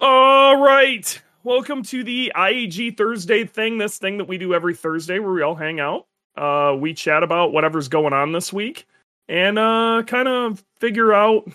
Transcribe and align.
All 0.00 0.56
right. 0.56 1.20
Welcome 1.44 1.82
to 1.84 2.02
the 2.02 2.32
IAG 2.34 2.96
Thursday 2.96 3.44
thing, 3.44 3.78
this 3.78 3.98
thing 3.98 4.18
that 4.18 4.28
we 4.28 4.38
do 4.38 4.54
every 4.54 4.74
Thursday 4.74 5.18
where 5.18 5.32
we 5.32 5.42
all 5.42 5.54
hang 5.54 5.78
out. 5.78 6.06
Uh, 6.36 6.74
we 6.78 6.94
chat 6.94 7.22
about 7.22 7.52
whatever's 7.52 7.88
going 7.88 8.12
on 8.12 8.32
this 8.32 8.52
week 8.52 8.86
and 9.28 9.58
uh, 9.58 10.02
kind 10.06 10.26
of 10.26 10.64
figure 10.78 11.12
out 11.12 11.50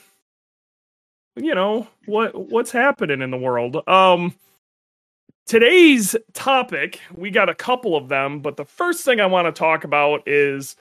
you 1.36 1.54
know 1.54 1.88
what 2.06 2.50
what's 2.50 2.72
happening 2.72 3.22
in 3.22 3.32
the 3.32 3.38
world. 3.38 3.88
Um 3.88 4.34
today's 5.46 6.16
topic, 6.34 7.00
we 7.14 7.32
got 7.32 7.50
a 7.50 7.56
couple 7.56 7.96
of 7.96 8.10
them, 8.10 8.40
but 8.40 8.58
the 8.58 8.66
first 8.66 9.04
thing 9.04 9.20
I 9.20 9.26
want 9.26 9.48
to 9.48 9.52
talk 9.52 9.84
about 9.84 10.28
is 10.28 10.76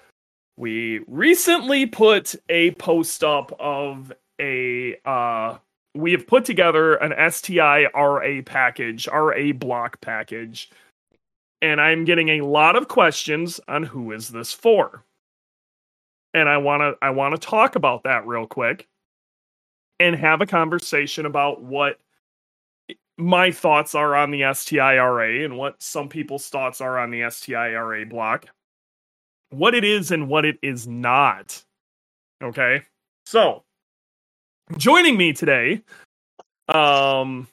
we 0.57 1.01
recently 1.09 1.87
put 1.87 2.35
a 2.49 2.71
post 2.73 3.25
up 3.25 3.57
of 3.59 4.13
a 4.41 4.97
uh 5.05 5.59
we 5.95 6.13
have 6.13 6.27
put 6.27 6.45
together 6.45 6.95
an 6.95 7.31
STI 7.31 7.87
RA 7.95 8.43
package, 8.45 9.07
RA 9.09 9.53
block 9.53 10.01
package, 10.01 10.71
and 11.63 11.81
I'm 11.81 12.05
getting 12.05 12.31
a 12.31 12.41
lot 12.43 12.77
of 12.77 12.89
questions 12.89 13.61
on 13.69 13.85
who 13.85 14.13
is 14.13 14.29
this 14.29 14.53
for. 14.53 15.05
And 16.35 16.49
I 16.49 16.57
want 16.59 16.81
to 16.81 16.95
I 17.01 17.11
want 17.11 17.35
to 17.35 17.41
talk 17.41 17.77
about 17.77 18.03
that 18.05 18.27
real 18.27 18.47
quick 18.47 18.89
and 20.01 20.17
have 20.17 20.41
a 20.41 20.47
conversation 20.47 21.27
about 21.27 21.63
what 21.63 21.99
my 23.17 23.53
thoughts 23.53 23.95
are 23.95 24.17
on 24.17 24.33
the 24.33 24.41
STIRA 24.41 25.45
and 25.45 25.57
what 25.57 25.81
some 25.81 26.09
people's 26.09 26.49
thoughts 26.49 26.81
are 26.81 26.99
on 26.99 27.11
the 27.11 27.21
STIRA 27.21 28.09
block. 28.09 28.47
What 29.51 29.75
it 29.75 29.85
is 29.85 30.11
and 30.11 30.29
what 30.29 30.45
it 30.45 30.59
is 30.63 30.89
not. 30.89 31.63
Okay? 32.43 32.83
So, 33.27 33.63
joining 34.77 35.17
me 35.17 35.33
today 35.33 35.83
um 36.69 37.47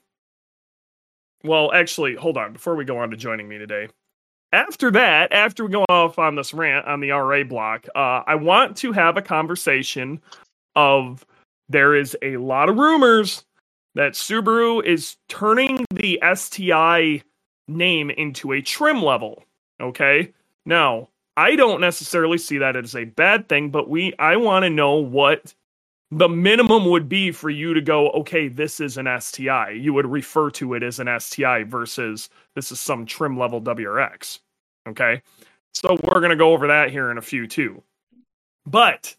well 1.43 1.71
actually 1.73 2.15
hold 2.15 2.37
on 2.37 2.53
before 2.53 2.75
we 2.75 2.85
go 2.85 2.97
on 2.97 3.09
to 3.11 3.17
joining 3.17 3.47
me 3.47 3.57
today. 3.57 3.89
After 4.53 4.91
that 4.91 5.31
after 5.31 5.65
we 5.65 5.71
go 5.71 5.85
off 5.89 6.19
on 6.19 6.35
this 6.35 6.53
rant 6.53 6.85
on 6.85 6.99
the 6.99 7.11
ra 7.11 7.43
block 7.43 7.87
uh 7.95 8.23
i 8.27 8.35
want 8.35 8.77
to 8.77 8.91
have 8.91 9.17
a 9.17 9.21
conversation 9.21 10.21
of 10.75 11.25
there 11.69 11.95
is 11.95 12.17
a 12.21 12.37
lot 12.37 12.69
of 12.69 12.77
rumors 12.77 13.43
that 13.95 14.13
subaru 14.13 14.83
is 14.83 15.17
turning 15.29 15.85
the 15.93 16.21
sti 16.33 17.21
name 17.67 18.09
into 18.09 18.51
a 18.51 18.61
trim 18.61 19.01
level 19.01 19.43
okay? 19.81 20.31
Now 20.65 21.09
i 21.37 21.55
don't 21.55 21.81
necessarily 21.81 22.37
see 22.37 22.57
that 22.57 22.75
as 22.75 22.95
a 22.95 23.05
bad 23.05 23.47
thing 23.47 23.69
but 23.69 23.89
we 23.89 24.13
i 24.19 24.35
want 24.35 24.63
to 24.63 24.69
know 24.69 24.95
what 24.95 25.53
the 26.11 26.27
minimum 26.27 26.85
would 26.89 27.07
be 27.07 27.31
for 27.31 27.49
you 27.49 27.73
to 27.73 27.81
go, 27.81 28.09
okay, 28.11 28.49
this 28.49 28.81
is 28.81 28.97
an 28.97 29.07
STI. 29.19 29.71
You 29.71 29.93
would 29.93 30.05
refer 30.05 30.51
to 30.51 30.73
it 30.73 30.83
as 30.83 30.99
an 30.99 31.07
STI 31.19 31.63
versus 31.63 32.29
this 32.53 32.71
is 32.71 32.79
some 32.79 33.05
trim 33.05 33.39
level 33.39 33.61
WRX. 33.61 34.39
Okay. 34.87 35.21
So 35.73 35.97
we're 36.03 36.19
going 36.19 36.31
to 36.31 36.35
go 36.35 36.51
over 36.51 36.67
that 36.67 36.91
here 36.91 37.11
in 37.11 37.17
a 37.17 37.21
few 37.21 37.47
too. 37.47 37.81
But 38.65 39.15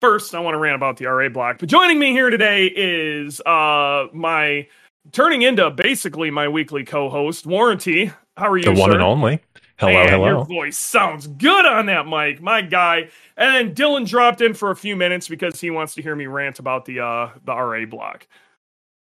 first, 0.00 0.34
I 0.34 0.40
want 0.40 0.54
to 0.54 0.58
rant 0.58 0.76
about 0.76 0.96
the 0.96 1.06
RA 1.06 1.28
block. 1.28 1.58
But 1.58 1.68
joining 1.68 1.98
me 1.98 2.12
here 2.12 2.30
today 2.30 2.66
is 2.74 3.40
uh 3.42 4.06
my 4.14 4.66
turning 5.12 5.42
into 5.42 5.70
basically 5.70 6.30
my 6.30 6.48
weekly 6.48 6.84
co 6.84 7.10
host, 7.10 7.46
Warranty. 7.46 8.12
How 8.36 8.48
are 8.48 8.56
you? 8.56 8.64
The 8.64 8.72
one 8.72 8.90
sir? 8.90 8.94
and 8.94 9.02
only. 9.02 9.40
Hello, 9.78 9.92
Man, 9.92 10.08
hello. 10.08 10.26
Your 10.26 10.44
voice 10.44 10.76
sounds 10.76 11.28
good 11.28 11.64
on 11.64 11.86
that 11.86 12.06
mic, 12.06 12.42
my 12.42 12.60
guy. 12.62 13.08
And 13.36 13.54
then 13.54 13.74
Dylan 13.74 14.08
dropped 14.08 14.40
in 14.40 14.52
for 14.52 14.72
a 14.72 14.76
few 14.76 14.96
minutes 14.96 15.28
because 15.28 15.60
he 15.60 15.70
wants 15.70 15.94
to 15.94 16.02
hear 16.02 16.16
me 16.16 16.26
rant 16.26 16.58
about 16.58 16.84
the 16.84 16.98
uh 17.00 17.30
the 17.44 17.54
RA 17.54 17.84
block. 17.86 18.26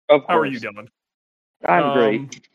Of 0.08 0.22
course. 0.22 0.28
How 0.28 0.38
are 0.38 0.46
you, 0.46 0.58
Dylan? 0.60 0.88
I'm 1.66 1.82
Um, 1.84 1.96
great. 1.96 2.48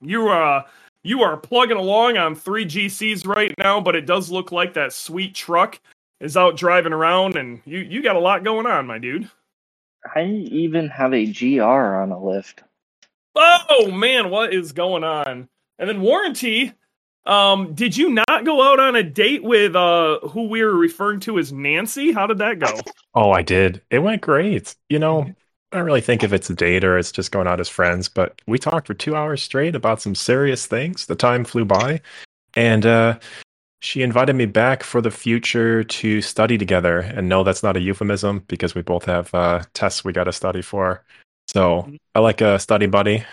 You 0.00 0.28
uh 0.30 0.62
you 1.04 1.22
are 1.22 1.36
plugging 1.36 1.76
along 1.76 2.16
on 2.16 2.34
three 2.34 2.64
GCs 2.64 3.26
right 3.26 3.52
now, 3.58 3.78
but 3.80 3.94
it 3.94 4.06
does 4.06 4.30
look 4.30 4.50
like 4.50 4.72
that 4.74 4.92
sweet 4.94 5.34
truck 5.34 5.78
is 6.20 6.36
out 6.36 6.56
driving 6.56 6.92
around, 6.94 7.36
and 7.36 7.60
you 7.66 7.80
you 7.80 8.02
got 8.02 8.16
a 8.16 8.20
lot 8.20 8.42
going 8.42 8.66
on, 8.66 8.86
my 8.86 8.98
dude. 8.98 9.30
I 10.14 10.24
even 10.24 10.88
have 10.88 11.12
a 11.12 11.26
GR 11.26 11.62
on 11.62 12.10
a 12.10 12.24
lift. 12.24 12.62
Oh 13.36 13.90
man, 13.90 14.30
what 14.30 14.54
is 14.54 14.72
going 14.72 15.04
on? 15.04 15.48
And 15.78 15.88
then 15.88 16.00
warranty. 16.00 16.72
Um, 17.26 17.74
did 17.74 17.96
you 17.96 18.10
not 18.10 18.44
go 18.44 18.62
out 18.62 18.80
on 18.80 18.96
a 18.96 19.02
date 19.02 19.42
with 19.42 19.76
uh 19.76 20.18
who 20.20 20.48
we 20.48 20.62
were 20.62 20.76
referring 20.76 21.20
to 21.20 21.38
as 21.38 21.52
Nancy? 21.52 22.12
How 22.12 22.26
did 22.26 22.38
that 22.38 22.58
go? 22.58 22.80
Oh, 23.14 23.32
I 23.32 23.42
did. 23.42 23.82
It 23.90 23.98
went 23.98 24.22
great. 24.22 24.74
You 24.88 24.98
know, 24.98 25.34
I 25.72 25.76
don't 25.76 25.86
really 25.86 26.00
think 26.00 26.24
if 26.24 26.32
it's 26.32 26.48
a 26.48 26.54
date 26.54 26.84
or 26.84 26.96
it's 26.96 27.12
just 27.12 27.30
going 27.30 27.46
out 27.46 27.60
as 27.60 27.68
friends, 27.68 28.08
but 28.08 28.40
we 28.46 28.58
talked 28.58 28.86
for 28.86 28.94
two 28.94 29.14
hours 29.14 29.42
straight 29.42 29.74
about 29.74 30.00
some 30.00 30.14
serious 30.14 30.66
things. 30.66 31.06
The 31.06 31.14
time 31.14 31.44
flew 31.44 31.66
by. 31.66 32.00
And 32.54 32.86
uh, 32.86 33.18
she 33.80 34.00
invited 34.00 34.34
me 34.34 34.46
back 34.46 34.82
for 34.82 35.02
the 35.02 35.10
future 35.10 35.84
to 35.84 36.22
study 36.22 36.56
together. 36.56 37.00
And 37.00 37.28
no, 37.28 37.44
that's 37.44 37.62
not 37.62 37.76
a 37.76 37.80
euphemism 37.80 38.44
because 38.48 38.74
we 38.74 38.80
both 38.80 39.04
have 39.04 39.34
uh, 39.34 39.62
tests 39.74 40.04
we 40.04 40.12
got 40.14 40.24
to 40.24 40.32
study 40.32 40.62
for. 40.62 41.04
So 41.48 41.92
I 42.14 42.20
like 42.20 42.40
a 42.40 42.58
study 42.58 42.86
buddy. 42.86 43.24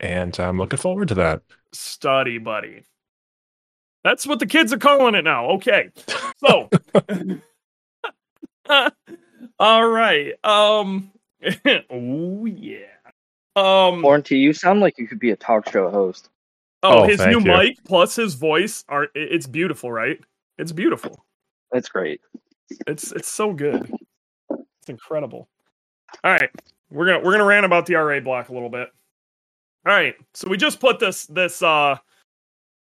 And 0.00 0.38
I'm 0.40 0.58
looking 0.58 0.78
forward 0.78 1.08
to 1.08 1.14
that. 1.14 1.42
Study 1.72 2.38
buddy. 2.38 2.82
That's 4.06 4.24
what 4.24 4.38
the 4.38 4.46
kids 4.46 4.72
are 4.72 4.78
calling 4.78 5.16
it 5.16 5.24
now. 5.24 5.46
Okay. 5.54 5.90
So 6.38 6.70
all 9.58 9.88
right. 9.88 10.32
Um 10.44 11.10
oh 11.90 12.46
yeah. 12.46 12.86
Um 13.56 14.02
Warranty, 14.02 14.38
you 14.38 14.52
sound 14.52 14.78
like 14.78 14.96
you 14.96 15.08
could 15.08 15.18
be 15.18 15.30
a 15.32 15.36
talk 15.36 15.68
show 15.72 15.90
host. 15.90 16.28
oh, 16.84 17.00
Oh, 17.00 17.02
his 17.08 17.18
new 17.26 17.40
you. 17.40 17.46
mic 17.46 17.82
plus 17.84 18.14
his 18.14 18.34
voice 18.34 18.84
are 18.88 19.08
it's 19.16 19.48
beautiful, 19.48 19.90
right? 19.90 20.20
It's 20.56 20.70
beautiful. 20.70 21.24
That's 21.72 21.88
great. 21.88 22.20
It's 22.86 23.10
it's 23.10 23.32
so 23.32 23.52
good. 23.52 23.92
It's 24.50 24.88
incredible. 24.88 25.48
All 26.22 26.30
right. 26.30 26.50
We're 26.92 27.06
going 27.06 27.18
to 27.18 27.24
we're 27.26 27.32
going 27.32 27.40
to 27.42 27.46
rant 27.48 27.66
about 27.66 27.86
the 27.86 27.96
RA 27.96 28.20
block 28.20 28.50
a 28.50 28.52
little 28.52 28.68
bit. 28.70 28.88
All 29.84 29.92
right. 29.92 30.14
So 30.32 30.48
we 30.48 30.56
just 30.56 30.78
put 30.78 31.00
this 31.00 31.26
this 31.26 31.60
uh 31.60 31.98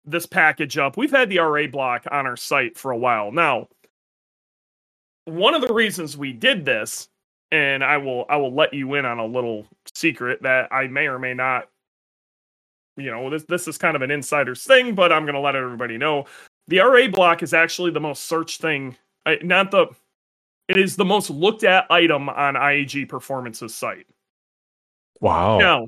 this 0.05 0.25
package 0.25 0.77
up. 0.77 0.97
We've 0.97 1.11
had 1.11 1.29
the 1.29 1.39
RA 1.39 1.67
block 1.67 2.05
on 2.11 2.25
our 2.25 2.37
site 2.37 2.77
for 2.77 2.91
a 2.91 2.97
while. 2.97 3.31
Now, 3.31 3.67
one 5.25 5.53
of 5.55 5.61
the 5.61 5.73
reasons 5.73 6.17
we 6.17 6.33
did 6.33 6.65
this 6.65 7.09
and 7.51 7.83
I 7.83 7.97
will 7.97 8.25
I 8.29 8.37
will 8.37 8.53
let 8.53 8.73
you 8.73 8.95
in 8.95 9.05
on 9.05 9.19
a 9.19 9.25
little 9.25 9.65
secret 9.93 10.41
that 10.43 10.71
I 10.71 10.87
may 10.87 11.07
or 11.07 11.19
may 11.19 11.33
not 11.33 11.69
you 12.97 13.11
know, 13.11 13.29
this 13.29 13.43
this 13.43 13.67
is 13.67 13.77
kind 13.77 13.95
of 13.95 14.01
an 14.01 14.11
insider's 14.11 14.63
thing, 14.63 14.95
but 14.95 15.11
I'm 15.11 15.23
going 15.23 15.35
to 15.35 15.41
let 15.41 15.55
everybody 15.55 15.97
know. 15.97 16.25
The 16.67 16.79
RA 16.79 17.07
block 17.07 17.43
is 17.43 17.53
actually 17.53 17.91
the 17.91 17.99
most 17.99 18.25
searched 18.25 18.61
thing, 18.61 18.95
not 19.43 19.71
the 19.71 19.87
it 20.67 20.77
is 20.77 20.95
the 20.95 21.05
most 21.05 21.29
looked 21.29 21.63
at 21.63 21.89
item 21.91 22.29
on 22.29 22.55
IAG 22.55 23.07
Performance's 23.07 23.75
site. 23.75 24.07
Wow. 25.21 25.59
Now, 25.59 25.87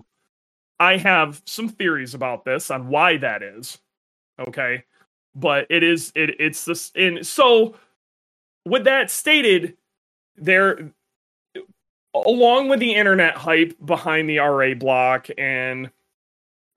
I 0.80 0.98
have 0.98 1.42
some 1.46 1.70
theories 1.70 2.14
about 2.14 2.46
this 2.46 2.70
on 2.70 2.90
why 2.90 3.18
that 3.18 3.42
is. 3.42 3.80
Okay. 4.40 4.84
But 5.36 5.68
it 5.70 5.84
is 5.84 6.12
it 6.16 6.36
it's 6.40 6.66
this 6.66 6.92
and 6.96 7.26
so 7.26 7.76
with 8.66 8.86
that 8.86 9.10
stated, 9.12 9.78
there 10.36 10.92
along 12.14 12.70
with 12.70 12.80
the 12.80 12.96
internet 12.96 13.36
hype 13.36 13.76
behind 13.86 14.30
the 14.30 14.40
RA 14.40 14.74
block 14.74 15.28
and 15.38 15.90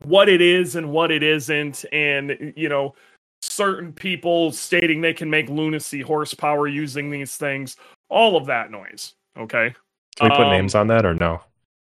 what 0.05 0.29
it 0.29 0.41
is 0.41 0.77
and 0.77 0.91
what 0.91 1.11
it 1.11 1.23
isn't, 1.23 1.85
and 1.93 2.53
you 2.57 2.69
know, 2.69 2.95
certain 3.43 3.93
people 3.93 4.53
stating 4.53 5.01
they 5.01 5.15
can 5.15 5.31
make 5.31 5.49
lunacy 5.49 6.01
horsepower 6.01 6.69
using 6.69 7.11
these 7.11 7.37
things, 7.37 7.77
all 8.09 8.37
of 8.37 8.47
that 8.47 8.71
noise. 8.71 9.15
Okay. 9.39 9.75
Can 10.17 10.31
we 10.31 10.37
put 10.37 10.47
Um, 10.47 10.53
names 10.53 10.75
on 10.75 10.87
that 10.89 11.07
or 11.07 11.15
no? 11.15 11.41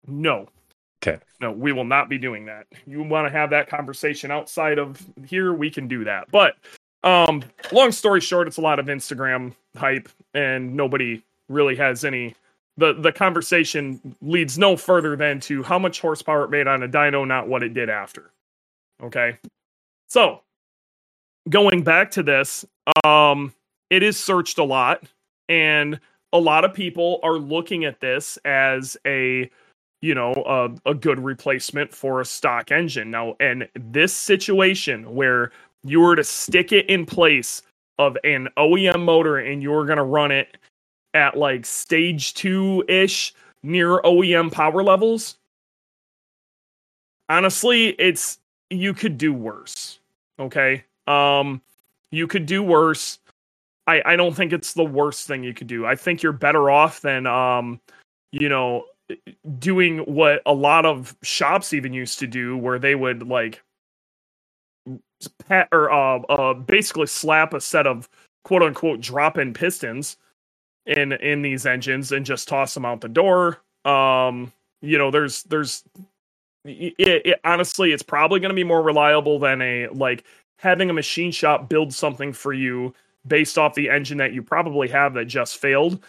No. 0.06 0.49
Okay. 1.06 1.19
No, 1.41 1.53
we 1.53 1.73
will 1.73 1.85
not 1.85 2.09
be 2.09 2.17
doing 2.17 2.47
that. 2.47 2.67
You 2.87 3.03
want 3.03 3.27
to 3.27 3.31
have 3.31 3.51
that 3.51 3.69
conversation 3.69 4.31
outside 4.31 4.79
of 4.79 5.05
here, 5.27 5.53
we 5.53 5.71
can 5.71 5.87
do 5.87 6.05
that. 6.05 6.31
But 6.31 6.56
um 7.03 7.43
long 7.71 7.93
story 7.93 8.21
short, 8.21 8.49
it's 8.49 8.56
a 8.56 8.62
lot 8.62 8.79
of 8.79 8.87
Instagram 8.87 9.55
hype 9.77 10.09
and 10.33 10.75
nobody 10.75 11.23
really 11.51 11.77
has 11.77 12.05
any 12.05 12.35
the 12.79 12.95
the 12.95 13.12
conversation 13.12 14.17
leads 14.23 14.56
no 14.56 14.77
further 14.77 15.15
than 15.15 15.41
to 15.41 15.62
how 15.62 15.79
much 15.79 16.01
horsepower 16.01 16.45
it 16.45 16.51
made 16.51 16.67
on 16.67 16.83
a 16.83 16.89
dyno, 16.89 17.27
not 17.27 17.49
what 17.49 17.62
it 17.62 17.75
did 17.75 17.91
after. 17.91 18.31
Okay? 19.03 19.37
So, 20.09 20.41
going 21.51 21.83
back 21.83 22.11
to 22.12 22.23
this, 22.23 22.65
um 23.05 23.53
it 23.91 24.03
is 24.03 24.19
searched 24.19 24.56
a 24.56 24.65
lot 24.65 25.05
and 25.51 26.01
a 26.33 26.39
lot 26.39 26.65
of 26.65 26.73
people 26.73 27.21
are 27.23 27.37
looking 27.37 27.85
at 27.85 28.01
this 28.01 28.39
as 28.45 28.97
a 29.06 29.51
you 30.05 30.15
know 30.15 30.33
a, 30.47 30.91
a 30.91 30.95
good 30.95 31.19
replacement 31.19 31.93
for 31.93 32.21
a 32.21 32.25
stock 32.25 32.71
engine 32.71 33.11
now 33.11 33.35
and 33.41 33.69
this 33.75 34.12
situation 34.12 35.15
where 35.15 35.51
you 35.83 36.01
were 36.01 36.17
to 36.17 36.25
stick 36.25 36.73
it 36.73 36.89
in 36.91 37.06
place 37.06 37.62
of 37.99 38.17
an 38.25 38.49
OEM 38.56 39.05
motor 39.05 39.39
and 39.39 39.62
you 39.62 39.71
were 39.71 39.85
going 39.85 39.99
to 39.99 40.05
run 40.05 40.31
it 40.31 40.56
at 41.15 41.37
like 41.37 41.65
stage 41.65 42.35
2 42.35 42.85
ish 42.89 43.33
near 43.62 44.03
OEM 44.03 44.53
power 44.53 44.83
levels 44.83 45.37
honestly, 47.29 47.89
it's 47.99 48.39
you 48.71 48.95
could 48.95 49.19
do 49.19 49.33
worse. 49.33 49.99
Okay. 50.39 50.85
Um, 51.06 51.61
you 52.11 52.27
could 52.27 52.47
do 52.47 52.62
worse. 52.62 53.19
I, 53.87 54.03
I 54.05 54.17
don't 54.17 54.35
think 54.35 54.53
it's 54.53 54.73
the 54.73 54.85
worst 54.85 55.27
thing 55.27 55.45
you 55.45 55.53
could 55.55 55.67
do. 55.67 55.87
I 55.87 55.95
think 55.95 56.23
you're 56.23 56.33
better 56.33 56.71
off 56.71 57.01
than 57.01 57.27
um, 57.27 57.81
you 58.33 58.49
know, 58.49 58.87
doing 59.59 59.99
what 59.99 60.43
a 60.47 60.55
lot 60.55 60.87
of 60.87 61.17
shops 61.23 61.73
even 61.73 61.93
used 61.93 62.19
to 62.21 62.27
do, 62.27 62.56
where 62.56 62.79
they 62.79 62.95
would 62.95 63.27
like 63.27 63.62
pat 65.47 65.69
or 65.73 65.91
uh, 65.91 66.19
uh 66.19 66.55
basically 66.55 67.06
slap 67.06 67.55
a 67.55 67.61
set 67.61 67.87
of 67.87 68.09
quote 68.45 68.62
unquote 68.62 69.01
drop 69.01 69.39
in 69.39 69.55
pistons 69.55 70.17
in 70.87 71.12
in 71.12 71.43
these 71.43 71.67
engines 71.67 72.12
and 72.12 72.27
just 72.27 72.49
toss 72.49 72.75
them 72.75 72.85
out 72.85 73.01
the 73.01 73.09
door. 73.09 73.61
Um, 73.85 74.53
you 74.83 74.99
know, 74.99 75.11
there's 75.11 75.43
there's 75.45 75.85
it, 76.65 76.95
it 76.99 77.41
honestly, 77.45 77.93
it's 77.93 78.03
probably 78.03 78.41
going 78.41 78.51
to 78.51 78.55
be 78.55 78.65
more 78.65 78.83
reliable 78.83 79.39
than 79.39 79.61
a 79.62 79.89
like 79.89 80.25
having 80.59 80.91
a 80.91 80.95
machine 80.95 81.33
shop 81.33 81.69
build 81.69 81.93
something 81.93 82.33
for 82.33 82.53
you 82.53 82.95
based 83.27 83.59
off 83.59 83.75
the 83.75 83.91
engine 83.91 84.19
that 84.19 84.33
you 84.33 84.43
probably 84.43 84.89
have 84.89 85.15
that 85.15 85.27
just 85.27 85.59
failed. 85.59 86.03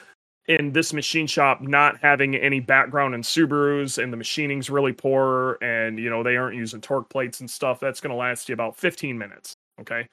In 0.48 0.72
this 0.74 0.94
machine 0.94 1.26
shop 1.28 1.62
not 1.62 1.98
having 2.02 2.36
any 2.36 2.60
background 2.60 3.16
in 3.16 3.22
Subarus 3.22 4.02
and 4.02 4.14
the 4.14 4.18
machining's 4.18 4.70
really 4.70 4.94
poor 4.94 5.58
and 5.62 5.98
you 5.98 6.10
know 6.10 6.22
they 6.22 6.38
aren't 6.38 6.56
using 6.56 6.82
torque 6.82 7.10
plates 7.10 7.40
and 7.40 7.50
stuff, 7.50 7.80
that's 7.80 8.00
going 8.00 8.12
to 8.12 8.16
last 8.16 8.48
you 8.50 8.54
about 8.54 8.78
15 8.78 9.18
minutes. 9.18 9.56
Okay. 9.82 10.08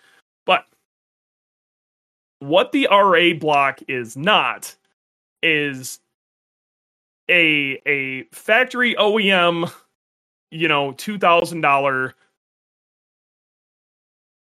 But 0.47 0.65
what 2.41 2.73
the 2.73 2.89
RA 2.91 3.35
block 3.39 3.81
is 3.89 4.17
not 4.17 4.75
is 5.43 6.01
a 7.31 7.81
a 7.87 8.25
factory 8.33 8.95
OEM, 8.95 9.71
you 10.51 10.69
know, 10.69 10.93
two 10.93 11.19
thousand 11.19 11.61
dollar 11.61 12.15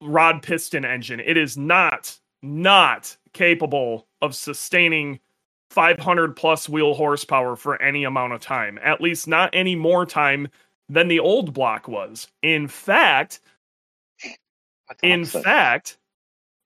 rod 0.02 0.42
piston 0.42 0.84
engine. 0.84 1.20
It 1.20 1.36
is 1.36 1.56
not 1.56 2.18
not 2.42 3.16
capable 3.32 4.06
of 4.22 4.34
sustaining 4.34 5.20
500 5.70 6.36
plus 6.36 6.68
wheel 6.68 6.94
horsepower 6.94 7.56
for 7.56 7.80
any 7.82 8.04
amount 8.04 8.32
of 8.32 8.40
time. 8.40 8.78
At 8.82 9.00
least 9.00 9.28
not 9.28 9.50
any 9.52 9.74
more 9.74 10.06
time 10.06 10.48
than 10.88 11.08
the 11.08 11.20
old 11.20 11.52
block 11.52 11.88
was. 11.88 12.28
In 12.42 12.68
fact, 12.68 13.40
in 15.02 15.26
so. 15.26 15.42
fact, 15.42 15.98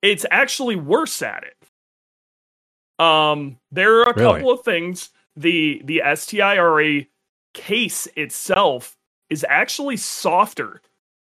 it's 0.03 0.27
actually 0.31 0.77
worse 0.77 1.23
at 1.23 1.45
it. 1.45 3.05
Um, 3.05 3.59
there 3.73 4.01
are 4.01 4.11
a 4.11 4.15
really? 4.15 4.35
couple 4.35 4.51
of 4.53 4.63
things. 4.63 5.11
The 5.37 5.81
the 5.85 6.03
STIRA 6.15 7.07
case 7.55 8.07
itself 8.17 8.97
is 9.31 9.45
actually 9.49 9.97
softer 9.97 10.83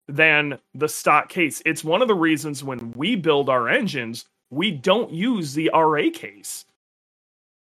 than 0.07 0.59
the 0.73 0.89
stock 0.89 1.29
case. 1.29 1.61
It's 1.65 1.83
one 1.83 2.01
of 2.01 2.07
the 2.07 2.15
reasons 2.15 2.63
when 2.63 2.91
we 2.91 3.15
build 3.15 3.49
our 3.49 3.69
engines, 3.69 4.25
we 4.49 4.71
don't 4.71 5.11
use 5.11 5.53
the 5.53 5.71
RA 5.73 6.09
case 6.13 6.65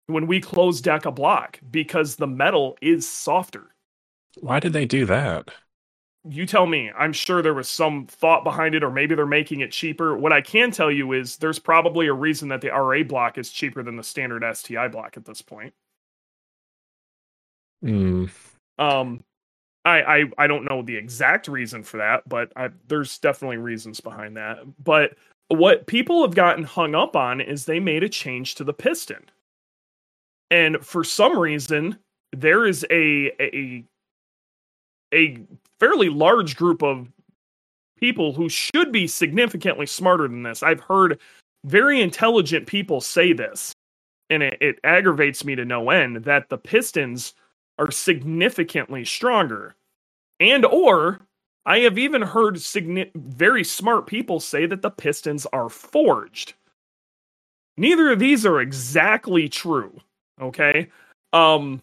when 0.07 0.27
we 0.27 0.41
close 0.41 0.81
deck 0.81 1.05
a 1.05 1.11
block 1.11 1.61
because 1.71 2.17
the 2.17 2.27
metal 2.27 2.77
is 2.81 3.09
softer. 3.09 3.75
Why 4.41 4.61
did 4.61 4.73
they 4.73 4.87
do 4.87 5.07
that? 5.07 5.51
you 6.29 6.47
tell 6.47 6.67
me. 6.67 6.91
I'm 6.97 7.13
sure 7.13 7.43
there 7.43 7.55
was 7.55 7.69
some 7.69 8.07
thought 8.07 8.45
behind 8.45 8.75
it, 8.75 8.83
or 8.83 8.91
maybe 8.91 9.15
they're 9.15 9.27
making 9.27 9.61
it 9.61 9.71
cheaper. 9.71 10.17
What 10.17 10.33
I 10.33 10.41
can 10.41 10.71
tell 10.71 10.91
you 10.91 11.13
is 11.13 11.37
there's 11.37 11.59
probably 11.59 12.07
a 12.07 12.13
reason 12.13 12.49
that 12.49 12.61
the 12.61 12.71
RA 12.71 13.03
block 13.03 13.39
is 13.39 13.51
cheaper 13.51 13.83
than 13.83 13.97
the 13.97 14.03
standard 14.03 14.45
STI 14.57 14.89
block 14.89 15.17
at 15.17 15.25
this 15.25 15.43
point. 15.43 15.73
Mm. 17.85 18.31
Um, 18.79 19.23
I, 19.85 20.03
I 20.03 20.25
I 20.39 20.47
don't 20.47 20.69
know 20.69 20.83
the 20.83 20.97
exact 20.97 21.49
reason 21.49 21.83
for 21.83 21.99
that, 21.99 22.29
but 22.29 22.53
I, 22.57 22.71
there's 22.89 23.19
definitely 23.19 23.59
reasons 23.59 24.01
behind 24.01 24.37
that. 24.37 24.59
But 24.83 25.17
what 25.49 25.87
people 25.87 26.23
have 26.23 26.35
gotten 26.35 26.65
hung 26.65 26.95
up 26.95 27.15
on 27.15 27.41
is 27.41 27.65
they 27.65 27.79
made 27.79 28.03
a 28.03 28.09
change 28.09 28.57
to 28.57 28.65
the 28.65 28.73
piston, 28.73 29.31
and 30.51 30.79
for 30.85 31.05
some 31.05 31.39
reason 31.39 31.99
there 32.33 32.67
is 32.67 32.85
a 32.91 33.33
a 33.41 33.85
a 35.15 35.39
fairly 35.81 36.09
large 36.09 36.57
group 36.57 36.83
of 36.83 37.09
people 37.99 38.33
who 38.35 38.49
should 38.49 38.93
be 38.93 39.07
significantly 39.07 39.87
smarter 39.87 40.29
than 40.29 40.43
this. 40.43 40.63
I've 40.63 40.81
heard 40.81 41.21
very 41.65 42.01
intelligent 42.01 42.67
people 42.67 43.01
say 43.01 43.33
this, 43.33 43.73
and 44.31 44.43
it, 44.43 44.59
it 44.61 44.79
aggravates 44.85 45.45
me 45.45 45.55
to 45.57 45.65
no 45.65 45.91
end 45.91 46.25
that 46.25 46.49
the 46.49 46.59
Pistons 46.59 47.35
are 47.79 47.91
significantly 47.91 49.05
stronger. 49.05 49.75
And 50.41 50.65
or 50.67 51.21
I 51.67 51.81
have 51.81 51.99
even 51.99 52.23
heard 52.23 52.57
signi- 52.57 53.13
very 53.15 53.65
smart 53.65 54.07
people 54.07 54.41
say 54.41 54.67
that 54.67 54.83
the 54.83 54.91
Pistons 54.91 55.47
are 55.53 55.69
forged. 55.69 56.55
Neither 57.77 58.13
of 58.13 58.19
these 58.21 58.47
are 58.47 58.61
exactly 58.61 59.49
true, 59.49 60.01
okay? 60.41 60.89
Um 61.33 61.83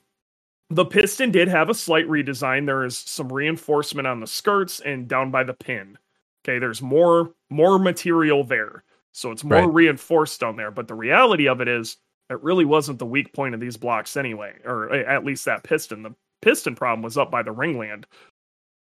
the 0.70 0.86
piston 0.86 1.32
did 1.32 1.48
have 1.50 1.70
a 1.70 1.74
slight 1.74 2.08
redesign. 2.08 2.66
There 2.66 2.84
is 2.84 2.98
some 2.98 3.32
reinforcement 3.32 4.08
on 4.08 4.20
the 4.20 4.28
skirts 4.28 4.80
and 4.80 5.08
down 5.08 5.30
by 5.30 5.44
the 5.44 5.54
pin. 5.54 5.98
Okay, 6.44 6.60
there's 6.60 6.82
more 6.82 7.34
more 7.50 7.80
material 7.80 8.44
there. 8.44 8.84
So 9.14 9.32
it's 9.32 9.44
more 9.44 9.60
right. 9.60 9.74
reinforced 9.74 10.40
down 10.40 10.56
there. 10.56 10.72
But 10.72 10.88
the 10.88 10.96
reality 10.96 11.48
of 11.48 11.62
it 11.62 11.68
is 11.68 11.98
it 12.30 12.42
really 12.42 12.66
wasn't 12.66 13.00
the 13.00 13.06
weak 13.06 13.34
point 13.34 13.54
of 13.54 13.60
these 13.62 13.78
blocks 13.78 14.18
anyway, 14.18 14.54
or 14.66 14.92
at 14.94 15.24
least 15.24 15.46
that 15.46 15.64
piston. 15.64 16.04
The 16.04 16.16
piston 16.42 16.76
problem 16.76 17.04
was 17.04 17.18
up 17.18 17.30
by 17.30 17.44
the 17.44 17.54
ringland. 17.54 18.06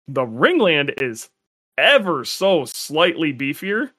The 0.09 0.27
ringland 0.27 1.01
is 1.01 1.31
ever 1.79 2.25
so 2.25 2.65
slightly 2.65 3.33
beefier, 3.33 3.91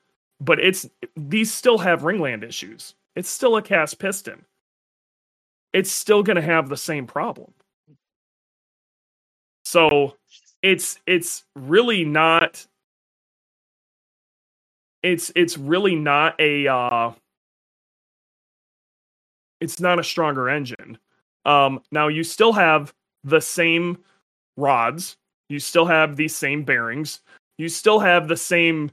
but 0.41 0.59
it's 0.59 0.89
these 1.15 1.53
still 1.53 1.77
have 1.77 2.01
ringland 2.01 2.43
issues. 2.43 2.95
It's 3.15 3.29
still 3.29 3.55
a 3.55 3.61
cast 3.61 3.99
piston. 3.99 4.45
It's 5.77 5.91
still 5.91 6.23
going 6.23 6.37
to 6.37 6.41
have 6.41 6.69
the 6.69 6.75
same 6.75 7.05
problem. 7.05 7.53
So 9.63 10.15
it's 10.63 10.97
it's 11.05 11.43
really 11.55 12.03
not 12.03 12.65
it's 15.03 15.31
it's 15.35 15.55
really 15.55 15.95
not 15.95 16.33
a 16.39 16.67
uh 16.67 17.11
it's 19.61 19.79
not 19.79 19.99
a 19.99 20.03
stronger 20.03 20.49
engine. 20.49 20.97
Um 21.45 21.83
now 21.91 22.07
you 22.07 22.23
still 22.23 22.53
have 22.53 22.91
the 23.23 23.39
same 23.39 23.99
rods, 24.55 25.15
you 25.47 25.59
still 25.59 25.85
have 25.85 26.15
these 26.15 26.35
same 26.35 26.63
bearings, 26.63 27.21
you 27.59 27.69
still 27.69 27.99
have 27.99 28.27
the 28.27 28.35
same 28.35 28.89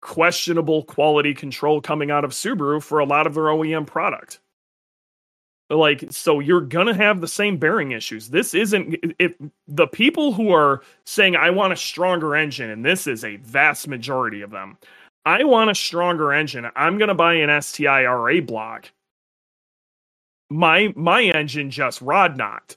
questionable 0.00 0.84
quality 0.84 1.34
control 1.34 1.82
coming 1.82 2.10
out 2.10 2.24
of 2.24 2.30
Subaru 2.30 2.82
for 2.82 3.00
a 3.00 3.04
lot 3.04 3.26
of 3.26 3.34
their 3.34 3.44
OEM 3.44 3.86
product 3.86 4.40
like 5.70 6.04
so 6.10 6.40
you're 6.40 6.60
gonna 6.60 6.94
have 6.94 7.20
the 7.20 7.28
same 7.28 7.56
bearing 7.58 7.92
issues. 7.92 8.28
This 8.28 8.54
isn't 8.54 8.96
if 9.18 9.34
the 9.66 9.86
people 9.86 10.32
who 10.32 10.52
are 10.52 10.82
saying 11.04 11.36
i 11.36 11.50
want 11.50 11.72
a 11.72 11.76
stronger 11.76 12.36
engine 12.36 12.70
and 12.70 12.84
this 12.84 13.06
is 13.06 13.24
a 13.24 13.36
vast 13.36 13.88
majority 13.88 14.42
of 14.42 14.50
them 14.50 14.78
i 15.24 15.42
want 15.44 15.70
a 15.70 15.74
stronger 15.74 16.32
engine. 16.32 16.66
I'm 16.76 16.98
gonna 16.98 17.14
buy 17.14 17.34
an 17.34 17.50
stira 17.50 18.46
block. 18.46 18.92
My 20.50 20.92
my 20.96 21.22
engine 21.22 21.70
just 21.70 22.00
rod 22.00 22.36
knocked. 22.36 22.76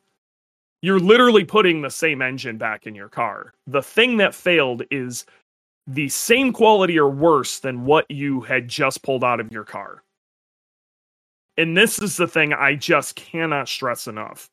You're 0.81 0.99
literally 0.99 1.43
putting 1.43 1.81
the 1.81 1.89
same 1.89 2.21
engine 2.21 2.57
back 2.57 2.87
in 2.87 2.95
your 2.95 3.09
car. 3.09 3.53
The 3.67 3.83
thing 3.83 4.17
that 4.17 4.33
failed 4.33 4.83
is 4.89 5.25
the 5.85 6.09
same 6.09 6.53
quality 6.53 6.97
or 6.97 7.09
worse 7.09 7.59
than 7.59 7.85
what 7.85 8.09
you 8.09 8.41
had 8.41 8.67
just 8.67 9.03
pulled 9.03 9.23
out 9.23 9.39
of 9.39 9.51
your 9.51 9.63
car 9.65 10.03
and 11.59 11.75
this 11.75 11.99
is 11.99 12.15
the 12.15 12.27
thing 12.27 12.53
I 12.53 12.75
just 12.75 13.17
cannot 13.17 13.67
stress 13.67 14.07
enough. 14.07 14.49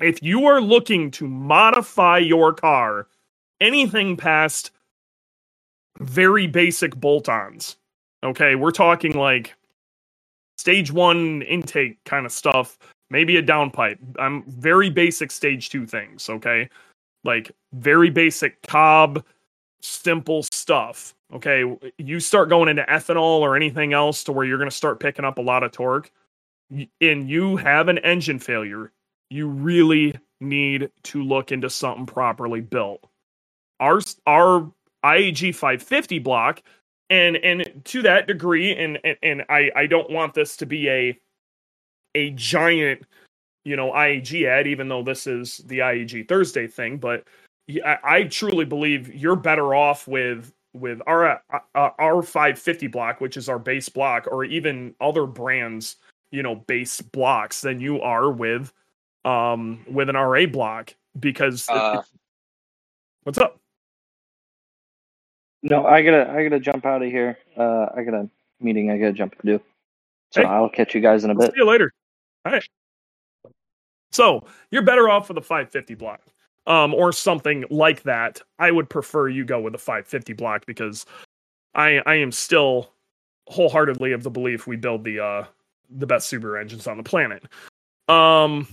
If 0.00 0.22
you 0.22 0.46
are 0.46 0.62
looking 0.62 1.10
to 1.12 1.28
modify 1.28 2.18
your 2.18 2.54
car, 2.54 3.08
anything 3.60 4.16
past 4.16 4.70
very 5.98 6.46
basic 6.46 6.96
bolt 6.96 7.28
ons, 7.28 7.76
okay, 8.24 8.54
we're 8.54 8.70
talking 8.70 9.12
like 9.12 9.54
stage 10.56 10.90
one 10.90 11.42
intake 11.42 12.02
kind 12.04 12.24
of 12.24 12.32
stuff, 12.32 12.78
maybe 13.10 13.36
a 13.36 13.42
downpipe. 13.42 13.98
I'm 14.18 14.36
um, 14.36 14.44
very 14.48 14.88
basic 14.88 15.30
stage 15.30 15.68
two 15.68 15.84
things, 15.84 16.30
okay? 16.30 16.70
Like 17.24 17.50
very 17.74 18.08
basic 18.08 18.62
Cobb, 18.62 19.22
simple 19.82 20.44
stuff. 20.44 21.14
Okay, 21.32 21.64
you 21.98 22.20
start 22.20 22.48
going 22.48 22.68
into 22.68 22.84
ethanol 22.84 23.40
or 23.40 23.56
anything 23.56 23.92
else 23.92 24.22
to 24.24 24.32
where 24.32 24.44
you're 24.44 24.58
going 24.58 24.70
to 24.70 24.76
start 24.76 25.00
picking 25.00 25.24
up 25.24 25.38
a 25.38 25.42
lot 25.42 25.64
of 25.64 25.72
torque, 25.72 26.12
and 26.70 27.28
you 27.28 27.56
have 27.56 27.88
an 27.88 27.98
engine 27.98 28.38
failure, 28.38 28.92
you 29.30 29.48
really 29.48 30.14
need 30.40 30.90
to 31.02 31.22
look 31.22 31.50
into 31.50 31.68
something 31.68 32.06
properly 32.06 32.60
built. 32.60 33.04
Our 33.80 34.00
our 34.26 34.70
IAG 35.04 35.54
550 35.54 36.20
block, 36.20 36.62
and 37.10 37.36
and 37.38 37.82
to 37.86 38.02
that 38.02 38.28
degree, 38.28 38.76
and 38.76 38.98
and, 39.02 39.16
and 39.22 39.44
I 39.48 39.70
I 39.74 39.86
don't 39.86 40.10
want 40.10 40.34
this 40.34 40.56
to 40.58 40.66
be 40.66 40.88
a 40.88 41.18
a 42.14 42.30
giant 42.30 43.02
you 43.64 43.74
know 43.74 43.90
IAG 43.90 44.46
ad, 44.46 44.68
even 44.68 44.88
though 44.88 45.02
this 45.02 45.26
is 45.26 45.58
the 45.66 45.80
IAG 45.80 46.28
Thursday 46.28 46.68
thing, 46.68 46.98
but 46.98 47.24
I, 47.84 47.98
I 48.04 48.22
truly 48.24 48.64
believe 48.64 49.12
you're 49.14 49.36
better 49.36 49.74
off 49.74 50.06
with 50.06 50.52
with 50.80 51.00
our 51.06 51.40
uh, 51.50 51.58
our 51.98 52.22
550 52.22 52.86
block, 52.88 53.20
which 53.20 53.36
is 53.36 53.48
our 53.48 53.58
base 53.58 53.88
block, 53.88 54.26
or 54.30 54.44
even 54.44 54.94
other 55.00 55.26
brands, 55.26 55.96
you 56.30 56.42
know, 56.42 56.54
base 56.54 57.00
blocks 57.00 57.60
than 57.62 57.80
you 57.80 58.00
are 58.00 58.30
with 58.30 58.72
um 59.24 59.84
with 59.90 60.08
an 60.08 60.16
RA 60.16 60.46
block 60.46 60.94
because 61.18 61.68
Uh, 61.68 62.02
what's 63.24 63.38
up? 63.38 63.58
no, 65.62 65.84
I 65.86 66.02
gotta 66.02 66.30
I 66.30 66.42
gotta 66.44 66.60
jump 66.60 66.86
out 66.86 67.02
of 67.02 67.10
here. 67.10 67.38
Uh, 67.56 67.86
I 67.94 68.02
got 68.04 68.14
a 68.14 68.28
meeting 68.60 68.90
I 68.90 68.98
gotta 68.98 69.12
jump 69.12 69.36
to 69.40 69.46
do. 69.46 69.60
So 70.32 70.42
Hey. 70.42 70.46
I'll 70.48 70.68
catch 70.68 70.94
you 70.94 71.00
guys 71.00 71.24
in 71.24 71.30
a 71.30 71.34
bit. 71.34 71.52
See 71.52 71.58
you 71.58 71.66
later. 71.66 71.92
All 72.44 72.52
right. 72.52 72.64
So 74.12 74.46
you're 74.70 74.82
better 74.82 75.08
off 75.08 75.28
with 75.28 75.38
a 75.38 75.42
550 75.42 75.94
block, 75.94 76.20
um, 76.66 76.94
or 76.94 77.12
something 77.12 77.64
like 77.70 78.02
that. 78.04 78.40
I 78.58 78.70
would 78.70 78.88
prefer 78.88 79.28
you 79.28 79.44
go 79.44 79.60
with 79.60 79.74
a 79.74 79.78
550 79.78 80.32
block 80.34 80.66
because 80.66 81.06
I 81.74 82.02
I 82.06 82.16
am 82.16 82.32
still 82.32 82.90
wholeheartedly 83.48 84.12
of 84.12 84.22
the 84.22 84.30
belief 84.30 84.66
we 84.66 84.76
build 84.76 85.04
the 85.04 85.20
uh 85.20 85.44
the 85.90 86.06
best 86.06 86.32
Subaru 86.32 86.60
engines 86.60 86.86
on 86.86 86.96
the 86.96 87.02
planet. 87.02 87.44
Um, 88.08 88.66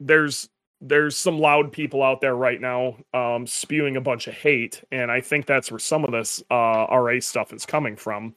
there's 0.00 0.48
there's 0.80 1.16
some 1.16 1.38
loud 1.38 1.72
people 1.72 2.02
out 2.02 2.20
there 2.20 2.36
right 2.36 2.60
now 2.60 2.96
um 3.14 3.46
spewing 3.46 3.96
a 3.96 4.00
bunch 4.00 4.26
of 4.26 4.34
hate 4.34 4.82
and 4.92 5.10
i 5.10 5.20
think 5.20 5.46
that's 5.46 5.70
where 5.70 5.78
some 5.78 6.04
of 6.04 6.12
this 6.12 6.42
uh 6.50 6.86
ra 6.90 7.18
stuff 7.18 7.52
is 7.54 7.64
coming 7.64 7.96
from 7.96 8.34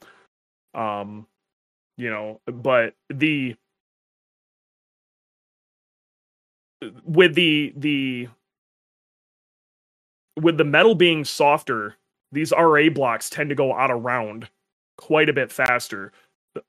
um 0.74 1.26
you 1.98 2.08
know 2.08 2.40
but 2.46 2.94
the 3.10 3.54
with 7.04 7.34
the 7.34 7.72
the 7.76 8.28
with 10.40 10.56
the 10.56 10.64
metal 10.64 10.94
being 10.94 11.24
softer 11.24 11.96
these 12.32 12.52
ra 12.52 12.88
blocks 12.88 13.30
tend 13.30 13.50
to 13.50 13.56
go 13.56 13.74
out 13.74 13.90
of 13.90 14.04
round 14.04 14.48
quite 14.96 15.28
a 15.28 15.32
bit 15.32 15.50
faster. 15.50 16.12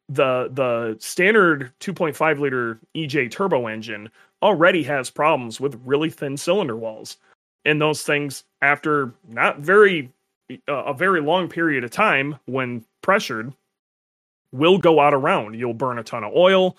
The 0.10 0.50
the 0.52 0.98
standard 1.00 1.72
2.5 1.80 2.40
liter 2.40 2.80
ej 2.96 3.32
turbo 3.32 3.68
engine 3.68 4.10
already 4.42 4.84
has 4.84 5.10
problems 5.10 5.60
with 5.60 5.82
really 5.86 6.10
thin 6.10 6.38
cylinder 6.38 6.76
walls. 6.76 7.18
And 7.66 7.80
those 7.80 8.04
things 8.04 8.44
after 8.62 9.14
not 9.28 9.60
very 9.60 10.12
uh, 10.68 10.74
a 10.74 10.94
very 10.94 11.22
long 11.22 11.48
period 11.48 11.84
of 11.84 11.92
time 11.92 12.38
when 12.46 12.86
pressured 13.02 13.54
will 14.52 14.78
go 14.78 15.00
out 15.00 15.14
around 15.14 15.56
you'll 15.56 15.74
burn 15.74 15.98
a 15.98 16.04
ton 16.04 16.26
of 16.26 16.34
oil 16.36 16.76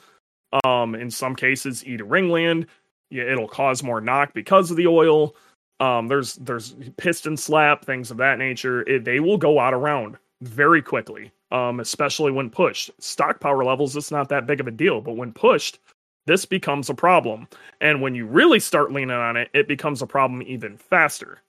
um 0.65 0.95
in 0.95 1.11
some 1.11 1.35
cases 1.35 1.83
eat 1.87 2.03
a 2.03 2.05
ringland 2.05 2.67
yeah, 3.13 3.25
it'll 3.25 3.49
cause 3.49 3.83
more 3.83 4.01
knock 4.01 4.33
because 4.35 4.71
of 4.71 4.77
the 4.77 4.87
oil. 4.87 5.37
Um 5.81 6.09
there's 6.09 6.35
there's 6.37 6.75
piston 6.97 7.37
slap 7.37 7.85
things 7.85 8.11
of 8.11 8.17
that 8.19 8.39
nature. 8.39 8.83
It, 8.89 9.05
they 9.05 9.21
will 9.21 9.39
go 9.39 9.59
out 9.59 9.75
around 9.75 10.17
very 10.43 10.83
quickly 10.83 11.31
um 11.51 11.81
especially 11.81 12.33
when 12.33 12.51
pushed. 12.51 12.91
Stock 13.01 13.41
power 13.41 13.65
levels 13.65 13.97
it's 13.97 14.11
not 14.11 14.29
that 14.31 14.47
big 14.47 14.61
of 14.61 14.67
a 14.69 14.73
deal 14.73 15.01
but 15.01 15.17
when 15.17 15.33
pushed 15.33 15.79
this 16.27 16.45
becomes 16.45 16.89
a 16.89 16.95
problem. 16.95 17.49
And 17.81 18.01
when 18.01 18.15
you 18.15 18.27
really 18.27 18.61
start 18.61 18.93
leaning 18.93 19.11
on 19.17 19.37
it 19.37 19.51
it 19.53 19.69
becomes 19.69 20.03
a 20.03 20.07
problem 20.07 20.43
even 20.43 20.77
faster. 20.77 21.43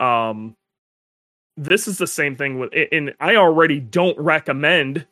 Um 0.00 0.56
this 1.56 1.86
is 1.86 1.98
the 1.98 2.06
same 2.06 2.36
thing 2.36 2.58
with 2.58 2.72
and 2.92 3.14
i 3.20 3.36
already 3.36 3.78
don't 3.78 4.18
recommend 4.18 5.06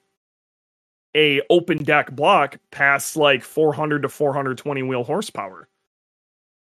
a 1.17 1.43
open 1.51 1.83
deck 1.85 2.13
block 2.13 2.59
past 2.71 3.17
like 3.17 3.43
400 3.43 4.03
to 4.03 4.09
420 4.09 4.83
wheel 4.83 5.05
horsepower 5.05 5.69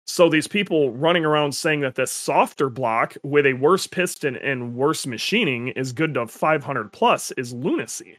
so 0.09 0.29
these 0.29 0.47
people 0.47 0.93
running 0.93 1.25
around 1.25 1.53
saying 1.53 1.81
that 1.81 1.97
this 1.97 2.13
softer 2.13 2.71
block 2.71 3.17
with 3.25 3.47
a 3.47 3.55
worse 3.55 3.87
piston 3.87 4.37
and 4.37 4.75
worse 4.77 5.07
machining 5.07 5.69
is 5.69 5.93
good 5.93 6.15
to 6.15 6.27
500 6.27 6.93
plus 6.93 7.33
is 7.33 7.53
lunacy 7.53 8.19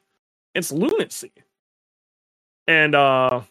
it's 0.55 0.71
lunacy 0.71 1.31
and 2.67 2.95
uh 2.95 3.41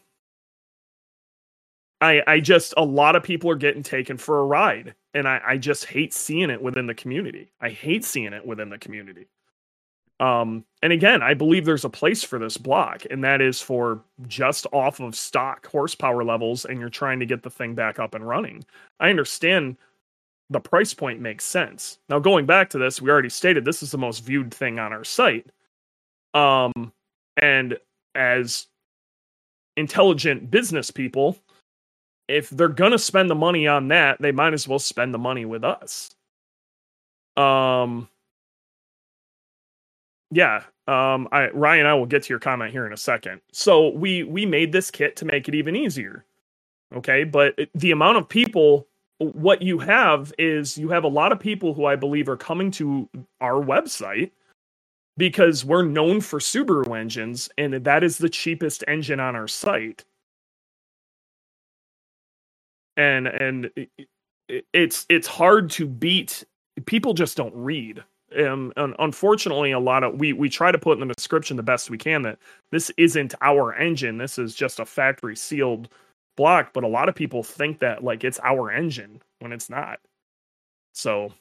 I 2.00 2.22
I 2.26 2.40
just 2.40 2.74
a 2.76 2.84
lot 2.84 3.16
of 3.16 3.22
people 3.22 3.50
are 3.50 3.56
getting 3.56 3.82
taken 3.82 4.18
for 4.18 4.40
a 4.40 4.46
ride, 4.46 4.94
and 5.14 5.26
I 5.28 5.40
I 5.46 5.58
just 5.58 5.86
hate 5.86 6.12
seeing 6.14 6.50
it 6.50 6.62
within 6.62 6.86
the 6.86 6.94
community. 6.94 7.52
I 7.60 7.70
hate 7.70 8.04
seeing 8.04 8.32
it 8.32 8.46
within 8.46 8.70
the 8.70 8.78
community. 8.78 9.28
Um, 10.18 10.64
and 10.82 10.92
again, 10.92 11.22
I 11.22 11.34
believe 11.34 11.64
there's 11.64 11.84
a 11.84 11.90
place 11.90 12.24
for 12.24 12.38
this 12.38 12.56
block, 12.56 13.04
and 13.10 13.22
that 13.24 13.40
is 13.40 13.60
for 13.60 14.00
just 14.26 14.66
off 14.72 15.00
of 15.00 15.14
stock 15.14 15.66
horsepower 15.66 16.24
levels, 16.24 16.64
and 16.64 16.80
you're 16.80 16.88
trying 16.88 17.20
to 17.20 17.26
get 17.26 17.42
the 17.42 17.50
thing 17.50 17.74
back 17.74 17.98
up 17.98 18.14
and 18.14 18.26
running. 18.26 18.64
I 18.98 19.10
understand 19.10 19.76
the 20.48 20.60
price 20.60 20.94
point 20.94 21.20
makes 21.20 21.44
sense. 21.44 21.98
Now, 22.08 22.18
going 22.18 22.46
back 22.46 22.70
to 22.70 22.78
this, 22.78 23.02
we 23.02 23.10
already 23.10 23.28
stated 23.28 23.64
this 23.64 23.82
is 23.82 23.90
the 23.90 23.98
most 23.98 24.20
viewed 24.20 24.54
thing 24.54 24.78
on 24.78 24.92
our 24.92 25.04
site. 25.04 25.46
Um, 26.32 26.92
and 27.36 27.78
as 28.14 28.68
intelligent 29.76 30.50
business 30.50 30.90
people, 30.90 31.38
if 32.28 32.50
they're 32.50 32.68
gonna 32.68 32.98
spend 32.98 33.30
the 33.30 33.34
money 33.34 33.66
on 33.66 33.88
that, 33.88 34.20
they 34.20 34.32
might 34.32 34.54
as 34.54 34.66
well 34.66 34.78
spend 34.78 35.12
the 35.12 35.18
money 35.18 35.44
with 35.44 35.64
us. 35.64 36.14
Um 37.36 38.08
yeah, 40.32 40.64
um 40.88 41.28
I 41.32 41.50
Ryan 41.50 41.86
I 41.86 41.94
will 41.94 42.06
get 42.06 42.24
to 42.24 42.30
your 42.30 42.40
comment 42.40 42.72
here 42.72 42.86
in 42.86 42.92
a 42.92 42.98
second. 42.98 43.40
So 43.52 43.90
we 43.90 44.24
we 44.24 44.46
made 44.46 44.72
this 44.72 44.90
kit 44.90 45.16
to 45.16 45.26
make 45.26 45.48
it 45.48 45.54
even 45.56 45.76
easier. 45.76 46.24
Okay? 46.94 47.24
But 47.24 47.58
the 47.74 47.92
amount 47.92 48.18
of 48.18 48.28
people 48.28 48.88
what 49.18 49.62
you 49.62 49.78
have 49.80 50.32
is 50.38 50.78
you 50.78 50.90
have 50.90 51.04
a 51.04 51.08
lot 51.08 51.32
of 51.32 51.40
people 51.40 51.74
who 51.74 51.86
I 51.86 51.96
believe 51.96 52.28
are 52.28 52.36
coming 52.36 52.70
to 52.72 53.08
our 53.40 53.62
website 53.64 54.30
because 55.18 55.64
we're 55.64 55.84
known 55.84 56.20
for 56.22 56.40
Subaru 56.40 56.98
engines 56.98 57.50
and 57.58 57.74
that 57.74 58.04
is 58.04 58.18
the 58.18 58.30
cheapest 58.30 58.84
engine 58.88 59.20
on 59.20 59.36
our 59.36 59.48
site 59.48 60.04
and 62.98 63.28
and 63.28 63.72
it- 63.76 63.90
it- 64.48 64.66
it's 64.74 65.06
it's 65.10 65.28
hard 65.28 65.70
to 65.72 65.86
beat 65.86 66.44
people 66.86 67.14
just 67.14 67.36
don't 67.38 67.54
read 67.56 68.04
um 68.36 68.72
un- 68.76 68.94
unfortunately 68.98 69.72
a 69.72 69.78
lot 69.78 70.04
of 70.04 70.14
we 70.18 70.32
we 70.32 70.48
try 70.48 70.70
to 70.72 70.78
put 70.78 71.00
in 71.00 71.06
the 71.06 71.14
description 71.14 71.56
the 71.56 71.62
best 71.62 71.90
we 71.90 71.98
can 71.98 72.22
that 72.22 72.38
this 72.72 72.90
isn't 72.96 73.34
our 73.42 73.74
engine. 73.74 74.18
This 74.18 74.38
is 74.38 74.54
just 74.54 74.80
a 74.80 74.86
factory 74.86 75.36
sealed 75.36 75.88
block 76.36 76.72
but 76.72 76.84
a 76.84 76.88
lot 76.88 77.08
of 77.08 77.14
people 77.14 77.42
think 77.42 77.78
that 77.80 78.04
like 78.04 78.24
it's 78.24 78.40
our 78.42 78.70
engine 78.70 79.20
when 79.40 79.52
it's 79.52 79.70
not. 79.70 80.00
So 80.94 81.32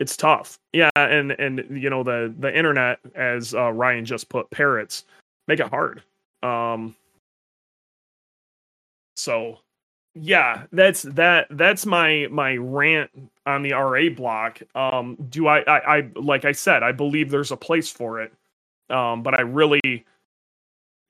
it's 0.00 0.16
tough. 0.16 0.58
Yeah 0.72 0.90
and 0.96 1.32
and 1.32 1.64
you 1.70 1.90
know 1.90 2.02
the 2.02 2.34
the 2.38 2.56
internet 2.56 2.98
as 3.14 3.54
uh, 3.54 3.72
ryan 3.72 4.04
just 4.04 4.28
put 4.28 4.50
parrots 4.50 5.04
make 5.48 5.60
it 5.60 5.68
hard. 5.68 6.02
Um 6.42 6.94
so 9.16 9.58
yeah 10.18 10.64
that's 10.72 11.02
that 11.02 11.46
that's 11.50 11.84
my 11.84 12.26
my 12.30 12.56
rant 12.56 13.10
on 13.44 13.62
the 13.62 13.72
ra 13.72 14.08
block. 14.08 14.60
Um 14.74 15.16
do 15.28 15.46
I, 15.46 15.60
I 15.60 15.98
i 15.98 16.10
like 16.14 16.44
i 16.46 16.52
said 16.52 16.82
i 16.82 16.92
believe 16.92 17.30
there's 17.30 17.52
a 17.52 17.56
place 17.56 17.90
for 17.90 18.20
it. 18.22 18.32
Um 18.90 19.22
but 19.22 19.34
i 19.38 19.42
really 19.42 20.06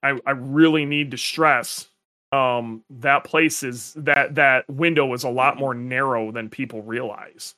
i 0.02 0.18
i 0.26 0.32
really 0.32 0.84
need 0.86 1.12
to 1.12 1.16
stress 1.18 1.88
um 2.32 2.82
that 2.90 3.24
place 3.24 3.62
is 3.62 3.94
that 3.96 4.34
that 4.34 4.68
window 4.68 5.14
is 5.14 5.24
a 5.24 5.30
lot 5.30 5.56
more 5.58 5.74
narrow 5.74 6.32
than 6.32 6.48
people 6.50 6.82
realize. 6.82 7.54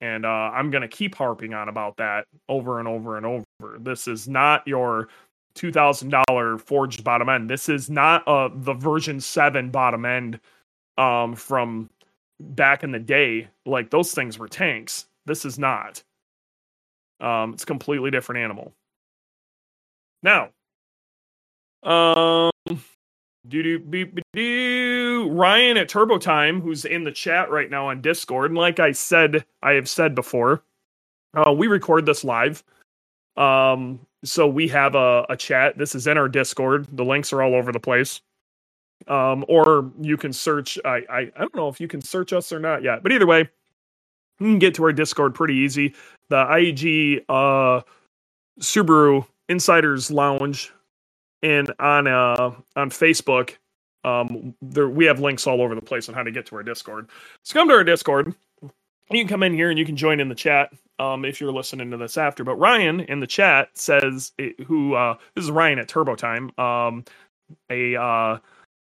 And 0.00 0.24
uh 0.24 0.28
i'm 0.54 0.70
gonna 0.70 0.88
keep 0.88 1.14
harping 1.16 1.54
on 1.54 1.68
about 1.68 1.98
that 1.98 2.26
over 2.48 2.78
and 2.78 2.88
over 2.88 3.18
and 3.18 3.26
over. 3.26 3.44
This 3.78 4.08
is 4.08 4.26
not 4.28 4.66
your 4.66 5.08
two 5.54 5.72
thousand 5.72 6.14
dollar 6.28 6.58
forged 6.58 7.04
bottom 7.04 7.28
end. 7.28 7.48
This 7.48 7.68
is 7.68 7.88
not 7.88 8.26
uh 8.26 8.50
the 8.52 8.74
version 8.74 9.20
seven 9.20 9.70
bottom 9.70 10.04
end 10.04 10.40
um 10.98 11.34
from 11.34 11.88
back 12.40 12.82
in 12.82 12.92
the 12.92 12.98
day. 12.98 13.48
Like 13.64 13.90
those 13.90 14.12
things 14.12 14.38
were 14.38 14.48
tanks. 14.48 15.06
This 15.26 15.44
is 15.44 15.58
not. 15.58 16.02
Um, 17.20 17.54
it's 17.54 17.64
completely 17.64 18.10
different 18.10 18.42
animal. 18.42 18.72
Now, 20.22 20.50
um, 21.82 22.50
do 23.46 23.62
do 23.62 23.78
beep 23.78 24.18
do 24.32 25.28
Ryan 25.30 25.76
at 25.76 25.88
Turbo 25.88 26.18
Time, 26.18 26.60
who's 26.60 26.84
in 26.84 27.04
the 27.04 27.12
chat 27.12 27.50
right 27.50 27.70
now 27.70 27.88
on 27.88 28.00
Discord, 28.00 28.50
and 28.50 28.58
like 28.58 28.80
I 28.80 28.92
said, 28.92 29.44
I 29.62 29.72
have 29.72 29.88
said 29.88 30.14
before, 30.14 30.62
uh, 31.34 31.52
we 31.52 31.66
record 31.66 32.04
this 32.04 32.24
live. 32.24 32.64
Um, 33.36 34.00
so 34.24 34.48
we 34.48 34.68
have 34.68 34.96
a, 34.96 35.26
a 35.30 35.36
chat. 35.36 35.78
This 35.78 35.94
is 35.94 36.06
in 36.08 36.18
our 36.18 36.28
Discord. 36.28 36.88
The 36.96 37.04
links 37.04 37.32
are 37.32 37.42
all 37.42 37.54
over 37.54 37.72
the 37.72 37.80
place. 37.80 38.22
Um, 39.08 39.44
or 39.48 39.92
you 40.00 40.16
can 40.16 40.32
search. 40.32 40.78
I, 40.84 41.02
I 41.10 41.18
I 41.20 41.30
don't 41.40 41.56
know 41.56 41.68
if 41.68 41.80
you 41.80 41.88
can 41.88 42.02
search 42.02 42.32
us 42.32 42.52
or 42.52 42.60
not 42.60 42.82
yet, 42.82 43.02
but 43.02 43.12
either 43.12 43.26
way, 43.26 43.40
you 44.40 44.46
can 44.46 44.58
get 44.60 44.74
to 44.76 44.84
our 44.84 44.92
Discord 44.92 45.34
pretty 45.34 45.54
easy. 45.56 45.94
The 46.30 46.36
IAG 46.44 47.24
uh, 47.28 47.82
Subaru 48.60 49.26
Insiders 49.48 50.10
Lounge 50.10 50.72
and 51.42 51.72
on 51.80 52.06
uh 52.08 52.52
on 52.76 52.90
Facebook 52.90 53.56
Um, 54.04 54.54
there 54.62 54.88
we 54.88 55.04
have 55.06 55.20
links 55.20 55.46
all 55.46 55.60
over 55.62 55.74
the 55.74 55.82
place 55.82 56.08
on 56.08 56.14
how 56.14 56.22
to 56.22 56.30
get 56.30 56.46
to 56.46 56.56
our 56.56 56.62
Discord. 56.62 57.10
So 57.42 57.54
come 57.54 57.68
to 57.68 57.74
our 57.74 57.84
Discord. 57.84 58.34
You 59.10 59.20
can 59.20 59.28
come 59.28 59.42
in 59.42 59.54
here 59.54 59.70
and 59.70 59.78
you 59.78 59.84
can 59.86 59.96
join 59.96 60.20
in 60.20 60.28
the 60.28 60.34
chat 60.34 60.72
um, 60.98 61.24
if 61.24 61.40
you're 61.40 61.52
listening 61.52 61.90
to 61.90 61.96
this 61.96 62.16
after. 62.16 62.44
But 62.44 62.56
Ryan 62.56 63.00
in 63.00 63.20
the 63.20 63.26
chat 63.26 63.70
says, 63.74 64.32
eh, 64.38 64.50
"Who? 64.66 64.94
Uh, 64.94 65.16
this 65.34 65.44
is 65.44 65.50
Ryan 65.50 65.78
at 65.78 65.88
Turbo 65.88 66.14
Time, 66.14 66.50
um, 66.58 67.04
a 67.70 67.96
uh, 67.96 68.38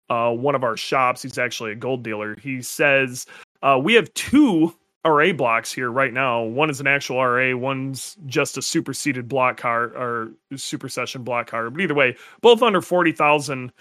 uh, 0.10 0.32
one 0.32 0.56
of 0.56 0.64
our 0.64 0.78
shops. 0.78 1.22
He's 1.22 1.38
actually 1.38 1.72
a 1.72 1.76
gold 1.76 2.04
dealer. 2.04 2.36
He 2.42 2.62
says 2.62 3.26
uh, 3.62 3.80
we 3.82 3.94
have 3.94 4.14
two 4.14 4.76
RA 5.06 5.34
blocks 5.34 5.72
here 5.72 5.92
right 5.92 6.14
now. 6.14 6.44
One 6.44 6.70
is 6.70 6.80
an 6.80 6.88
actual 6.88 7.24
RA, 7.24 7.56
one's 7.56 8.16
just 8.26 8.58
a 8.58 8.62
superseded 8.62 9.28
block 9.28 9.58
car 9.58 9.86
or 9.96 10.32
super 10.56 10.88
session 10.88 11.24
block 11.24 11.48
car. 11.48 11.70
But 11.70 11.82
either 11.82 11.94
way, 11.94 12.16
both 12.42 12.62
under 12.62 12.82
forty 12.82 13.12
thousand 13.12 13.72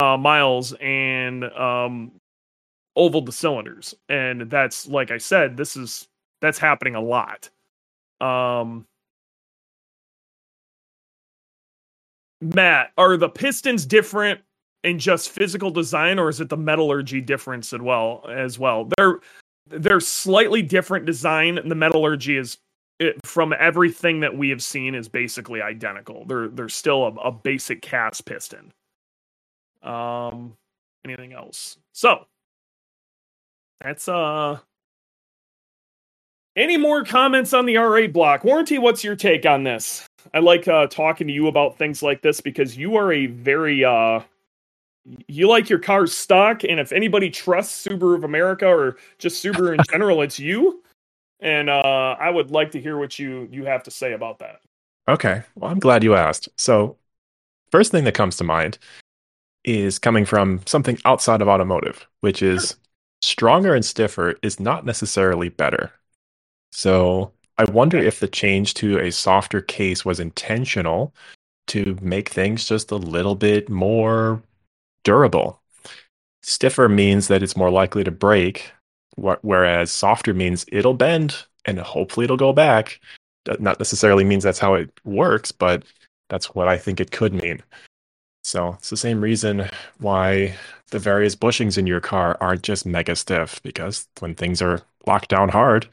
uh, 0.00 0.16
miles 0.16 0.74
and 0.80 1.44
um, 1.44 2.12
oval 2.96 3.22
the 3.22 3.32
cylinders. 3.32 3.94
And 4.08 4.50
that's 4.50 4.86
like 4.86 5.10
I 5.10 5.18
said, 5.18 5.56
this 5.56 5.76
is 5.76 6.08
that's 6.40 6.58
happening 6.58 6.94
a 6.94 7.00
lot. 7.00 7.48
Um, 8.20 8.86
Matt, 12.40 12.92
are 12.96 13.16
the 13.16 13.28
pistons 13.28 13.84
different 13.86 14.40
in 14.82 14.98
just 14.98 15.30
physical 15.30 15.70
design, 15.70 16.18
or 16.18 16.28
is 16.28 16.40
it 16.40 16.48
the 16.48 16.56
metallurgy 16.56 17.20
difference 17.20 17.72
as 17.72 17.80
well? 17.80 18.24
As 18.28 18.58
well, 18.58 18.88
they're 18.96 19.18
they're 19.66 20.00
slightly 20.00 20.62
different 20.62 21.06
design. 21.06 21.58
and 21.58 21.70
The 21.70 21.74
metallurgy 21.74 22.36
is 22.36 22.58
it, 22.98 23.16
from 23.24 23.54
everything 23.58 24.20
that 24.20 24.36
we 24.36 24.50
have 24.50 24.62
seen 24.62 24.94
is 24.94 25.08
basically 25.08 25.62
identical. 25.62 26.24
They're 26.26 26.48
they're 26.48 26.68
still 26.68 27.04
a, 27.04 27.28
a 27.28 27.32
basic 27.32 27.82
cast 27.82 28.24
piston. 28.24 28.72
Um, 29.82 30.56
anything 31.04 31.32
else? 31.32 31.78
So 31.92 32.24
that's 33.80 34.08
uh. 34.08 34.58
Any 36.56 36.76
more 36.76 37.04
comments 37.04 37.52
on 37.52 37.66
the 37.66 37.76
RA 37.76 38.06
block 38.08 38.44
warranty? 38.44 38.78
What's 38.78 39.04
your 39.04 39.16
take 39.16 39.46
on 39.46 39.62
this? 39.62 40.06
I 40.34 40.40
like 40.40 40.66
uh, 40.68 40.86
talking 40.88 41.26
to 41.28 41.32
you 41.32 41.46
about 41.46 41.78
things 41.78 42.02
like 42.02 42.22
this 42.22 42.40
because 42.40 42.76
you 42.76 42.96
are 42.96 43.12
a 43.12 43.26
very 43.26 43.84
uh, 43.84 44.20
you 45.26 45.48
like 45.48 45.70
your 45.70 45.78
car's 45.78 46.14
stock, 46.16 46.64
and 46.64 46.78
if 46.78 46.92
anybody 46.92 47.30
trusts 47.30 47.86
Subaru 47.86 48.16
of 48.16 48.24
America 48.24 48.66
or 48.66 48.96
just 49.18 49.42
Subaru 49.42 49.74
in 49.74 49.80
general, 49.90 50.22
it's 50.22 50.38
you. 50.38 50.82
And 51.40 51.70
uh, 51.70 52.16
I 52.18 52.28
would 52.28 52.50
like 52.50 52.72
to 52.72 52.80
hear 52.80 52.98
what 52.98 53.18
you 53.18 53.48
you 53.50 53.64
have 53.64 53.82
to 53.84 53.90
say 53.90 54.12
about 54.12 54.40
that. 54.40 54.60
Okay. 55.08 55.42
Well, 55.54 55.70
I'm 55.70 55.78
glad 55.78 56.04
you 56.04 56.14
asked. 56.14 56.48
So, 56.58 56.96
first 57.70 57.90
thing 57.90 58.04
that 58.04 58.14
comes 58.14 58.36
to 58.36 58.44
mind 58.44 58.78
is 59.64 59.98
coming 59.98 60.24
from 60.24 60.60
something 60.66 60.98
outside 61.04 61.40
of 61.42 61.48
automotive, 61.48 62.06
which 62.20 62.42
is 62.42 62.76
stronger 63.22 63.74
and 63.74 63.84
stiffer 63.84 64.34
is 64.42 64.60
not 64.60 64.84
necessarily 64.84 65.48
better. 65.48 65.92
So, 66.72 67.32
I 67.58 67.64
wonder 67.64 67.98
if 67.98 68.20
the 68.20 68.28
change 68.28 68.74
to 68.74 68.98
a 68.98 69.12
softer 69.12 69.60
case 69.60 70.04
was 70.04 70.18
intentional 70.18 71.12
to 71.66 71.98
make 72.00 72.30
things 72.30 72.66
just 72.66 72.90
a 72.90 72.96
little 72.96 73.34
bit 73.34 73.68
more 73.68 74.42
durable. 75.04 75.60
Stiffer 76.42 76.88
means 76.88 77.28
that 77.28 77.42
it's 77.42 77.56
more 77.56 77.70
likely 77.70 78.02
to 78.02 78.10
break, 78.10 78.72
whereas 79.16 79.92
softer 79.92 80.32
means 80.32 80.64
it'll 80.72 80.94
bend 80.94 81.44
and 81.66 81.78
hopefully 81.78 82.24
it'll 82.24 82.36
go 82.38 82.52
back. 82.52 82.98
Not 83.58 83.78
necessarily 83.78 84.24
means 84.24 84.42
that's 84.42 84.58
how 84.58 84.74
it 84.74 84.90
works, 85.04 85.52
but 85.52 85.84
that's 86.30 86.54
what 86.54 86.66
I 86.66 86.78
think 86.78 86.98
it 86.98 87.10
could 87.10 87.34
mean. 87.34 87.62
So 88.42 88.74
it's 88.78 88.88
the 88.90 88.96
same 88.96 89.20
reason 89.20 89.68
why 89.98 90.54
the 90.90 90.98
various 90.98 91.36
bushings 91.36 91.76
in 91.76 91.86
your 91.86 92.00
car 92.00 92.38
aren't 92.40 92.62
just 92.62 92.86
mega 92.86 93.16
stiff, 93.16 93.62
because 93.62 94.08
when 94.20 94.34
things 94.34 94.62
are 94.62 94.80
locked 95.06 95.28
down 95.28 95.50
hard, 95.50 95.86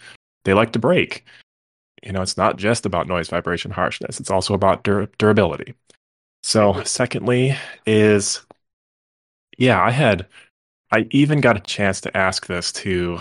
they 0.46 0.54
like 0.54 0.74
to 0.74 0.80
break. 0.80 1.26
You 2.04 2.12
know, 2.12 2.22
it's 2.22 2.38
not 2.38 2.58
just 2.58 2.86
about 2.86 3.08
noise, 3.08 3.30
vibration, 3.30 3.72
harshness, 3.72 4.20
it's 4.20 4.32
also 4.32 4.54
about 4.54 4.84
dur- 4.84 5.10
durability. 5.18 5.74
So, 6.44 6.82
secondly, 6.84 7.56
is 7.86 8.46
yeah, 9.58 9.82
I 9.82 9.92
had, 9.92 10.28
I 10.92 11.08
even 11.12 11.42
got 11.42 11.58
a 11.58 11.62
chance 11.62 12.00
to 12.02 12.16
ask 12.16 12.46
this 12.46 12.72
to 12.74 13.20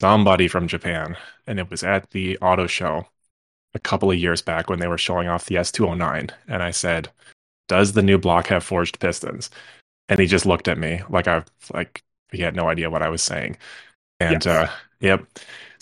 somebody 0.00 0.48
from 0.48 0.66
Japan, 0.66 1.16
and 1.46 1.58
it 1.60 1.70
was 1.70 1.82
at 1.82 2.10
the 2.10 2.38
auto 2.38 2.66
show 2.66 3.06
a 3.74 3.78
couple 3.78 4.10
of 4.10 4.18
years 4.18 4.40
back 4.40 4.70
when 4.70 4.78
they 4.78 4.88
were 4.88 4.98
showing 4.98 5.28
off 5.28 5.46
the 5.46 5.56
S209. 5.56 6.30
And 6.48 6.62
I 6.62 6.70
said, 6.70 7.10
Does 7.68 7.92
the 7.92 8.02
new 8.02 8.18
block 8.18 8.46
have 8.48 8.64
forged 8.64 9.00
pistons? 9.00 9.50
And 10.08 10.20
he 10.20 10.26
just 10.26 10.46
looked 10.46 10.68
at 10.68 10.78
me 10.78 11.02
like 11.08 11.28
I 11.28 11.44
like 11.72 12.02
he 12.30 12.42
had 12.42 12.56
no 12.56 12.68
idea 12.68 12.90
what 12.90 13.02
I 13.02 13.08
was 13.08 13.22
saying. 13.22 13.56
And 14.20 14.44
yes. 14.44 14.46
uh 14.46 14.70
yep. 15.00 15.26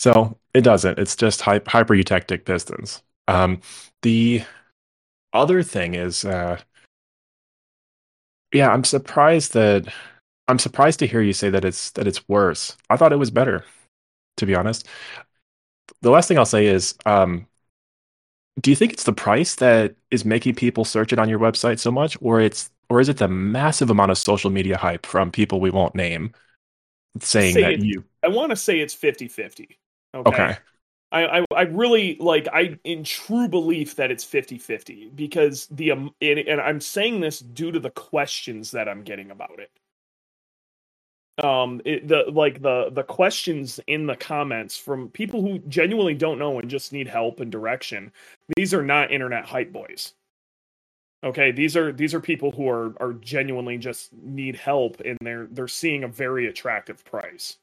So 0.03 0.37
it 0.53 0.65
doesn't. 0.65 0.99
It's 0.99 1.15
just 1.15 1.39
hyper 1.39 1.95
eutectic 1.95 2.43
pistons. 2.43 3.01
Um 3.29 3.61
the 4.01 4.43
other 5.31 5.63
thing 5.63 5.93
is 5.93 6.25
uh 6.25 6.59
yeah, 8.53 8.69
I'm 8.69 8.83
surprised 8.83 9.53
that 9.53 9.87
I'm 10.49 10.59
surprised 10.59 10.99
to 10.99 11.07
hear 11.07 11.21
you 11.21 11.31
say 11.31 11.49
that 11.51 11.63
it's 11.63 11.91
that 11.91 12.05
it's 12.05 12.27
worse. 12.27 12.75
I 12.89 12.97
thought 12.97 13.13
it 13.13 13.17
was 13.17 13.31
better, 13.31 13.63
to 14.35 14.45
be 14.45 14.53
honest. 14.53 14.89
The 16.01 16.11
last 16.11 16.27
thing 16.27 16.37
I'll 16.37 16.45
say 16.45 16.65
is, 16.65 16.95
um, 17.05 17.47
do 18.59 18.71
you 18.71 18.75
think 18.75 18.91
it's 18.91 19.05
the 19.05 19.13
price 19.13 19.55
that 19.55 19.95
is 20.11 20.25
making 20.25 20.55
people 20.55 20.83
search 20.83 21.13
it 21.13 21.19
on 21.19 21.29
your 21.29 21.39
website 21.39 21.79
so 21.79 21.91
much, 21.91 22.17
or 22.19 22.41
it's 22.41 22.69
or 22.89 22.99
is 22.99 23.07
it 23.07 23.19
the 23.19 23.29
massive 23.29 23.89
amount 23.89 24.11
of 24.11 24.17
social 24.17 24.49
media 24.49 24.75
hype 24.75 25.05
from 25.05 25.31
people 25.31 25.61
we 25.61 25.71
won't 25.71 25.95
name 25.95 26.33
saying 27.21 27.55
that 27.55 27.79
you? 27.79 28.03
I 28.21 28.27
want 28.27 28.49
to 28.49 28.57
say 28.57 28.81
it's 28.81 28.93
50-50. 28.93 29.77
Okay. 30.13 30.29
okay. 30.29 30.57
I, 31.13 31.39
I, 31.39 31.45
I 31.55 31.61
really 31.63 32.17
like 32.19 32.47
I 32.51 32.79
in 32.83 33.03
true 33.03 33.47
belief 33.47 33.95
that 33.97 34.09
it's 34.09 34.25
50-50 34.25 35.15
because 35.15 35.67
the 35.67 35.91
um, 35.91 36.13
and, 36.21 36.39
and 36.39 36.59
I'm 36.59 36.81
saying 36.81 37.21
this 37.21 37.39
due 37.39 37.71
to 37.71 37.79
the 37.79 37.91
questions 37.91 38.71
that 38.71 38.89
I'm 38.89 39.03
getting 39.03 39.29
about 39.29 39.59
it. 39.59 39.71
Um 41.43 41.81
it, 41.85 42.07
the 42.07 42.25
like 42.31 42.61
the 42.61 42.89
the 42.91 43.03
questions 43.03 43.79
in 43.87 44.07
the 44.07 44.15
comments 44.15 44.75
from 44.75 45.09
people 45.09 45.41
who 45.41 45.59
genuinely 45.67 46.15
don't 46.15 46.39
know 46.39 46.59
and 46.59 46.69
just 46.69 46.91
need 46.91 47.07
help 47.07 47.39
and 47.39 47.51
direction. 47.51 48.11
These 48.57 48.73
are 48.73 48.83
not 48.83 49.11
internet 49.11 49.45
hype 49.45 49.71
boys. 49.71 50.13
Okay, 51.23 51.51
these 51.51 51.77
are 51.77 51.91
these 51.93 52.13
are 52.13 52.19
people 52.19 52.51
who 52.51 52.67
are 52.67 52.93
are 52.99 53.13
genuinely 53.13 53.77
just 53.77 54.11
need 54.13 54.55
help 54.55 54.99
and 55.05 55.17
they're 55.21 55.47
they're 55.51 55.67
seeing 55.67 56.03
a 56.03 56.07
very 56.07 56.47
attractive 56.47 57.05
price. 57.05 57.57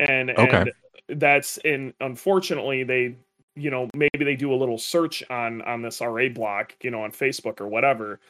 And 0.00 0.30
okay. 0.30 0.56
and 0.56 0.72
that's 1.08 1.58
and 1.58 1.92
unfortunately 2.00 2.84
they 2.84 3.16
you 3.56 3.70
know 3.70 3.88
maybe 3.94 4.24
they 4.24 4.36
do 4.36 4.52
a 4.52 4.56
little 4.56 4.78
search 4.78 5.22
on 5.30 5.62
on 5.62 5.82
this 5.82 6.00
RA 6.00 6.28
block 6.28 6.74
you 6.82 6.90
know 6.90 7.02
on 7.02 7.12
Facebook 7.12 7.60
or 7.60 7.68
whatever 7.68 8.20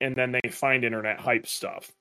and 0.00 0.14
then 0.16 0.32
they 0.32 0.50
find 0.50 0.84
internet 0.84 1.20
hype 1.20 1.46
stuff 1.46 1.92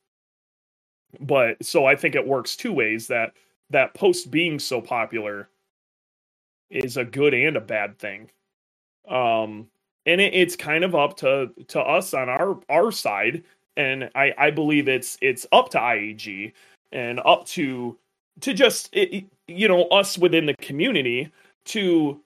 but 1.20 1.64
so 1.64 1.86
I 1.86 1.96
think 1.96 2.16
it 2.16 2.28
works 2.28 2.56
two 2.56 2.74
ways 2.74 3.08
that 3.08 3.34
that 3.70 3.94
post 3.94 4.32
being 4.32 4.60
so 4.60 4.82
popular 4.82 5.50
is 6.70 6.98
a 6.98 7.06
good 7.06 7.34
and 7.34 7.56
a 7.56 7.62
bad 7.62 8.00
thing 8.00 8.30
um 9.08 9.68
and 10.06 10.20
it, 10.20 10.34
it's 10.34 10.56
kind 10.56 10.84
of 10.84 10.96
up 10.96 11.18
to 11.18 11.52
to 11.68 11.80
us 11.80 12.14
on 12.14 12.30
our 12.30 12.60
our 12.70 12.92
side 12.92 13.44
and 13.78 14.10
I 14.16 14.34
I 14.38 14.52
believe 14.52 14.88
it's 14.88 15.18
it's 15.22 15.46
up 15.52 15.70
to 15.72 15.78
IAG 15.78 16.54
and 16.92 17.20
up 17.26 17.46
to 17.48 17.98
to 18.42 18.54
just 18.54 18.94
you 18.96 19.68
know 19.68 19.84
us 19.86 20.18
within 20.18 20.46
the 20.46 20.56
community 20.56 21.32
to 21.66 22.20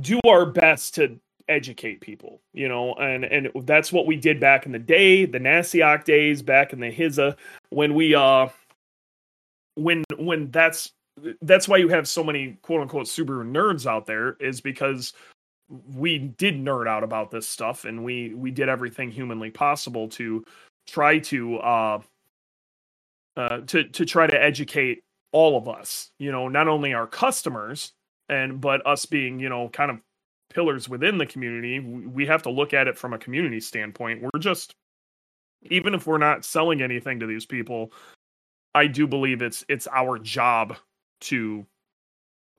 do 0.00 0.20
our 0.26 0.46
best 0.46 0.94
to 0.94 1.18
educate 1.48 2.00
people 2.00 2.40
you 2.52 2.68
know 2.68 2.94
and 2.94 3.24
and 3.24 3.50
that's 3.64 3.92
what 3.92 4.06
we 4.06 4.16
did 4.16 4.38
back 4.38 4.66
in 4.66 4.72
the 4.72 4.78
day 4.78 5.24
the 5.24 5.40
NASIOC 5.40 6.04
days 6.04 6.42
back 6.42 6.72
in 6.72 6.80
the 6.80 6.90
HISA 6.90 7.36
when 7.70 7.94
we 7.94 8.14
uh 8.14 8.48
when 9.74 10.04
when 10.18 10.50
that's 10.50 10.92
that's 11.42 11.66
why 11.66 11.78
you 11.78 11.88
have 11.88 12.06
so 12.06 12.22
many 12.22 12.58
quote 12.62 12.82
unquote 12.82 13.06
Subaru 13.06 13.50
nerds 13.50 13.86
out 13.86 14.06
there 14.06 14.36
is 14.40 14.60
because 14.60 15.14
we 15.94 16.18
did 16.18 16.54
nerd 16.54 16.86
out 16.86 17.02
about 17.02 17.30
this 17.30 17.48
stuff 17.48 17.84
and 17.84 18.04
we 18.04 18.34
we 18.34 18.50
did 18.50 18.68
everything 18.68 19.10
humanly 19.10 19.50
possible 19.50 20.08
to 20.08 20.44
try 20.86 21.18
to 21.18 21.56
uh 21.58 22.00
uh 23.36 23.60
to 23.66 23.84
to 23.84 24.04
try 24.04 24.26
to 24.26 24.42
educate 24.42 25.02
all 25.32 25.56
of 25.56 25.68
us, 25.68 26.10
you 26.18 26.32
know, 26.32 26.48
not 26.48 26.68
only 26.68 26.94
our 26.94 27.06
customers 27.06 27.92
and 28.28 28.60
but 28.60 28.86
us 28.86 29.06
being, 29.06 29.40
you 29.40 29.48
know, 29.48 29.68
kind 29.68 29.90
of 29.90 29.98
pillars 30.50 30.88
within 30.88 31.18
the 31.18 31.26
community, 31.26 31.80
we 31.80 32.26
have 32.26 32.42
to 32.42 32.50
look 32.50 32.72
at 32.72 32.88
it 32.88 32.96
from 32.96 33.12
a 33.12 33.18
community 33.18 33.60
standpoint. 33.60 34.22
We're 34.22 34.40
just 34.40 34.74
even 35.62 35.94
if 35.94 36.06
we're 36.06 36.18
not 36.18 36.44
selling 36.44 36.82
anything 36.82 37.20
to 37.20 37.26
these 37.26 37.46
people, 37.46 37.92
I 38.74 38.86
do 38.86 39.06
believe 39.06 39.42
it's 39.42 39.64
it's 39.68 39.88
our 39.88 40.18
job 40.18 40.76
to 41.22 41.66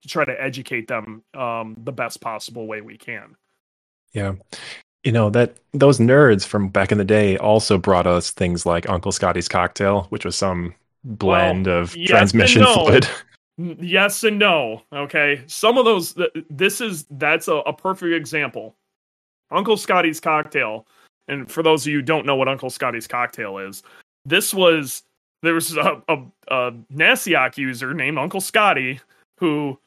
to 0.01 0.07
try 0.07 0.25
to 0.25 0.41
educate 0.41 0.87
them 0.87 1.23
um 1.33 1.75
the 1.83 1.91
best 1.91 2.21
possible 2.21 2.67
way 2.67 2.81
we 2.81 2.97
can. 2.97 3.35
Yeah. 4.13 4.33
You 5.03 5.13
know 5.13 5.29
that 5.29 5.55
those 5.73 5.99
nerds 5.99 6.45
from 6.45 6.67
back 6.67 6.91
in 6.91 6.97
the 6.97 7.05
day 7.05 7.37
also 7.37 7.77
brought 7.77 8.05
us 8.05 8.31
things 8.31 8.65
like 8.65 8.89
Uncle 8.89 9.13
Scotty's 9.13 9.47
cocktail, 9.47 10.07
which 10.09 10.25
was 10.25 10.35
some 10.35 10.75
blend 11.03 11.67
Well, 11.67 11.81
of 11.81 11.95
yes 11.95 12.09
transmission 12.09 12.61
no. 12.63 12.85
fluid. 12.85 13.07
Yes 13.81 14.23
and 14.23 14.39
no. 14.39 14.83
Okay. 14.93 15.43
Some 15.47 15.77
of 15.77 15.83
those, 15.83 16.15
this 16.49 16.79
is, 16.79 17.05
that's 17.11 17.49
a, 17.49 17.55
a 17.55 17.73
perfect 17.73 18.13
example. 18.13 18.77
Uncle 19.51 19.75
Scotty's 19.75 20.21
cocktail. 20.21 20.87
And 21.27 21.51
for 21.51 21.61
those 21.61 21.85
of 21.85 21.91
you 21.91 21.97
who 21.97 22.01
don't 22.01 22.25
know 22.25 22.37
what 22.37 22.47
Uncle 22.47 22.69
Scotty's 22.69 23.05
cocktail 23.05 23.57
is, 23.57 23.83
this 24.23 24.53
was, 24.53 25.03
there 25.43 25.55
was 25.55 25.75
a, 25.75 26.01
a, 26.07 26.23
a 26.47 26.71
NASIOC 26.93 27.57
user 27.57 27.93
named 27.93 28.17
Uncle 28.17 28.39
Scotty 28.39 29.01
who, 29.39 29.77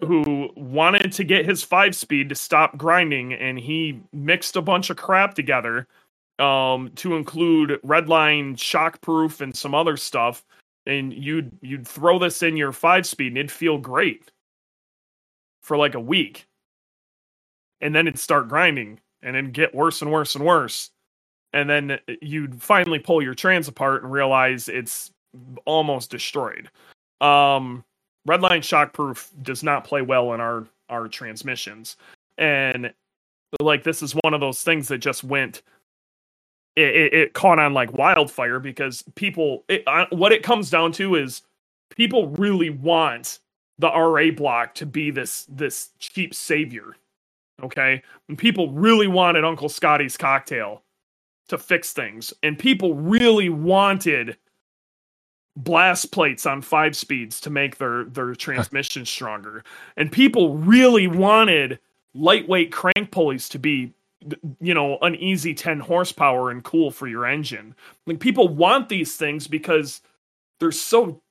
who 0.00 0.48
wanted 0.56 1.12
to 1.12 1.24
get 1.24 1.44
his 1.44 1.62
five 1.62 1.94
speed 1.94 2.30
to 2.30 2.34
stop 2.34 2.78
grinding. 2.78 3.34
And 3.34 3.58
he 3.58 4.00
mixed 4.14 4.56
a 4.56 4.62
bunch 4.62 4.88
of 4.88 4.96
crap 4.96 5.34
together 5.34 5.86
um, 6.38 6.90
to 6.96 7.16
include 7.16 7.80
Redline 7.84 8.56
Shockproof 8.56 9.40
and 9.40 9.56
some 9.56 9.74
other 9.74 9.96
stuff 9.96 10.44
and 10.88 11.12
you'd 11.12 11.52
you'd 11.60 11.86
throw 11.86 12.18
this 12.18 12.42
in 12.42 12.56
your 12.56 12.72
five 12.72 13.06
speed 13.06 13.28
and 13.28 13.38
it'd 13.38 13.52
feel 13.52 13.78
great 13.78 14.32
for 15.62 15.76
like 15.76 15.94
a 15.94 16.00
week. 16.00 16.46
And 17.80 17.94
then 17.94 18.08
it'd 18.08 18.18
start 18.18 18.48
grinding 18.48 18.98
and 19.22 19.36
it'd 19.36 19.52
get 19.52 19.74
worse 19.74 20.02
and 20.02 20.10
worse 20.10 20.34
and 20.34 20.44
worse. 20.44 20.90
And 21.52 21.68
then 21.68 21.98
you'd 22.22 22.60
finally 22.60 22.98
pull 22.98 23.22
your 23.22 23.34
trans 23.34 23.68
apart 23.68 24.02
and 24.02 24.10
realize 24.10 24.68
it's 24.68 25.12
almost 25.66 26.10
destroyed. 26.10 26.70
Um 27.20 27.84
redline 28.26 28.60
shockproof 28.60 29.30
does 29.42 29.62
not 29.62 29.84
play 29.84 30.02
well 30.02 30.32
in 30.32 30.40
our 30.40 30.66
our 30.88 31.06
transmissions. 31.06 31.96
And 32.38 32.92
like 33.60 33.82
this 33.82 34.02
is 34.02 34.12
one 34.22 34.32
of 34.32 34.40
those 34.40 34.62
things 34.62 34.88
that 34.88 34.98
just 34.98 35.22
went 35.22 35.62
it, 36.78 36.96
it, 36.96 37.14
it 37.14 37.32
caught 37.34 37.58
on 37.58 37.74
like 37.74 37.92
wildfire 37.92 38.60
because 38.60 39.02
people 39.14 39.64
it, 39.68 39.82
uh, 39.86 40.06
what 40.10 40.32
it 40.32 40.42
comes 40.42 40.70
down 40.70 40.92
to 40.92 41.16
is 41.16 41.42
people 41.90 42.28
really 42.28 42.70
want 42.70 43.40
the 43.78 43.88
RA 43.88 44.30
block 44.30 44.74
to 44.76 44.86
be 44.86 45.10
this 45.10 45.44
this 45.48 45.90
cheap 45.98 46.34
savior 46.34 46.96
okay? 47.62 48.02
And 48.28 48.38
people 48.38 48.70
really 48.70 49.08
wanted 49.08 49.44
Uncle 49.44 49.68
Scotty's 49.68 50.16
cocktail 50.16 50.82
to 51.48 51.58
fix 51.58 51.92
things 51.92 52.32
and 52.42 52.58
people 52.58 52.94
really 52.94 53.48
wanted 53.48 54.36
blast 55.56 56.12
plates 56.12 56.46
on 56.46 56.62
five 56.62 56.96
speeds 56.96 57.40
to 57.40 57.50
make 57.50 57.78
their 57.78 58.04
their 58.04 58.34
transmission 58.36 59.04
stronger. 59.04 59.64
And 59.96 60.12
people 60.12 60.56
really 60.56 61.06
wanted 61.06 61.78
lightweight 62.14 62.72
crank 62.72 63.10
pulleys 63.10 63.48
to 63.50 63.58
be 63.58 63.94
you 64.60 64.74
know 64.74 64.98
an 65.02 65.14
easy 65.16 65.54
10 65.54 65.80
horsepower 65.80 66.50
and 66.50 66.64
cool 66.64 66.90
for 66.90 67.08
your 67.08 67.26
engine. 67.26 67.74
Like 68.06 68.20
people 68.20 68.48
want 68.48 68.88
these 68.88 69.16
things 69.16 69.46
because 69.46 70.02
they're 70.60 70.72
so 70.72 71.22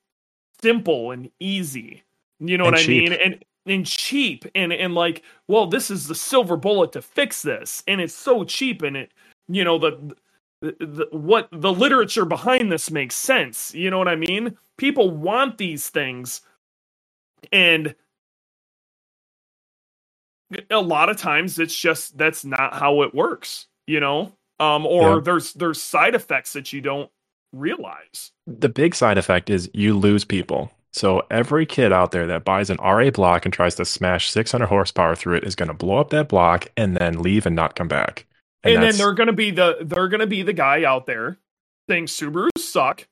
simple 0.62 1.12
and 1.12 1.30
easy. 1.40 2.04
You 2.40 2.58
know 2.58 2.64
And 2.64 2.72
what 2.72 2.80
i 2.80 2.86
mean? 2.86 3.12
And 3.12 3.44
and 3.66 3.86
cheap. 3.86 4.46
And 4.54 4.72
and 4.72 4.94
like 4.94 5.22
well 5.48 5.66
this 5.66 5.90
is 5.90 6.08
the 6.08 6.14
silver 6.14 6.56
bullet 6.56 6.92
to 6.92 7.02
fix 7.02 7.42
this. 7.42 7.82
And 7.88 8.00
it's 8.00 8.14
so 8.14 8.44
cheap 8.44 8.82
and 8.82 8.96
it 8.96 9.12
you 9.48 9.64
know 9.64 9.78
the, 9.78 10.16
the, 10.62 10.76
the 10.80 11.08
what 11.18 11.48
the 11.52 11.72
literature 11.72 12.24
behind 12.26 12.72
this 12.72 12.90
makes 12.90 13.16
sense. 13.16 13.74
You 13.74 13.90
know 13.90 13.98
what 13.98 14.08
i 14.08 14.16
mean? 14.16 14.56
People 14.78 15.10
want 15.10 15.58
these 15.58 15.88
things. 15.90 16.42
And 17.52 17.94
a 20.70 20.80
lot 20.80 21.08
of 21.08 21.16
times 21.16 21.58
it's 21.58 21.74
just 21.78 22.16
that's 22.16 22.44
not 22.44 22.74
how 22.74 23.02
it 23.02 23.14
works 23.14 23.66
you 23.86 24.00
know 24.00 24.32
um 24.60 24.86
or 24.86 25.14
Yeah. 25.16 25.20
there's 25.22 25.52
there's 25.54 25.80
side 25.82 26.14
effects 26.14 26.52
that 26.54 26.72
you 26.72 26.80
don't 26.80 27.10
realize 27.52 28.32
The 28.46 28.68
big 28.68 28.94
side 28.94 29.18
effect 29.18 29.50
is 29.50 29.70
you 29.74 29.96
lose 29.96 30.24
people. 30.24 30.70
So 30.92 31.22
every 31.30 31.64
kid 31.66 31.92
out 31.92 32.12
there 32.12 32.26
that 32.26 32.44
buys 32.44 32.70
an 32.70 32.78
RA 32.78 33.10
block 33.10 33.44
and 33.44 33.52
tries 33.52 33.74
to 33.76 33.84
smash 33.84 34.30
600 34.30 34.66
horsepower 34.66 35.14
through 35.14 35.36
it 35.36 35.44
is 35.44 35.54
going 35.54 35.68
to 35.68 35.74
blow 35.74 35.98
up 35.98 36.10
that 36.10 36.28
block 36.28 36.66
and 36.76 36.96
then 36.96 37.20
leave 37.22 37.46
and 37.46 37.54
not 37.54 37.74
come 37.76 37.88
back. 37.88 38.26
and, 38.64 38.82
then 38.82 38.96
they're 38.96 39.12
gonna 39.14 39.32
be 39.32 39.50
the 39.50 39.76
they're 39.82 40.08
gonna 40.08 40.26
be 40.26 40.42
the 40.42 40.52
guy 40.52 40.84
out 40.84 41.06
there 41.06 41.38
saying 41.88 42.06
subarus 42.06 42.48
suck 42.58 43.06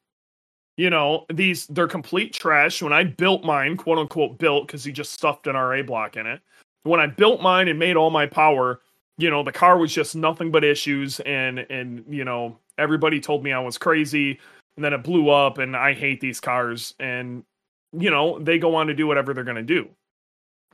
you 0.77 0.91
know 0.91 1.25
these 1.33 1.67
they're 1.69 1.87
complete 1.89 2.33
trash 2.33 2.83
when 2.83 2.93
i 2.93 3.05
built 3.05 3.45
mine 3.45 3.77
quote 3.77 3.99
unquote 3.99 4.37
built 4.39 4.67
because 4.67 4.83
he 4.85 4.91
just 4.93 5.13
stuffed 5.13 5.47
an 5.47 5.55
ra 5.55 5.83
block 5.83 6.17
in 6.17 6.27
it 6.27 6.41
when 6.87 7.01
i 7.01 7.07
built 7.07 7.41
mine 7.41 7.69
and 7.69 7.79
made 7.79 7.97
all 7.97 8.11
my 8.11 8.27
power 8.27 8.81
you 9.19 9.31
know 9.31 9.43
the 9.43 9.53
car 9.53 9.79
was 9.79 9.93
just 9.93 10.17
nothing 10.17 10.51
but 10.51 10.65
issues 10.65 11.21
and 11.21 11.61
and 11.71 12.05
you 12.09 12.25
know 12.25 12.57
everybody 12.79 13.21
told 13.21 13.43
me 13.43 13.53
i 13.53 13.59
was 13.59 13.79
crazy 13.79 14.39
and 14.77 14.85
then 14.85 14.93
it 14.93 15.03
blew 15.03 15.31
up 15.31 15.59
and 15.59 15.77
i 15.77 15.93
hate 15.93 16.21
these 16.21 16.41
cars 16.41 16.95
and 16.99 17.45
you 17.93 18.11
know 18.11 18.39
they 18.39 18.59
go 18.59 18.75
on 18.75 18.87
to 18.87 18.95
do 18.95 19.07
whatever 19.07 19.33
they're 19.35 19.45
going 19.45 19.57
to 19.57 19.63
do. 19.63 19.89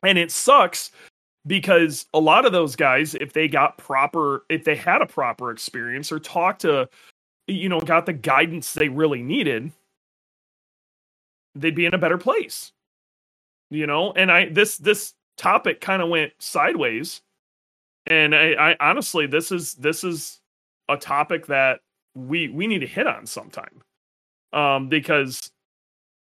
And 0.02 0.18
it 0.18 0.32
sucks 0.32 0.90
because 1.46 2.06
a 2.14 2.20
lot 2.20 2.44
of 2.44 2.52
those 2.52 2.76
guys 2.76 3.14
if 3.14 3.32
they 3.32 3.48
got 3.48 3.78
proper 3.78 4.44
if 4.48 4.64
they 4.64 4.76
had 4.76 5.02
a 5.02 5.06
proper 5.06 5.50
experience 5.50 6.12
or 6.12 6.18
talked 6.18 6.62
to 6.62 6.88
you 7.46 7.68
know 7.68 7.80
got 7.80 8.06
the 8.06 8.12
guidance 8.12 8.72
they 8.74 8.88
really 8.88 9.22
needed 9.22 9.72
they'd 11.54 11.74
be 11.74 11.86
in 11.86 11.94
a 11.94 11.98
better 11.98 12.18
place. 12.18 12.72
You 13.70 13.86
know? 13.86 14.12
And 14.12 14.30
i 14.30 14.48
this 14.48 14.78
this 14.78 15.14
topic 15.42 15.80
kind 15.80 16.02
of 16.02 16.08
went 16.08 16.32
sideways. 16.38 17.22
And 18.06 18.34
I, 18.34 18.52
I 18.52 18.76
honestly 18.80 19.26
this 19.26 19.52
is 19.52 19.74
this 19.74 20.04
is 20.04 20.40
a 20.88 20.96
topic 20.96 21.46
that 21.46 21.80
we 22.14 22.48
we 22.48 22.66
need 22.66 22.80
to 22.80 22.86
hit 22.86 23.06
on 23.06 23.26
sometime. 23.26 23.82
Um 24.52 24.88
because 24.88 25.50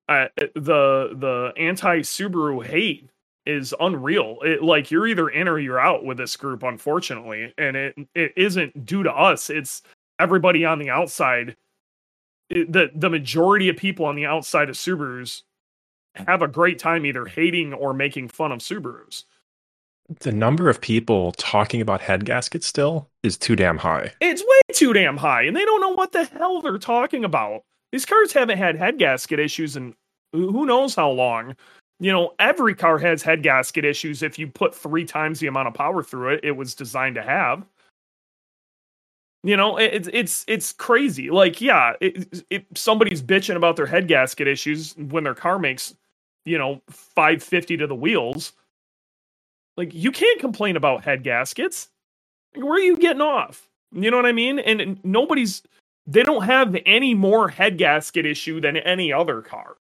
uh, 0.10 0.28
the 0.56 1.16
the 1.16 1.54
anti 1.58 2.00
subaru 2.02 2.66
hate 2.66 3.10
is 3.46 3.74
unreal. 3.80 4.38
It, 4.44 4.64
like 4.64 4.92
you're 4.92 5.08
either 5.08 5.30
in 5.30 5.48
or 5.48 5.60
you're 5.60 5.80
out 5.80 6.06
with 6.06 6.18
this 6.18 6.36
group 6.38 6.64
unfortunately. 6.64 7.54
And 7.58 7.76
it 7.78 7.96
it 8.16 8.34
isn't 8.38 8.86
due 8.86 9.04
to 9.04 9.12
us. 9.14 9.50
It's 9.50 9.82
everybody 10.20 10.66
on 10.66 10.80
the 10.80 10.90
outside. 10.90 11.56
It- 12.50 12.72
the 12.72 12.92
the 12.96 13.10
majority 13.10 13.70
of 13.70 13.78
people 13.78 14.06
on 14.06 14.16
the 14.16 14.26
outside 14.28 14.70
of 14.70 14.76
subarus 14.76 15.44
have 16.26 16.42
a 16.42 16.48
great 16.48 16.80
time 16.80 17.06
either 17.06 17.26
hating 17.26 17.74
or 17.74 17.94
making 17.94 18.30
fun 18.30 18.52
of 18.52 18.60
subarus. 18.60 19.24
The 20.20 20.32
number 20.32 20.70
of 20.70 20.80
people 20.80 21.34
talking 21.34 21.82
about 21.82 22.00
head 22.00 22.24
gaskets 22.24 22.66
still 22.66 23.10
is 23.24 23.38
too 23.38 23.56
damn 23.56 23.78
high. 23.78 24.14
it's 24.22 24.42
way 24.42 24.74
too 24.74 24.94
damn 24.94 25.18
high 25.18 25.44
and 25.44 25.56
they 25.56 25.66
don't 25.66 25.82
know 25.82 25.90
what 25.94 26.14
the 26.14 26.24
hell 26.26 26.62
they're 26.62 26.78
talking 26.78 27.26
about. 27.26 27.64
These 27.92 28.06
cars 28.06 28.32
haven't 28.32 28.58
had 28.58 28.78
head 28.78 29.00
gasket 29.00 29.40
issues 29.40 29.76
in 29.76 29.96
who 30.32 30.66
knows 30.66 30.96
how 30.96 31.10
long. 31.10 31.56
You 32.00 32.12
know 32.12 32.34
every 32.40 32.76
car 32.76 33.00
has 33.00 33.24
head 33.24 33.44
gasket 33.44 33.84
issues 33.84 34.22
if 34.22 34.38
you 34.38 34.48
put 34.48 34.76
three 34.76 35.04
times 35.04 35.40
the 35.40 35.48
amount 35.48 35.68
of 35.68 35.74
power 35.74 36.04
through 36.04 36.36
it 36.36 36.42
it 36.44 36.52
was 36.52 36.76
designed 36.76 37.16
to 37.16 37.24
have. 37.24 37.66
You 39.44 39.58
know 39.58 39.78
it's 39.78 40.10
it's 40.14 40.46
it's 40.48 40.72
crazy. 40.74 41.32
Like 41.32 41.60
yeah 41.60 41.94
it, 42.00 42.44
it, 42.50 42.66
somebody's 42.76 43.22
bitching 43.22 43.56
about 43.56 43.76
their 43.76 43.86
head 43.86 44.08
gasket 44.08 44.48
issues 44.48 44.96
when 44.96 45.24
their 45.24 45.36
car 45.36 45.60
makes 45.60 45.96
you 46.48 46.58
know 46.58 46.82
550 46.90 47.78
to 47.78 47.88
the 47.88 47.96
wheels 47.96 48.54
like 49.78 49.94
you 49.94 50.12
can't 50.12 50.40
complain 50.40 50.76
about 50.76 51.04
head 51.04 51.24
gaskets 51.24 51.90
like, 52.56 52.64
where 52.64 52.76
are 52.76 52.80
you 52.80 52.98
getting 52.98 53.22
off 53.22 53.70
you 53.92 54.12
know 54.12 54.18
what 54.18 54.26
i 54.26 54.32
mean 54.32 54.60
and, 54.60 54.82
and 54.82 55.00
nobody's 55.04 55.64
they 56.08 56.24
don't 56.24 56.44
have 56.46 56.76
any 56.86 57.14
more 57.14 57.50
head 57.50 57.78
gasket 57.78 58.26
issue 58.26 58.62
than 58.62 58.78
any 58.78 59.14
other 59.14 59.42
car 59.42 59.78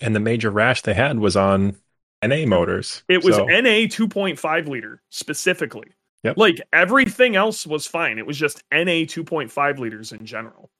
And 0.00 0.14
the 0.14 0.20
major 0.20 0.50
rash 0.50 0.82
they 0.82 0.94
had 0.94 1.18
was 1.18 1.36
on 1.36 1.76
NA 2.22 2.46
motors. 2.46 3.02
It 3.08 3.22
was 3.22 3.36
So, 3.36 3.46
NA 3.46 3.86
2.5 3.88 4.68
liter 4.68 5.02
specifically. 5.10 5.92
Yep. 6.22 6.38
Like 6.38 6.60
everything 6.72 7.36
else 7.36 7.66
was 7.66 7.86
fine. 7.86 8.18
It 8.18 8.26
was 8.26 8.38
just 8.38 8.62
NA 8.72 9.04
2.5 9.06 9.78
liters 9.78 10.12
in 10.12 10.24
general. 10.26 10.70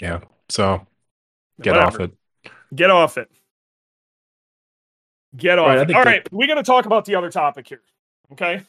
yeah. 0.00 0.20
So 0.48 0.86
get 1.62 1.74
Whatever. 1.74 1.76
off 1.76 2.00
it. 2.00 2.12
Get 2.74 2.90
off 2.90 3.18
it. 3.18 3.30
Get 5.36 5.58
off 5.58 5.68
All 5.68 5.76
right, 5.76 5.90
it. 5.90 5.96
All 5.96 6.04
right, 6.04 6.32
we're 6.32 6.46
going 6.46 6.58
to 6.58 6.62
talk 6.62 6.86
about 6.86 7.04
the 7.04 7.14
other 7.14 7.30
topic 7.30 7.68
here. 7.68 7.82
Okay? 8.32 8.62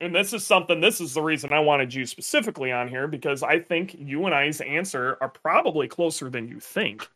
And 0.00 0.14
this 0.14 0.32
is 0.32 0.46
something, 0.46 0.80
this 0.80 1.00
is 1.00 1.12
the 1.12 1.22
reason 1.22 1.52
I 1.52 1.60
wanted 1.60 1.92
you 1.92 2.06
specifically 2.06 2.72
on 2.72 2.88
here 2.88 3.06
because 3.06 3.42
I 3.42 3.58
think 3.58 3.94
you 3.98 4.24
and 4.24 4.34
I's 4.34 4.62
answer 4.62 5.18
are 5.20 5.28
probably 5.28 5.88
closer 5.88 6.30
than 6.30 6.48
you 6.48 6.58
think. 6.58 7.06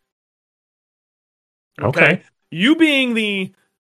Okay. 1.81 2.21
you 2.51 2.75
being 2.75 3.13
the 3.13 3.51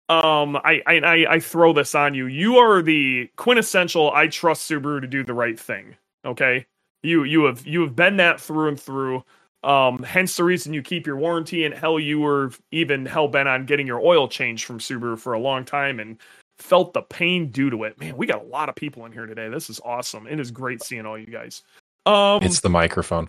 um 0.09 0.55
I 0.55 0.81
i 0.87 1.25
i 1.29 1.39
throw 1.39 1.73
this 1.73 1.93
on 1.93 2.13
you 2.13 2.27
you 2.27 2.57
are 2.57 2.81
the 2.81 3.29
quintessential 3.35 4.11
i 4.11 4.27
trust 4.27 4.69
subaru 4.69 5.01
to 5.01 5.07
do 5.07 5.23
the 5.23 5.33
right 5.33 5.59
thing 5.59 5.95
okay 6.23 6.65
you 7.03 7.23
you 7.23 7.43
have 7.43 7.67
you 7.67 7.81
have 7.81 7.95
been 7.95 8.17
that 8.17 8.39
through 8.39 8.69
and 8.69 8.79
through 8.79 9.23
um 9.67 10.01
hence 10.03 10.37
the 10.37 10.43
reason 10.43 10.73
you 10.73 10.81
keep 10.81 11.05
your 11.05 11.17
warranty 11.17 11.65
and 11.65 11.73
hell 11.75 11.99
you 11.99 12.19
were 12.19 12.51
even 12.71 13.05
hell 13.05 13.27
bent 13.27 13.49
on 13.49 13.65
getting 13.65 13.85
your 13.85 13.99
oil 13.99 14.27
changed 14.27 14.63
from 14.65 14.79
subaru 14.79 15.19
for 15.19 15.33
a 15.33 15.39
long 15.39 15.65
time 15.65 15.99
and 15.99 16.17
felt 16.57 16.93
the 16.93 17.03
pain 17.03 17.51
due 17.51 17.69
to 17.69 17.83
it. 17.83 17.99
Man, 17.99 18.17
we 18.17 18.25
got 18.25 18.41
a 18.41 18.47
lot 18.47 18.67
of 18.69 18.75
people 18.75 19.05
in 19.05 19.11
here 19.11 19.27
today. 19.27 19.47
This 19.49 19.69
is 19.69 19.79
awesome. 19.85 20.25
It 20.25 20.39
is 20.39 20.49
great 20.49 20.81
seeing 20.81 21.05
all 21.05 21.17
you 21.17 21.27
guys. 21.27 21.61
Um, 22.07 22.39
It's 22.41 22.61
the 22.61 22.69
microphone. 22.69 23.27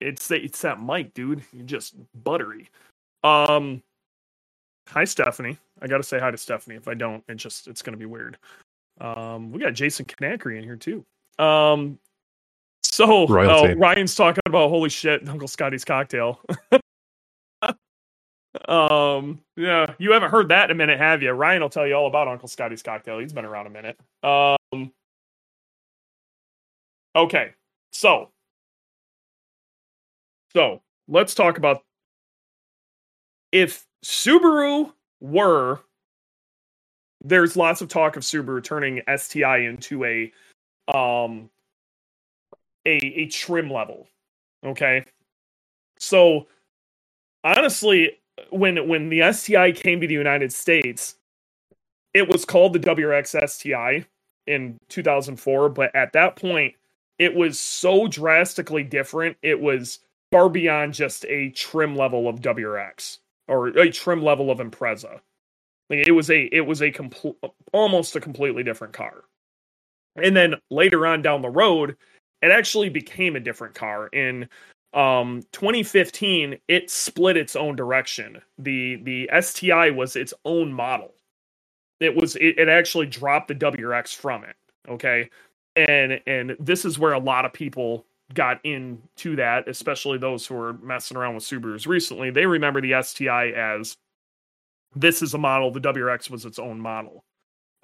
it's 0.00 0.30
it's 0.30 0.62
that 0.62 0.80
mic, 0.82 1.12
dude. 1.12 1.42
You're 1.52 1.66
just 1.66 1.94
buttery. 2.14 2.68
Um, 3.22 3.82
hi 4.88 5.04
Stephanie. 5.04 5.58
I 5.82 5.88
got 5.88 5.96
to 5.98 6.02
say 6.04 6.18
hi 6.18 6.30
to 6.30 6.38
Stephanie. 6.38 6.76
If 6.76 6.88
I 6.88 6.94
don't, 6.94 7.24
it 7.28 7.34
just 7.36 7.66
it's 7.68 7.82
gonna 7.82 7.96
be 7.96 8.06
weird. 8.06 8.38
Um, 9.00 9.50
we 9.50 9.58
got 9.60 9.74
Jason 9.74 10.06
Kanakri 10.06 10.56
in 10.56 10.64
here 10.64 10.76
too. 10.76 11.04
Um, 11.38 11.98
so 12.94 13.26
oh, 13.28 13.74
Ryan's 13.74 14.14
talking 14.14 14.42
about 14.46 14.68
holy 14.68 14.88
shit, 14.88 15.28
Uncle 15.28 15.48
Scotty's 15.48 15.84
cocktail. 15.84 16.40
um, 18.68 19.40
yeah, 19.56 19.94
you 19.98 20.12
haven't 20.12 20.30
heard 20.30 20.48
that 20.50 20.70
in 20.70 20.76
a 20.76 20.78
minute, 20.78 20.98
have 20.98 21.20
you? 21.20 21.32
Ryan 21.32 21.62
will 21.62 21.70
tell 21.70 21.88
you 21.88 21.94
all 21.94 22.06
about 22.06 22.28
Uncle 22.28 22.48
Scotty's 22.48 22.84
cocktail. 22.84 23.18
He's 23.18 23.32
been 23.32 23.44
around 23.44 23.66
a 23.66 23.70
minute. 23.70 23.98
Um, 24.22 24.92
okay, 27.16 27.54
so 27.90 28.30
so 30.52 30.80
let's 31.08 31.34
talk 31.34 31.58
about 31.58 31.82
if 33.50 33.84
Subaru 34.04 34.92
were 35.20 35.80
there's 37.24 37.56
lots 37.56 37.80
of 37.80 37.88
talk 37.88 38.16
of 38.16 38.22
Subaru 38.22 38.62
turning 38.62 39.02
STI 39.16 39.58
into 39.58 40.04
a 40.04 40.32
um 40.94 41.50
a 42.86 42.96
a 42.96 43.26
trim 43.26 43.70
level. 43.70 44.08
Okay. 44.64 45.04
So 45.98 46.46
honestly, 47.42 48.18
when 48.50 48.88
when 48.88 49.08
the 49.08 49.32
STI 49.32 49.72
came 49.72 50.00
to 50.00 50.06
the 50.06 50.14
United 50.14 50.52
States, 50.52 51.16
it 52.12 52.28
was 52.28 52.44
called 52.44 52.72
the 52.72 52.80
WRX 52.80 53.48
STI 53.48 54.06
in 54.46 54.78
2004, 54.88 55.68
but 55.70 55.94
at 55.94 56.12
that 56.12 56.36
point 56.36 56.74
it 57.18 57.34
was 57.34 57.60
so 57.60 58.08
drastically 58.08 58.82
different. 58.82 59.36
It 59.42 59.60
was 59.60 60.00
far 60.32 60.48
beyond 60.48 60.94
just 60.94 61.24
a 61.26 61.50
trim 61.50 61.96
level 61.96 62.28
of 62.28 62.40
WRX 62.40 63.18
or 63.46 63.68
a 63.68 63.90
trim 63.90 64.22
level 64.22 64.50
of 64.50 64.58
Impreza. 64.58 65.20
Like 65.90 66.06
it 66.06 66.12
was 66.12 66.30
a 66.30 66.44
it 66.44 66.62
was 66.62 66.82
a 66.82 66.90
complete 66.90 67.36
almost 67.72 68.16
a 68.16 68.20
completely 68.20 68.62
different 68.62 68.94
car. 68.94 69.24
And 70.16 70.36
then 70.36 70.54
later 70.70 71.06
on 71.06 71.22
down 71.22 71.42
the 71.42 71.48
road, 71.50 71.96
it 72.42 72.50
actually 72.50 72.88
became 72.88 73.36
a 73.36 73.40
different 73.40 73.74
car. 73.74 74.08
In 74.08 74.48
um 74.92 75.42
2015, 75.52 76.58
it 76.68 76.90
split 76.90 77.36
its 77.36 77.56
own 77.56 77.76
direction. 77.76 78.40
The 78.58 78.96
the 78.96 79.30
STI 79.40 79.90
was 79.90 80.16
its 80.16 80.34
own 80.44 80.72
model. 80.72 81.14
It 82.00 82.14
was 82.14 82.36
it, 82.36 82.58
it 82.58 82.68
actually 82.68 83.06
dropped 83.06 83.48
the 83.48 83.54
WRX 83.54 84.14
from 84.14 84.44
it. 84.44 84.56
Okay. 84.88 85.30
And 85.76 86.20
and 86.26 86.56
this 86.60 86.84
is 86.84 86.98
where 86.98 87.12
a 87.14 87.18
lot 87.18 87.44
of 87.44 87.52
people 87.52 88.06
got 88.34 88.64
into 88.64 89.36
that, 89.36 89.68
especially 89.68 90.18
those 90.18 90.46
who 90.46 90.54
were 90.54 90.74
messing 90.74 91.16
around 91.16 91.34
with 91.34 91.44
Subarus 91.44 91.86
recently. 91.86 92.30
They 92.30 92.46
remember 92.46 92.80
the 92.80 93.02
STI 93.02 93.50
as 93.50 93.96
this 94.96 95.22
is 95.22 95.34
a 95.34 95.38
model, 95.38 95.70
the 95.70 95.80
WRX 95.80 96.30
was 96.30 96.44
its 96.44 96.58
own 96.58 96.80
model. 96.80 97.24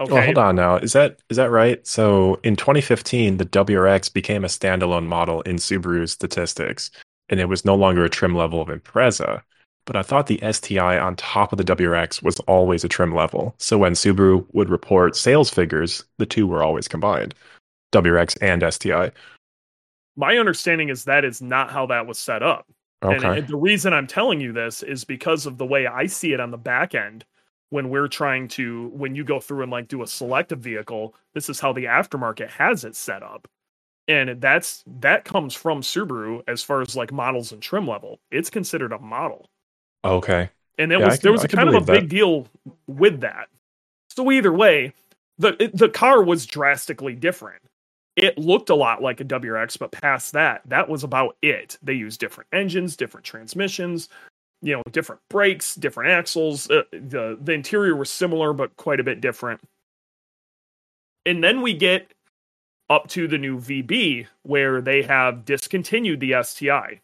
Okay. 0.01 0.13
Well, 0.15 0.23
hold 0.23 0.39
on 0.39 0.57
now. 0.57 0.77
Is 0.77 0.95
that 0.95 1.21
is 1.29 1.37
that 1.37 1.51
right? 1.51 1.87
So 1.87 2.41
in 2.43 2.57
2015, 2.57 3.37
the 3.37 3.45
WRX 3.45 4.13
became 4.13 4.45
a 4.45 4.49
standalone 4.49 5.07
model 5.07 5.43
in 5.43 5.57
Subaru 5.57 6.09
statistics, 6.09 6.91
and 7.29 7.39
it 7.39 7.47
was 7.47 7.65
no 7.67 7.75
longer 7.75 8.05
a 8.05 8.11
trim 8.11 8.35
level 8.35 8.63
of 8.63 8.69
Impreza. 8.69 9.43
But 9.85 9.97
I 9.97 10.03
thought 10.03 10.27
the 10.27 10.41
STI 10.53 10.99
on 10.99 11.17
top 11.17 11.53
of 11.53 11.59
the 11.59 11.65
WRX 11.65 12.23
was 12.23 12.41
always 12.41 12.83
a 12.83 12.89
trim 12.89 13.15
level. 13.15 13.55
So 13.59 13.77
when 13.77 13.93
Subaru 13.93 14.47
would 14.53 14.71
report 14.71 15.17
sales 15.17 15.51
figures, 15.51 16.05
the 16.19 16.27
two 16.27 16.47
were 16.47 16.63
always 16.63 16.89
combined, 16.89 17.35
WRX 17.93 18.39
and 18.41 18.63
STI. 18.73 19.11
My 20.17 20.39
understanding 20.39 20.89
is 20.89 21.05
that 21.05 21.25
is 21.25 21.43
not 21.43 21.71
how 21.71 21.87
that 21.87 22.07
was 22.07 22.19
set 22.19 22.43
up. 22.43 22.67
And, 23.03 23.25
Okay. 23.25 23.39
and 23.39 23.49
the 23.49 23.57
reason 23.57 23.93
I'm 23.93 24.07
telling 24.07 24.41
you 24.41 24.53
this 24.53 24.83
is 24.83 25.05
because 25.05 25.47
of 25.47 25.59
the 25.59 25.67
way 25.67 25.87
I 25.87 26.07
see 26.07 26.33
it 26.33 26.41
on 26.41 26.51
the 26.51 26.59
back 26.59 26.95
end 26.95 27.25
when 27.71 27.89
we're 27.89 28.09
trying 28.09 28.49
to 28.49 28.89
when 28.95 29.15
you 29.15 29.25
go 29.25 29.41
through 29.41 29.63
and 29.63 29.71
like 29.73 29.89
do 29.89 30.03
a 30.03 30.07
selective 30.07 30.59
vehicle, 30.61 31.15
this 31.35 31.49
is 31.49 31.59
how 31.61 31.73
the 31.73 31.85
aftermarket 31.87 32.49
has 32.51 32.85
it 32.85 32.95
set 32.95 33.23
up. 33.23 33.49
And 34.09 34.41
that's 34.41 34.83
that 35.01 35.25
comes 35.25 35.55
from 35.55 35.83
Subaru 35.83 36.43
as 36.49 36.63
far 36.63 36.81
as 36.83 36.97
like 36.97 37.13
models 37.13 37.53
and 37.53 37.63
trim 37.63 37.87
level. 37.87 38.19
It's 38.31 38.51
considered 38.51 38.93
a 38.93 38.99
model. 38.99 39.49
Okay. 40.05 40.51
and 40.79 40.93
it 40.93 40.99
Yeah, 40.99 41.05
was 41.07 41.15
can- 41.19 41.23
there 41.25 41.33
was 41.33 41.45
a 41.45 41.49
kind 41.49 41.69
of 41.69 41.75
a 41.75 41.81
big 41.81 42.09
deal 42.09 42.47
with 42.87 43.21
that. 43.21 43.49
So 44.09 44.31
either 44.33 44.53
way, 44.53 44.93
the 45.39 45.63
it- 45.63 45.77
the 45.77 45.89
car 45.91 46.23
was 46.23 46.47
drastically 46.47 47.15
different. 47.15 47.63
It 48.17 48.37
looked 48.39 48.71
a 48.71 48.75
lot 48.75 49.01
like 49.03 49.21
a 49.21 49.25
WRX, 49.25 49.79
but 49.79 49.93
past 49.93 50.33
that, 50.33 50.63
that 50.67 50.89
was 50.89 51.05
about 51.05 51.37
it. 51.43 51.79
They 51.83 51.93
used 51.95 52.19
different 52.19 52.49
engines, 52.53 52.97
different 52.97 53.25
transmissions, 53.25 54.09
you 54.63 54.75
know, 54.75 54.83
different 54.91 55.21
brakes, 55.29 55.75
different 55.75 56.11
axles. 56.11 56.71
Uh, 56.71 56.83
the 56.93 57.39
the 57.41 57.53
interior 57.53 57.97
was 57.97 58.11
similar, 58.11 58.53
but 58.53 58.77
quite 58.77 59.01
a 59.01 59.05
bit 59.05 59.21
different. 59.21 59.61
And 61.27 61.43
then 61.43 61.63
we 61.63 61.75
get 61.75 62.13
up 62.89 63.09
to 63.09 63.29
the 63.29 63.39
new 63.39 63.59
VB, 63.59 64.27
where 64.43 64.81
they 64.81 65.03
have 65.03 65.45
discontinued 65.45 66.21
the 66.21 66.43
STI. 66.43 67.01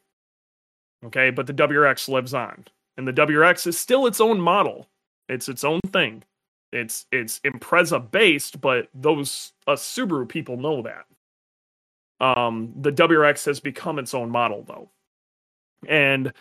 Okay, 1.04 1.30
but 1.30 1.46
the 1.46 1.54
WRX 1.54 2.08
lives 2.08 2.34
on 2.34 2.64
and 2.96 3.06
the 3.06 3.12
WRX 3.12 3.66
is 3.66 3.78
still 3.78 4.06
its 4.06 4.20
own 4.20 4.40
model. 4.40 4.88
It's 5.28 5.48
its 5.48 5.64
own 5.64 5.80
thing. 5.92 6.22
It's 6.72 7.06
it's 7.12 7.40
Impreza 7.40 8.10
based, 8.10 8.60
but 8.60 8.88
those 8.94 9.52
us 9.66 9.82
Subaru 9.82 10.28
people 10.28 10.56
know 10.56 10.82
that. 10.82 11.06
Um, 12.18 12.72
the 12.80 12.92
WRX 12.92 13.44
has 13.46 13.60
become 13.60 13.98
its 13.98 14.14
own 14.14 14.30
model 14.30 14.64
though, 14.66 14.88
and 15.86 16.32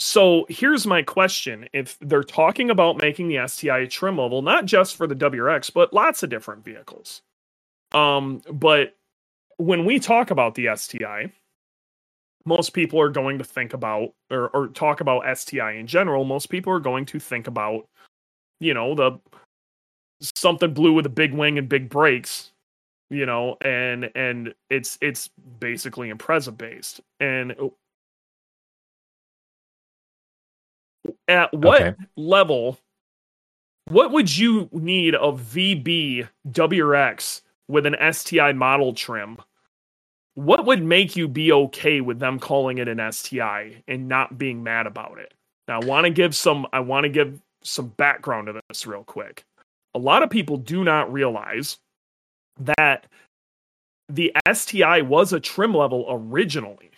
so 0.00 0.46
here's 0.48 0.86
my 0.86 1.02
question: 1.02 1.68
If 1.74 1.98
they're 2.00 2.24
talking 2.24 2.70
about 2.70 2.96
making 2.96 3.28
the 3.28 3.46
STI 3.46 3.84
trim 3.84 4.16
level, 4.16 4.40
not 4.40 4.64
just 4.64 4.96
for 4.96 5.06
the 5.06 5.14
WRX, 5.14 5.72
but 5.72 5.92
lots 5.92 6.22
of 6.22 6.30
different 6.30 6.64
vehicles, 6.64 7.20
um, 7.92 8.40
but 8.50 8.96
when 9.58 9.84
we 9.84 9.98
talk 9.98 10.30
about 10.30 10.54
the 10.54 10.68
STI, 10.74 11.30
most 12.46 12.70
people 12.70 12.98
are 12.98 13.10
going 13.10 13.36
to 13.38 13.44
think 13.44 13.74
about 13.74 14.14
or, 14.30 14.48
or 14.48 14.68
talk 14.68 15.02
about 15.02 15.36
STI 15.36 15.72
in 15.72 15.86
general. 15.86 16.24
Most 16.24 16.46
people 16.46 16.72
are 16.72 16.80
going 16.80 17.04
to 17.06 17.20
think 17.20 17.46
about, 17.46 17.86
you 18.58 18.72
know, 18.72 18.94
the 18.94 19.20
something 20.20 20.72
blue 20.72 20.94
with 20.94 21.04
a 21.06 21.10
big 21.10 21.34
wing 21.34 21.58
and 21.58 21.68
big 21.68 21.90
brakes, 21.90 22.52
you 23.10 23.26
know, 23.26 23.58
and 23.60 24.10
and 24.14 24.54
it's 24.70 24.96
it's 25.02 25.28
basically 25.58 26.10
Impreza 26.10 26.56
based. 26.56 27.02
And 27.20 27.54
at 31.30 31.52
what 31.54 31.82
Okay. 31.82 31.94
level, 32.16 32.78
what 33.86 34.10
would 34.10 34.36
you 34.36 34.68
need 34.72 35.14
a 35.14 35.32
VB 35.32 36.28
WRX 36.50 37.42
with 37.68 37.86
an 37.86 37.96
STI 38.12 38.52
model 38.52 38.92
trim? 38.92 39.38
what 40.34 40.64
would 40.64 40.82
make 40.82 41.16
you 41.16 41.28
be 41.28 41.52
okay 41.52 42.00
with 42.00 42.18
them 42.18 42.38
calling 42.38 42.78
it 42.78 42.88
an 42.88 43.12
STI 43.12 43.82
and 43.88 44.08
not 44.08 44.38
being 44.38 44.62
mad 44.62 44.86
about 44.86 45.18
it? 45.18 45.34
Now, 45.68 45.80
I 45.80 45.84
want 45.84 46.04
to 46.04 46.10
give 46.10 46.34
some 46.34 46.66
I 46.72 46.80
want 46.80 47.04
to 47.04 47.10
give 47.10 47.40
some 47.62 47.88
background 47.88 48.46
to 48.46 48.60
this 48.68 48.86
real 48.86 49.04
quick. 49.04 49.44
A 49.94 49.98
lot 49.98 50.22
of 50.22 50.30
people 50.30 50.56
do 50.56 50.84
not 50.84 51.12
realize 51.12 51.78
that 52.58 53.06
the 54.08 54.32
STI 54.50 55.02
was 55.02 55.32
a 55.32 55.40
trim 55.40 55.74
level 55.74 56.06
originally. 56.08 56.89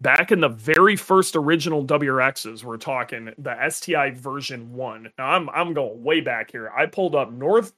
Back 0.00 0.32
in 0.32 0.40
the 0.40 0.48
very 0.48 0.96
first 0.96 1.36
original 1.36 1.84
WRXs, 1.84 2.64
we're 2.64 2.78
talking 2.78 3.34
the 3.36 3.68
STI 3.68 4.10
version 4.12 4.72
1. 4.72 5.12
Now 5.18 5.26
I'm 5.26 5.50
I'm 5.50 5.74
going 5.74 6.02
way 6.02 6.20
back 6.20 6.50
here. 6.50 6.70
I 6.76 6.86
pulled 6.86 7.14
up 7.14 7.32
North 7.32 7.74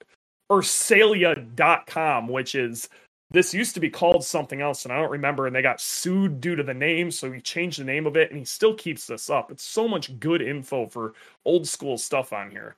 Ursalia.com, 0.51 2.29
which 2.29 2.55
is 2.55 2.89
this 3.33 3.55
used 3.55 3.75
to 3.75 3.81
be 3.81 3.89
called 3.89 4.23
something 4.23 4.61
else 4.61 4.85
and 4.85 4.93
i 4.93 5.01
don't 5.01 5.11
remember 5.11 5.47
and 5.47 5.57
they 5.57 5.63
got 5.63 5.81
sued 5.81 6.41
due 6.41 6.55
to 6.55 6.63
the 6.63 6.75
name 6.75 7.11
so 7.11 7.33
he 7.33 7.41
changed 7.41 7.81
the 7.81 7.85
name 7.85 8.07
of 8.07 8.17
it 8.17 8.31
and 8.31 8.39
he 8.39 8.45
still 8.45 8.75
keeps 8.75 9.07
this 9.07 9.31
up 9.31 9.51
it's 9.51 9.65
so 9.65 9.89
much 9.89 10.19
good 10.21 10.43
info 10.43 10.87
for 10.87 11.15
old 11.45 11.67
school 11.67 11.97
stuff 11.97 12.33
on 12.33 12.51
here 12.51 12.77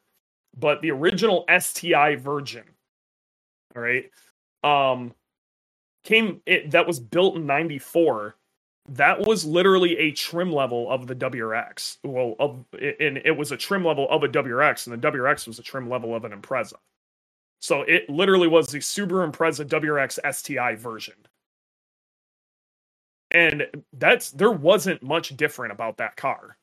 but 0.57 0.81
the 0.81 0.91
original 0.91 1.45
sti 1.59 2.15
version 2.17 2.65
all 3.75 3.83
right 3.83 4.11
um 4.63 5.13
came 6.05 6.41
it 6.47 6.71
that 6.71 6.87
was 6.87 7.01
built 7.01 7.37
in 7.37 7.47
94 7.47 8.37
that 8.89 9.21
was 9.27 9.45
literally 9.45 9.97
a 9.97 10.13
trim 10.13 10.53
level 10.53 10.91
of 10.91 11.07
the 11.07 11.15
wrx 11.15 11.97
well 12.05 12.35
of 12.39 12.65
and 12.73 13.19
it 13.25 13.37
was 13.37 13.51
a 13.51 13.57
trim 13.57 13.85
level 13.85 14.09
of 14.11 14.23
a 14.23 14.29
wrx 14.29 14.87
and 14.87 15.03
the 15.03 15.11
wrx 15.11 15.47
was 15.47 15.59
a 15.59 15.63
trim 15.63 15.89
level 15.89 16.15
of 16.15 16.25
an 16.25 16.33
impreza 16.33 16.75
so 17.65 17.81
it 17.81 18.11
literally 18.11 18.47
was 18.47 18.67
the 18.67 18.81
Subaru 18.81 19.33
Impreza 19.33 19.67
WRX 19.67 20.19
STI 20.35 20.75
version. 20.75 21.15
And 23.31 23.67
that's 23.95 24.33
there 24.33 24.51
wasn't 24.51 25.03
much 25.03 25.35
different 25.35 25.73
about 25.73 25.97
that 25.97 26.15
car. 26.15 26.59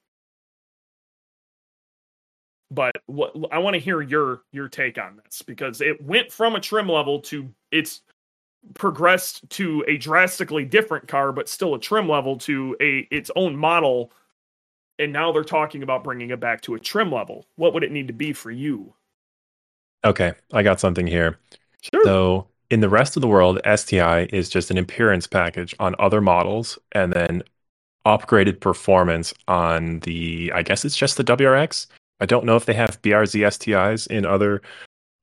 But 2.69 2.97
what 3.07 3.35
I 3.51 3.57
want 3.57 3.73
to 3.73 3.79
hear 3.79 4.03
your 4.03 4.43
your 4.51 4.69
take 4.69 4.99
on 4.99 5.19
this 5.25 5.41
because 5.41 5.81
it 5.81 5.99
went 6.03 6.31
from 6.31 6.55
a 6.55 6.61
trim 6.61 6.87
level 6.87 7.19
to 7.21 7.49
it's 7.71 8.01
progressed 8.73 9.49
to 9.51 9.83
a 9.87 9.97
drastically 9.97 10.65
different 10.65 11.07
car, 11.07 11.31
but 11.31 11.49
still 11.49 11.73
a 11.75 11.79
trim 11.79 12.07
level 12.07 12.37
to 12.37 12.75
a 12.81 13.07
its 13.11 13.31
own 13.35 13.55
model. 13.55 14.11
And 14.99 15.11
now 15.11 15.31
they're 15.31 15.43
talking 15.43 15.83
about 15.83 16.03
bringing 16.03 16.29
it 16.29 16.39
back 16.39 16.61
to 16.61 16.75
a 16.75 16.79
trim 16.79 17.11
level. 17.11 17.45
What 17.55 17.73
would 17.73 17.83
it 17.83 17.91
need 17.91 18.07
to 18.07 18.13
be 18.13 18.33
for 18.33 18.51
you? 18.51 18.93
Okay, 20.03 20.33
I 20.53 20.63
got 20.63 20.79
something 20.79 21.07
here. 21.07 21.37
Sure. 21.81 22.03
So 22.03 22.47
in 22.69 22.79
the 22.81 22.89
rest 22.89 23.17
of 23.17 23.21
the 23.21 23.27
world, 23.27 23.59
STI 23.75 24.27
is 24.31 24.49
just 24.49 24.71
an 24.71 24.77
appearance 24.77 25.27
package 25.27 25.75
on 25.79 25.95
other 25.99 26.21
models, 26.21 26.77
and 26.91 27.13
then 27.13 27.43
upgraded 28.05 28.59
performance 28.59 29.33
on 29.47 29.99
the. 29.99 30.51
I 30.53 30.61
guess 30.63 30.85
it's 30.85 30.97
just 30.97 31.17
the 31.17 31.23
WRX. 31.23 31.87
I 32.19 32.25
don't 32.25 32.45
know 32.45 32.55
if 32.55 32.65
they 32.65 32.73
have 32.75 33.01
BRZ 33.01 33.41
STIs 33.41 34.07
in 34.07 34.25
other 34.25 34.61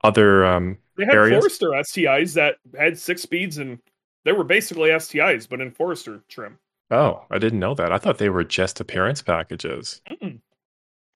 other 0.04 0.44
um, 0.46 0.78
they 0.96 1.04
had 1.04 1.14
areas? 1.14 1.40
Forester 1.40 1.70
STIs 1.70 2.34
that 2.34 2.56
had 2.78 2.98
six 2.98 3.22
speeds 3.22 3.58
and 3.58 3.78
they 4.24 4.32
were 4.32 4.44
basically 4.44 4.90
STIs, 4.90 5.48
but 5.48 5.60
in 5.60 5.70
Forester 5.70 6.22
trim. 6.28 6.58
Oh, 6.90 7.24
I 7.30 7.38
didn't 7.38 7.60
know 7.60 7.74
that. 7.74 7.92
I 7.92 7.98
thought 7.98 8.18
they 8.18 8.30
were 8.30 8.44
just 8.44 8.80
appearance 8.80 9.20
packages. 9.22 10.00
Mm-mm. 10.10 10.40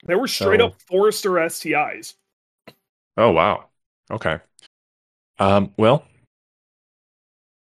They 0.05 0.15
were 0.15 0.29
straight 0.29 0.61
So- 0.61 0.67
up 0.67 0.81
Forester 0.83 1.31
STIs. 1.33 2.15
Oh 3.17 3.31
wow. 3.31 3.67
Okay. 4.11 4.39
Um, 5.39 5.73
well, 5.77 6.05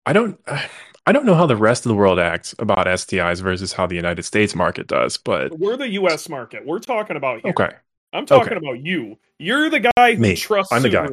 I 0.06 0.14
don't 0.14 0.40
I 1.06 1.12
don't 1.12 1.26
know 1.26 1.34
how 1.36 1.46
the 1.48 1.56
rest 1.56 1.86
of 1.86 1.90
the 1.90 1.96
world 1.96 2.20
acts 2.20 2.54
about 2.60 2.86
STIs 2.86 3.42
versus 3.42 3.74
how 3.74 3.88
the 3.88 3.96
United 3.96 4.24
States 4.24 4.54
market 4.56 4.86
does, 4.88 5.18
but 5.18 5.58
We're 5.58 5.78
the 5.78 5.90
US 5.92 6.30
market. 6.30 6.66
We're 6.66 6.80
talking 6.80 7.16
about 7.18 7.42
here. 7.42 7.50
okay. 7.52 7.76
I'm 8.14 8.26
talking 8.26 8.54
Okay. 8.54 8.56
about 8.58 8.84
you. 8.86 9.18
You're 9.38 9.70
the 9.70 9.92
guy 9.96 10.16
who 10.16 10.22
Me. 10.24 10.36
trusts 10.36 10.74
I'm 10.74 10.82
the 10.82 10.90
guy. 10.90 11.08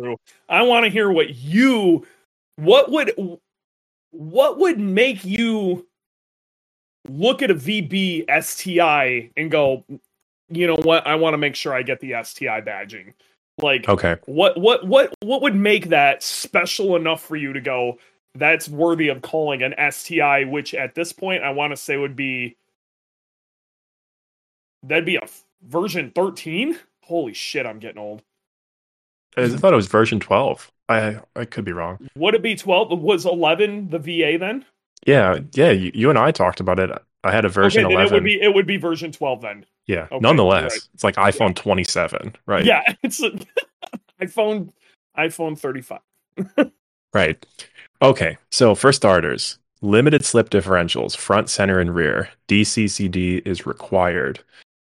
I 0.49 0.63
want 0.63 0.85
to 0.85 0.91
hear 0.91 1.11
what 1.11 1.35
you 1.35 2.07
what 2.57 2.91
would 2.91 3.13
what 4.11 4.59
would 4.59 4.79
make 4.79 5.25
you 5.25 5.87
look 7.09 7.43
at 7.43 7.51
a 7.51 7.55
VB 7.55 8.25
STI 8.43 9.31
and 9.37 9.51
go, 9.51 9.85
you 10.49 10.67
know 10.67 10.77
what, 10.83 11.07
I 11.07 11.15
want 11.15 11.35
to 11.35 11.39
make 11.39 11.55
sure 11.55 11.75
I 11.75 11.83
get 11.83 12.01
the 12.01 12.15
STI 12.23 12.61
badging. 12.63 13.13
Like 13.59 13.89
Okay. 13.89 14.17
what 14.27 14.59
what 14.59 14.87
what 14.87 15.15
what 15.21 15.43
would 15.43 15.55
make 15.55 15.89
that 15.89 16.23
special 16.23 16.97
enough 16.97 17.23
for 17.23 17.37
you 17.37 17.53
to 17.53 17.61
go 17.61 17.99
that's 18.35 18.69
worthy 18.69 19.09
of 19.09 19.23
calling 19.23 19.63
an 19.63 19.75
STI 19.91 20.45
which 20.45 20.75
at 20.75 20.95
this 20.95 21.11
point 21.13 21.43
I 21.43 21.51
want 21.51 21.73
to 21.73 21.77
say 21.77 21.97
would 21.97 22.17
be 22.17 22.57
that'd 24.83 25.07
be 25.07 25.17
a 25.17 25.27
version 25.67 26.13
13 26.15 26.79
holy 27.03 27.35
shit 27.35 27.67
I'm 27.67 27.79
getting 27.79 27.99
old 27.99 28.23
I 29.37 29.49
thought 29.49 29.73
it 29.75 29.77
was 29.77 29.87
version 29.87 30.19
12. 30.19 30.73
I 30.89 31.21
I 31.35 31.45
could 31.45 31.65
be 31.65 31.73
wrong. 31.73 32.09
would 32.17 32.35
it 32.35 32.43
be 32.43 32.57
12 32.57 32.99
was 33.01 33.27
11 33.27 33.91
the 33.91 33.99
VA 33.99 34.39
then 34.39 34.65
Yeah, 35.07 35.41
yeah, 35.53 35.71
you, 35.71 35.91
you 35.95 36.11
and 36.11 36.19
I 36.19 36.31
talked 36.31 36.61
about 36.61 36.79
it. 36.79 36.91
I 37.23 37.33
had 37.33 37.45
a 37.45 37.49
version 37.49 37.85
okay 37.85 37.95
11. 37.95 38.13
it 38.13 38.15
would 38.15 38.25
be 38.25 38.41
it 38.41 38.55
would 38.55 38.67
be 38.67 38.77
version 38.77 39.13
12 39.13 39.43
then 39.43 39.67
yeah. 39.87 40.07
okay, 40.11 40.19
Nonetheless, 40.21 40.73
right. 40.73 40.89
it's 40.95 41.05
like 41.05 41.17
iPhone 41.17 41.55
27, 41.55 42.35
right? 42.47 42.65
yeah 42.65 42.83
it's 43.03 43.23
a, 43.23 43.31
iPhone 44.21 44.73
iPhone 45.19 45.59
35 45.59 46.01
Right. 47.17 47.47
Okay. 48.03 48.37
So 48.51 48.75
for 48.75 48.93
starters, 48.93 49.59
limited 49.81 50.23
slip 50.23 50.51
differentials, 50.51 51.17
front, 51.17 51.49
center, 51.49 51.79
and 51.81 51.95
rear. 51.95 52.29
DCCD 52.47 53.47
is 53.47 53.65
required. 53.65 54.41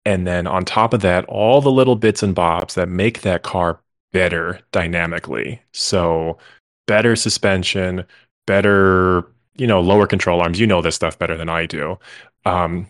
And 0.04 0.26
then 0.26 0.46
on 0.46 0.64
top 0.64 0.94
of 0.94 1.00
that, 1.02 1.24
all 1.26 1.60
the 1.60 1.70
little 1.70 1.96
bits 1.96 2.22
and 2.22 2.34
bobs 2.34 2.74
that 2.74 2.88
make 2.88 3.22
that 3.22 3.42
car 3.42 3.80
better 4.12 4.60
dynamically. 4.72 5.60
So 5.72 6.38
better 6.86 7.14
suspension, 7.16 8.04
better, 8.46 9.26
you 9.56 9.66
know, 9.66 9.80
lower 9.80 10.06
control 10.06 10.40
arms. 10.40 10.58
You 10.58 10.66
know 10.66 10.82
this 10.82 10.96
stuff 10.96 11.18
better 11.18 11.36
than 11.36 11.48
I 11.48 11.66
do. 11.66 11.98
Um, 12.44 12.86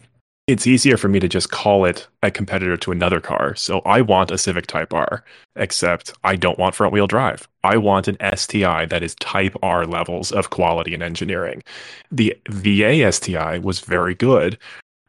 it's 0.47 0.67
easier 0.67 0.97
for 0.97 1.09
me 1.09 1.21
to 1.21 1.29
just 1.29 1.51
call 1.51 1.85
it 1.85 2.09
a 2.25 2.31
competitor 2.31 2.77
to 2.77 2.91
another 2.91 3.21
car. 3.21 3.55
So 3.55 3.81
I 3.81 4.01
want 4.01 4.33
a 4.33 4.39
Civic 4.39 4.67
Type 4.67 4.93
R 4.93 5.23
except 5.55 6.13
I 6.25 6.35
don't 6.35 6.59
want 6.59 6.75
front 6.75 6.93
wheel 6.93 7.07
drive. 7.07 7.47
I 7.63 7.77
want 7.77 8.09
an 8.09 8.17
STI 8.37 8.87
that 8.87 9.03
is 9.03 9.15
type 9.17 9.55
R 9.63 9.87
levels 9.87 10.33
of 10.33 10.51
quality 10.51 10.93
and 10.93 11.05
engineering. 11.05 11.63
The 12.11 12.37
VA 12.49 13.13
STI 13.13 13.59
was 13.59 13.81
very 13.81 14.15
good. 14.15 14.59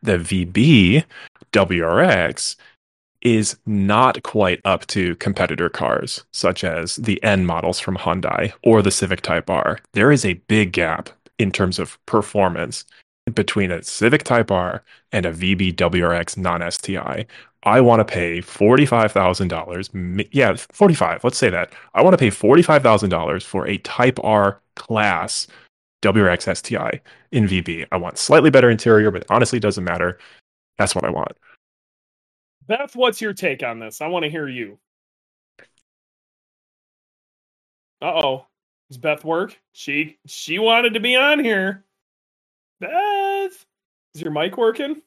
The 0.04 0.18
VB 0.18 1.04
WRX 1.54 2.56
is 3.22 3.56
not 3.66 4.24
quite 4.24 4.60
up 4.66 4.88
to 4.88 5.16
competitor 5.18 5.70
cars 5.70 6.24
such 6.32 6.64
as 6.64 6.96
the 6.96 7.22
N 7.24 7.46
models 7.46 7.80
from 7.80 7.98
Hyundai 7.98 8.52
or 8.64 8.82
the 8.82 8.92
Civic 8.92 9.22
Type 9.22 9.50
R. 9.50 9.80
There 9.94 10.12
is 10.12 10.26
a 10.26 10.34
big 10.48 10.72
gap 10.72 11.10
in 11.38 11.52
terms 11.52 11.80
of 11.80 12.04
performance 12.06 12.86
between 13.34 13.72
a 13.72 13.84
Civic 13.84 14.24
Type 14.24 14.52
R 14.52 14.84
and 15.12 15.26
a 15.26 15.32
VB 15.32 15.76
WRX 15.76 16.38
non 16.38 16.70
STI. 16.72 17.26
I 17.64 17.80
want 17.80 18.00
to 18.00 18.06
pay 18.06 18.40
$45,000. 18.40 20.28
Yeah, 20.32 20.56
45. 20.56 21.24
Let's 21.24 21.38
say 21.38 21.52
that. 21.52 21.72
I 21.94 22.02
want 22.02 22.14
to 22.14 22.18
pay 22.18 22.30
$45,000 22.30 23.44
for 23.44 23.68
a 23.68 23.78
Type 23.80 24.20
R 24.24 24.60
class 24.76 25.46
WRX 26.02 26.56
STI 26.58 27.02
in 27.32 27.48
VB. 27.48 27.88
I 27.92 27.98
want 27.98 28.18
slightly 28.18 28.50
better 28.50 28.70
interior, 28.70 29.12
but 29.12 29.26
honestly, 29.30 29.60
doesn't 29.60 29.84
matter. 29.84 30.18
That's 30.78 30.96
what 30.96 31.06
I 31.06 31.10
want. 31.10 31.38
Beth 32.68 32.96
what's 32.96 33.20
your 33.20 33.34
take 33.34 33.64
on 33.64 33.80
this 33.80 34.02
I 34.02 34.08
want 34.08 34.24
to 34.24 34.32
hear 34.32 34.48
you 34.48 34.80
Uh-oh 38.02 38.46
does 38.90 38.98
Beth 38.98 39.24
work 39.26 39.60
she 39.74 40.18
she 40.26 40.60
wanted 40.60 40.94
to 40.94 41.00
be 41.00 41.16
on 41.16 41.44
here 41.44 41.84
Beth 42.80 43.66
is 44.16 44.22
your 44.22 44.32
mic 44.32 44.58
working 44.58 45.02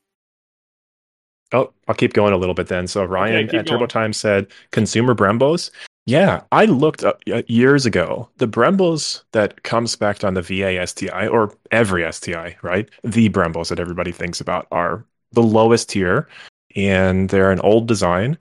Oh, 1.52 1.72
I'll 1.86 1.94
keep 1.94 2.14
going 2.14 2.32
a 2.32 2.36
little 2.36 2.54
bit 2.54 2.66
then. 2.66 2.88
So 2.88 3.04
Ryan 3.04 3.46
keep 3.46 3.60
at 3.60 3.66
Turbo. 3.68 3.86
Time 3.86 4.12
said 4.12 4.48
consumer 4.72 5.14
Brembos. 5.14 5.70
Yeah, 6.06 6.42
I 6.52 6.66
looked 6.66 7.02
up 7.02 7.20
uh, 7.32 7.42
years 7.46 7.86
ago. 7.86 8.28
The 8.36 8.48
Brembos 8.48 9.22
that 9.32 9.62
come 9.62 9.86
spec'd 9.86 10.24
on 10.24 10.34
the 10.34 10.42
VA 10.42 10.86
STI 10.86 11.26
or 11.28 11.54
every 11.70 12.10
STI, 12.12 12.56
right? 12.62 12.88
The 13.02 13.30
Brembos 13.30 13.68
that 13.68 13.80
everybody 13.80 14.12
thinks 14.12 14.40
about 14.40 14.66
are 14.70 15.04
the 15.32 15.42
lowest 15.42 15.90
tier, 15.90 16.28
and 16.76 17.30
they're 17.30 17.50
an 17.50 17.60
old 17.60 17.88
design, 17.88 18.36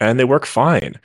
and 0.00 0.18
they 0.18 0.24
work 0.24 0.46
fine. 0.46 0.98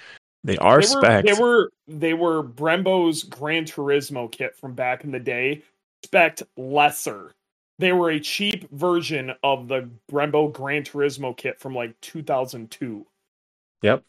They 0.43 0.57
are 0.57 0.81
they 0.81 0.87
spec. 0.87 1.25
they 1.25 1.33
were 1.33 1.71
they 1.87 2.15
were 2.15 2.43
Brembo's 2.43 3.23
Gran 3.23 3.65
Turismo 3.65 4.31
kit 4.31 4.55
from 4.55 4.73
back 4.73 5.03
in 5.03 5.11
the 5.11 5.19
day, 5.19 5.61
spec 6.03 6.39
lesser. 6.57 7.31
They 7.77 7.91
were 7.91 8.09
a 8.09 8.19
cheap 8.19 8.69
version 8.71 9.33
of 9.43 9.67
the 9.67 9.89
Brembo 10.11 10.51
Gran 10.51 10.83
Turismo 10.83 11.35
kit 11.37 11.59
from 11.59 11.75
like 11.75 11.99
2002. 12.01 13.05
Yep. 13.83 14.03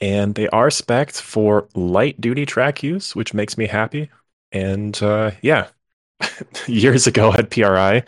And 0.00 0.34
they 0.34 0.48
are 0.48 0.70
spec'd 0.70 1.16
for 1.16 1.68
light 1.74 2.20
duty 2.20 2.46
track 2.46 2.82
use, 2.82 3.16
which 3.16 3.34
makes 3.34 3.56
me 3.56 3.66
happy. 3.66 4.10
And 4.52 5.00
uh, 5.02 5.32
yeah, 5.42 5.68
years 6.66 7.06
ago 7.06 7.32
at 7.32 7.50
PRI, 7.50 8.02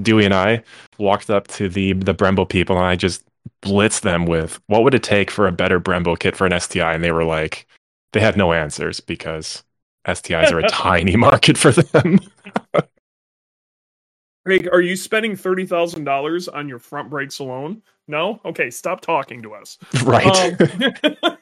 Dewey 0.00 0.24
and 0.24 0.34
I 0.34 0.62
walked 0.98 1.30
up 1.30 1.46
to 1.48 1.68
the 1.68 1.92
the 1.92 2.14
Brembo 2.14 2.48
people 2.48 2.76
and 2.76 2.84
I 2.86 2.96
just 2.96 3.22
blitzed 3.62 4.00
them 4.02 4.26
with 4.26 4.60
what 4.66 4.82
would 4.84 4.94
it 4.94 5.02
take 5.02 5.30
for 5.30 5.46
a 5.46 5.52
better 5.52 5.80
Brembo 5.80 6.18
kit 6.18 6.36
for 6.36 6.46
an 6.46 6.52
STI? 6.52 6.94
And 6.94 7.04
they 7.04 7.12
were 7.12 7.24
like, 7.24 7.66
they 8.12 8.20
had 8.20 8.36
no 8.36 8.52
answers 8.52 9.00
because 9.00 9.62
STIs 10.06 10.52
are 10.52 10.58
a 10.58 10.68
tiny 10.68 11.16
market 11.16 11.56
for 11.58 11.72
them. 11.72 12.20
Craig, 14.44 14.68
are 14.72 14.80
you 14.80 14.96
spending 14.96 15.36
thirty 15.36 15.66
thousand 15.66 16.04
dollars 16.04 16.48
on 16.48 16.68
your 16.68 16.78
front 16.78 17.08
brakes 17.08 17.38
alone? 17.38 17.82
No. 18.06 18.40
Okay, 18.44 18.70
stop 18.70 19.00
talking 19.00 19.42
to 19.42 19.54
us. 19.54 19.78
right. 20.04 20.60
Um, 21.04 21.33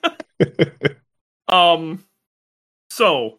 um, 1.48 2.04
so 2.90 3.38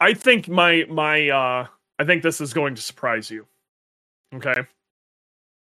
I 0.00 0.14
think 0.14 0.48
my 0.48 0.84
my 0.88 1.28
uh 1.28 1.66
I 1.98 2.04
think 2.04 2.22
this 2.22 2.40
is 2.40 2.52
going 2.52 2.74
to 2.74 2.82
surprise 2.82 3.30
you. 3.30 3.46
Okay. 4.34 4.66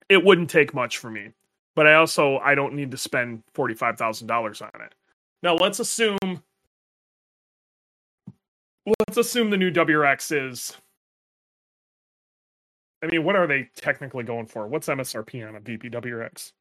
It 0.08 0.22
wouldn't 0.22 0.50
take 0.50 0.74
much 0.74 0.98
for 0.98 1.10
me, 1.10 1.30
but 1.74 1.86
I 1.86 1.94
also 1.94 2.38
I 2.38 2.54
don't 2.54 2.74
need 2.74 2.90
to 2.90 2.98
spend 2.98 3.42
forty 3.54 3.74
five 3.74 3.96
thousand 3.96 4.26
dollars 4.26 4.60
on 4.60 4.70
it. 4.74 4.94
Now 5.42 5.54
let's 5.54 5.80
assume 5.80 6.42
let's 8.86 9.16
assume 9.16 9.50
the 9.50 9.56
new 9.56 9.70
WRX 9.70 10.50
is 10.50 10.76
I 13.02 13.06
mean, 13.06 13.24
what 13.24 13.36
are 13.36 13.46
they 13.46 13.68
technically 13.76 14.24
going 14.24 14.46
for? 14.46 14.66
What's 14.66 14.88
MSRP 14.88 15.46
on 15.46 15.56
a 15.56 15.60
VB 15.60 15.92
WRX? 15.92 16.52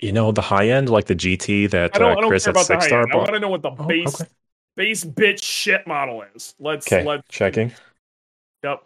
You 0.00 0.12
know, 0.12 0.32
the 0.32 0.42
high 0.42 0.68
end, 0.68 0.88
like 0.88 1.06
the 1.06 1.14
GT 1.14 1.70
that 1.70 1.94
I 1.94 1.98
don't, 1.98 2.08
uh, 2.08 2.12
I 2.12 2.20
don't 2.20 2.28
Chris 2.30 2.44
care 2.44 2.56
at 2.56 2.66
Six 2.66 2.86
Star. 2.86 3.06
I 3.12 3.16
want 3.16 3.28
to 3.32 3.40
know 3.40 3.48
what 3.48 3.62
the 3.62 3.70
Oh, 3.70 3.86
base 3.86 4.20
okay. 4.20 4.30
base 4.76 5.04
bitch 5.04 5.42
shit 5.42 5.86
model 5.86 6.24
is. 6.34 6.54
Let's 6.58 6.86
Okay, 6.90 7.04
let 7.04 7.28
checking. 7.28 7.72
Yep. 8.64 8.84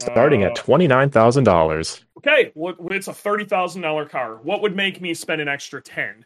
Starting 0.00 0.42
Uh, 0.42 0.48
at 0.48 0.56
twenty 0.56 0.86
nine 0.86 1.10
thousand 1.10 1.44
dollars. 1.44 2.04
Okay, 2.18 2.52
well, 2.54 2.74
it's 2.90 3.08
a 3.08 3.14
thirty 3.14 3.44
thousand 3.44 3.82
dollar 3.82 4.06
car. 4.06 4.36
What 4.36 4.60
would 4.62 4.76
make 4.76 5.00
me 5.00 5.14
spend 5.14 5.40
an 5.40 5.48
extra 5.48 5.80
ten? 5.80 6.24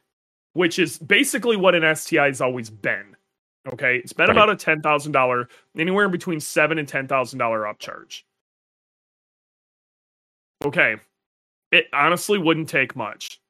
Which 0.55 0.78
is 0.78 0.99
basically 0.99 1.57
what 1.57 1.74
an 1.74 1.95
STI 1.95 2.26
has 2.26 2.41
always 2.41 2.70
been. 2.70 3.14
Okay, 3.72 3.99
it's 3.99 4.12
been 4.12 4.28
Right. 4.28 4.32
about 4.32 4.51
a 4.51 4.57
ten 4.57 4.80
thousand 4.80 5.12
dollar, 5.12 5.49
anywhere 5.76 6.09
between 6.09 6.41
seven 6.41 6.78
and 6.78 6.89
ten 6.89 7.07
thousand 7.07 7.39
dollar 7.39 7.61
upcharge. 7.61 8.22
Okay, 10.64 10.97
it 11.72 11.86
honestly 11.92 12.38
wouldn't 12.38 12.68
take 12.68 12.96
much. 12.96 13.40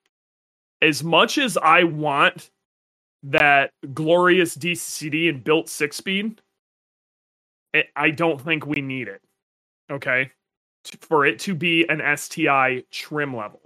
As 0.83 1.03
much 1.03 1.39
as 1.39 1.57
I 1.57 1.85
want 1.85 2.51
that 3.25 3.73
glorious 3.95 4.57
DCD 4.57 5.29
and 5.29 5.43
built 5.43 5.69
six 5.69 5.97
speed, 5.97 6.41
it, 7.75 7.87
I 7.97 8.11
don't 8.11 8.41
think 8.41 8.67
we 8.67 8.81
need 8.81 9.09
it. 9.09 9.23
Okay 9.91 10.31
for 11.01 11.27
it 11.27 11.39
to 11.41 11.55
be 11.55 11.87
an 11.89 12.01
STI 12.17 12.85
trim 12.91 13.37
level. 13.37 13.61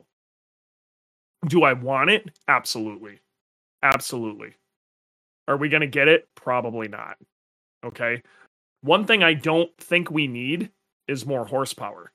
Do 1.46 1.64
I 1.64 1.72
want 1.72 2.10
it? 2.10 2.30
Absolutely. 2.48 3.20
Absolutely. 3.82 4.54
Are 5.48 5.56
we 5.56 5.68
going 5.68 5.80
to 5.80 5.86
get 5.86 6.08
it? 6.08 6.28
Probably 6.34 6.88
not. 6.88 7.16
Okay. 7.84 8.22
One 8.82 9.06
thing 9.06 9.22
I 9.22 9.34
don't 9.34 9.76
think 9.78 10.10
we 10.10 10.26
need 10.26 10.70
is 11.08 11.26
more 11.26 11.44
horsepower. 11.44 12.12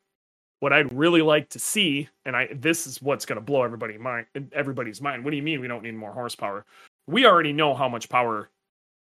What 0.59 0.73
I'd 0.73 0.91
really 0.91 1.21
like 1.21 1.49
to 1.49 1.59
see, 1.59 2.09
and 2.25 2.35
I 2.35 2.49
this 2.53 2.87
is 2.87 3.01
what's 3.01 3.25
going 3.25 3.37
to 3.37 3.45
blow 3.45 3.63
everybody 3.63 3.97
mind, 3.97 4.25
everybody's 4.51 5.01
mind. 5.01 5.23
What 5.23 5.31
do 5.31 5.37
you 5.37 5.43
mean 5.43 5.61
we 5.61 5.67
don't 5.67 5.83
need 5.83 5.95
more 5.95 6.13
horsepower? 6.13 6.65
We 7.07 7.25
already 7.25 7.53
know 7.53 7.73
how 7.73 7.87
much 7.87 8.09
power 8.09 8.49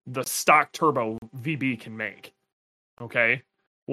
the 0.06 0.24
stock 0.24 0.72
turbo 0.72 1.18
VB 1.40 1.80
can 1.80 1.96
make. 1.96 2.32
Okay. 3.00 3.42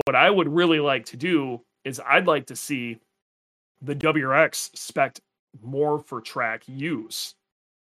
What 0.06 0.16
I 0.16 0.30
would 0.30 0.48
really 0.48 0.80
like 0.80 1.06
to 1.06 1.18
do 1.18 1.62
is 1.84 2.02
I'd 2.06 2.28
like 2.28 2.48
to 2.48 2.56
see 2.56 3.00
the 3.82 3.96
WRX 3.96 4.76
spec 4.76 5.20
more 5.62 6.00
for 6.00 6.22
track 6.22 6.64
use. 6.68 7.36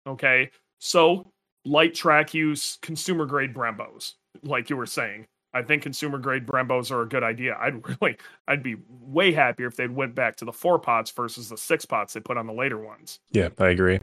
Okay. 0.07 0.49
So 0.79 1.27
light 1.65 1.93
track 1.93 2.33
use, 2.33 2.79
consumer 2.81 3.25
grade 3.25 3.53
Brembos, 3.53 4.15
like 4.43 4.69
you 4.69 4.77
were 4.77 4.85
saying. 4.85 5.27
I 5.53 5.61
think 5.61 5.83
consumer 5.83 6.17
grade 6.17 6.45
Brembos 6.45 6.91
are 6.91 7.01
a 7.01 7.07
good 7.09 7.23
idea. 7.23 7.57
I'd 7.59 7.85
really, 8.01 8.17
I'd 8.47 8.63
be 8.63 8.77
way 8.89 9.31
happier 9.31 9.67
if 9.67 9.75
they'd 9.75 9.91
went 9.91 10.15
back 10.15 10.35
to 10.37 10.45
the 10.45 10.53
four 10.53 10.79
pots 10.79 11.11
versus 11.11 11.49
the 11.49 11.57
six 11.57 11.85
pots 11.85 12.13
they 12.13 12.19
put 12.19 12.37
on 12.37 12.47
the 12.47 12.53
later 12.53 12.77
ones. 12.77 13.19
Yeah, 13.31 13.49
I 13.59 13.69
agree. 13.69 13.99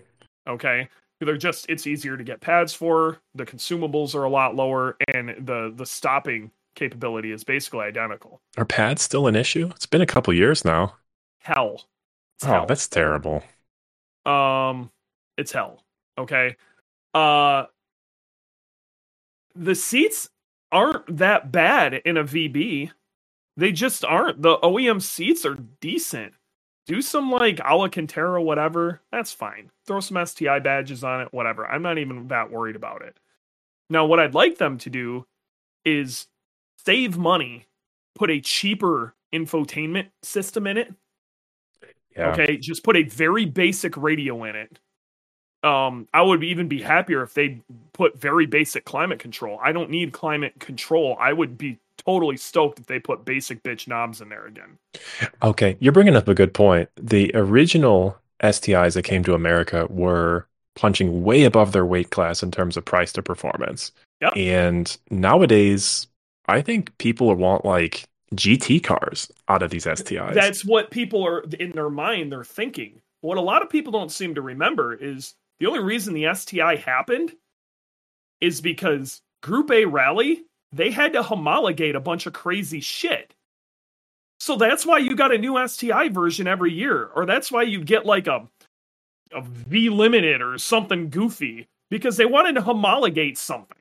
Okay. 0.48 0.88
They're 1.20 1.36
just, 1.36 1.66
it's 1.68 1.86
easier 1.86 2.16
to 2.16 2.22
get 2.22 2.40
pads 2.40 2.72
for. 2.72 3.18
The 3.34 3.44
consumables 3.46 4.14
are 4.14 4.22
a 4.24 4.30
lot 4.30 4.54
lower, 4.54 4.96
and 5.12 5.30
the 5.46 5.72
the 5.74 5.84
stopping 5.84 6.52
capability 6.76 7.32
is 7.32 7.42
basically 7.42 7.80
identical. 7.80 8.40
Are 8.56 8.64
pads 8.64 9.02
still 9.02 9.26
an 9.26 9.34
issue? 9.34 9.68
It's 9.74 9.86
been 9.86 10.00
a 10.00 10.06
couple 10.06 10.32
years 10.32 10.64
now. 10.64 10.94
Hell. 11.40 11.86
It's 12.36 12.44
Oh, 12.44 12.48
hell. 12.52 12.66
that's 12.66 12.86
terrible. 12.86 13.42
um 14.26 14.90
it's 15.36 15.50
hell 15.50 15.82
okay 16.18 16.56
uh 17.14 17.64
the 19.56 19.74
seats 19.74 20.28
aren't 20.70 21.18
that 21.18 21.50
bad 21.50 21.94
in 21.94 22.16
a 22.16 22.24
vb 22.24 22.90
they 23.58 23.72
just 23.72 24.04
aren't. 24.04 24.40
The 24.40 24.56
oem 24.58 25.02
seats 25.02 25.44
are 25.44 25.58
decent. 25.80 26.32
Do 26.86 27.02
some 27.02 27.32
like 27.32 27.60
alcantara 27.60 28.40
whatever. 28.40 29.02
That's 29.10 29.32
fine. 29.32 29.72
Throw 29.84 29.98
some 29.98 30.24
sti 30.24 30.60
badges 30.60 31.02
on 31.02 31.22
it 31.22 31.28
whatever. 31.32 31.66
I'm 31.66 31.82
not 31.82 31.98
even 31.98 32.28
that 32.28 32.52
worried 32.52 32.76
about 32.76 33.02
it. 33.02 33.18
Now 33.90 34.06
what 34.06 34.20
i'd 34.20 34.34
like 34.34 34.58
them 34.58 34.78
to 34.78 34.90
do 34.90 35.26
is 35.84 36.28
save 36.84 37.18
money 37.18 37.66
put 38.14 38.30
a 38.30 38.40
cheaper 38.40 39.14
infotainment 39.34 40.08
system 40.22 40.66
in 40.66 40.76
it. 40.76 40.94
Yeah. 42.16 42.32
Okay, 42.32 42.58
just 42.58 42.84
put 42.84 42.96
a 42.96 43.02
very 43.02 43.44
basic 43.44 43.96
radio 43.96 44.44
in 44.44 44.56
it. 44.56 44.78
Um, 45.62 46.06
I 46.14 46.22
would 46.22 46.44
even 46.44 46.68
be 46.68 46.80
happier 46.80 47.22
if 47.22 47.34
they 47.34 47.60
put 47.92 48.20
very 48.20 48.46
basic 48.46 48.84
climate 48.84 49.18
control. 49.18 49.58
I 49.62 49.72
don't 49.72 49.90
need 49.90 50.12
climate 50.12 50.54
control. 50.60 51.16
I 51.20 51.32
would 51.32 51.58
be 51.58 51.78
totally 51.96 52.36
stoked 52.36 52.78
if 52.78 52.86
they 52.86 53.00
put 53.00 53.24
basic 53.24 53.62
bitch 53.62 53.88
knobs 53.88 54.20
in 54.20 54.28
there 54.28 54.46
again. 54.46 54.78
Okay, 55.42 55.76
you're 55.80 55.92
bringing 55.92 56.16
up 56.16 56.28
a 56.28 56.34
good 56.34 56.54
point. 56.54 56.88
The 56.96 57.32
original 57.34 58.16
STIs 58.42 58.94
that 58.94 59.02
came 59.02 59.24
to 59.24 59.34
America 59.34 59.86
were 59.90 60.46
punching 60.76 61.24
way 61.24 61.42
above 61.42 61.72
their 61.72 61.84
weight 61.84 62.10
class 62.10 62.42
in 62.42 62.50
terms 62.50 62.76
of 62.76 62.84
price 62.84 63.12
to 63.12 63.22
performance. 63.22 63.90
Yep. 64.20 64.36
And 64.36 64.96
nowadays, 65.10 66.06
I 66.46 66.62
think 66.62 66.96
people 66.98 67.34
want 67.34 67.64
like 67.64 68.04
GT 68.34 68.82
cars 68.82 69.30
out 69.48 69.62
of 69.62 69.70
these 69.70 69.86
STIs. 69.86 70.34
That's 70.34 70.64
what 70.64 70.90
people 70.90 71.26
are 71.26 71.40
in 71.58 71.72
their 71.72 71.90
mind. 71.90 72.32
They're 72.32 72.44
thinking. 72.44 73.00
What 73.20 73.38
a 73.38 73.42
lot 73.42 73.62
of 73.62 73.70
people 73.70 73.90
don't 73.90 74.12
seem 74.12 74.36
to 74.36 74.42
remember 74.42 74.94
is 74.94 75.34
the 75.60 75.66
only 75.66 75.80
reason 75.80 76.14
the 76.14 76.32
STI 76.34 76.76
happened 76.76 77.32
is 78.40 78.60
because 78.60 79.20
Group 79.42 79.70
A 79.70 79.84
rally 79.84 80.44
they 80.72 80.90
had 80.90 81.14
to 81.14 81.22
homologate 81.22 81.94
a 81.94 82.00
bunch 82.00 82.26
of 82.26 82.32
crazy 82.32 82.80
shit. 82.80 83.34
So 84.40 84.56
that's 84.56 84.86
why 84.86 84.98
you 84.98 85.16
got 85.16 85.34
a 85.34 85.38
new 85.38 85.66
STI 85.66 86.10
version 86.10 86.46
every 86.46 86.72
year, 86.72 87.06
or 87.14 87.26
that's 87.26 87.50
why 87.50 87.62
you 87.62 87.82
get 87.82 88.06
like 88.06 88.26
a 88.26 88.48
a 89.32 89.42
V 89.42 89.90
limited 89.90 90.40
or 90.40 90.56
something 90.56 91.10
goofy 91.10 91.68
because 91.90 92.16
they 92.16 92.24
wanted 92.24 92.54
to 92.54 92.62
homologate 92.62 93.36
something. 93.36 93.76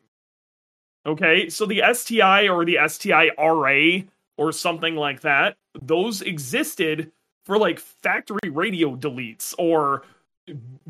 Okay, 1.05 1.47
so 1.49 1.65
the 1.65 1.82
STI 1.93 2.49
or 2.49 2.65
the 2.65 2.78
STI 2.88 3.30
RA 3.38 4.01
or 4.38 4.51
something 4.51 4.95
like 4.95 5.21
that, 5.21 5.55
those 5.82 6.21
existed 6.21 7.11
for 7.45 7.57
like 7.57 7.80
factory 7.80 8.49
radio 8.49 8.95
deletes 8.95 9.53
or 9.57 10.03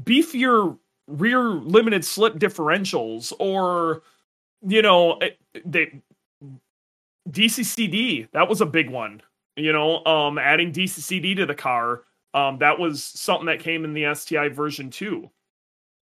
beefier 0.02 0.78
rear 1.08 1.40
limited 1.40 2.04
slip 2.04 2.36
differentials 2.36 3.34
or 3.40 4.04
you 4.68 4.82
know 4.82 5.18
eh, 5.18 5.30
they 5.66 6.02
DCCD 7.30 8.30
that 8.32 8.48
was 8.48 8.62
a 8.62 8.66
big 8.66 8.90
one 8.90 9.22
you 9.56 9.72
know 9.72 10.04
um 10.06 10.38
adding 10.38 10.72
DCCD 10.72 11.36
to 11.38 11.46
the 11.46 11.56
car 11.56 12.04
um 12.34 12.58
that 12.60 12.78
was 12.78 13.04
something 13.04 13.48
that 13.48 13.60
came 13.60 13.86
in 13.86 13.94
the 13.94 14.14
STI 14.14 14.50
version 14.50 14.90
2 14.90 15.30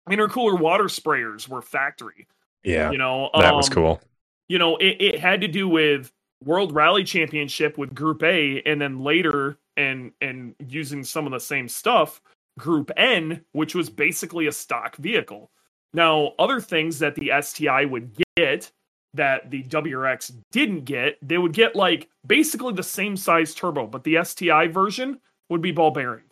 intercooler 0.09 0.59
water 0.59 0.85
sprayers 0.85 1.47
were 1.47 1.61
factory 1.61 2.27
yeah, 2.65 2.91
you 2.91 2.97
know 2.97 3.29
that 3.35 3.53
was 3.53 3.69
um, 3.69 3.73
cool. 3.73 4.01
you 4.49 4.57
know, 4.57 4.75
it, 4.77 4.97
it 4.99 5.19
had 5.19 5.39
to 5.41 5.47
do 5.47 5.69
with 5.69 6.11
World 6.43 6.73
Rally 6.73 7.03
Championship 7.03 7.77
with 7.77 7.93
Group 7.93 8.23
A, 8.23 8.61
and 8.65 8.81
then 8.81 9.01
later 9.01 9.57
and 9.77 10.11
and 10.19 10.55
using 10.67 11.03
some 11.03 11.27
of 11.27 11.31
the 11.31 11.39
same 11.39 11.69
stuff, 11.69 12.21
Group 12.57 12.91
N, 12.97 13.41
which 13.51 13.75
was 13.75 13.89
basically 13.89 14.47
a 14.47 14.51
stock 14.51 14.95
vehicle. 14.97 15.51
Now, 15.93 16.33
other 16.39 16.59
things 16.59 16.99
that 16.99 17.15
the 17.15 17.31
STI 17.41 17.85
would 17.85 18.15
get 18.35 18.71
that 19.13 19.49
the 19.49 19.63
WRX 19.63 20.35
didn't 20.51 20.85
get, 20.85 21.17
they 21.21 21.37
would 21.37 21.53
get 21.53 21.75
like 21.75 22.09
basically 22.27 22.73
the 22.73 22.83
same 22.83 23.15
size 23.15 23.55
turbo, 23.55 23.87
but 23.87 24.03
the 24.03 24.23
STI 24.23 24.67
version 24.67 25.19
would 25.49 25.61
be 25.61 25.71
ball 25.71 25.91
bearing. 25.91 26.23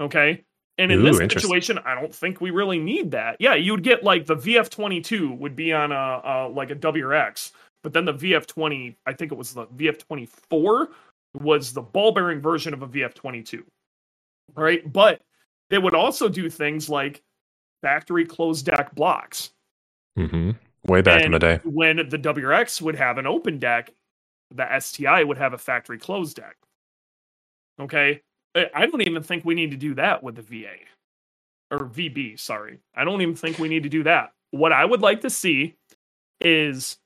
Okay. 0.00 0.44
And 0.78 0.90
in 0.90 1.00
Ooh, 1.00 1.12
this 1.12 1.18
situation, 1.18 1.78
I 1.84 1.94
don't 1.94 2.14
think 2.14 2.40
we 2.40 2.50
really 2.50 2.78
need 2.78 3.10
that. 3.10 3.36
Yeah, 3.38 3.54
you 3.54 3.72
would 3.72 3.82
get 3.82 4.02
like 4.02 4.26
the 4.26 4.36
VF22 4.36 5.38
would 5.38 5.54
be 5.54 5.72
on 5.72 5.92
a, 5.92 6.20
a 6.24 6.48
like 6.48 6.70
a 6.70 6.74
WRX, 6.74 7.52
but 7.82 7.92
then 7.92 8.06
the 8.06 8.14
VF20, 8.14 8.96
I 9.06 9.12
think 9.12 9.30
it 9.30 9.36
was 9.36 9.52
the 9.52 9.66
VF24, 9.66 10.88
was 11.38 11.72
the 11.72 11.82
ball 11.82 12.12
bearing 12.12 12.40
version 12.40 12.72
of 12.72 12.82
a 12.82 12.88
VF22. 12.88 13.62
All 14.56 14.64
right, 14.64 14.90
but 14.90 15.20
they 15.70 15.78
would 15.78 15.94
also 15.94 16.28
do 16.28 16.50
things 16.50 16.88
like 16.88 17.22
factory 17.82 18.24
closed 18.26 18.66
deck 18.66 18.94
blocks. 18.94 19.50
hmm 20.16 20.52
Way 20.86 21.02
back 21.02 21.24
in 21.24 21.32
the 21.32 21.38
day. 21.38 21.60
When 21.64 21.96
the 21.96 22.18
WRX 22.18 22.80
would 22.80 22.96
have 22.96 23.18
an 23.18 23.26
open 23.26 23.58
deck, 23.58 23.90
the 24.50 24.80
STI 24.80 25.24
would 25.24 25.36
have 25.36 25.52
a 25.52 25.58
factory 25.58 25.98
closed 25.98 26.36
deck. 26.36 26.56
Okay. 27.80 28.22
I 28.54 28.86
don't 28.86 29.02
even 29.02 29.22
think 29.22 29.44
we 29.44 29.54
need 29.54 29.70
to 29.72 29.76
do 29.76 29.94
that 29.94 30.22
with 30.22 30.36
the 30.36 30.42
VA 30.42 30.76
or 31.70 31.80
VB. 31.80 32.40
Sorry. 32.40 32.78
I 32.94 33.04
don't 33.04 33.20
even 33.22 33.34
think 33.36 33.58
we 33.58 33.68
need 33.68 33.84
to 33.84 33.88
do 33.88 34.02
that. 34.04 34.32
What 34.52 34.72
I 34.72 34.84
would 34.84 35.02
like 35.02 35.20
to 35.20 35.30
see 35.30 35.76
is 36.40 36.98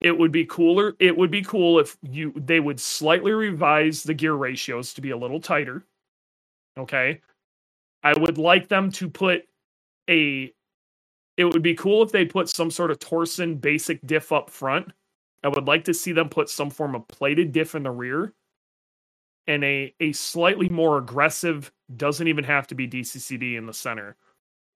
it 0.00 0.18
would 0.18 0.32
be 0.32 0.44
cooler. 0.46 0.96
It 0.98 1.16
would 1.16 1.30
be 1.30 1.42
cool 1.42 1.78
if 1.78 1.96
you 2.02 2.32
they 2.36 2.60
would 2.60 2.80
slightly 2.80 3.32
revise 3.32 4.02
the 4.02 4.14
gear 4.14 4.34
ratios 4.34 4.94
to 4.94 5.00
be 5.00 5.10
a 5.10 5.16
little 5.16 5.40
tighter. 5.40 5.84
Okay. 6.78 7.20
I 8.04 8.16
would 8.18 8.38
like 8.38 8.68
them 8.68 8.92
to 8.92 9.08
put 9.08 9.48
a 10.08 10.52
it 11.36 11.44
would 11.44 11.62
be 11.62 11.74
cool 11.74 12.02
if 12.02 12.12
they 12.12 12.24
put 12.24 12.48
some 12.48 12.70
sort 12.70 12.92
of 12.92 13.00
Torsen 13.00 13.60
basic 13.60 14.06
diff 14.06 14.30
up 14.30 14.50
front. 14.50 14.92
I 15.42 15.48
would 15.48 15.66
like 15.66 15.84
to 15.84 15.94
see 15.94 16.12
them 16.12 16.28
put 16.28 16.48
some 16.48 16.70
form 16.70 16.94
of 16.94 17.08
plated 17.08 17.50
diff 17.50 17.74
in 17.74 17.82
the 17.82 17.90
rear 17.90 18.32
and 19.46 19.64
a, 19.64 19.94
a 20.00 20.12
slightly 20.12 20.68
more 20.68 20.98
aggressive, 20.98 21.72
doesn't 21.96 22.28
even 22.28 22.44
have 22.44 22.66
to 22.68 22.74
be 22.74 22.88
DCCD 22.88 23.58
in 23.58 23.66
the 23.66 23.72
center. 23.72 24.16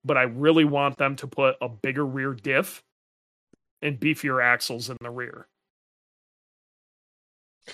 But 0.03 0.17
I 0.17 0.23
really 0.23 0.65
want 0.65 0.97
them 0.97 1.15
to 1.17 1.27
put 1.27 1.55
a 1.61 1.69
bigger 1.69 2.05
rear 2.05 2.33
diff 2.33 2.83
and 3.81 3.99
beefier 3.99 4.43
axles 4.43 4.89
in 4.89 4.97
the 5.01 5.09
rear. 5.09 5.47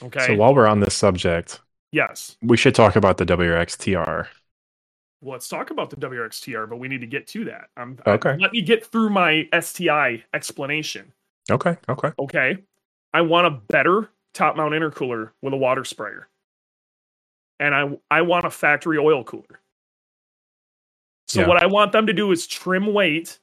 Okay. 0.01 0.28
So 0.28 0.36
while 0.36 0.53
we're 0.53 0.68
on 0.68 0.80
this 0.80 0.93
subject, 0.93 1.60
yes. 1.91 2.38
we 2.41 2.58
should 2.58 2.76
talk 2.76 2.95
about 2.95 3.18
the 3.18 3.26
WRX 3.26 3.78
TR. 3.78 4.30
Let's 5.22 5.47
talk 5.47 5.72
about 5.72 5.89
the 5.89 5.95
WRXTR, 5.95 6.70
but 6.70 6.78
we 6.78 6.88
need 6.88 7.01
to 7.01 7.07
get 7.07 7.26
to 7.28 7.45
that. 7.45 7.70
I'm 7.78 7.97
Okay. 8.05 8.32
I, 8.32 8.36
let 8.36 8.51
me 8.51 8.61
get 8.61 8.86
through 8.86 9.09
my 9.09 9.47
STI 9.59 10.24
explanation. 10.34 11.11
Okay, 11.49 11.78
okay. 11.89 12.11
Okay. 12.20 12.57
I 13.13 13.22
want 13.22 13.47
a 13.47 13.51
better 13.51 14.09
top 14.34 14.57
mount 14.57 14.74
intercooler 14.74 15.32
with 15.41 15.53
a 15.53 15.57
water 15.57 15.86
sprayer. 15.86 16.28
And 17.59 17.74
I 17.74 17.97
I 18.11 18.22
want 18.22 18.45
a 18.45 18.49
factory 18.49 18.97
oil 18.97 19.24
cooler. 19.24 19.61
So 21.28 21.41
Yeah. 21.41 21.47
what 21.47 21.63
I 21.63 21.66
want 21.66 21.91
them 21.91 22.05
to 22.07 22.13
do 22.13 22.32
is 22.32 22.45
trim 22.45 22.93
weight 22.93 23.39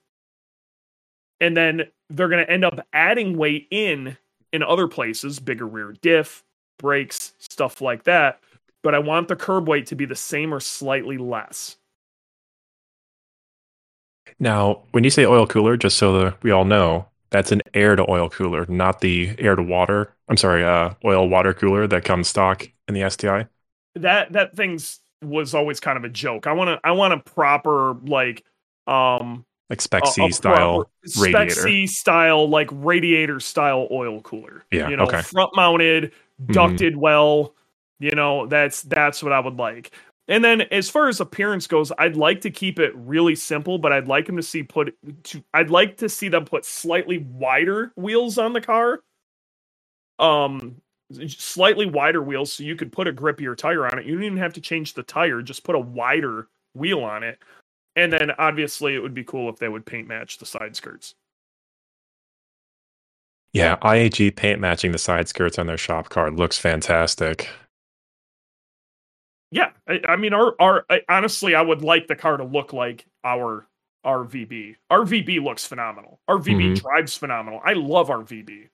and 1.40 1.56
then 1.56 1.82
they're 2.10 2.28
going 2.28 2.44
to 2.44 2.50
end 2.50 2.64
up 2.64 2.86
adding 2.92 3.36
weight 3.36 3.66
in 3.70 4.16
in 4.52 4.62
other 4.62 4.86
places, 4.86 5.40
bigger 5.40 5.66
rear 5.66 5.92
diff, 6.02 6.44
brakes, 6.78 7.32
stuff 7.38 7.80
like 7.80 8.04
that, 8.04 8.40
but 8.82 8.94
I 8.94 8.98
want 8.98 9.28
the 9.28 9.36
curb 9.36 9.68
weight 9.68 9.86
to 9.86 9.96
be 9.96 10.04
the 10.04 10.16
same 10.16 10.52
or 10.52 10.60
slightly 10.60 11.18
less. 11.18 11.76
Now, 14.38 14.82
when 14.92 15.04
you 15.04 15.10
say 15.10 15.24
oil 15.26 15.46
cooler, 15.46 15.76
just 15.76 15.98
so 15.98 16.18
that 16.24 16.42
we 16.42 16.50
all 16.50 16.64
know, 16.64 17.06
that's 17.30 17.52
an 17.52 17.62
air 17.74 17.96
to 17.96 18.08
oil 18.10 18.28
cooler, 18.28 18.66
not 18.66 19.00
the 19.00 19.34
air 19.38 19.56
to 19.56 19.62
water. 19.62 20.14
I'm 20.28 20.36
sorry, 20.36 20.64
uh, 20.64 20.94
oil 21.04 21.28
water 21.28 21.54
cooler 21.54 21.86
that 21.86 22.04
comes 22.04 22.28
stock 22.28 22.68
in 22.88 22.94
the 22.94 23.02
STI. 23.02 23.46
that 23.96 24.32
that 24.32 24.56
thing's 24.56 25.00
was 25.22 25.54
always 25.54 25.80
kind 25.80 25.96
of 25.96 26.04
a 26.04 26.08
joke. 26.08 26.46
I 26.46 26.52
want 26.52 26.68
to 26.68 26.80
I 26.82 26.92
want 26.92 27.14
a 27.14 27.18
proper 27.18 27.94
like 28.04 28.44
um 28.86 29.44
Like 29.70 29.80
Spec 29.80 30.04
a- 30.04 30.06
C 30.06 30.26
a 30.26 30.30
style 30.32 30.84
proper 30.84 30.90
Spec 31.06 31.34
radiator. 31.34 31.50
C 31.50 31.86
style 31.86 32.48
like 32.48 32.68
radiator 32.72 33.38
style 33.40 33.86
oil 33.90 34.20
cooler. 34.22 34.64
Yeah, 34.72 34.88
you 34.88 34.96
know, 34.96 35.04
okay. 35.04 35.22
front 35.22 35.50
mounted, 35.54 36.12
Mhm. 36.42 36.52
ducted 36.54 36.96
well. 36.96 37.54
You 38.03 38.16
know, 38.16 38.46
that's 38.46 38.82
that's 38.82 39.22
what 39.22 39.32
I 39.32 39.38
would 39.38 39.59
like. 39.59 39.92
And 40.26 40.44
then 40.44 40.62
as 40.62 40.90
far 40.90 41.09
as 41.09 41.20
appearance 41.20 41.68
goes, 41.68 41.92
I'd 41.98 42.16
like 42.16 42.40
to 42.42 42.50
keep 42.50 42.80
it 42.80 42.92
really 42.96 43.36
simple, 43.36 43.78
but 43.78 43.92
I'd 43.92 44.09
like 44.09 44.26
them 44.26 44.36
to 44.36 44.42
see 44.42 44.64
put 44.64 44.96
to 45.24 45.44
I'd 45.55 45.70
like 45.70 45.98
to 45.98 46.09
see 46.09 46.28
them 46.28 46.44
put 46.44 46.64
slightly 46.64 47.18
wider 47.18 47.92
wheels 47.96 48.38
on 48.38 48.55
the 48.55 48.61
car. 48.61 49.00
Um 50.18 50.76
slightly 51.28 51.86
wider 51.86 52.22
wheels 52.22 52.53
so 52.53 52.64
you 52.64 52.74
could 52.74 52.90
put 52.90 53.07
a 53.07 53.12
grippier 53.12 53.57
tire 53.57 53.86
on 53.86 53.98
it. 54.00 54.07
You 54.07 54.14
don't 54.14 54.24
even 54.24 54.38
have 54.38 54.55
to 54.55 54.61
change 54.61 54.94
the 54.94 55.03
tire, 55.05 55.42
just 55.42 55.62
put 55.62 55.76
a 55.76 55.80
wider 55.80 56.48
wheel 56.74 57.00
on 57.05 57.22
it. 57.22 57.38
And 57.96 58.12
then 58.12 58.32
obviously 58.38 58.94
it 58.96 59.00
would 59.00 59.14
be 59.14 59.24
cool 59.24 59.48
if 59.50 59.59
they 59.59 59.68
would 59.68 59.86
paint 59.86 60.09
match 60.09 60.38
the 60.38 60.46
side 60.46 60.74
skirts. 60.76 61.14
Yeah, 63.53 63.76
IAG 63.82 64.36
paint 64.36 64.61
matching 64.61 64.92
the 64.92 64.98
side 64.98 65.28
skirts 65.28 65.59
on 65.59 65.66
their 65.66 65.78
shop 65.78 66.09
car 66.09 66.30
looks 66.30 66.59
fantastic. 66.59 67.50
Yeah, 69.53 69.70
I, 69.86 70.00
I 70.09 70.16
mean, 70.16 70.32
our 70.32 70.55
our 70.59 70.84
I, 70.90 71.03
honestly, 71.11 71.55
I 71.55 71.61
would 71.62 71.82
like 71.82 72.07
the 72.09 72.16
car 72.16 72.38
to 72.38 72.44
look 72.44 72.72
like 72.72 73.05
our 73.22 73.68
our 74.03 74.24
VB. 74.24 74.76
Our 74.90 75.00
VB 75.03 75.42
looks 75.44 75.66
phenomenal. 75.66 76.20
Our 76.26 76.38
VB 76.38 76.72
Mhm. 76.72 76.80
drives 76.80 77.16
phenomenal. 77.16 77.61
I 77.64 77.74
love 77.74 78.09
our 78.11 78.22
VB, 78.22 78.68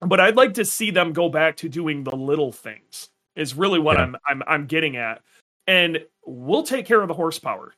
but 0.00 0.18
I'd 0.20 0.36
like 0.36 0.54
to 0.54 0.64
see 0.64 0.90
them 0.90 1.12
go 1.12 1.28
back 1.28 1.56
to 1.58 1.68
doing 1.68 2.02
the 2.04 2.14
little 2.14 2.50
things. 2.52 3.08
Is 3.36 3.54
really 3.54 3.78
what 3.78 3.96
Yeah. 3.96 4.02
I'm 4.02 4.16
I'm 4.26 4.42
I'm 4.48 4.66
getting 4.66 4.96
at, 4.96 5.22
and 5.68 6.04
we'll 6.26 6.64
take 6.64 6.84
care 6.84 7.00
of 7.00 7.06
the 7.08 7.14
horsepower. 7.14 7.72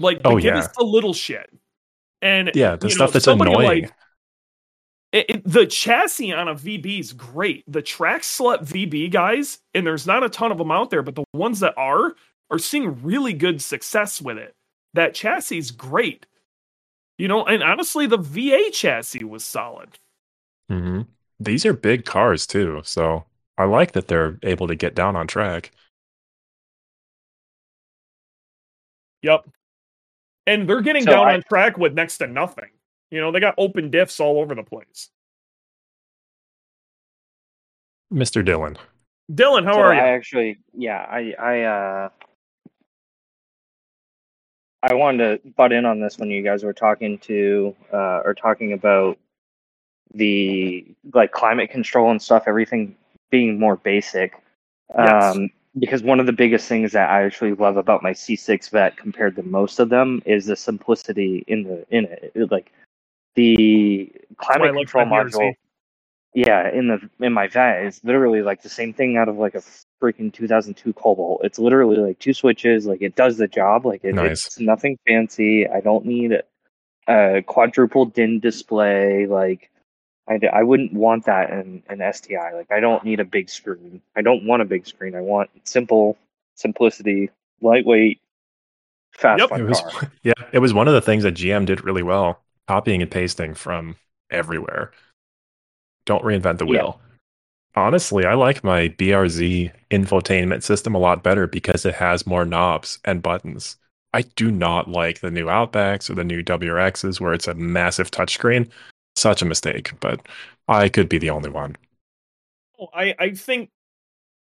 Like, 0.00 0.20
Oh, 0.24 0.34
give 0.36 0.52
yeah. 0.54 0.58
us 0.58 0.68
the 0.76 0.84
little 0.84 1.14
shit. 1.14 1.48
And 2.20 2.50
Yeah, 2.54 2.76
the 2.76 2.90
stuff 2.90 3.10
know, 3.10 3.12
that's 3.12 3.26
annoying. 3.28 3.82
like- 3.84 3.92
it, 5.16 5.26
it- 5.30 5.42
the 5.44 5.66
chassis 5.66 6.32
on 6.32 6.48
a 6.48 6.54
VB 6.54 7.00
is 7.00 7.12
great. 7.12 7.64
The 7.66 7.82
track 7.82 8.22
slut 8.22 8.64
VB 8.64 9.10
guys, 9.10 9.58
and 9.74 9.86
there's 9.86 10.06
not 10.06 10.22
a 10.24 10.28
ton 10.28 10.52
of 10.52 10.58
them 10.58 10.70
out 10.70 10.90
there, 10.90 11.02
but 11.02 11.14
the 11.14 11.24
ones 11.32 11.60
that 11.60 11.74
are 11.76 12.14
are 12.50 12.58
seeing 12.58 13.02
really 13.02 13.32
good 13.32 13.60
success 13.60 14.20
with 14.22 14.38
it. 14.38 14.54
That 14.94 15.14
chassis 15.14 15.58
is 15.58 15.70
great. 15.70 16.26
You 17.18 17.28
know, 17.28 17.44
and 17.44 17.62
honestly, 17.62 18.06
the 18.06 18.18
VA 18.18 18.70
chassis 18.72 19.24
was 19.24 19.44
solid. 19.44 19.98
hmm 20.68 21.02
These 21.40 21.66
are 21.66 21.72
big 21.72 22.04
cars 22.04 22.46
too, 22.46 22.82
so 22.84 23.24
I 23.58 23.64
like 23.64 23.92
that 23.92 24.08
they're 24.08 24.38
able 24.42 24.68
to 24.68 24.74
get 24.74 24.94
down 24.94 25.16
on 25.16 25.26
track. 25.26 25.72
Yep. 29.22 29.48
And 30.46 30.68
they're 30.68 30.82
getting 30.82 31.02
So 31.04 31.10
down 31.10 31.28
I- 31.28 31.34
on 31.34 31.42
track 31.48 31.78
with 31.78 31.94
next 31.94 32.18
to 32.18 32.26
nothing. 32.26 32.70
You 33.10 33.20
know, 33.20 33.32
they 33.32 33.40
got 33.40 33.54
open 33.58 33.90
diffs 33.90 34.20
all 34.20 34.40
over 34.40 34.54
the 34.54 34.62
place. 34.62 35.10
Mr. 38.12 38.44
Dylan. 38.44 38.76
Dylan, 39.32 39.64
how 39.64 39.74
so 39.74 39.80
are 39.80 39.94
you? 39.94 40.00
I 40.00 40.08
actually, 40.08 40.58
yeah, 40.72 40.98
I, 40.98 41.34
I, 41.38 41.62
uh, 41.62 42.08
I 44.82 44.94
wanted 44.94 45.42
to 45.42 45.50
butt 45.50 45.72
in 45.72 45.84
on 45.84 46.00
this 46.00 46.18
when 46.18 46.30
you 46.30 46.42
guys 46.42 46.62
were 46.62 46.72
talking 46.72 47.18
to, 47.20 47.74
uh, 47.92 48.20
or 48.24 48.34
talking 48.34 48.72
about 48.72 49.18
the 50.14 50.86
like 51.12 51.32
climate 51.32 51.70
control 51.70 52.10
and 52.10 52.22
stuff, 52.22 52.44
everything 52.46 52.96
being 53.30 53.58
more 53.58 53.76
basic. 53.76 54.34
Yes. 54.96 55.36
Um, 55.36 55.50
because 55.78 56.02
one 56.02 56.20
of 56.20 56.26
the 56.26 56.32
biggest 56.32 56.68
things 56.68 56.92
that 56.92 57.10
I 57.10 57.24
actually 57.24 57.52
love 57.52 57.76
about 57.76 58.02
my 58.02 58.12
C6 58.12 58.70
vet 58.70 58.96
compared 58.96 59.36
to 59.36 59.42
most 59.42 59.78
of 59.78 59.88
them 59.90 60.22
is 60.24 60.46
the 60.46 60.56
simplicity 60.56 61.44
in 61.48 61.64
the 61.64 61.86
in 61.90 62.04
it. 62.04 62.32
It- 62.34 62.50
Like 62.50 62.72
the 63.36 64.12
That's 64.12 64.48
why 64.48 64.54
I 64.54 64.58
climate 64.58 64.74
like 64.74 64.88
control 64.88 65.06
module. 65.06 65.54
Yeah, 66.34 66.70
in 66.70 66.88
the 66.88 67.08
in 67.24 67.32
my 67.32 67.48
vet 67.48 67.86
is 67.86 68.02
literally 68.04 68.42
like 68.42 68.62
the 68.62 68.68
same 68.68 68.92
thing 68.92 69.16
out 69.16 69.28
of 69.28 69.36
like 69.38 69.54
a 69.54 69.62
freaking 70.02 70.32
2002 70.32 70.92
Cobalt. 70.92 71.40
It's 71.44 71.58
literally 71.58 71.96
like 71.96 72.18
two 72.18 72.34
switches. 72.34 72.84
Like 72.86 73.00
it 73.00 73.14
does 73.14 73.38
the 73.38 73.48
job. 73.48 73.86
Like 73.86 74.04
it, 74.04 74.14
Nice. 74.14 74.46
it's 74.46 74.60
nothing 74.60 74.98
fancy. 75.06 75.66
I 75.66 75.80
don't 75.80 76.04
need 76.04 76.42
a 77.08 77.42
quadruple 77.42 78.04
DIN 78.06 78.40
display. 78.40 79.26
Like 79.26 79.70
I, 80.28 80.40
I 80.52 80.62
wouldn't 80.62 80.92
want 80.92 81.24
that 81.26 81.50
in 81.50 81.82
an 81.88 82.02
STI. 82.12 82.52
Like 82.54 82.70
I 82.70 82.80
don't 82.80 83.04
need 83.04 83.20
a 83.20 83.24
big 83.24 83.48
screen. 83.48 84.02
I 84.14 84.22
don't 84.22 84.44
want 84.44 84.60
a 84.60 84.66
big 84.66 84.86
screen. 84.86 85.14
I 85.14 85.20
want 85.22 85.48
simple 85.64 86.18
simplicity, 86.54 87.30
lightweight, 87.60 88.20
fast 89.12 89.40
Yep. 89.40 89.60
It 89.60 89.62
was 89.64 89.80
car. 89.80 90.12
yeah, 90.22 90.32
it 90.52 90.58
was 90.58 90.74
one 90.74 90.88
of 90.88 90.94
the 90.94 91.00
things 91.00 91.22
that 91.22 91.34
GM 91.34 91.66
did 91.66 91.84
really 91.84 92.02
well, 92.02 92.42
copying 92.68 93.02
and 93.02 93.10
pasting 93.10 93.54
from 93.54 93.96
everywhere. 94.30 94.92
Don't 96.06 96.24
reinvent 96.24 96.58
the 96.58 96.66
Yeah. 96.66 96.84
wheel. 96.84 97.00
Honestly, 97.76 98.24
I 98.26 98.34
like 98.34 98.64
my 98.64 98.88
BRZ 98.88 99.70
infotainment 99.90 100.62
system 100.62 100.94
a 100.94 100.98
lot 100.98 101.22
better 101.22 101.46
because 101.46 101.84
it 101.86 101.94
has 101.96 102.26
more 102.26 102.44
knobs 102.44 102.98
and 103.04 103.22
buttons. 103.22 103.76
I 104.14 104.22
do 104.22 104.50
not 104.50 104.88
like 104.88 105.20
the 105.20 105.30
new 105.30 105.46
Outbacks 105.46 106.08
or 106.10 106.14
the 106.14 106.24
new 106.24 106.42
WRXs 106.42 107.20
where 107.20 107.34
it's 107.34 107.48
a 107.48 107.54
massive 107.54 108.10
touchscreen. 108.10 108.70
Such 109.14 109.42
a 109.42 109.46
mistake, 109.46 109.92
but 110.00 110.26
I 110.68 110.88
could 110.88 111.08
be 111.08 111.18
the 111.18 111.30
only 111.30 111.50
one. 111.50 111.76
Oh, 112.78 112.88
I 112.92 113.14
I 113.18 113.30
think 113.30 113.70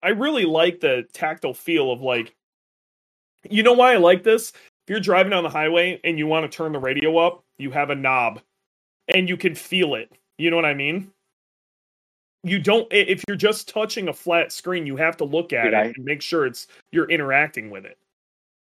I 0.03 0.11
really 0.11 0.45
like 0.45 0.81
the 0.81 1.05
tactile 1.13 1.55
feel 1.55 1.93
of 1.93 2.01
like 2.01 2.35
you 3.49 3.63
know 3.63 3.75
why 3.75 3.93
I 3.93 3.97
like 3.97 4.23
this? 4.23 4.51
If 4.51 4.91
you're 4.91 5.01
driving 5.01 5.33
on 5.33 5.43
the 5.45 5.51
highway 5.51 6.01
and 6.05 6.19
you 6.19 6.27
want 6.27 6.51
to 6.51 6.57
turn 6.57 6.73
the 6.73 6.79
radio 6.79 7.17
up, 7.19 7.44
you 7.59 7.71
have 7.71 7.91
a 7.91 7.95
knob 7.95 8.41
and 9.09 9.29
you 9.29 9.37
can 9.37 9.55
feel 9.55 9.95
it. 9.95 10.11
You 10.39 10.51
know 10.51 10.57
what 10.57 10.65
I 10.65 10.75
mean? 10.75 11.11
You 12.43 12.59
don't 12.59 12.87
if 12.91 13.23
you're 13.27 13.37
just 13.37 13.69
touching 13.69 14.09
a 14.09 14.13
flat 14.13 14.53
screen, 14.53 14.87
you 14.87 14.97
have 14.97 15.17
to 15.19 15.25
look 15.25 15.53
at 15.53 15.65
Dude, 15.65 15.75
it 15.75 15.77
I- 15.77 15.93
and 15.97 16.05
make 16.05 16.23
sure 16.23 16.47
it's 16.47 16.67
you're 16.93 17.09
interacting 17.09 17.71
with 17.71 17.87
it. 17.87 17.99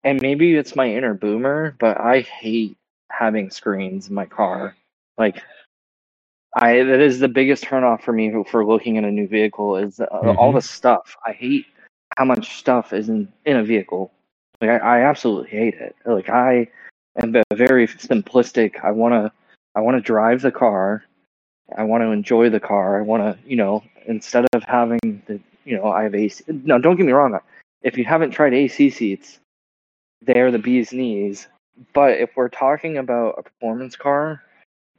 And 0.04 0.22
maybe 0.22 0.56
it's 0.56 0.76
my 0.76 0.90
inner 0.90 1.14
boomer, 1.14 1.76
but 1.80 2.00
I 2.00 2.22
hate 2.22 2.78
having 3.12 3.50
screens 3.50 4.08
in 4.08 4.16
my 4.16 4.26
car. 4.26 4.76
Like, 5.18 5.42
I 6.56 6.84
that 6.84 7.02
is 7.02 7.20
the 7.20 7.28
biggest 7.28 7.66
turnoff 7.66 8.02
for 8.02 8.14
me 8.14 8.34
for 8.50 8.66
looking 8.66 8.98
at 8.98 9.04
a 9.04 9.12
new 9.12 9.28
vehicle 9.28 9.76
is 9.78 10.00
uh, 10.00 10.06
all 10.06 10.54
the 10.54 10.62
stuff. 10.62 11.16
I 11.26 11.34
hate 11.34 11.66
how 12.18 12.26
much 12.26 12.56
stuff 12.56 12.94
is 12.94 13.10
in 13.10 13.32
in 13.46 13.58
a 13.58 13.64
vehicle. 13.64 14.12
Like, 14.62 14.70
I, 14.70 14.78
I 14.78 15.02
absolutely 15.02 15.50
hate 15.50 15.76
it. 15.76 15.96
Like, 16.06 16.30
I 16.30 16.70
am 17.22 17.32
ve- 17.32 17.44
very 17.54 17.88
simplistic. 17.88 18.84
I 18.84 18.92
want 18.92 19.14
to 19.14 19.32
I 19.76 19.82
want 19.82 19.98
to 19.98 20.02
drive 20.02 20.42
the 20.42 20.52
car. 20.52 21.04
I 21.78 21.84
want 21.84 22.02
to 22.02 22.12
enjoy 22.12 22.50
the 22.50 22.60
car. 22.60 23.00
I 23.00 23.02
want 23.02 23.24
to, 23.24 23.38
you 23.48 23.56
know, 23.56 23.84
instead 24.08 24.46
of 24.54 24.64
having 24.64 25.22
the, 25.28 25.40
you 25.66 25.78
know, 25.78 25.86
I 25.86 26.04
have 26.04 26.16
AC. 26.16 26.44
No, 26.48 26.80
don't 26.80 26.96
get 26.96 27.06
me 27.06 27.12
wrong. 27.12 27.38
If 27.84 27.98
you 27.98 28.06
haven't 28.06 28.32
tried 28.32 28.54
AC 28.54 28.90
seats, 28.90 29.40
they're 30.22 30.52
the 30.52 30.58
bee's 30.60 30.92
knees. 30.92 31.48
But 31.94 32.20
if 32.20 32.36
we're 32.36 32.50
talking 32.50 32.98
about 32.98 33.36
a 33.38 33.44
performance 33.44 33.96
car, 33.96 34.44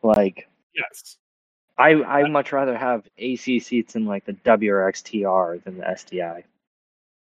like 0.03 0.49
Yes. 0.75 1.16
I 1.77 2.03
I 2.05 2.29
much 2.29 2.53
rather 2.53 2.77
have 2.77 3.05
AC 3.18 3.61
seats 3.61 3.97
in 3.97 4.07
like 4.07 4.25
the 4.25 4.35
WRX 4.35 5.03
TR 5.03 5.59
than 5.64 5.79
the 5.79 5.97
STI. 5.97 6.45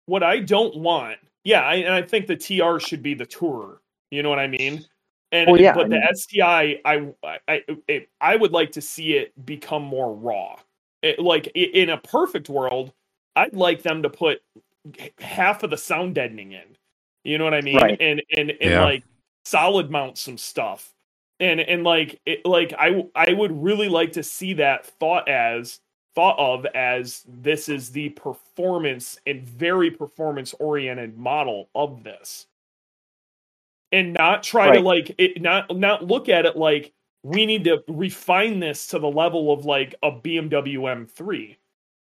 What 0.08 0.24
I 0.24 0.40
don't 0.40 0.76
want, 0.78 1.20
yeah, 1.44 1.62
I, 1.62 1.76
and 1.76 1.94
I 1.94 2.02
think 2.02 2.28
the 2.28 2.36
TR 2.36 2.80
should 2.80 3.04
be 3.04 3.14
the 3.14 3.28
tourer. 3.28 3.78
You 4.12 4.24
know 4.24 4.30
what 4.30 4.40
I 4.40 4.48
mean? 4.48 4.86
And 5.32 5.48
Well, 5.48 5.60
yeah, 5.62 5.74
but 5.74 5.84
I 5.84 5.90
the 5.90 6.00
STI, 6.14 6.82
I 6.86 7.14
I 7.24 7.40
I, 7.48 7.64
it, 7.88 8.10
I 8.22 8.36
would 8.36 8.52
like 8.52 8.72
to 8.74 8.82
see 8.82 9.14
it 9.14 9.34
become 9.46 9.84
more 9.84 10.14
raw. 10.16 10.58
it, 11.04 11.20
like 11.20 11.48
i- 11.56 11.60
in 11.60 11.90
a 11.92 11.98
perfect 11.98 12.50
world, 12.50 12.94
I'd 13.36 13.54
like 13.56 13.84
them 13.84 14.04
to 14.04 14.10
put 14.10 14.42
half 15.20 15.64
of 15.64 15.70
the 15.72 15.78
sound 15.78 16.16
deadening 16.16 16.54
in. 16.54 16.78
You 17.24 17.38
know 17.38 17.44
what 17.46 17.54
I 17.54 17.62
mean? 17.62 17.78
Right. 17.80 17.98
And 18.00 18.22
and 18.38 18.52
and 18.62 18.62
Yeah. 18.62 18.80
like 18.80 19.04
solid 19.46 19.92
mount 19.92 20.18
some 20.18 20.38
stuff. 20.38 20.94
And 21.40 21.60
and 21.62 21.84
like 21.84 22.20
it, 22.26 22.46
like 22.46 22.74
I 22.80 23.06
I 23.16 23.34
would 23.34 23.52
really 23.64 23.90
like 23.90 24.14
to 24.14 24.24
see 24.24 24.54
that 24.56 24.86
thought 24.88 25.30
as 25.30 25.80
thought 26.16 26.40
of 26.40 26.66
as 26.76 27.24
this 27.28 27.70
is 27.70 27.92
the 27.92 28.10
performance 28.10 29.20
and 29.28 29.44
very 29.48 29.92
performance 29.92 30.54
oriented 30.60 31.18
model 31.18 31.70
of 31.76 32.04
this. 32.04 32.48
And 33.92 34.14
not 34.14 34.44
try 34.44 34.76
to 34.76 34.82
like 34.82 35.16
it 35.18 35.42
not 35.42 35.76
not 35.76 36.06
look 36.06 36.30
at 36.30 36.46
it 36.46 36.56
like 36.56 36.94
we 37.24 37.46
need 37.46 37.64
to 37.64 37.84
refine 37.88 38.60
this 38.60 38.88
to 38.88 39.00
the 39.00 39.10
level 39.10 39.52
of 39.52 39.66
like 39.66 39.96
a 40.04 40.12
BMW 40.12 40.78
M3. 40.78 41.58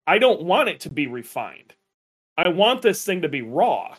I 0.06 0.18
don't 0.20 0.44
want 0.44 0.70
it 0.70 0.82
to 0.82 0.90
be 0.90 1.08
refined. 1.08 1.74
I 2.38 2.50
want 2.50 2.82
this 2.82 3.04
thing 3.06 3.22
to 3.22 3.30
be 3.30 3.42
raw. 3.42 3.96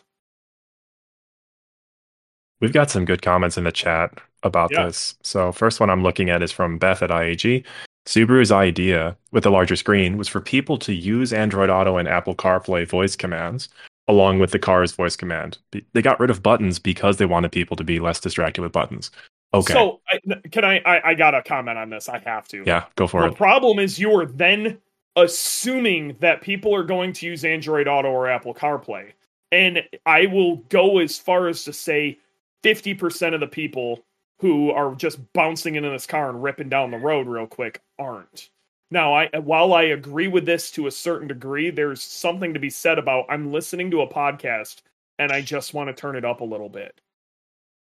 We've 2.59 2.73
got 2.73 2.91
some 2.91 3.05
good 3.05 3.21
comments 3.21 3.57
in 3.57 3.63
the 3.63 3.71
chat 3.71 4.19
about 4.43 4.71
Yeah. 4.71 4.85
this. 4.85 5.15
So, 5.23 5.51
first 5.51 5.79
one 5.79 5.89
I'm 5.89 6.03
looking 6.03 6.29
at 6.29 6.43
is 6.43 6.51
from 6.51 6.77
Beth 6.77 7.01
at 7.01 7.09
IAG. 7.09 7.63
Subaru's 8.05 8.51
idea 8.51 9.17
with 9.31 9.43
the 9.43 9.51
larger 9.51 9.75
screen 9.75 10.17
was 10.17 10.27
for 10.27 10.41
people 10.41 10.77
to 10.79 10.93
use 10.93 11.33
Android 11.33 11.69
Auto 11.69 11.97
and 11.97 12.07
Apple 12.07 12.35
CarPlay 12.35 12.87
voice 12.87 13.15
commands 13.15 13.69
along 14.07 14.39
with 14.39 14.51
the 14.51 14.59
car's 14.59 14.91
voice 14.91 15.15
command. 15.15 15.57
They 15.93 16.01
got 16.01 16.19
rid 16.19 16.29
of 16.29 16.43
buttons 16.43 16.79
because 16.79 17.17
they 17.17 17.25
wanted 17.25 17.51
people 17.51 17.77
to 17.77 17.83
be 17.83 17.99
less 17.99 18.19
distracted 18.19 18.61
with 18.61 18.71
buttons. 18.71 19.11
Okay. 19.53 19.73
So 19.73 20.01
I, 20.09 20.19
can 20.49 20.63
I, 20.63 20.81
I? 20.85 21.09
I 21.09 21.13
got 21.13 21.31
to 21.31 21.43
comment 21.43 21.77
on 21.77 21.89
this. 21.89 22.07
I 22.07 22.19
have 22.19 22.47
to. 22.49 22.63
yeah, 22.65 22.85
go 22.95 23.07
for 23.07 23.21
the 23.21 23.27
it. 23.27 23.29
The 23.31 23.35
problem 23.35 23.79
is 23.79 23.99
you 23.99 24.11
are 24.17 24.25
then 24.25 24.77
assuming 25.17 26.15
that 26.21 26.41
people 26.41 26.73
are 26.73 26.83
going 26.83 27.11
to 27.13 27.25
use 27.25 27.43
Android 27.43 27.87
Auto 27.87 28.09
or 28.09 28.29
Apple 28.29 28.53
CarPlay, 28.53 29.11
and 29.51 29.83
I 30.05 30.27
will 30.27 30.57
go 30.69 30.99
as 30.99 31.17
far 31.17 31.47
as 31.47 31.65
to 31.65 31.73
say 31.73 32.17
fifty 32.63 32.93
percent 32.93 33.35
of 33.35 33.41
the 33.41 33.47
people 33.47 34.05
who 34.39 34.71
are 34.71 34.95
just 34.95 35.19
bouncing 35.33 35.75
into 35.75 35.89
this 35.89 36.07
car 36.07 36.29
and 36.29 36.41
ripping 36.41 36.69
down 36.69 36.91
the 36.91 36.97
road 36.97 37.27
real 37.27 37.45
quick 37.45 37.81
aren't. 37.99 38.50
Now, 38.91 39.13
I 39.13 39.29
while 39.39 39.73
I 39.73 39.83
agree 39.83 40.27
with 40.27 40.45
this 40.45 40.69
to 40.71 40.87
a 40.87 40.91
certain 40.91 41.29
degree, 41.29 41.69
there's 41.69 42.01
something 42.03 42.53
to 42.53 42.59
be 42.59 42.69
said 42.69 42.99
about 42.99 43.25
I'm 43.29 43.51
listening 43.51 43.89
to 43.91 44.01
a 44.01 44.07
podcast 44.07 44.81
and 45.17 45.31
I 45.31 45.41
just 45.41 45.73
want 45.73 45.87
to 45.87 45.93
turn 45.93 46.17
it 46.17 46.25
up 46.25 46.41
a 46.41 46.45
little 46.45 46.69
bit. 46.69 46.99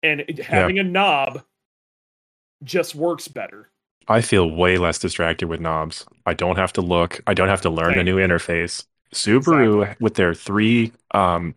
And 0.03 0.39
having 0.39 0.77
a 0.79 0.83
knob 0.83 1.41
just 2.63 2.93
works 2.93 3.27
better. 3.27 3.69
I 4.07 4.21
feel 4.21 4.49
way 4.49 4.77
less 4.77 4.99
distracted 4.99 5.47
with 5.47 5.61
knobs. 5.61 6.05
I 6.25 6.33
don't 6.33 6.57
have 6.57 6.73
to 6.73 6.81
look. 6.81 7.21
I 7.25 7.33
don't 7.33 7.47
have 7.47 7.61
to 7.61 7.69
learn 7.69 7.97
a 7.97 8.03
new 8.03 8.17
interface. 8.17 8.85
Subaru 9.13 9.95
with 9.99 10.15
their 10.15 10.33
three 10.33 10.91
um 11.11 11.55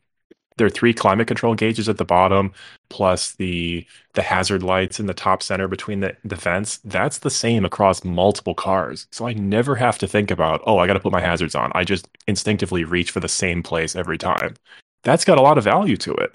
their 0.57 0.71
three 0.71 0.95
climate 0.95 1.29
control 1.29 1.55
gauges 1.55 1.89
at 1.89 1.99
the 1.99 2.05
bottom 2.05 2.53
plus 2.89 3.33
the 3.33 3.87
the 4.15 4.23
hazard 4.23 4.63
lights 4.63 4.99
in 4.99 5.07
the 5.07 5.15
top 5.15 5.43
center 5.43 5.69
between 5.69 6.01
the, 6.01 6.17
the 6.25 6.37
vents, 6.37 6.79
that's 6.85 7.19
the 7.19 7.31
same 7.31 7.65
across 7.65 8.05
multiple 8.05 8.55
cars. 8.55 9.07
So 9.11 9.27
I 9.27 9.35
never 9.35 9.75
have 9.75 9.99
to 9.99 10.09
think 10.09 10.31
about, 10.31 10.63
oh, 10.67 10.79
I 10.79 10.87
got 10.87 10.95
to 10.95 11.01
put 11.01 11.13
my 11.13 11.21
hazards 11.21 11.55
on. 11.55 11.71
I 11.75 11.85
just 11.85 12.09
instinctively 12.27 12.85
reach 12.85 13.11
for 13.11 13.21
the 13.21 13.29
same 13.29 13.63
place 13.63 13.95
every 13.95 14.17
time. 14.17 14.55
That's 15.03 15.25
got 15.25 15.39
a 15.39 15.43
lot 15.43 15.59
of 15.59 15.65
value 15.65 15.97
to 15.99 16.15
it. 16.15 16.35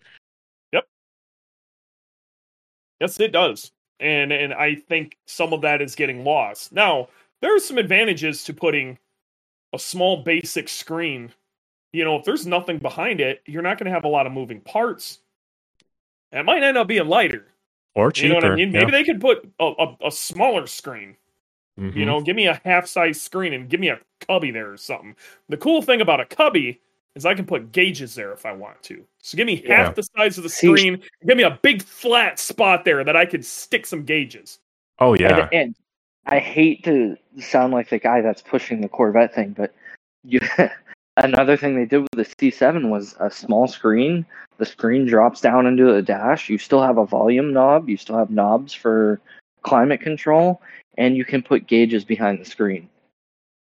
Yep. 0.74 0.86
Yes, 3.00 3.20
it 3.20 3.32
does. 3.32 3.72
And 4.00 4.32
and 4.32 4.54
I 4.54 4.76
think 4.76 5.18
some 5.26 5.54
of 5.54 5.62
that 5.62 5.82
is 5.82 5.96
getting 5.96 6.24
lost. 6.24 6.72
Now, 6.72 7.10
there 7.42 7.56
are 7.56 7.60
some 7.60 7.78
advantages 7.78 8.44
to 8.46 8.54
putting 8.54 9.00
a 9.74 9.80
small 9.80 10.24
basic 10.24 10.70
screen. 10.70 11.32
You 11.94 12.04
know, 12.06 12.16
if 12.16 12.24
there's 12.24 12.48
nothing 12.48 12.78
behind 12.78 13.20
it, 13.20 13.42
you're 13.46 13.62
not 13.62 13.78
going 13.78 13.86
to 13.86 13.92
have 13.92 14.06
a 14.06 14.10
lot 14.10 14.26
of 14.26 14.32
moving 14.32 14.62
parts. 14.62 15.20
It 16.32 16.44
might 16.46 16.64
end 16.64 16.78
up 16.78 16.88
being 16.88 17.08
lighter. 17.08 17.46
Or 17.96 18.08
You 18.08 18.12
cheaper. 18.14 18.30
know 18.30 18.36
what 18.36 18.46
I 18.46 18.56
mean? 18.56 18.72
yeah. 18.72 18.80
Maybe 18.80 18.92
they 18.92 19.04
could 19.04 19.20
put 19.20 19.50
a, 19.60 19.66
a, 19.66 20.08
a 20.08 20.12
smaller 20.12 20.68
screen. 20.68 21.18
You 21.78 21.90
Mhm. 21.92 22.06
know, 22.06 22.22
give 22.22 22.36
me 22.36 22.48
a 22.48 22.62
half 22.64 22.86
size 22.88 23.22
screen 23.22 23.54
and 23.54 23.68
give 23.70 23.80
me 23.80 23.90
a 23.90 24.00
cubby 24.28 24.52
there 24.52 24.72
or 24.72 24.78
something. 24.78 25.16
The 25.50 25.58
cool 25.58 25.82
thing 25.82 26.00
about 26.02 26.20
a 26.20 26.26
cubby 26.26 26.80
is 27.16 27.26
I 27.26 27.34
can 27.34 27.46
put 27.46 27.72
gauges 27.72 28.14
there 28.16 28.32
if 28.34 28.46
I 28.46 28.52
want 28.54 28.82
to. 28.84 29.04
So 29.20 29.36
give 29.38 29.46
me 29.48 29.58
half 29.68 29.96
the 29.96 30.04
size 30.04 30.38
of 30.38 30.44
the 30.44 30.50
See- 30.50 30.68
screen. 30.68 31.02
Give 31.26 31.36
me 31.38 31.44
a 31.44 31.60
big 31.62 31.82
flat 31.82 32.40
spot 32.40 32.86
there 32.86 33.04
that 33.04 33.16
I 33.18 33.26
could 33.26 33.44
stick 33.46 33.86
some 33.86 34.04
gauges. 34.04 34.60
Oh 35.00 35.14
yeah. 35.16 35.50
And, 35.52 35.54
and 35.54 35.76
I 36.26 36.40
hate 36.40 36.84
to 36.86 37.18
sound 37.40 37.74
like 37.74 37.90
the 37.90 38.00
guy 38.00 38.22
that's 38.22 38.42
pushing 38.42 38.80
the 38.82 38.90
Corvette 38.90 39.34
thing, 39.34 39.52
but 39.58 39.74
you 40.24 40.40
another 41.18 41.58
thing 41.58 41.76
they 41.76 41.86
did 41.86 42.02
with 42.02 42.12
the 42.14 42.24
C7 42.24 42.90
was 42.90 43.16
a 43.20 43.30
small 43.30 43.68
screen. 43.68 44.26
The 44.58 44.66
screen 44.66 45.06
drops 45.06 45.42
down 45.42 45.66
into 45.66 45.92
the 45.92 46.02
dash. 46.02 46.50
You 46.50 46.58
still 46.58 46.82
have 46.82 46.98
a 46.98 47.06
volume 47.06 47.54
knob. 47.54 47.90
You 47.90 47.98
still 47.98 48.18
have 48.18 48.30
knobs 48.30 48.74
for 48.74 49.20
climate 49.64 50.02
control, 50.02 50.62
and 50.98 51.16
you 51.16 51.26
can 51.26 51.42
put 51.42 51.68
gauges 51.68 52.04
behind 52.04 52.40
the 52.40 52.46
screen. 52.46 52.90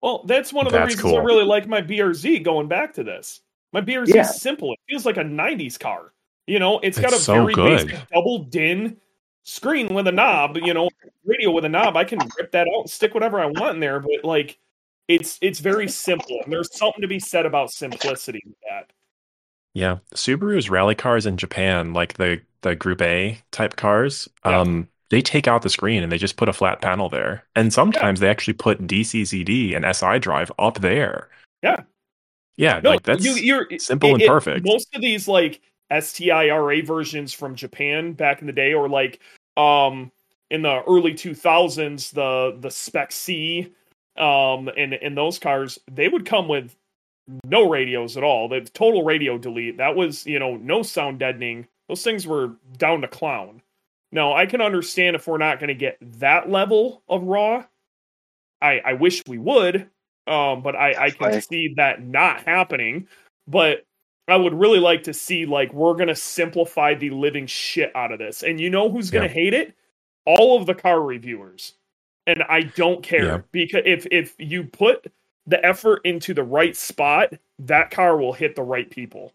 Well, 0.02 0.24
that's 0.24 0.52
one 0.52 0.66
of 0.66 0.72
the 0.72 0.78
That's 0.78 0.94
reasons 0.94 1.12
I 1.14 1.18
really 1.18 1.44
like 1.44 1.68
my 1.68 1.82
BRZ 1.82 2.42
going 2.42 2.68
back 2.68 2.94
to 2.94 3.04
this. 3.04 3.40
My 3.72 3.80
BRZ 3.80 4.14
Yeah. 4.14 4.22
is 4.22 4.40
simple. 4.40 4.72
It 4.72 4.78
feels 4.88 5.04
like 5.04 5.18
a 5.18 5.24
90s 5.24 5.78
car. 5.78 6.12
You 6.46 6.58
know, 6.58 6.80
it's 6.80 6.98
got 6.98 7.12
a 7.12 7.16
so 7.16 7.34
very 7.34 7.54
good. 7.54 7.86
basic 7.88 8.08
double 8.08 8.38
din 8.44 8.96
screen 9.44 9.94
with 9.94 10.06
a 10.06 10.12
knob, 10.12 10.56
you 10.56 10.74
know, 10.74 10.88
radio 11.24 11.50
with 11.50 11.64
a 11.64 11.68
knob. 11.68 11.96
I 11.96 12.04
can 12.04 12.18
rip 12.38 12.50
that 12.52 12.66
out 12.66 12.80
and 12.80 12.90
stick 12.90 13.14
whatever 13.14 13.40
I 13.40 13.46
want 13.46 13.74
in 13.74 13.80
there, 13.80 14.00
but 14.00 14.24
like 14.24 14.58
it's 15.10 15.38
it's 15.42 15.58
very 15.60 15.88
simple. 15.88 16.40
And 16.44 16.52
there's 16.52 16.76
something 16.76 17.02
to 17.02 17.08
be 17.08 17.18
said 17.18 17.46
about 17.46 17.70
simplicity 17.72 18.40
with 18.46 18.56
that. 18.68 18.92
Yeah, 19.74 19.98
Subaru's 20.14 20.70
rally 20.70 20.94
cars 20.94 21.26
in 21.26 21.36
Japan, 21.36 21.92
like 21.92 22.14
the 22.14 22.40
the 22.62 22.74
Group 22.76 23.02
A 23.02 23.38
type 23.52 23.76
cars, 23.76 24.28
Yeah. 24.44 24.60
um, 24.60 24.88
they 25.08 25.22
take 25.22 25.48
out 25.48 25.62
the 25.62 25.70
screen 25.70 26.02
and 26.02 26.12
they 26.12 26.18
just 26.18 26.36
put 26.36 26.48
a 26.48 26.52
flat 26.52 26.80
panel 26.82 27.08
there. 27.08 27.44
And 27.56 27.72
sometimes 27.72 28.20
they 28.20 28.28
actually 28.28 28.54
put 28.54 28.86
DCCD 28.86 29.74
and 29.74 29.84
SI 29.96 30.18
drive 30.18 30.52
up 30.58 30.80
there. 30.80 31.28
Yeah. 31.62 31.82
Yeah, 32.56 32.80
No, 32.84 32.90
like 32.90 33.02
that's 33.04 33.24
you, 33.24 33.32
you're 33.32 33.66
simple 33.78 34.12
and 34.12 34.22
it- 34.22 34.28
perfect. 34.28 34.66
Most 34.66 34.94
of 34.94 35.00
these 35.00 35.26
like 35.26 35.60
STIRA 35.90 36.82
versions 36.84 37.32
from 37.32 37.54
Japan 37.54 38.12
back 38.12 38.40
in 38.40 38.46
the 38.46 38.52
day, 38.52 38.74
or 38.74 38.88
like 38.88 39.20
um 39.56 40.12
in 40.50 40.62
the 40.62 40.82
early 40.86 41.14
2000s, 41.14 42.10
the 42.12 42.56
the 42.60 42.70
Spec 42.70 43.12
C, 43.12 43.72
um, 44.20 44.68
and 44.76 44.94
and 44.94 45.16
those 45.16 45.38
cars, 45.38 45.78
they 45.90 46.08
would 46.08 46.26
come 46.26 46.48
with 46.48 46.76
no 47.44 47.68
radios 47.68 48.16
at 48.16 48.24
all. 48.24 48.48
The 48.48 48.60
total 48.60 49.04
radio 49.04 49.38
delete. 49.38 49.78
That 49.78 49.96
was 49.96 50.26
you 50.26 50.38
know 50.38 50.56
no 50.56 50.82
sound 50.82 51.18
deadening. 51.20 51.66
Those 51.88 52.04
things 52.04 52.26
were 52.26 52.52
down 52.78 53.00
to 53.02 53.08
clown. 53.08 53.62
Now 54.12 54.32
I 54.34 54.46
can 54.46 54.60
understand 54.60 55.16
if 55.16 55.26
we're 55.26 55.38
not 55.38 55.60
going 55.60 55.68
to 55.68 55.74
get 55.74 55.98
that 56.20 56.50
level 56.50 57.02
of 57.08 57.22
raw. 57.24 57.64
I 58.62 58.80
I 58.80 58.92
wish 58.94 59.22
we 59.26 59.38
would, 59.38 59.88
um, 60.26 60.62
but 60.62 60.76
I 60.76 61.06
I 61.06 61.10
can 61.10 61.32
see 61.40 61.74
that 61.76 62.02
not 62.02 62.42
happening. 62.44 63.08
But 63.48 63.84
I 64.28 64.36
would 64.36 64.54
really 64.54 64.78
like 64.80 65.04
to 65.04 65.14
see 65.14 65.46
like 65.46 65.72
we're 65.72 65.94
gonna 65.94 66.14
simplify 66.16 66.94
the 66.94 67.10
living 67.10 67.46
shit 67.46 67.90
out 67.96 68.12
of 68.12 68.18
this. 68.18 68.42
And 68.42 68.60
you 68.60 68.70
know 68.70 68.90
who's 68.90 69.10
gonna 69.10 69.26
Yeah. 69.26 69.32
hate 69.32 69.54
it? 69.54 69.74
All 70.26 70.56
of 70.58 70.66
the 70.66 70.74
car 70.74 71.00
reviewers. 71.02 71.74
And 72.26 72.42
I 72.48 72.62
don't 72.62 73.02
care 73.02 73.24
Yeah. 73.24 73.38
because 73.52 73.82
if 73.86 74.06
if 74.10 74.34
you 74.38 74.64
put 74.64 75.06
the 75.46 75.64
effort 75.64 76.00
into 76.04 76.34
the 76.34 76.42
right 76.44 76.76
spot, 76.76 77.32
that 77.58 77.90
car 77.90 78.16
will 78.16 78.32
hit 78.34 78.54
the 78.56 78.62
right 78.62 78.88
people. 78.90 79.32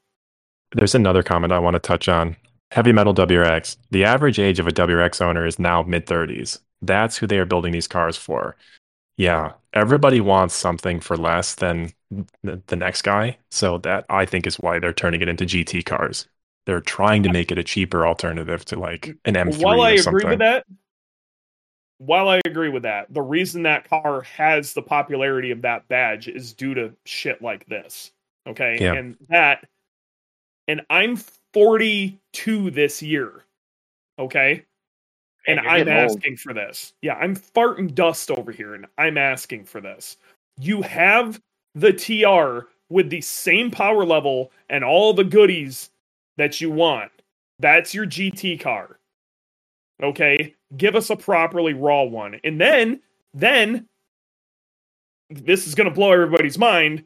There's 0.73 0.95
another 0.95 1.23
comment 1.23 1.51
I 1.51 1.59
want 1.59 1.73
to 1.75 1.79
touch 1.79 2.07
on. 2.07 2.35
Heavy 2.71 2.91
metal 2.91 3.13
WRX. 3.13 3.77
The 3.91 4.03
average 4.03 4.39
age 4.39 4.59
of 4.59 4.67
a 4.67 4.71
WRX 4.71 5.21
owner 5.21 5.45
is 5.45 5.59
now 5.59 5.83
mid 5.83 6.05
30s. 6.05 6.59
That's 6.81 7.17
who 7.17 7.27
they 7.27 7.37
are 7.39 7.45
building 7.45 7.71
these 7.71 7.87
cars 7.87 8.17
for. 8.17 8.55
Yeah, 9.17 9.53
everybody 9.73 10.19
wants 10.19 10.55
something 10.55 10.99
for 10.99 11.15
less 11.15 11.55
than 11.55 11.93
the, 12.43 12.75
next 12.75 13.03
guy. 13.03 13.37
So 13.49 13.77
that 13.79 14.05
I 14.09 14.25
think 14.25 14.45
is 14.45 14.57
why 14.59 14.79
they're 14.79 14.93
turning 14.93 15.21
it 15.21 15.29
into 15.29 15.45
GT 15.45 15.85
cars. 15.85 16.27
They're 16.65 16.81
trying 16.81 17.23
to 17.23 17.29
make 17.29 17.51
it 17.51 17.57
a 17.57 17.63
cheaper 17.63 18.05
alternative 18.05 18.65
to 18.65 18.79
like 18.79 19.15
an 19.25 19.35
M3 19.35 19.63
while 19.63 19.81
I 19.81 19.95
or 19.95 20.01
agree 20.01 20.01
something. 20.01 20.29
with 20.31 20.39
that, 20.39 20.65
while 21.97 22.27
I 22.27 22.41
agree 22.45 22.69
with 22.69 22.83
that, 22.83 23.13
the 23.13 23.21
reason 23.21 23.63
that 23.63 23.87
car 23.89 24.21
has 24.21 24.73
the 24.73 24.81
popularity 24.81 25.51
of 25.51 25.61
that 25.61 25.87
badge 25.87 26.27
is 26.27 26.53
due 26.53 26.73
to 26.73 26.93
shit 27.05 27.41
like 27.41 27.65
this. 27.67 28.11
Okay. 28.47 28.77
Yeah. 28.79 28.93
And 28.93 29.17
that, 29.29 29.65
and 30.67 30.81
I'm 30.89 31.17
42 31.53 32.71
this 32.71 33.01
year. 33.01 33.45
Okay. 34.19 34.65
And 35.47 35.57
Man, 35.57 35.63
you're 35.63 35.73
I'm 35.73 35.79
getting 35.85 36.03
old. 36.03 36.11
asking 36.11 36.37
for 36.37 36.53
this. 36.53 36.93
Yeah. 37.01 37.15
I'm 37.15 37.35
farting 37.35 37.93
dust 37.93 38.31
over 38.31 38.51
here 38.51 38.73
and 38.75 38.85
I'm 38.97 39.17
asking 39.17 39.65
for 39.65 39.79
this. 39.79 40.17
You 40.59 40.81
have 40.81 41.41
the 41.75 41.93
TR 41.93 42.67
with 42.89 43.09
the 43.09 43.21
same 43.21 43.71
power 43.71 44.05
level 44.05 44.51
and 44.69 44.83
all 44.83 45.13
the 45.13 45.23
goodies 45.23 45.89
that 46.37 46.59
you 46.61 46.69
want. 46.71 47.11
That's 47.59 47.93
your 47.93 48.05
GT 48.05 48.59
car. 48.59 48.99
Okay? 50.01 50.55
Give 50.75 50.95
us 50.95 51.09
a 51.09 51.15
properly 51.15 51.73
raw 51.73 52.03
one. 52.03 52.39
And 52.43 52.59
then 52.59 53.01
then 53.33 53.87
this 55.29 55.67
is 55.67 55.75
going 55.75 55.89
to 55.89 55.93
blow 55.93 56.11
everybody's 56.11 56.57
mind. 56.57 57.05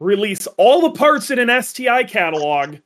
Release 0.00 0.46
all 0.56 0.82
the 0.82 0.92
parts 0.92 1.30
in 1.30 1.38
an 1.38 1.62
STI 1.62 2.04
catalog. 2.04 2.76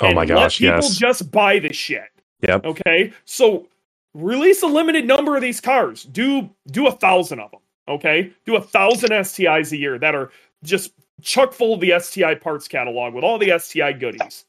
Oh 0.00 0.12
my 0.12 0.22
let 0.22 0.28
gosh, 0.28 0.58
people 0.58 0.76
yes. 0.76 0.96
just 0.96 1.30
buy 1.30 1.58
this 1.58 1.76
shit. 1.76 2.08
Yep. 2.42 2.64
Okay, 2.64 3.12
so 3.24 3.68
release 4.14 4.62
a 4.62 4.66
limited 4.66 5.06
number 5.06 5.36
of 5.36 5.42
these 5.42 5.60
cars. 5.60 6.04
Do 6.04 6.50
do 6.70 6.86
a 6.88 6.92
thousand 6.92 7.40
of 7.40 7.50
them. 7.52 7.60
Okay, 7.88 8.32
do 8.44 8.56
a 8.56 8.60
thousand 8.60 9.10
STIs 9.10 9.72
a 9.72 9.76
year 9.76 9.98
that 9.98 10.14
are 10.14 10.30
just 10.62 10.92
chuck 11.22 11.52
full 11.52 11.74
of 11.74 11.80
the 11.80 11.98
STI 11.98 12.34
parts 12.34 12.68
catalog 12.68 13.14
with 13.14 13.24
all 13.24 13.38
the 13.38 13.58
STI 13.58 13.92
goodies. 13.92 14.44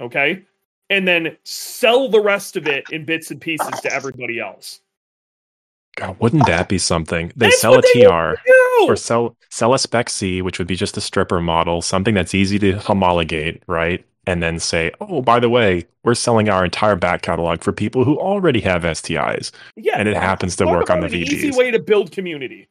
Okay, 0.00 0.44
and 0.90 1.06
then 1.06 1.36
sell 1.44 2.08
the 2.08 2.20
rest 2.20 2.56
of 2.56 2.66
it 2.66 2.86
in 2.90 3.04
bits 3.04 3.30
and 3.30 3.40
pieces 3.40 3.80
to 3.82 3.92
everybody 3.92 4.38
else. 4.40 4.80
God, 5.96 6.16
wouldn't 6.18 6.46
that 6.46 6.68
be 6.68 6.78
something? 6.78 7.32
They 7.36 7.46
That's 7.46 7.60
sell 7.60 7.78
a 7.78 7.82
they 7.82 8.04
TR 8.04 8.34
or 8.88 8.96
sell 8.96 9.36
sell 9.50 9.74
a 9.74 9.78
Spec 9.78 10.10
C, 10.10 10.42
which 10.42 10.58
would 10.58 10.66
be 10.66 10.76
just 10.76 10.96
a 10.96 11.00
stripper 11.00 11.40
model, 11.40 11.82
something 11.82 12.14
that's 12.14 12.34
easy 12.34 12.58
to 12.58 12.72
homologate, 12.78 13.62
right? 13.68 14.04
And 14.26 14.42
then 14.42 14.58
say, 14.58 14.90
oh, 15.00 15.20
by 15.20 15.38
the 15.38 15.50
way, 15.50 15.86
we're 16.02 16.14
selling 16.14 16.48
our 16.48 16.64
entire 16.64 16.96
back 16.96 17.22
catalog 17.22 17.62
for 17.62 17.72
people 17.72 18.04
who 18.04 18.18
already 18.18 18.60
have 18.62 18.82
STIs, 18.82 19.52
Yeah, 19.76 19.98
and 19.98 20.08
it 20.08 20.16
happens 20.16 20.56
to 20.56 20.66
work 20.66 20.90
on 20.90 21.00
the 21.00 21.06
an 21.06 21.14
Easy 21.14 21.50
way 21.50 21.70
to 21.70 21.78
build 21.78 22.10
community. 22.10 22.68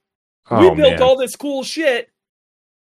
Oh 0.50 0.60
we 0.60 0.76
built 0.76 0.94
man, 0.94 1.02
all 1.02 1.16
this 1.16 1.36
cool 1.36 1.64
shit. 1.64 2.10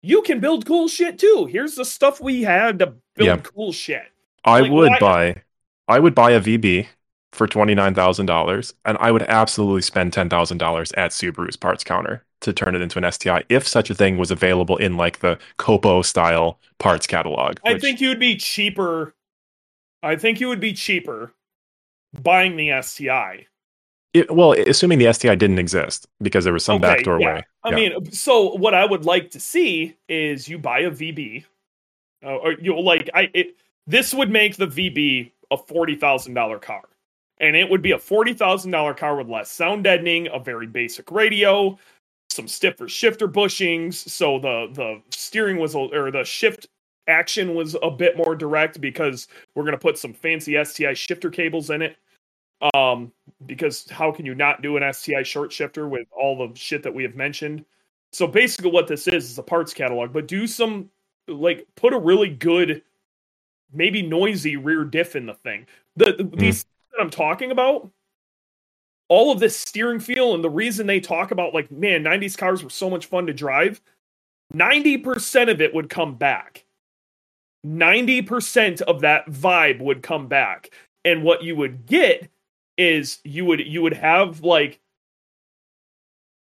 You 0.02 0.22
can 0.22 0.40
build 0.40 0.66
cool 0.66 0.88
shit 0.88 1.18
too. 1.18 1.46
Here's 1.50 1.74
the 1.74 1.84
stuff 1.84 2.20
we 2.20 2.42
had 2.42 2.78
to 2.80 2.94
build 3.14 3.26
Yep. 3.26 3.48
cool 3.54 3.72
shit. 3.72 4.06
I 4.46 4.60
like, 4.60 4.70
would 4.70 4.90
why- 4.90 4.98
buy, 4.98 5.42
I 5.88 5.98
would 5.98 6.14
buy 6.14 6.30
a 6.32 6.40
VB 6.40 6.86
for 7.32 7.46
twenty 7.46 7.74
nine 7.74 7.94
thousand 7.94 8.26
dollars, 8.26 8.74
and 8.84 8.96
I 8.98 9.10
would 9.12 9.22
absolutely 9.24 9.82
spend 9.82 10.12
ten 10.12 10.28
thousand 10.28 10.58
dollars 10.58 10.92
at 10.92 11.10
Subaru's 11.10 11.56
parts 11.56 11.84
counter 11.84 12.24
to 12.40 12.52
turn 12.52 12.74
it 12.74 12.82
into 12.82 12.98
an 12.98 13.04
STI 13.10 13.44
if 13.48 13.66
such 13.66 13.90
a 13.90 13.94
thing 13.94 14.18
was 14.18 14.30
available 14.30 14.76
in 14.76 14.96
like 14.96 15.18
the 15.20 15.38
Copo 15.58 16.04
style 16.04 16.58
parts 16.78 17.06
catalog. 17.06 17.58
I 17.64 17.74
which- 17.74 17.82
think 17.82 18.00
you 18.00 18.08
would 18.08 18.20
be 18.20 18.36
cheaper. 18.36 19.14
I 20.02 20.16
think 20.16 20.40
you 20.40 20.48
would 20.48 20.60
be 20.60 20.72
cheaper 20.72 21.32
buying 22.22 22.56
the 22.56 22.70
STI. 22.82 23.46
It, 24.14 24.30
well, 24.30 24.52
assuming 24.52 24.98
the 24.98 25.12
STI 25.12 25.34
didn't 25.34 25.58
exist 25.58 26.06
because 26.22 26.44
there 26.44 26.52
was 26.52 26.64
some 26.64 26.76
Okay, 26.76 26.94
backdoor 26.94 27.20
yeah. 27.20 27.34
way. 27.34 27.44
I 27.64 27.70
Yeah. 27.70 27.76
mean, 27.76 28.12
so 28.12 28.54
what 28.54 28.72
I 28.72 28.84
would 28.86 29.04
like 29.04 29.30
to 29.32 29.40
see 29.40 29.96
is 30.08 30.48
you 30.48 30.58
buy 30.58 30.80
a 30.80 30.90
VB, 30.90 31.44
uh, 32.24 32.36
or 32.36 32.52
you 32.52 32.78
like 32.80 33.10
I 33.14 33.30
it. 33.34 33.56
This 33.86 34.12
would 34.12 34.30
make 34.30 34.56
the 34.56 34.66
VB 34.66 35.30
a 35.50 35.56
forty 35.56 35.94
thousand 35.94 36.34
dollar 36.34 36.58
car, 36.58 36.82
and 37.38 37.54
it 37.56 37.68
would 37.70 37.82
be 37.82 37.92
a 37.92 37.98
forty 37.98 38.34
thousand 38.34 38.70
dollar 38.70 38.94
car 38.94 39.16
with 39.16 39.28
less 39.28 39.50
sound 39.50 39.84
deadening, 39.84 40.28
a 40.32 40.38
very 40.38 40.66
basic 40.66 41.10
radio, 41.10 41.78
some 42.30 42.48
stiffer 42.48 42.88
shifter 42.88 43.28
bushings, 43.28 43.94
so 43.94 44.38
the 44.38 44.68
the 44.72 45.02
steering 45.10 45.58
was 45.58 45.74
or 45.74 46.10
the 46.10 46.24
shift 46.24 46.68
action 47.08 47.54
was 47.54 47.76
a 47.82 47.90
bit 47.90 48.16
more 48.16 48.34
direct 48.34 48.80
because 48.80 49.28
we're 49.54 49.64
gonna 49.64 49.78
put 49.78 49.98
some 49.98 50.12
fancy 50.12 50.62
STI 50.62 50.92
shifter 50.92 51.30
cables 51.30 51.70
in 51.70 51.82
it. 51.82 51.96
Um, 52.74 53.12
because 53.44 53.88
how 53.90 54.10
can 54.10 54.24
you 54.24 54.34
not 54.34 54.62
do 54.62 54.76
an 54.76 54.92
STI 54.92 55.22
short 55.22 55.52
shifter 55.52 55.88
with 55.88 56.08
all 56.10 56.36
the 56.36 56.58
shit 56.58 56.82
that 56.82 56.94
we 56.94 57.02
have 57.02 57.14
mentioned? 57.14 57.64
So 58.12 58.26
basically, 58.26 58.70
what 58.70 58.86
this 58.86 59.06
is 59.08 59.30
is 59.30 59.38
a 59.38 59.42
parts 59.42 59.74
catalog, 59.74 60.12
but 60.12 60.26
do 60.26 60.46
some 60.46 60.90
like 61.28 61.66
put 61.74 61.92
a 61.92 61.98
really 61.98 62.30
good, 62.30 62.82
maybe 63.72 64.02
noisy 64.02 64.56
rear 64.56 64.84
diff 64.84 65.16
in 65.16 65.26
the 65.26 65.34
thing. 65.34 65.66
The, 65.96 66.12
the 66.12 66.24
hmm. 66.24 66.36
these 66.36 66.64
that 66.92 67.02
I'm 67.02 67.10
talking 67.10 67.50
about, 67.50 67.90
all 69.08 69.32
of 69.32 69.40
this 69.40 69.56
steering 69.56 70.00
feel, 70.00 70.34
and 70.34 70.42
the 70.42 70.50
reason 70.50 70.86
they 70.86 71.00
talk 71.00 71.30
about 71.30 71.54
like, 71.54 71.70
man, 71.70 72.02
'90s 72.04 72.36
cars 72.36 72.62
were 72.62 72.70
so 72.70 72.90
much 72.90 73.06
fun 73.06 73.26
to 73.26 73.32
drive. 73.32 73.80
Ninety 74.52 74.98
percent 74.98 75.50
of 75.50 75.60
it 75.60 75.74
would 75.74 75.88
come 75.88 76.14
back. 76.14 76.64
Ninety 77.64 78.22
percent 78.22 78.80
of 78.82 79.00
that 79.00 79.26
vibe 79.26 79.80
would 79.80 80.02
come 80.02 80.28
back, 80.28 80.70
and 81.04 81.22
what 81.22 81.42
you 81.42 81.56
would 81.56 81.86
get 81.86 82.30
is 82.78 83.18
you 83.24 83.44
would 83.44 83.60
you 83.60 83.82
would 83.82 83.94
have 83.94 84.42
like 84.42 84.80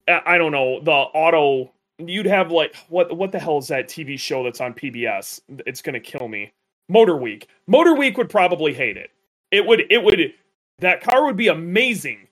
I 0.07 0.23
I 0.27 0.39
don't 0.39 0.53
know 0.53 0.81
the 0.81 0.91
auto. 0.91 1.73
You'd 1.99 2.27
have 2.27 2.51
like 2.51 2.77
what 2.89 3.17
what 3.17 3.33
the 3.33 3.39
hell 3.39 3.59
is 3.59 3.69
that 3.69 3.89
TV 3.89 4.19
show 4.19 4.45
that's 4.45 4.61
on 4.61 4.75
PBS? 4.75 5.41
It's 5.67 5.83
gonna 5.83 6.01
kill 6.01 6.29
me. 6.29 6.53
Motor 6.89 7.17
Week. 7.17 7.49
Motor 7.67 7.95
Week 7.95 8.17
would 8.17 8.31
probably 8.31 8.73
hate 8.73 8.97
it. 8.97 9.11
It 9.51 9.67
would 9.67 9.85
it 9.91 10.03
would 10.03 10.35
that 10.79 11.03
car 11.03 11.25
would 11.25 11.37
be 11.37 11.49
amazing 11.49 12.29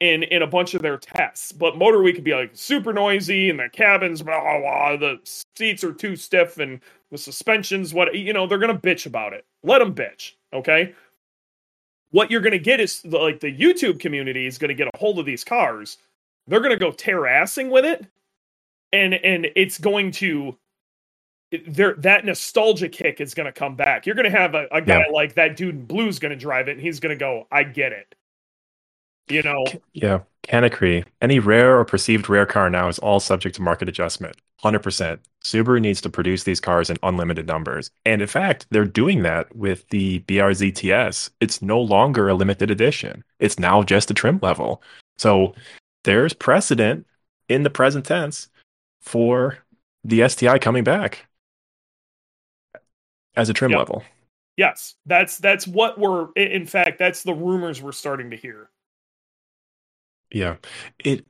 in 0.00 0.22
in 0.24 0.42
a 0.42 0.46
bunch 0.46 0.74
of 0.74 0.82
their 0.82 0.98
tests, 0.98 1.52
but 1.52 1.76
Motor 1.76 2.02
Week 2.02 2.14
could 2.14 2.24
be 2.24 2.34
like 2.34 2.50
super 2.54 2.92
noisy 2.92 3.50
and 3.50 3.58
the 3.58 3.68
cabins 3.68 4.22
blah 4.22 4.40
blah 4.40 4.58
blah. 4.60 4.96
The 4.96 5.20
seats 5.56 5.84
are 5.84 5.92
too 5.92 6.16
stiff 6.16 6.58
and 6.58 6.80
the 7.10 7.18
suspensions 7.18 7.94
what 7.94 8.14
you 8.14 8.32
know 8.32 8.46
they're 8.46 8.58
gonna 8.58 8.78
bitch 8.78 9.06
about 9.06 9.32
it. 9.32 9.44
Let 9.62 9.78
them 9.78 9.94
bitch, 9.94 10.32
okay? 10.52 10.94
What 12.10 12.30
you're 12.30 12.40
gonna 12.40 12.58
get 12.58 12.80
is 12.80 13.04
like 13.04 13.40
the 13.40 13.56
YouTube 13.56 13.98
community 14.00 14.46
is 14.46 14.58
gonna 14.58 14.74
get 14.74 14.88
a 14.88 14.98
hold 14.98 15.18
of 15.18 15.26
these 15.26 15.44
cars. 15.44 15.98
They're 16.46 16.60
gonna 16.60 16.76
go 16.76 16.92
tear 16.92 17.22
assing 17.22 17.70
with 17.70 17.84
it, 17.84 18.06
and 18.92 19.14
and 19.14 19.48
it's 19.56 19.78
going 19.78 20.10
to 20.12 20.56
there 21.66 21.94
that 21.94 22.24
nostalgia 22.24 22.88
kick 22.88 23.20
is 23.20 23.34
going 23.34 23.46
to 23.46 23.52
come 23.52 23.76
back. 23.76 24.06
You're 24.06 24.14
going 24.14 24.30
to 24.30 24.36
have 24.38 24.54
a, 24.54 24.66
a 24.70 24.80
guy 24.80 25.00
Yeah. 25.00 25.12
like 25.12 25.34
that 25.34 25.56
dude 25.56 25.74
in 25.74 25.84
blue's 25.84 26.18
going 26.18 26.30
to 26.30 26.36
drive 26.36 26.68
it, 26.68 26.72
and 26.72 26.80
he's 26.80 27.00
going 27.00 27.16
to 27.16 27.18
go, 27.18 27.46
"I 27.50 27.62
get 27.64 27.92
it." 27.92 28.14
You 29.28 29.42
know, 29.42 29.64
Yeah, 29.94 30.20
can 30.42 30.64
agree. 30.64 31.04
Any 31.22 31.38
rare 31.38 31.78
or 31.78 31.84
perceived 31.86 32.28
rare 32.28 32.44
car 32.44 32.68
now 32.68 32.88
is 32.88 32.98
all 32.98 33.20
subject 33.20 33.56
to 33.56 33.62
market 33.62 33.88
adjustment. 33.88 34.36
100%. 34.62 35.18
Subaru 35.42 35.80
needs 35.80 36.00
to 36.02 36.10
produce 36.10 36.44
these 36.44 36.60
cars 36.60 36.90
in 36.90 36.96
unlimited 37.02 37.46
numbers. 37.46 37.90
And 38.04 38.20
in 38.20 38.28
fact, 38.28 38.66
they're 38.70 38.84
doing 38.84 39.22
that 39.22 39.54
with 39.56 39.88
the 39.88 40.20
BRZTS. 40.20 41.30
It's 41.40 41.62
no 41.62 41.80
longer 41.80 42.28
a 42.28 42.34
limited 42.34 42.70
edition, 42.70 43.24
it's 43.38 43.58
now 43.58 43.82
just 43.82 44.10
a 44.10 44.14
trim 44.14 44.38
level. 44.42 44.82
So 45.16 45.54
there's 46.04 46.34
precedent 46.34 47.06
in 47.48 47.62
the 47.62 47.70
present 47.70 48.04
tense 48.04 48.48
for 49.00 49.58
the 50.02 50.28
STI 50.28 50.58
coming 50.58 50.84
back 50.84 51.26
as 53.36 53.48
a 53.48 53.52
trim 53.52 53.72
Yep. 53.72 53.78
level. 53.78 54.04
yes, 54.56 54.94
that's 55.06 55.38
that's 55.38 55.66
what 55.66 55.98
we're. 55.98 56.32
In 56.32 56.66
fact, 56.66 56.98
that's 56.98 57.22
the 57.22 57.34
rumors 57.34 57.82
we're 57.82 57.92
starting 57.92 58.30
to 58.30 58.36
hear. 58.36 58.70
Yeah. 60.32 60.56
It 60.98 61.26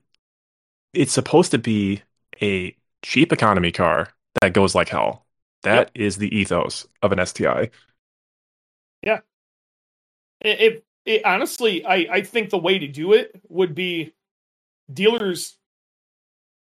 it's 0.92 1.12
supposed 1.12 1.50
to 1.50 1.58
be 1.58 2.02
a 2.40 2.76
cheap 3.02 3.32
economy 3.32 3.72
car 3.72 4.08
that 4.40 4.52
goes 4.52 4.74
like 4.74 4.88
hell. 4.88 5.26
That 5.62 5.90
is 5.94 6.18
the 6.18 6.34
ethos 6.36 6.86
of 7.02 7.12
an 7.12 7.18
STI. 7.18 7.70
It, 10.40 10.60
it, 10.60 10.84
it 11.04 11.24
honestly, 11.24 11.84
I 11.84 12.06
I 12.10 12.22
think 12.22 12.50
the 12.50 12.58
way 12.58 12.78
to 12.78 12.86
do 12.86 13.12
it 13.12 13.40
would 13.48 13.74
be 13.74 14.12
dealers. 14.92 15.56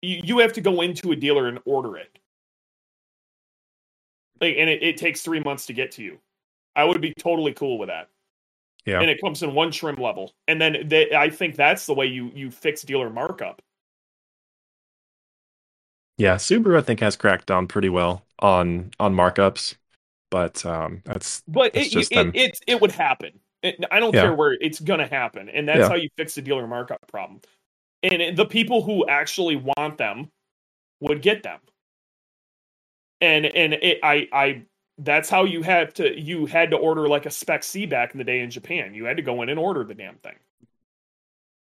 You, 0.01 0.21
you 0.23 0.37
have 0.39 0.53
to 0.53 0.61
go 0.61 0.81
into 0.81 1.11
a 1.11 1.15
dealer 1.15 1.47
and 1.47 1.59
order 1.65 1.97
it, 1.97 2.18
like, 4.41 4.55
and 4.57 4.69
it, 4.69 4.83
it 4.83 4.97
takes 4.97 5.21
three 5.21 5.39
months 5.41 5.65
to 5.67 5.73
get 5.73 5.91
to 5.93 6.03
you. 6.03 6.19
I 6.75 6.83
would 6.85 7.01
be 7.01 7.13
totally 7.13 7.53
cool 7.53 7.77
with 7.77 7.89
that. 7.89 8.09
Yeah. 8.85 9.01
and 9.01 9.09
it 9.09 9.19
comes 9.21 9.43
in 9.43 9.53
one 9.53 9.71
trim 9.71 9.97
level, 9.97 10.33
and 10.47 10.59
then 10.59 10.87
they, 10.87 11.13
I 11.13 11.29
think 11.29 11.55
that's 11.55 11.85
the 11.85 11.93
way 11.93 12.05
you 12.07 12.31
you 12.33 12.49
fix 12.49 12.81
dealer 12.81 13.09
markup. 13.09 13.61
Yeah, 16.17 16.35
Subaru 16.35 16.77
I 16.77 16.81
think 16.81 16.99
has 17.01 17.15
cracked 17.15 17.45
down 17.45 17.67
pretty 17.67 17.89
well 17.89 18.25
on 18.39 18.91
on 18.99 19.13
markups, 19.13 19.75
but 20.31 20.65
um 20.65 21.01
that's 21.05 21.43
But 21.47 21.75
It's 21.75 21.93
it, 21.95 22.07
it, 22.11 22.35
it 22.35 22.59
it 22.67 22.81
would 22.81 22.91
happen. 22.91 23.39
It- 23.63 23.83
I 23.91 23.99
don't 23.99 24.13
Yeah. 24.13 24.21
care 24.23 24.33
where 24.33 24.53
it's 24.53 24.79
gonna 24.79 25.07
happen, 25.07 25.49
and 25.49 25.67
that's 25.67 25.79
Yeah. 25.79 25.89
how 25.89 25.95
you 25.95 26.09
fix 26.17 26.35
the 26.35 26.41
dealer 26.41 26.65
markup 26.67 27.05
problem. 27.07 27.41
And 28.01 28.37
the 28.37 28.45
people 28.45 28.81
who 28.83 29.07
actually 29.07 29.57
want 29.57 29.97
them 29.97 30.31
would 31.01 31.21
get 31.21 31.43
them. 31.43 31.59
And 33.21 33.45
and 33.45 33.73
it, 33.73 33.99
I 34.03 34.27
I 34.31 34.61
that's 34.97 35.29
how 35.29 35.43
you 35.45 35.61
had 35.61 35.95
to 35.95 36.19
you 36.19 36.45
had 36.45 36.71
to 36.71 36.77
order 36.77 37.07
like 37.07 37.25
a 37.25 37.29
spec 37.31 37.63
C 37.63 37.85
back 37.85 38.13
in 38.13 38.17
the 38.17 38.23
day 38.23 38.39
in 38.41 38.49
Japan. 38.49 38.93
You 38.93 39.05
had 39.05 39.17
to 39.17 39.23
go 39.23 39.41
in 39.41 39.49
and 39.49 39.59
order 39.59 39.83
the 39.83 39.93
damn 39.93 40.15
thing. 40.17 40.35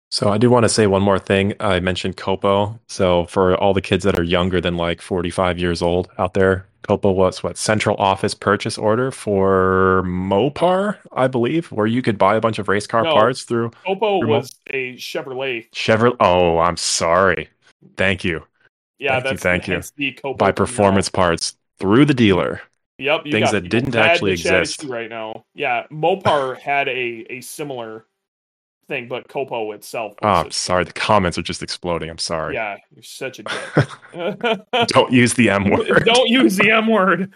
So 0.09 0.29
I 0.29 0.37
do 0.37 0.49
want 0.49 0.63
to 0.63 0.69
say 0.69 0.87
one 0.87 1.01
more 1.01 1.19
thing. 1.19 1.53
I 1.59 1.81
mentioned 1.81 2.15
Copo. 2.15 2.79
So 2.87 3.25
for 3.25 3.55
all 3.57 3.73
the 3.73 3.81
kids 3.81 4.05
that 4.05 4.17
are 4.17 4.23
younger 4.23 4.61
than 4.61 4.77
like 4.77 5.01
45 5.01 5.59
years 5.59 5.81
old 5.81 6.09
out 6.17 6.33
there, 6.33 6.65
Copo 6.87 7.13
was 7.13 7.43
what 7.43 7.57
central 7.57 7.97
office 7.97 8.33
purchase 8.33 8.77
order 8.77 9.11
for 9.11 10.03
Mopar, 10.05 10.97
I 11.11 11.27
believe, 11.27 11.69
where 11.73 11.87
you 11.87 12.01
could 12.01 12.17
buy 12.17 12.37
a 12.37 12.41
bunch 12.41 12.57
of 12.57 12.69
race 12.69 12.87
car 12.87 13.03
No. 13.03 13.11
parts 13.11 13.43
through 13.43 13.71
Copo 13.85 14.21
Remote- 14.21 14.27
was 14.29 14.55
a 14.67 14.95
Chevrolet. 14.95 15.69
Chevrolet. 15.71 16.15
Oh, 16.21 16.59
I'm 16.59 16.77
sorry. 16.77 17.49
Thank 17.97 18.23
you. 18.23 18.45
Yeah, 18.99 19.11
Thank 19.13 19.23
you, 19.23 19.29
that's 19.31 19.43
thank 19.43 19.67
you. 19.67 19.73
hence 19.75 19.91
the 19.91 20.13
Copo 20.13 20.55
performance 20.55 21.09
parts 21.09 21.55
through 21.79 22.05
the 22.05 22.13
dealer. 22.13 22.61
Yep, 22.99 23.27
you 23.27 23.31
Things 23.31 23.51
that 23.51 23.69
didn't 23.69 23.95
actually 23.95 24.35
to 24.37 24.41
chat 24.43 24.53
at 24.55 24.59
exist. 24.61 24.83
right 24.85 25.09
now. 25.09 25.45
Yeah, 25.53 25.85
Mopar 25.91 26.57
had 26.59 26.87
a 26.87 27.25
a 27.29 27.41
similar 27.41 28.05
thing, 28.87 29.07
but 29.07 29.27
Copo 29.27 29.75
itself. 29.75 30.13
Oh, 30.23 30.27
I'm 30.27 30.51
sorry. 30.51 30.83
The 30.83 30.93
comments 30.93 31.37
are 31.37 31.43
just 31.43 31.61
exploding. 31.61 32.09
I'm 32.09 32.17
sorry. 32.17 32.55
yeah, 32.55 32.77
you're 32.95 33.03
such 33.03 33.39
a 33.39 33.43
dick. 34.13 34.59
Don't 34.87 35.11
use 35.11 35.35
the 35.35 35.49
M 35.51 35.69
word. 35.69 36.05
Don't 36.05 36.29
use 36.29 36.57
the 36.57 36.71
M 36.71 36.87
word. 36.87 37.31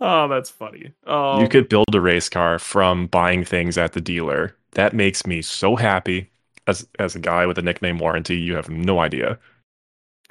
oh, 0.00 0.28
that's 0.28 0.50
funny. 0.50 0.92
Um, 1.06 1.40
you 1.40 1.48
could 1.48 1.68
build 1.68 1.94
a 1.94 2.00
race 2.00 2.28
car 2.28 2.58
from 2.58 3.06
buying 3.06 3.44
things 3.44 3.78
at 3.78 3.92
the 3.92 4.00
dealer. 4.00 4.54
That 4.72 4.92
makes 4.92 5.26
me 5.26 5.42
so 5.42 5.76
happy. 5.76 6.30
As 6.68 6.86
as 6.98 7.16
a 7.16 7.18
guy 7.18 7.46
with 7.46 7.58
a 7.58 7.62
nickname 7.62 7.98
warranty, 7.98 8.36
you 8.36 8.54
have 8.54 8.68
no 8.68 9.00
idea. 9.00 9.38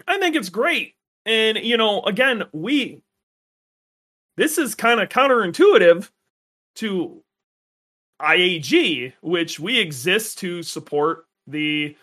I 0.08 0.20
think 0.20 0.36
it's 0.36 0.50
great. 0.50 0.94
And 1.26 1.58
you 1.58 1.76
know, 1.76 2.02
again, 2.04 2.44
we 2.54 3.02
this 4.38 4.58
is 4.58 4.76
kind 4.76 5.02
of 5.02 5.10
counterintuitive 5.10 6.10
to 6.76 7.24
IAG, 8.22 9.14
which 9.22 9.60
we 9.60 9.80
exist 9.80 10.38
to 10.40 10.64
support 10.64 11.26
the 11.48 11.96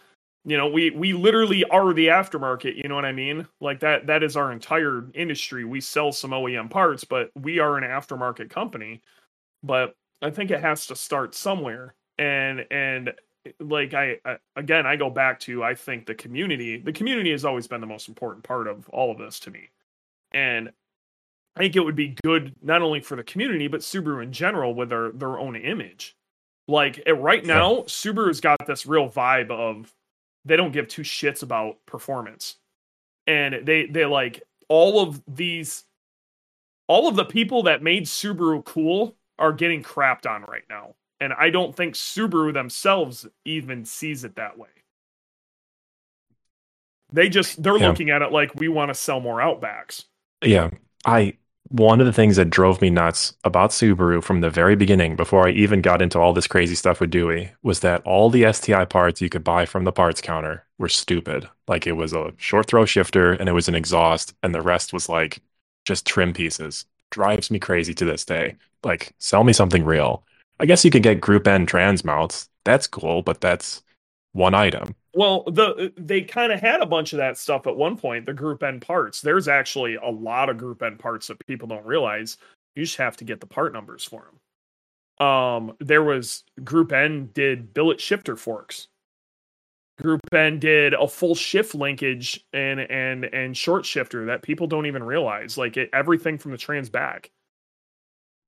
you 0.47 0.59
know, 0.59 0.66
we 0.66 0.91
we 0.91 1.14
literally 1.14 1.64
are 1.64 1.95
the 1.95 2.09
aftermarket, 2.09 2.76
you 2.76 2.89
know 2.89 2.95
what 2.95 3.07
I 3.07 3.12
mean? 3.12 3.47
Like 3.61 3.80
that 3.80 4.09
that 4.09 4.22
is 4.22 4.37
our 4.37 4.53
entire 4.53 5.07
industry. 5.14 5.64
We 5.64 5.80
sell 5.80 6.12
some 6.12 6.32
OEM 6.32 6.68
parts, 6.70 7.05
but 7.05 7.30
we 7.35 7.61
are 7.61 7.78
an 7.78 7.85
aftermarket 7.85 8.51
company. 8.51 9.01
But 9.62 9.95
I 10.20 10.30
think 10.30 10.51
it 10.51 10.61
has 10.61 10.87
to 10.89 10.97
start 10.97 11.35
somewhere. 11.35 11.95
And 12.18 12.66
and 12.70 13.12
like 13.61 13.95
I, 13.95 14.19
I 14.25 14.37
again 14.57 14.87
I 14.87 14.97
go 14.97 15.11
back 15.11 15.41
to 15.41 15.63
I 15.63 15.75
think 15.75 16.07
the 16.07 16.15
community 16.15 16.79
the 16.79 16.93
community 16.93 17.31
has 17.31 17.45
always 17.45 17.67
been 17.67 17.81
the 17.81 17.87
most 17.87 18.09
important 18.09 18.45
part 18.45 18.67
of 18.69 18.89
all 18.89 19.11
of 19.11 19.19
this 19.19 19.41
to 19.41 19.51
me. 19.51 19.71
And 20.33 20.71
I 21.57 21.61
think 21.61 21.77
it 21.77 21.81
would 21.81 21.97
be 21.97 22.17
good 22.25 22.55
not 22.63 22.83
only 22.83 23.01
for 23.01 23.17
the 23.17 23.23
community 23.23 23.69
but 23.69 23.81
Subaru 23.81 24.23
in 24.23 24.33
general 24.33 24.75
with 24.75 24.89
their 24.89 25.13
their 25.13 25.39
own 25.39 25.57
image. 25.57 26.17
Like 26.67 27.03
right 27.07 27.45
now, 27.45 27.81
Subaru's 27.83 28.41
got 28.41 28.67
this 28.67 28.87
real 28.87 29.09
vibe 29.09 29.51
of 29.51 29.93
they 30.45 30.57
don't 30.57 30.73
give 30.73 30.89
two 30.89 31.03
shits 31.03 31.43
about 31.43 31.77
performance, 31.87 32.57
and 33.27 33.67
they 33.67 33.87
they 33.87 34.07
like 34.07 34.43
all 34.69 35.03
of 35.03 35.23
these, 35.29 35.85
all 36.87 37.07
of 37.07 37.17
the 37.17 37.25
people 37.25 37.65
that 37.65 37.83
made 37.83 38.07
Subaru 38.07 38.65
cool 38.65 39.15
are 39.39 39.53
getting 39.53 39.83
crapped 39.83 40.29
on 40.29 40.43
right 40.45 40.65
now, 40.71 40.95
and 41.25 41.33
I 41.35 41.51
don't 41.51 41.75
think 41.75 41.95
Subaru 41.95 42.53
themselves 42.53 43.27
even 43.45 43.85
sees 43.87 44.25
it 44.25 44.37
that 44.37 44.59
way. 44.59 44.68
They 47.12 47.29
just 47.31 47.62
they're 47.62 47.79
Yeah. 47.79 47.89
looking 47.89 48.11
at 48.11 48.22
it 48.22 48.31
like 48.33 48.55
we 48.55 48.68
want 48.68 48.91
to 48.91 48.95
sell 48.95 49.20
more 49.20 49.39
Outbacks. 49.39 50.05
Yeah. 50.45 50.70
I 51.05 51.35
one 51.68 51.99
of 52.01 52.07
the 52.07 52.12
things 52.12 52.37
that 52.37 52.51
drove 52.51 52.81
me 52.83 52.91
nuts 52.91 53.35
about 53.43 53.70
Subaru 53.70 54.22
from 54.22 54.43
the 54.43 54.51
very 54.51 54.77
beginning, 54.77 55.16
before 55.16 55.49
I 55.49 55.51
even 55.53 55.81
got 55.81 56.03
into 56.03 56.18
all 56.20 56.33
this 56.35 56.47
crazy 56.47 56.75
stuff 56.75 57.01
with 57.01 57.11
Dewey, 57.11 57.53
was 57.62 57.81
that 57.81 58.03
all 58.05 58.31
the 58.31 58.45
STI 58.45 58.85
parts 58.85 59.20
you 59.20 59.31
could 59.31 59.43
buy 59.43 59.64
from 59.66 59.85
the 59.85 59.93
parts 59.93 60.20
counter 60.20 60.66
were 60.79 60.89
stupid. 60.91 61.49
Like 61.66 61.87
it 61.87 61.93
was 61.93 62.12
a 62.12 62.33
short 62.37 62.66
throw 62.66 62.85
shifter 62.85 63.33
and 63.33 63.49
it 63.49 63.53
was 63.53 63.68
an 63.68 63.75
exhaust, 63.75 64.35
and 64.43 64.55
the 64.55 64.62
rest 64.62 64.93
was 64.93 65.09
like 65.09 65.41
just 65.85 66.07
trim 66.07 66.33
pieces. 66.35 66.85
Drives 67.11 67.51
me 67.51 67.59
crazy 67.59 67.95
to 67.95 68.05
this 68.05 68.25
day. 68.25 68.57
Like, 68.83 69.14
sell 69.18 69.45
me 69.45 69.53
something 69.53 69.85
real. 69.85 70.25
I 70.61 70.67
guess 70.67 70.85
you 70.85 70.91
could 70.91 71.03
get 71.03 71.21
Group 71.21 71.47
N 71.47 71.67
trans 71.67 72.05
mounts. 72.05 72.49
That's 72.65 72.87
cool, 72.87 73.23
but 73.23 73.41
that's 73.41 73.83
one 74.33 74.55
item. 74.55 74.95
Well, 75.15 75.45
the 75.45 75.93
they 75.97 76.23
kind 76.23 76.53
of 76.53 76.61
had 76.61 76.81
a 76.81 76.87
bunch 76.87 77.13
of 77.13 77.19
that 77.19 77.39
stuff 77.39 77.67
at 77.67 77.77
one 77.77 77.97
point. 77.97 78.27
The 78.27 78.35
Group 78.35 78.63
N 78.63 78.81
parts. 78.81 79.21
There's 79.21 79.49
actually 79.49 79.95
a 79.97 80.11
lot 80.11 80.49
of 80.49 80.59
Group 80.59 80.83
N 80.83 80.97
parts 80.97 81.29
that 81.29 81.45
people 81.47 81.69
don't 81.69 81.87
realize. 81.87 82.37
You 82.75 82.85
just 82.85 82.97
have 82.97 83.17
to 83.19 83.25
get 83.25 83.41
the 83.41 83.47
part 83.47 83.73
numbers 83.73 84.05
for 84.05 84.25
them. 84.25 85.27
Um, 85.27 85.77
there 85.79 86.03
was 86.03 86.43
Group 86.65 86.93
N 86.93 87.31
did 87.33 87.73
billet 87.73 88.01
shifter 88.01 88.37
forks. 88.37 88.89
Group 90.03 90.21
N 90.33 90.59
did 90.59 90.95
a 90.95 91.07
full 91.07 91.37
shift 91.37 91.75
linkage 91.75 92.45
and 92.53 92.81
and 92.81 93.25
and 93.27 93.57
short 93.57 93.87
shifter 93.87 94.27
that 94.27 94.43
people 94.43 94.67
don't 94.67 94.87
even 94.87 95.05
realize. 95.05 95.57
Like 95.57 95.77
it, 95.77 95.91
everything 95.93 96.39
from 96.39 96.51
the 96.51 96.59
trans 96.59 96.89
back. 96.89 97.31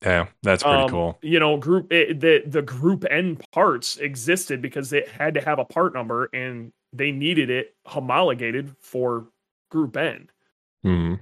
Yeah, 0.03 0.27
that's 0.43 0.63
pretty 0.63 0.83
Um, 0.83 0.89
cool. 0.89 1.19
You 1.21 1.39
know, 1.39 1.57
group 1.57 1.91
it, 1.91 2.19
the 2.19 2.43
the 2.45 2.61
group 2.61 3.03
N 3.09 3.37
parts 3.51 3.97
existed 3.97 4.61
because 4.61 4.93
it 4.93 5.07
had 5.09 5.33
to 5.33 5.41
have 5.41 5.59
a 5.59 5.65
part 5.65 5.93
number 5.93 6.29
and 6.33 6.71
they 6.93 7.11
needed 7.11 7.49
it 7.49 7.75
homologated 7.85 8.75
for 8.79 9.27
group 9.71 9.97
N. 9.97 10.29
Hmm. 10.83 11.15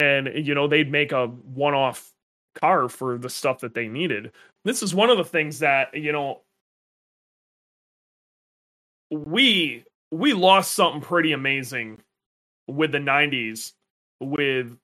And 0.00 0.30
you 0.34 0.54
know, 0.54 0.68
they'd 0.68 0.90
make 0.90 1.12
a 1.12 1.26
one-off 1.28 2.12
car 2.60 2.88
for 2.88 3.18
the 3.18 3.30
stuff 3.30 3.60
that 3.60 3.74
they 3.74 3.88
needed. 3.88 4.32
This 4.64 4.82
is 4.82 4.94
one 4.94 5.10
of 5.10 5.18
the 5.18 5.24
things 5.24 5.60
that, 5.60 5.94
you 5.94 6.12
know, 6.12 6.42
we 9.10 9.84
we 10.10 10.32
lost 10.32 10.72
something 10.72 11.00
pretty 11.00 11.32
amazing 11.32 12.00
with 12.66 12.92
the 12.92 12.98
90s 12.98 13.72
with 14.20 14.76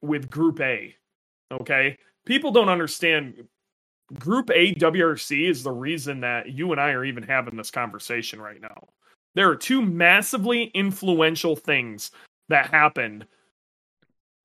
with 0.00 0.30
group 0.30 0.60
A. 0.60 0.96
Okay? 1.52 1.98
People 2.26 2.50
don't 2.50 2.68
understand 2.68 3.46
Group 4.18 4.50
A 4.50 4.74
WRC 4.74 5.48
is 5.48 5.62
the 5.62 5.72
reason 5.72 6.20
that 6.20 6.50
you 6.50 6.70
and 6.72 6.80
I 6.80 6.90
are 6.90 7.04
even 7.04 7.22
having 7.22 7.56
this 7.56 7.70
conversation 7.70 8.40
right 8.40 8.60
now. 8.60 8.88
There 9.34 9.50
are 9.50 9.56
two 9.56 9.82
massively 9.82 10.64
influential 10.74 11.56
things 11.56 12.10
that 12.48 12.70
happened 12.70 13.26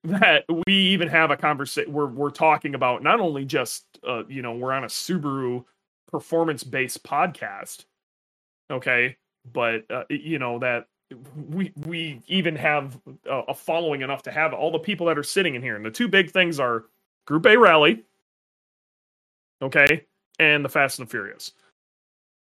that 0.03 0.45
we 0.65 0.73
even 0.73 1.07
have 1.07 1.29
a 1.29 1.37
conversation 1.37 1.93
we're 1.93 2.07
we're 2.07 2.31
talking 2.31 2.73
about 2.73 3.03
not 3.03 3.19
only 3.19 3.45
just 3.45 3.85
uh 4.07 4.23
you 4.27 4.41
know 4.41 4.53
we're 4.53 4.73
on 4.73 4.83
a 4.83 4.87
Subaru 4.87 5.63
performance 6.07 6.63
based 6.63 7.03
podcast 7.03 7.85
okay 8.71 9.15
but 9.53 9.83
uh, 9.91 10.03
you 10.09 10.39
know 10.39 10.57
that 10.57 10.87
we 11.49 11.71
we 11.85 12.19
even 12.27 12.55
have 12.55 12.99
a, 13.29 13.39
a 13.49 13.53
following 13.53 14.01
enough 14.01 14.23
to 14.23 14.31
have 14.31 14.53
all 14.53 14.71
the 14.71 14.79
people 14.79 15.05
that 15.05 15.19
are 15.19 15.23
sitting 15.23 15.53
in 15.53 15.61
here 15.61 15.75
and 15.75 15.85
the 15.85 15.91
two 15.91 16.07
big 16.07 16.31
things 16.31 16.59
are 16.59 16.85
group 17.25 17.45
A 17.45 17.57
rally 17.57 18.03
okay 19.61 20.05
and 20.39 20.65
the 20.65 20.69
Fast 20.69 20.99
and 20.99 21.07
the 21.07 21.11
Furious 21.11 21.53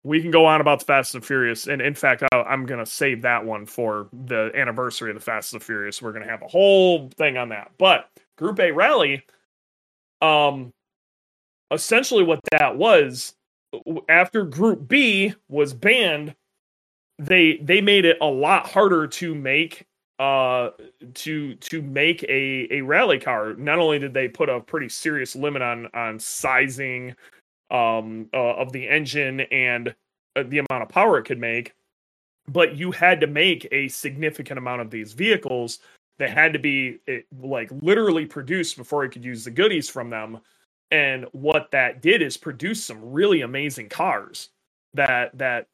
we 0.05 0.23
can 0.23 0.31
go 0.31 0.47
on 0.47 0.61
about 0.61 0.81
the 0.81 0.85
Fast 0.85 1.15
and 1.15 1.23
the 1.23 1.27
Furious, 1.27 1.67
and 1.67 1.83
in 1.83 1.95
fact, 1.95 2.23
I, 2.33 2.37
I'm 2.43 2.67
gonna 2.67 2.87
save 2.87 3.23
that 3.23 3.45
one 3.45 3.67
for 3.67 4.09
the 4.25 4.51
anniversary 4.55 5.11
of 5.11 5.17
the 5.17 5.21
Fast 5.21 5.53
and 5.53 5.61
the 5.61 5.65
Furious. 5.65 6.01
We're 6.01 6.13
gonna 6.13 6.29
have 6.29 6.43
a 6.43 6.49
whole 6.49 7.09
thing 7.11 7.37
on 7.37 7.49
that. 7.51 7.73
But 7.79 8.09
Group 8.37 8.61
A 8.61 8.71
Rally, 8.71 9.25
um, 10.23 10.73
essentially 11.71 12.23
what 12.23 12.41
that 12.53 12.77
was 12.77 13.35
after 14.09 14.45
Group 14.45 14.89
B 14.89 15.35
was 15.49 15.75
banned, 15.75 16.35
they 17.19 17.57
they 17.59 17.81
made 17.81 18.05
it 18.05 18.19
a 18.21 18.27
lot 18.27 18.69
harder 18.69 19.07
to 19.09 19.35
make 19.35 19.87
uh 20.19 20.71
to 21.15 21.55
to 21.57 21.83
make 21.83 22.23
a 22.25 22.67
a 22.71 22.81
rally 22.81 23.19
car. 23.19 23.55
Not 23.55 23.79
only 23.79 23.99
did 23.99 24.15
they 24.15 24.29
put 24.29 24.49
a 24.49 24.61
pretty 24.61 24.89
serious 24.89 25.37
limit 25.37 25.63
on 25.63 25.89
on 25.95 26.19
sizing 26.19 27.15
um 27.71 28.29
uh, 28.33 28.55
of 28.57 28.73
the 28.73 28.89
engine 28.89 29.41
and 29.41 29.95
uh, 30.37 30.43
the 30.49 30.59
amount 30.59 30.83
of 30.83 30.89
power 30.89 31.19
it 31.19 31.25
could 31.25 31.39
make 31.39 31.75
but 32.49 32.77
you 32.77 32.91
had 32.91 33.21
to 33.21 33.27
make 33.27 33.69
a 33.71 33.89
significant 33.89 34.59
amount 34.59 34.81
of 34.81 34.91
these 34.91 35.13
vehicles 35.13 35.81
that 36.19 36.31
had 36.31 36.53
to 36.53 36.59
be 36.59 36.99
eh, 37.07 37.21
like 37.41 37.71
literally 37.83 38.27
produced 38.27 38.77
before 38.77 39.05
you 39.05 39.11
could 39.11 39.25
use 39.25 39.45
the 39.45 39.51
goodies 39.51 39.89
from 39.89 40.11
them 40.11 40.39
and 40.91 41.27
what 41.33 41.71
that 41.71 42.01
did 42.01 42.23
is 42.23 42.37
produce 42.37 42.85
some 42.85 42.99
really 43.13 43.43
amazing 43.43 43.89
cars 43.89 44.49
that 44.95 45.37
that 45.37 45.67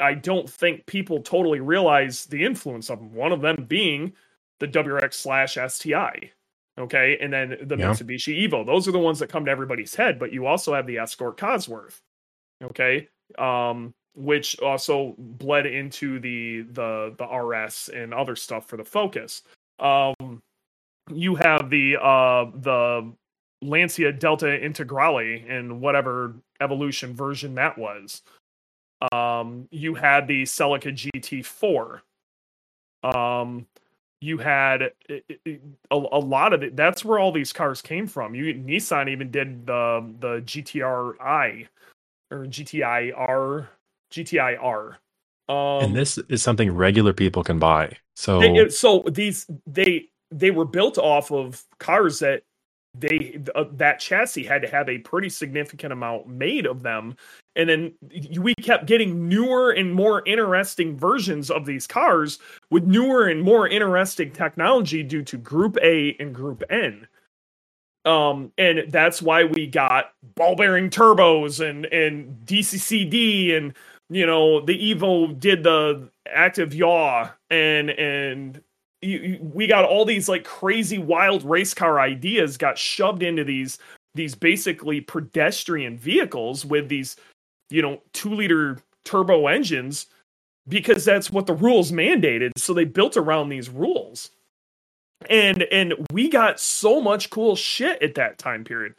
I 0.00 0.14
don't 0.14 0.48
think 0.48 0.86
people 0.86 1.22
totally 1.22 1.60
realize 1.60 2.26
the 2.26 2.44
influence 2.44 2.90
of 2.90 2.98
them. 2.98 3.14
One 3.14 3.32
of 3.32 3.40
them 3.40 3.64
being 3.68 4.12
the 4.58 4.68
WRX 4.68 5.14
slash 5.14 5.56
STI. 5.56 6.30
Okay. 6.78 7.18
And 7.20 7.32
then 7.32 7.56
the 7.62 7.76
Yeah. 7.76 7.90
Mitsubishi 7.90 8.48
Evo. 8.48 8.64
Those 8.64 8.88
are 8.88 8.92
the 8.92 8.98
ones 8.98 9.18
that 9.18 9.28
come 9.28 9.44
to 9.44 9.50
everybody's 9.50 9.94
head, 9.94 10.18
but 10.18 10.32
you 10.32 10.46
also 10.46 10.74
have 10.74 10.86
the 10.86 10.98
Escort 10.98 11.36
Cosworth. 11.36 12.00
Okay. 12.62 13.08
Um, 13.38 13.92
which 14.14 14.58
also 14.60 15.14
bled 15.18 15.66
into 15.66 16.18
the 16.18 16.62
the 16.62 17.14
the 17.16 17.24
RS 17.26 17.88
and 17.94 18.12
other 18.12 18.34
stuff 18.36 18.66
for 18.66 18.76
the 18.76 18.84
Focus. 18.84 19.42
Um, 19.78 20.40
you 21.12 21.36
have 21.36 21.70
the 21.70 21.96
uh 21.96 22.50
the 22.54 23.12
Lancia 23.62 24.12
Delta 24.12 24.46
Integrale 24.46 25.44
and 25.48 25.80
whatever 25.80 26.34
evolution 26.60 27.14
version 27.14 27.54
that 27.54 27.76
was. 27.78 28.22
Um, 29.12 29.68
you 29.70 29.94
had 29.94 30.26
the 30.26 30.42
Celica 30.42 30.92
GT4. 30.92 32.00
Um, 33.02 33.66
you 34.20 34.36
had 34.38 34.92
a 35.90 35.96
lot 35.96 36.52
of 36.52 36.62
it. 36.62 36.76
That's 36.76 37.04
where 37.04 37.18
all 37.18 37.32
these 37.32 37.52
cars 37.52 37.80
came 37.80 38.06
from. 38.06 38.34
You 38.34 38.54
Nissan 38.54 39.08
even 39.08 39.30
did 39.30 39.66
the 39.66 40.12
the 40.20 40.40
GTRI 40.42 41.66
or 42.30 42.44
GTIR 42.46 43.66
GTIR. 44.12 44.96
Um, 45.48 45.84
and 45.84 45.96
this 45.96 46.18
is 46.28 46.42
something 46.42 46.70
regular 46.70 47.12
people 47.12 47.42
can 47.42 47.58
buy. 47.58 47.96
So 48.16 48.40
they- 48.40 48.68
so 48.68 49.02
these 49.06 49.46
they 49.66 50.08
they 50.30 50.50
were 50.50 50.66
built 50.66 50.98
off 50.98 51.32
of 51.32 51.64
cars 51.78 52.18
that 52.20 52.42
they 52.94 53.40
uh, 53.54 53.64
that 53.72 54.00
chassis 54.00 54.44
had 54.44 54.62
to 54.62 54.68
have 54.68 54.88
a 54.88 54.98
pretty 54.98 55.28
significant 55.28 55.92
amount 55.92 56.28
made 56.28 56.66
of 56.66 56.82
them. 56.82 57.16
And 57.56 57.68
then 57.68 57.92
we 58.38 58.54
kept 58.54 58.86
getting 58.86 59.28
newer 59.28 59.70
and 59.70 59.92
more 59.92 60.26
interesting 60.26 60.96
versions 60.96 61.50
of 61.50 61.66
these 61.66 61.86
cars 61.86 62.38
with 62.70 62.84
newer 62.84 63.26
and 63.28 63.42
more 63.42 63.68
interesting 63.68 64.32
technology 64.32 65.02
due 65.02 65.22
to 65.22 65.36
group 65.36 65.76
A 65.82 66.16
and 66.18 66.34
group 66.34 66.62
N. 66.68 67.06
Um 68.04 68.52
and 68.58 68.90
that's 68.90 69.22
why 69.22 69.44
we 69.44 69.66
got 69.66 70.12
ball 70.34 70.56
bearing 70.56 70.90
turbos 70.90 71.64
and 71.64 71.86
and 71.86 72.44
DCCD 72.44 73.56
and 73.56 73.74
you 74.08 74.26
know 74.26 74.60
the 74.60 74.94
Evo 74.94 75.38
did 75.38 75.62
the 75.62 76.08
active 76.26 76.74
yaw 76.74 77.30
and 77.50 77.90
and 77.90 78.62
you, 79.02 79.18
you, 79.18 79.38
we 79.40 79.66
got 79.66 79.84
all 79.84 80.04
these 80.04 80.28
like 80.28 80.44
crazy 80.44 80.98
wild 80.98 81.44
race 81.44 81.74
car 81.74 82.00
ideas 82.00 82.56
got 82.56 82.78
shoved 82.78 83.22
into 83.22 83.44
these 83.44 83.78
these 84.14 84.34
basically 84.34 85.00
pedestrian 85.00 85.96
vehicles 85.96 86.64
with 86.64 86.88
these 86.88 87.16
you 87.70 87.80
know 87.80 88.00
2 88.12 88.34
liter 88.34 88.78
turbo 89.04 89.46
engines 89.46 90.06
because 90.68 91.04
that's 91.04 91.30
what 91.30 91.46
the 91.46 91.54
rules 91.54 91.92
mandated. 91.92 92.52
So 92.56 92.74
they 92.74 92.84
built 92.84 93.16
around 93.16 93.48
these 93.48 93.68
rules. 93.68 94.30
And 95.28 95.64
and 95.64 95.94
we 96.12 96.30
got 96.30 96.58
so 96.58 97.00
much 97.00 97.28
cool 97.28 97.56
shit 97.56 98.02
at 98.02 98.14
that 98.14 98.38
time 98.38 98.64
period. 98.64 98.94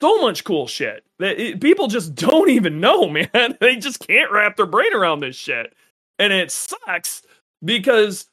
So 0.00 0.20
much 0.20 0.44
cool 0.44 0.66
shit 0.66 1.04
that 1.18 1.38
it, 1.38 1.60
people 1.60 1.88
just 1.88 2.14
don't 2.14 2.50
even 2.50 2.80
know 2.80 3.08
man. 3.08 3.28
They 3.60 3.76
just 3.76 4.06
can't 4.06 4.30
wrap 4.30 4.56
their 4.56 4.66
brain 4.66 4.94
around 4.94 5.20
this 5.20 5.36
shit. 5.36 5.74
And 6.18 6.32
it 6.32 6.50
sucks 6.50 7.22
because 7.64 8.26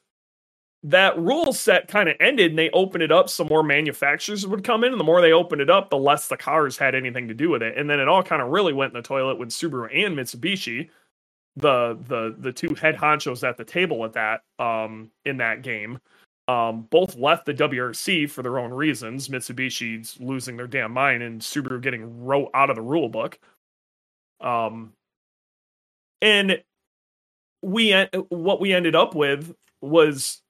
that 0.84 1.16
rule 1.18 1.52
set 1.52 1.86
kind 1.88 2.08
of 2.08 2.16
ended 2.18 2.50
and 2.50 2.58
they 2.58 2.70
opened 2.70 3.02
it 3.02 3.12
up 3.12 3.28
some 3.28 3.46
more 3.46 3.62
manufacturers 3.62 4.46
would 4.46 4.64
come 4.64 4.82
in 4.82 4.92
and 4.92 5.00
the 5.00 5.04
more 5.04 5.20
they 5.20 5.32
opened 5.32 5.60
it 5.62 5.70
up 5.70 5.90
the 5.90 5.96
less 5.96 6.28
the 6.28 6.36
cars 6.36 6.76
had 6.76 6.94
anything 6.94 7.28
to 7.28 7.34
do 7.34 7.50
with 7.50 7.62
it. 7.62 7.78
And 7.78 7.88
then 7.88 8.00
it 8.00 8.08
all 8.08 8.22
kind 8.22 8.42
of 8.42 8.48
really 8.48 8.72
went 8.72 8.92
in 8.92 9.00
the 9.00 9.06
toilet 9.06 9.38
with 9.38 9.50
subaru 9.50 9.88
and 9.94 10.16
mitsubishi 10.16 10.90
the 11.56 11.98
the 12.08 12.34
the 12.38 12.52
two 12.52 12.74
head 12.74 12.96
honchos 12.96 13.46
at 13.46 13.56
the 13.56 13.64
table 13.64 14.04
at 14.04 14.14
that 14.14 14.42
um 14.58 15.10
in 15.24 15.36
that 15.36 15.62
game. 15.62 16.00
Um 16.48 16.82
both 16.90 17.16
left 17.16 17.46
the 17.46 17.54
wrc 17.54 18.28
for 18.30 18.42
their 18.42 18.58
own 18.58 18.72
reasons 18.72 19.28
mitsubishi's 19.28 20.18
losing 20.20 20.56
their 20.56 20.66
damn 20.66 20.92
mind 20.92 21.22
and 21.22 21.40
subaru 21.40 21.80
getting 21.80 22.24
wrote 22.24 22.50
out 22.54 22.70
of 22.70 22.76
the 22.76 22.82
rule 22.82 23.08
book. 23.08 23.38
Um 24.40 24.94
and 26.20 26.62
we 27.62 27.92
what 28.30 28.60
we 28.60 28.72
ended 28.72 28.96
up 28.96 29.14
with 29.14 29.54
was 29.80 30.41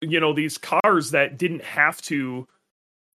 you 0.00 0.20
know 0.20 0.32
these 0.32 0.58
cars 0.58 1.10
that 1.12 1.38
didn't 1.38 1.62
have 1.62 2.00
to 2.02 2.46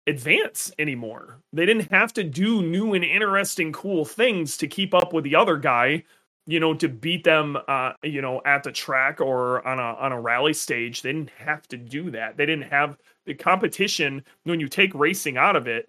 advance 0.06 0.72
anymore. 0.78 1.38
They 1.52 1.66
didn't 1.66 1.90
have 1.92 2.12
to 2.14 2.24
do 2.24 2.62
new 2.62 2.94
and 2.94 3.04
interesting 3.04 3.72
cool 3.72 4.04
things 4.04 4.56
to 4.58 4.66
keep 4.66 4.94
up 4.94 5.12
with 5.12 5.24
the 5.24 5.36
other 5.36 5.56
guy, 5.56 6.04
you 6.46 6.58
know, 6.58 6.74
to 6.74 6.88
beat 6.88 7.24
them 7.24 7.56
uh, 7.68 7.92
you 8.02 8.20
know, 8.20 8.42
at 8.44 8.64
the 8.64 8.72
track 8.72 9.20
or 9.20 9.66
on 9.66 9.78
a 9.78 9.82
on 9.82 10.12
a 10.12 10.20
rally 10.20 10.54
stage. 10.54 11.02
They 11.02 11.12
didn't 11.12 11.30
have 11.30 11.66
to 11.68 11.76
do 11.76 12.10
that. 12.10 12.36
They 12.36 12.46
didn't 12.46 12.70
have 12.70 12.96
the 13.26 13.34
competition 13.34 14.24
when 14.44 14.60
you 14.60 14.68
take 14.68 14.94
racing 14.94 15.36
out 15.36 15.56
of 15.56 15.68
it, 15.68 15.88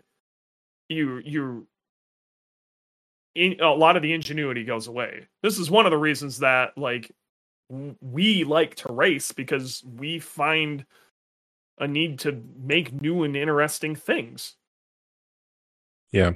you 0.90 1.22
you 1.26 1.68
in, 3.36 3.60
a 3.60 3.70
lot 3.70 3.96
of 3.96 4.04
the 4.04 4.14
ingenuity 4.14 4.64
goes 4.64 4.88
away. 4.88 5.28
This 5.42 5.58
is 5.58 5.72
one 5.72 5.86
of 5.86 5.92
the 5.92 5.98
reasons 5.98 6.40
that 6.40 6.78
like 6.78 7.12
we 8.02 8.44
like 8.44 8.76
to 8.76 8.94
race 8.94 9.32
because 9.32 9.84
we 9.98 10.20
find 10.20 10.86
a 11.80 11.88
need 11.88 12.20
to 12.20 12.42
make 12.62 13.02
new 13.02 13.24
and 13.24 13.36
interesting 13.36 13.96
things. 13.96 14.56
Yeah. 16.12 16.34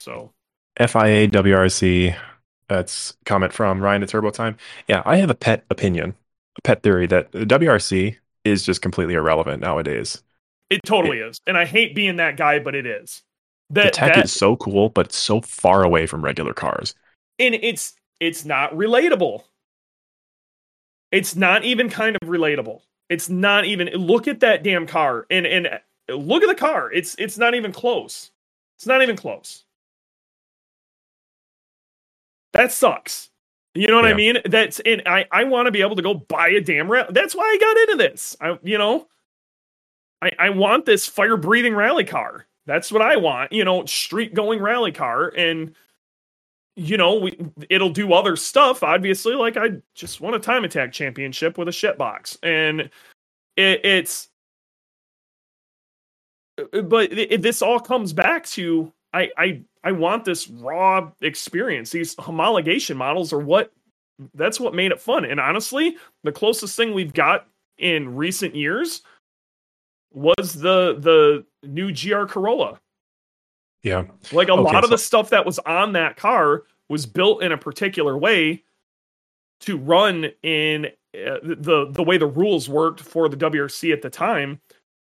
So 0.00 0.32
FIA 0.78 1.28
WRC 1.28 2.16
that's 2.68 3.16
comment 3.24 3.52
from 3.52 3.80
Ryan 3.80 4.00
to 4.00 4.06
Turbo 4.06 4.30
Time. 4.30 4.56
Yeah, 4.88 5.02
I 5.04 5.16
have 5.16 5.30
a 5.30 5.34
pet 5.34 5.64
opinion, 5.70 6.14
a 6.58 6.62
pet 6.62 6.82
theory 6.82 7.06
that 7.06 7.30
WRC 7.32 8.16
is 8.44 8.62
just 8.64 8.82
completely 8.82 9.14
irrelevant 9.14 9.60
nowadays. 9.60 10.22
It 10.70 10.80
totally 10.84 11.20
it, 11.20 11.28
is. 11.28 11.40
And 11.46 11.56
I 11.56 11.66
hate 11.66 11.94
being 11.94 12.16
that 12.16 12.36
guy, 12.36 12.58
but 12.58 12.74
it 12.74 12.86
is. 12.86 13.22
That, 13.70 13.84
the 13.84 13.90
tech 13.90 14.14
that, 14.14 14.24
is 14.24 14.32
so 14.32 14.56
cool, 14.56 14.88
but 14.90 15.06
it's 15.06 15.16
so 15.16 15.40
far 15.40 15.82
away 15.82 16.06
from 16.06 16.24
regular 16.24 16.52
cars. 16.52 16.94
And 17.38 17.54
it's 17.54 17.94
it's 18.20 18.44
not 18.44 18.72
relatable. 18.72 19.42
It's 21.14 21.36
not 21.36 21.62
even 21.62 21.88
kind 21.88 22.16
of 22.20 22.28
relatable. 22.28 22.80
It's 23.08 23.28
not 23.28 23.64
even 23.66 23.88
look 23.90 24.26
at 24.26 24.40
that 24.40 24.64
damn 24.64 24.84
car 24.84 25.26
and 25.30 25.46
and 25.46 25.68
look 26.08 26.42
at 26.42 26.48
the 26.48 26.56
car. 26.56 26.90
It's 26.92 27.14
it's 27.20 27.38
not 27.38 27.54
even 27.54 27.70
close. 27.70 28.32
It's 28.76 28.86
not 28.86 29.00
even 29.00 29.16
close. 29.16 29.62
That 32.52 32.72
sucks. 32.72 33.30
You 33.74 33.86
know 33.86 33.94
what 33.96 34.06
yeah. 34.06 34.10
I 34.10 34.14
mean? 34.14 34.38
That's 34.44 34.80
and 34.80 35.02
I 35.06 35.26
I 35.30 35.44
want 35.44 35.66
to 35.66 35.72
be 35.72 35.82
able 35.82 35.94
to 35.94 36.02
go 36.02 36.14
buy 36.14 36.48
a 36.48 36.60
damn 36.60 36.90
rally. 36.90 37.12
That's 37.12 37.36
why 37.36 37.44
I 37.44 37.58
got 37.60 37.76
into 37.76 37.96
this. 37.96 38.36
I 38.40 38.58
you 38.64 38.76
know 38.76 39.06
I 40.20 40.32
I 40.36 40.50
want 40.50 40.84
this 40.84 41.06
fire 41.06 41.36
breathing 41.36 41.76
rally 41.76 42.04
car. 42.04 42.46
That's 42.66 42.90
what 42.90 43.02
I 43.02 43.18
want. 43.18 43.52
You 43.52 43.64
know, 43.64 43.84
street 43.84 44.34
going 44.34 44.60
rally 44.60 44.90
car 44.90 45.28
and 45.28 45.76
you 46.76 46.96
know, 46.96 47.14
we, 47.14 47.38
it'll 47.70 47.90
do 47.90 48.12
other 48.12 48.36
stuff. 48.36 48.82
Obviously, 48.82 49.34
like 49.34 49.56
I 49.56 49.80
just 49.94 50.20
won 50.20 50.34
a 50.34 50.38
time 50.38 50.64
attack 50.64 50.92
championship 50.92 51.56
with 51.58 51.68
a 51.68 51.72
shit 51.72 51.98
box, 51.98 52.38
and 52.42 52.82
it, 53.56 53.84
it's. 53.84 54.28
But 56.84 57.12
it, 57.12 57.42
this 57.42 57.62
all 57.62 57.80
comes 57.80 58.12
back 58.12 58.46
to 58.46 58.92
I 59.12 59.30
I 59.36 59.62
I 59.82 59.92
want 59.92 60.24
this 60.24 60.48
raw 60.48 61.10
experience. 61.20 61.90
These 61.90 62.14
homologation 62.16 62.96
models 62.96 63.32
are 63.32 63.38
what 63.40 63.72
that's 64.34 64.60
what 64.60 64.74
made 64.74 64.92
it 64.92 65.00
fun. 65.00 65.24
And 65.24 65.40
honestly, 65.40 65.96
the 66.22 66.32
closest 66.32 66.76
thing 66.76 66.94
we've 66.94 67.12
got 67.12 67.46
in 67.78 68.14
recent 68.14 68.54
years 68.54 69.02
was 70.12 70.54
the 70.54 70.96
the 70.98 71.44
new 71.68 71.92
GR 71.92 72.26
Corolla. 72.26 72.80
Yeah. 73.84 74.04
Like 74.32 74.48
a 74.48 74.52
okay, 74.52 74.62
lot 74.62 74.82
of 74.82 74.90
the 74.90 74.98
stuff 74.98 75.30
that 75.30 75.46
was 75.46 75.60
on 75.60 75.92
that 75.92 76.16
car 76.16 76.64
was 76.88 77.06
built 77.06 77.42
in 77.42 77.52
a 77.52 77.58
particular 77.58 78.18
way 78.18 78.64
to 79.60 79.76
run 79.76 80.30
in 80.42 80.86
uh, 80.86 81.38
the 81.42 81.86
the 81.90 82.02
way 82.02 82.18
the 82.18 82.26
rules 82.26 82.68
worked 82.68 83.00
for 83.00 83.28
the 83.28 83.36
WRC 83.36 83.92
at 83.92 84.02
the 84.02 84.10
time. 84.10 84.60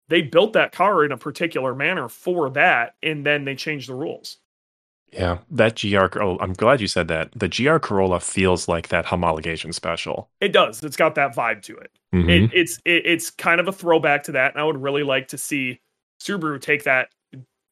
They 0.08 0.22
built 0.22 0.54
that 0.54 0.72
car 0.72 1.04
in 1.04 1.12
a 1.12 1.16
particular 1.16 1.74
manner 1.74 2.08
for 2.08 2.48
that, 2.50 2.94
and 3.02 3.26
then 3.26 3.44
they 3.44 3.54
changed 3.54 3.88
the 3.88 3.94
rules. 3.94 4.38
Yeah, 5.12 5.38
that 5.50 5.80
GR. 5.80 6.20
Oh, 6.20 6.38
I'm 6.40 6.52
glad 6.52 6.80
you 6.80 6.86
said 6.86 7.08
that. 7.08 7.30
The 7.34 7.48
GR 7.48 7.78
Corolla 7.78 8.20
feels 8.20 8.68
like 8.68 8.88
that 8.88 9.04
homologation 9.04 9.74
special. 9.74 10.30
It 10.40 10.52
does. 10.52 10.82
It's 10.84 10.96
got 10.96 11.16
that 11.16 11.34
vibe 11.34 11.62
to 11.62 11.76
it. 11.76 11.90
Mm-hmm. 12.14 12.30
it 12.30 12.50
it's 12.54 12.78
it, 12.84 13.06
it's 13.06 13.30
kind 13.30 13.60
of 13.60 13.66
a 13.66 13.72
throwback 13.72 14.22
to 14.24 14.32
that, 14.32 14.52
and 14.52 14.60
I 14.60 14.64
would 14.64 14.80
really 14.80 15.02
like 15.02 15.28
to 15.28 15.38
see 15.38 15.80
Subaru 16.20 16.60
take 16.60 16.84
that 16.84 17.10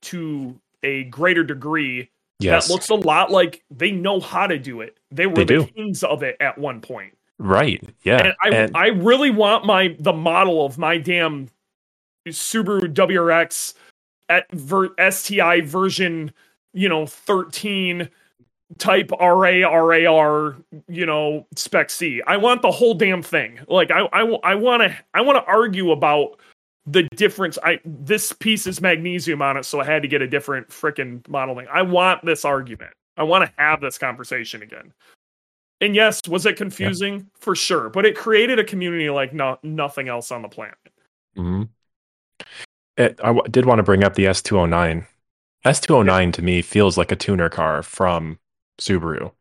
to 0.03 0.61
a 0.83 1.05
greater 1.05 1.45
degree. 1.45 2.11
Yes. 2.41 2.66
That 2.68 2.72
looks 2.72 2.89
a 2.89 2.95
lot 2.95 3.31
like 3.31 3.64
they 3.70 3.91
know 3.91 4.20
how 4.20 4.47
to 4.47 4.59
do 4.59 4.81
it. 4.81 4.99
They 5.11 5.26
were 5.26 5.35
they 5.35 5.45
the 5.45 5.64
do. 5.64 5.66
kings 5.66 6.05
of 6.05 6.22
it 6.22 6.37
at 6.41 6.57
one 6.57 6.81
point. 6.81 7.16
Right. 7.39 7.83
Yeah. 8.03 8.18
And 8.18 8.35
I 8.43 8.49
and... 8.51 8.76
I 8.76 8.89
really 8.89 9.31
want 9.31 9.64
my 9.64 9.97
the 9.99 10.12
model 10.12 10.64
of 10.64 10.79
my 10.79 10.99
damn 10.99 11.49
Subaru 12.29 12.93
WRX 12.93 13.74
at 14.29 14.51
ver, 14.53 14.91
STI 15.11 15.62
version, 15.62 16.33
you 16.74 16.89
know, 16.89 17.07
13 17.07 18.09
type 18.76 19.11
RA 19.12 19.66
RAR, 19.66 20.57
you 20.89 21.07
know, 21.07 21.47
spec 21.57 21.91
C. 21.91 22.22
I 22.26 22.37
want 22.37 22.62
the 22.62 22.70
whole 22.70 22.95
damn 22.95 23.22
thing. 23.22 23.59
Like 23.68 23.91
I 23.91 24.01
I 24.12 24.22
I 24.45 24.55
want 24.55 24.83
to 24.83 24.97
I 25.14 25.22
want 25.22 25.37
to 25.37 25.51
argue 25.51 25.91
about 25.93 26.39
the 26.91 27.03
difference 27.14 27.59
i 27.62 27.78
this 27.84 28.32
piece 28.32 28.66
is 28.66 28.80
magnesium 28.80 29.43
on 29.43 29.57
it 29.57 29.64
so 29.64 29.80
i 29.80 29.84
had 29.84 30.03
to 30.03 30.09
get 30.09 30.22
a 30.22 30.26
different 30.26 30.68
freaking 30.68 31.26
modeling. 31.28 31.66
I 31.72 31.82
want 31.82 32.24
this 32.24 32.45
argument. 32.45 32.93
I 33.16 33.24
want 33.24 33.45
to 33.45 33.53
have 33.59 33.80
this 33.80 33.99
conversation 33.99 34.62
again. 34.62 34.93
And 35.80 35.95
yes 35.95 36.26
was 36.26 36.47
it 36.47 36.57
confusing? 36.57 37.14
Yeah. 37.14 37.24
for 37.34 37.55
sure 37.55 37.91
but 37.91 38.07
it 38.07 38.16
created 38.16 38.59
a 38.59 38.64
community 38.64 39.11
like 39.11 39.32
no, 39.32 39.59
nothing 39.62 40.09
else 40.09 40.30
on 40.30 40.43
the 40.43 40.49
planet. 40.49 40.76
Mm-hmm. 41.36 41.62
it, 42.97 43.20
I 43.22 43.28
w- 43.28 43.49
did 43.49 43.66
want 43.66 43.78
to 43.78 43.84
bring 43.84 44.03
up 44.03 44.14
the 44.14 44.24
s209 44.24 45.07
s209 45.64 46.24
yeah. 46.24 46.30
to 46.32 46.43
me 46.43 46.62
feels 46.62 46.97
like 46.97 47.12
a 47.12 47.16
tuner 47.16 47.49
car 47.49 47.82
from 47.82 48.39
subaru. 48.80 49.32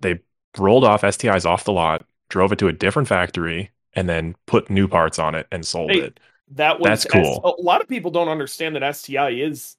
They 0.00 0.20
rolled 0.56 0.84
off 0.84 1.02
stis 1.02 1.44
off 1.44 1.64
the 1.64 1.72
lot 1.72 2.04
drove 2.28 2.52
it 2.52 2.58
to 2.58 2.68
a 2.68 2.72
different 2.72 3.08
factory 3.08 3.70
and 3.94 4.08
then 4.08 4.36
put 4.46 4.70
new 4.70 4.86
parts 4.86 5.18
on 5.18 5.34
it 5.34 5.46
and 5.50 5.66
sold 5.66 5.90
it 5.90 6.20
that 6.52 6.80
was 6.80 6.88
that's 6.88 7.04
cool. 7.04 7.40
a 7.44 7.62
lot 7.62 7.80
of 7.80 7.88
people 7.88 8.10
don't 8.10 8.28
understand 8.28 8.76
that 8.76 8.96
STI 8.96 9.30
is 9.30 9.76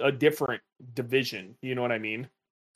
a 0.00 0.12
different 0.12 0.62
division. 0.94 1.56
You 1.62 1.74
know 1.74 1.82
what 1.82 1.92
I 1.92 1.98
mean? 1.98 2.28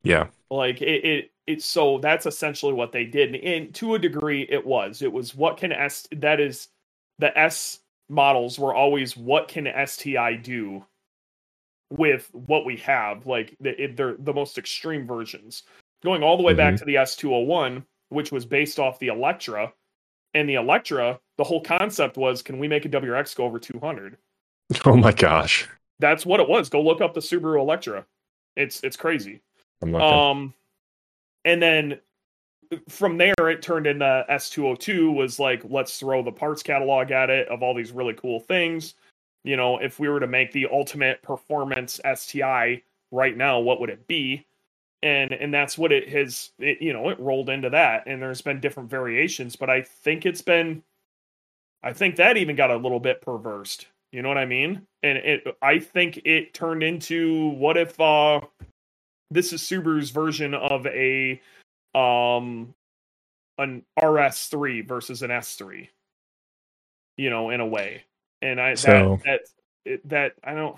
Yeah. 0.03 0.29
Like 0.51 0.83
it, 0.83 1.05
it, 1.05 1.31
it 1.47 1.63
so 1.63 1.99
that's 1.99 2.27
essentially 2.27 2.73
what 2.73 2.93
they 2.93 3.05
did. 3.05 3.35
And 3.35 3.75
to 3.77 3.95
a 3.95 3.99
degree, 3.99 4.47
it 4.49 4.65
was. 4.65 5.03
It 5.03 5.13
was 5.13 5.35
what 5.35 5.57
can 5.57 5.73
S 5.73 6.07
that 6.13 6.41
is 6.41 6.69
the 7.19 7.37
S 7.37 7.81
models 8.09 8.59
were 8.59 8.75
always 8.75 9.17
what 9.17 9.49
can 9.49 9.69
STI 9.87 10.35
do 10.37 10.85
with 11.91 12.29
what 12.33 12.65
we 12.65 12.77
have, 12.79 13.27
like 13.27 13.57
they're 13.61 14.17
the 14.19 14.35
most 14.35 14.59
extreme 14.59 15.07
versions. 15.07 15.63
Going 16.03 16.23
all 16.23 16.37
the 16.37 16.43
way 16.43 16.55
back 16.55 16.75
mm-hmm. 16.75 16.79
to 16.79 16.85
the 16.85 16.97
S201, 16.97 17.85
which 18.11 18.31
was 18.31 18.45
based 18.45 18.79
off 18.79 18.99
the 18.99 19.09
Electra, 19.09 19.73
and 20.37 20.47
the 20.47 20.55
Electra, 20.55 21.19
the 21.39 21.45
whole 21.45 21.63
concept 21.63 22.19
was, 22.19 22.43
can 22.43 22.59
we 22.59 22.69
make 22.69 22.85
a 22.85 22.89
WRX 22.91 23.35
go 23.35 23.45
over 23.45 23.59
200? 23.59 24.17
Oh 24.85 24.97
my 24.97 25.13
gosh. 25.13 25.69
That's 26.01 26.27
what 26.27 26.41
it 26.41 26.49
was. 26.49 26.69
Go 26.69 26.83
look 26.83 27.01
up 27.01 27.15
the 27.15 27.21
Subaru 27.21 27.61
Electra. 27.61 28.05
It's 28.57 28.83
it's 28.83 28.97
crazy. 28.97 29.41
I'm 29.81 29.93
looking. 29.93 30.09
Um, 30.09 30.55
and 31.45 31.63
then 31.63 32.01
from 32.89 33.17
there, 33.17 33.49
it 33.49 33.63
turned 33.63 33.87
into 33.87 34.27
S202 34.29 35.15
was 35.15 35.39
like, 35.39 35.63
let's 35.69 36.01
throw 36.01 36.21
the 36.21 36.33
parts 36.33 36.65
catalog 36.65 37.13
at 37.13 37.31
it 37.31 37.47
of 37.47 37.63
all 37.63 37.75
these 37.75 37.93
really 37.93 38.15
cool 38.15 38.41
things. 38.41 38.95
You 39.45 39.57
know, 39.57 39.79
if 39.79 40.01
we 40.01 40.09
were 40.09 40.19
to 40.19 40.27
make 40.27 40.51
the 40.51 40.67
ultimate 40.67 41.23
performance 41.23 42.01
STI 42.17 42.83
right 43.13 43.37
now, 43.37 43.61
what 43.61 43.79
would 43.79 43.91
it 43.91 44.05
be? 44.09 44.45
And 45.03 45.33
and 45.33 45.53
that's 45.53 45.77
what 45.77 45.93
it 45.93 46.09
has. 46.09 46.51
It, 46.59 46.81
you 46.81 46.93
know, 46.93 47.11
it 47.11 47.21
rolled 47.21 47.51
into 47.51 47.71
that, 47.71 48.05
and 48.07 48.21
there's 48.21 48.41
been 48.41 48.61
different 48.61 48.89
variations, 48.91 49.55
but 49.55 49.69
I 49.69 49.83
think 49.83 50.25
it's 50.25 50.41
been, 50.41 50.83
I 51.83 51.93
think 51.93 52.17
that 52.17 52.37
even 52.39 52.57
got 52.57 52.71
a 52.71 52.77
little 52.77 52.99
bit 52.99 53.21
perversed. 53.21 53.87
You 54.13 54.23
know 54.23 54.29
what 54.29 54.39
I 54.39 54.47
mean? 54.47 54.87
And 55.03 55.19
it, 55.19 55.47
I 55.61 55.79
think 55.79 56.23
it 56.25 56.55
turned 56.55 56.83
into 56.83 57.49
what 57.51 57.77
if 57.77 58.01
uh, 58.01 58.41
this 59.31 59.53
is 59.53 59.61
Subaru's 59.63 60.11
version 60.11 60.55
of 60.55 60.87
a 60.87 61.41
um 61.95 62.75
an 63.59 63.83
RS3 63.99 64.87
versus 64.89 65.23
an 65.23 65.31
S3. 65.31 65.89
You 67.19 67.31
know, 67.31 67.51
in 67.51 67.61
a 67.61 67.67
way. 67.67 68.05
And 68.41 68.61
I 68.61 68.75
So- 68.75 69.21
that 69.25 69.41
that 69.85 70.01
that 70.07 70.33
I 70.43 70.55
don't 70.55 70.77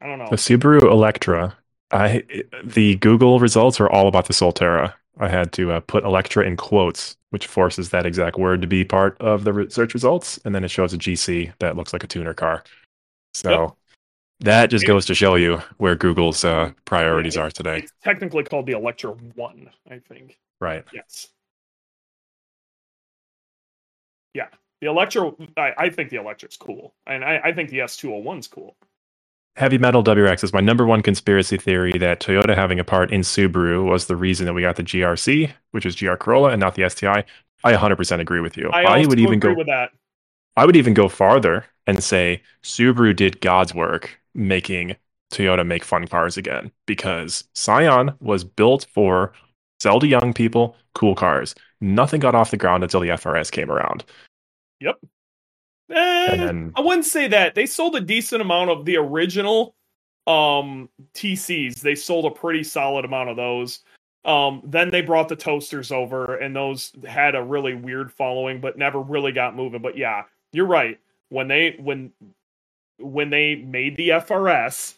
I 0.00 0.06
don't 0.06 0.18
know. 0.18 0.28
The 0.30 0.36
Subaru 0.36 0.82
Electra. 0.82 1.57
I 1.90 2.22
the 2.64 2.96
Google 2.96 3.40
results 3.40 3.80
are 3.80 3.88
all 3.88 4.08
about 4.08 4.26
the 4.26 4.34
Solterra. 4.34 4.92
I 5.18 5.28
had 5.28 5.52
to 5.54 5.72
uh, 5.72 5.80
put 5.80 6.04
Electra 6.04 6.44
in 6.46 6.56
quotes, 6.56 7.16
which 7.30 7.46
forces 7.46 7.90
that 7.90 8.06
exact 8.06 8.38
word 8.38 8.60
to 8.62 8.68
be 8.68 8.84
part 8.84 9.20
of 9.20 9.44
the 9.44 9.66
search 9.68 9.94
results, 9.94 10.38
and 10.44 10.54
then 10.54 10.64
it 10.64 10.70
shows 10.70 10.92
a 10.92 10.98
GC 10.98 11.52
that 11.58 11.76
looks 11.76 11.92
like 11.92 12.04
a 12.04 12.06
tuner 12.06 12.34
car. 12.34 12.62
So 13.34 13.50
Yep. 13.50 13.70
that 14.40 14.70
just 14.70 14.86
goes 14.86 15.06
to 15.06 15.14
show 15.14 15.34
you 15.34 15.60
where 15.78 15.96
Google's 15.96 16.44
uh, 16.44 16.72
priorities 16.84 17.36
are 17.36 17.50
today. 17.50 17.78
It's 17.78 17.92
technically 18.04 18.44
called 18.44 18.66
the 18.66 18.72
Electra 18.72 19.10
1, 19.12 19.70
I 19.90 19.98
think. 19.98 20.38
Right. 20.60 20.84
Yes. 20.92 21.28
Yeah. 24.34 24.48
The 24.80 24.86
Electra 24.88 25.32
I, 25.56 25.72
I 25.76 25.90
think 25.90 26.10
the 26.10 26.18
Electra's 26.18 26.56
cool. 26.56 26.94
And 27.06 27.24
I, 27.24 27.40
I 27.44 27.52
think 27.52 27.70
the 27.70 27.78
S201's 27.80 28.46
cool. 28.46 28.76
Heavy 29.58 29.76
Metal 29.76 30.04
WRX 30.04 30.44
is 30.44 30.52
my 30.52 30.60
number 30.60 30.86
one 30.86 31.02
conspiracy 31.02 31.56
theory 31.56 31.98
that 31.98 32.20
Toyota 32.20 32.54
having 32.54 32.78
a 32.78 32.84
part 32.84 33.10
in 33.10 33.22
Subaru 33.22 33.84
was 33.84 34.06
the 34.06 34.14
reason 34.14 34.46
that 34.46 34.52
we 34.52 34.62
got 34.62 34.76
the 34.76 34.84
GRC, 34.84 35.50
which 35.72 35.84
is 35.84 35.96
GR 35.96 36.14
Corolla, 36.14 36.50
and 36.50 36.60
not 36.60 36.76
the 36.76 36.88
STI. 36.88 37.24
I 37.64 37.72
100% 37.72 38.20
agree 38.20 38.38
with 38.38 38.56
you. 38.56 38.70
I, 38.70 38.84
I, 38.84 39.06
would 39.06 39.18
even 39.18 39.40
go. 39.40 39.52
with 39.52 39.66
that. 39.66 39.90
I 40.56 40.64
would 40.64 40.76
even 40.76 40.94
go 40.94 41.08
farther 41.08 41.64
and 41.88 42.04
say 42.04 42.40
Subaru 42.62 43.16
did 43.16 43.40
God's 43.40 43.74
work 43.74 44.20
making 44.32 44.94
Toyota 45.32 45.66
make 45.66 45.82
fun 45.82 46.06
cars 46.06 46.36
again 46.36 46.70
because 46.86 47.42
Scion 47.52 48.14
was 48.20 48.44
built 48.44 48.86
for 48.94 49.32
sell 49.80 49.98
to 49.98 50.06
young 50.06 50.32
people, 50.32 50.76
cool 50.94 51.16
cars. 51.16 51.56
Nothing 51.80 52.20
got 52.20 52.36
off 52.36 52.52
the 52.52 52.56
ground 52.56 52.84
until 52.84 53.00
the 53.00 53.08
FRS 53.08 53.50
came 53.50 53.72
around. 53.72 54.04
Eh, 55.90 56.36
then 56.36 56.72
I 56.76 56.80
wouldn't 56.80 57.06
say 57.06 57.28
that. 57.28 57.54
They 57.54 57.66
sold 57.66 57.96
a 57.96 58.00
decent 58.00 58.42
amount 58.42 58.70
of 58.70 58.84
the 58.84 58.96
original 58.96 59.74
um 60.26 60.88
TCs. 61.14 61.80
They 61.80 61.94
sold 61.94 62.26
a 62.26 62.30
pretty 62.30 62.62
solid 62.62 63.04
amount 63.04 63.30
of 63.30 63.36
those. 63.36 63.80
Um 64.24 64.60
then 64.64 64.90
they 64.90 65.00
brought 65.00 65.28
the 65.28 65.36
toasters 65.36 65.90
over 65.90 66.36
and 66.36 66.54
those 66.54 66.92
had 67.06 67.34
a 67.34 67.42
really 67.42 67.74
weird 67.74 68.12
following 68.12 68.60
but 68.60 68.76
never 68.76 69.00
really 69.00 69.32
got 69.32 69.56
moving. 69.56 69.80
But 69.80 69.96
yeah, 69.96 70.24
you're 70.52 70.66
right. 70.66 70.98
When 71.30 71.48
they 71.48 71.76
when 71.80 72.12
when 72.98 73.30
they 73.30 73.54
made 73.54 73.96
the 73.96 74.10
FRS 74.10 74.96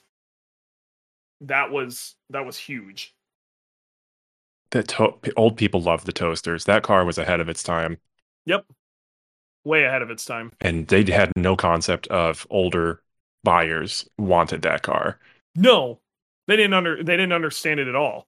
that 1.42 1.70
was 1.70 2.16
that 2.30 2.44
was 2.44 2.56
huge. 2.58 3.14
the 4.70 4.82
to- 4.82 5.14
old 5.36 5.56
people 5.56 5.80
loved 5.80 6.06
the 6.06 6.12
toasters. 6.12 6.64
That 6.64 6.82
car 6.82 7.04
was 7.04 7.18
ahead 7.18 7.40
of 7.40 7.48
its 7.48 7.62
time. 7.62 7.98
Yep. 8.46 8.66
Way 9.64 9.84
ahead 9.84 10.02
of 10.02 10.10
its 10.10 10.24
time. 10.24 10.52
and 10.60 10.86
they 10.88 11.04
had 11.10 11.32
no 11.36 11.54
concept 11.56 12.06
of 12.08 12.46
older 12.50 13.02
buyers 13.44 14.08
wanted 14.18 14.62
that 14.62 14.82
car. 14.82 15.18
No, 15.54 16.00
they 16.46 16.56
didn't 16.56 16.74
under 16.74 16.96
they 17.02 17.16
didn't 17.16 17.32
understand 17.32 17.78
it 17.80 17.88
at 17.88 17.94
all. 17.94 18.26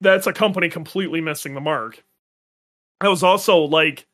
That's 0.00 0.26
a 0.26 0.32
company 0.32 0.68
completely 0.68 1.20
missing 1.20 1.54
the 1.54 1.60
mark. 1.60 2.02
I 3.00 3.08
was 3.08 3.22
also 3.22 3.58
like 3.58 4.06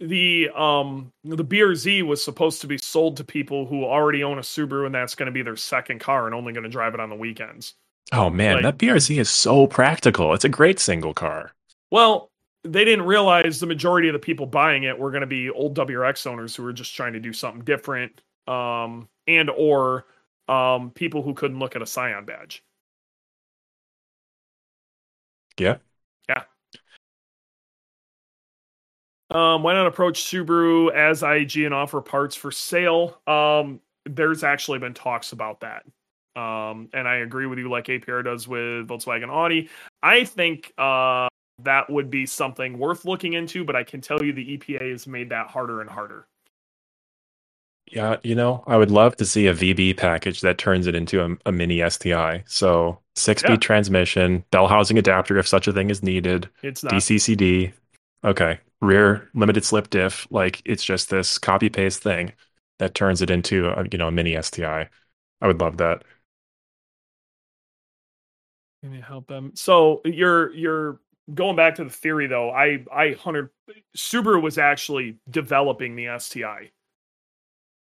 the 0.00 0.50
um 0.54 1.12
the 1.24 1.44
BRZ 1.44 2.02
was 2.02 2.22
supposed 2.22 2.60
to 2.62 2.66
be 2.66 2.78
sold 2.78 3.16
to 3.18 3.24
people 3.24 3.66
who 3.66 3.84
already 3.84 4.24
own 4.24 4.38
a 4.38 4.42
Subaru 4.42 4.86
and 4.86 4.94
that's 4.94 5.14
going 5.14 5.26
to 5.26 5.32
be 5.32 5.42
their 5.42 5.56
second 5.56 6.00
car 6.00 6.26
and 6.26 6.34
only 6.34 6.52
going 6.52 6.64
to 6.64 6.68
drive 6.70 6.94
it 6.94 7.00
on 7.00 7.10
the 7.10 7.16
weekends. 7.16 7.74
Oh 8.12 8.28
man, 8.28 8.62
Like- 8.62 8.62
that 8.64 8.78
BRZ 8.78 9.18
is 9.18 9.30
so 9.30 9.66
practical. 9.66 10.34
It's 10.34 10.44
a 10.44 10.48
great 10.50 10.78
single 10.78 11.14
car. 11.14 11.52
Well, 11.90 12.30
they 12.64 12.84
didn't 12.84 13.04
realize 13.04 13.60
the 13.60 13.66
majority 13.66 14.08
of 14.08 14.14
the 14.14 14.18
people 14.18 14.46
buying 14.46 14.84
it 14.84 14.98
were 14.98 15.10
going 15.10 15.20
to 15.20 15.26
be 15.26 15.50
old 15.50 15.76
WRX 15.76 16.26
owners 16.26 16.56
who 16.56 16.62
were 16.62 16.72
just 16.72 16.94
trying 16.94 17.12
to 17.12 17.20
do 17.20 17.32
something 17.32 17.62
different 17.64 18.20
um 18.46 19.08
and 19.26 19.48
or 19.50 20.06
um 20.48 20.90
people 20.90 21.22
who 21.22 21.34
couldn't 21.34 21.58
look 21.58 21.76
at 21.76 21.82
a 21.82 21.86
Scion 21.86 22.24
badge. 22.24 22.62
Yeah. 25.58 25.76
Yeah. 26.28 26.44
Um, 29.30 29.62
why 29.62 29.74
not 29.74 29.86
approach 29.86 30.22
Subaru 30.24 30.92
as 30.92 31.22
IAG 31.22 31.64
and 31.64 31.74
offer 31.74 32.00
parts 32.00 32.36
for 32.36 32.50
sale? 32.50 33.20
Um, 33.26 33.80
there's 34.04 34.44
actually 34.44 34.78
been 34.78 34.94
talks 34.94 35.32
about 35.32 35.60
that. 35.60 35.84
Um, 36.36 36.88
and 36.92 37.06
I 37.08 37.16
agree 37.16 37.46
with 37.46 37.58
you, 37.58 37.70
like 37.70 37.86
APR 37.86 38.24
does 38.24 38.46
with 38.46 38.88
Volkswagen 38.88 39.28
Audi. 39.30 39.70
I 40.02 40.24
think 40.24 40.72
uh, 40.76 41.28
that 41.58 41.90
would 41.90 42.10
be 42.10 42.26
something 42.26 42.78
worth 42.78 43.04
looking 43.04 43.32
into, 43.34 43.64
but 43.64 43.76
I 43.76 43.84
can 43.84 44.00
tell 44.00 44.22
you 44.22 44.32
the 44.32 44.52
EPA 44.54 44.90
has 44.90 45.06
made 45.06 45.30
that 45.30 45.48
harder 45.48 45.80
and 45.80 45.90
harder. 45.90 46.26
Yeah, 47.86 48.16
you 48.22 48.34
know, 48.34 48.64
I 48.66 48.76
would 48.76 48.90
love 48.90 49.16
to 49.16 49.24
see 49.26 49.46
a 49.46 49.54
VB 49.54 49.92
package 49.94 50.40
that 50.40 50.58
turns 50.58 50.86
it 50.86 50.94
into 50.94 51.22
a, 51.24 51.36
a 51.46 51.52
mini 51.52 51.82
STI. 51.82 52.42
So 52.46 53.00
six 53.14 53.40
speed 53.42 53.60
Yeah. 53.60 53.62
transmission, 53.62 54.44
bell 54.50 54.68
housing 54.68 54.98
adapter 54.98 55.36
if 55.38 55.46
such 55.46 55.68
a 55.68 55.72
thing 55.72 55.90
is 55.90 56.02
needed, 56.02 56.48
It's 56.62 56.82
not. 56.82 57.06
DCCD. 57.06 57.72
Okay, 58.24 58.58
rear 58.80 59.30
limited 59.34 59.64
slip 59.64 59.90
diff. 59.90 60.26
Like 60.30 60.62
it's 60.64 60.84
just 60.84 61.10
this 61.10 61.38
copy 61.38 61.68
paste 61.68 62.02
thing 62.02 62.32
that 62.78 62.94
turns 62.94 63.20
it 63.22 63.30
into 63.30 63.66
a, 63.68 63.84
you 63.92 63.98
know 63.98 64.08
a 64.08 64.12
mini 64.12 64.34
STI. 64.36 64.88
I 65.42 65.46
would 65.46 65.60
love 65.60 65.76
that. 65.78 66.04
Can 68.82 68.92
you 68.92 69.02
help 69.02 69.26
them? 69.28 69.52
So 69.54 70.02
you're 70.04 70.52
you're 70.54 71.00
going 71.32 71.56
back 71.56 71.76
to 71.76 71.84
the 71.84 71.90
theory 71.90 72.26
though. 72.26 72.50
I 72.50 72.84
I 72.92 73.12
hundred 73.12 73.50
Subaru 73.96 74.42
was 74.42 74.58
actually 74.58 75.18
developing 75.30 75.96
the 75.96 76.18
STI. 76.18 76.70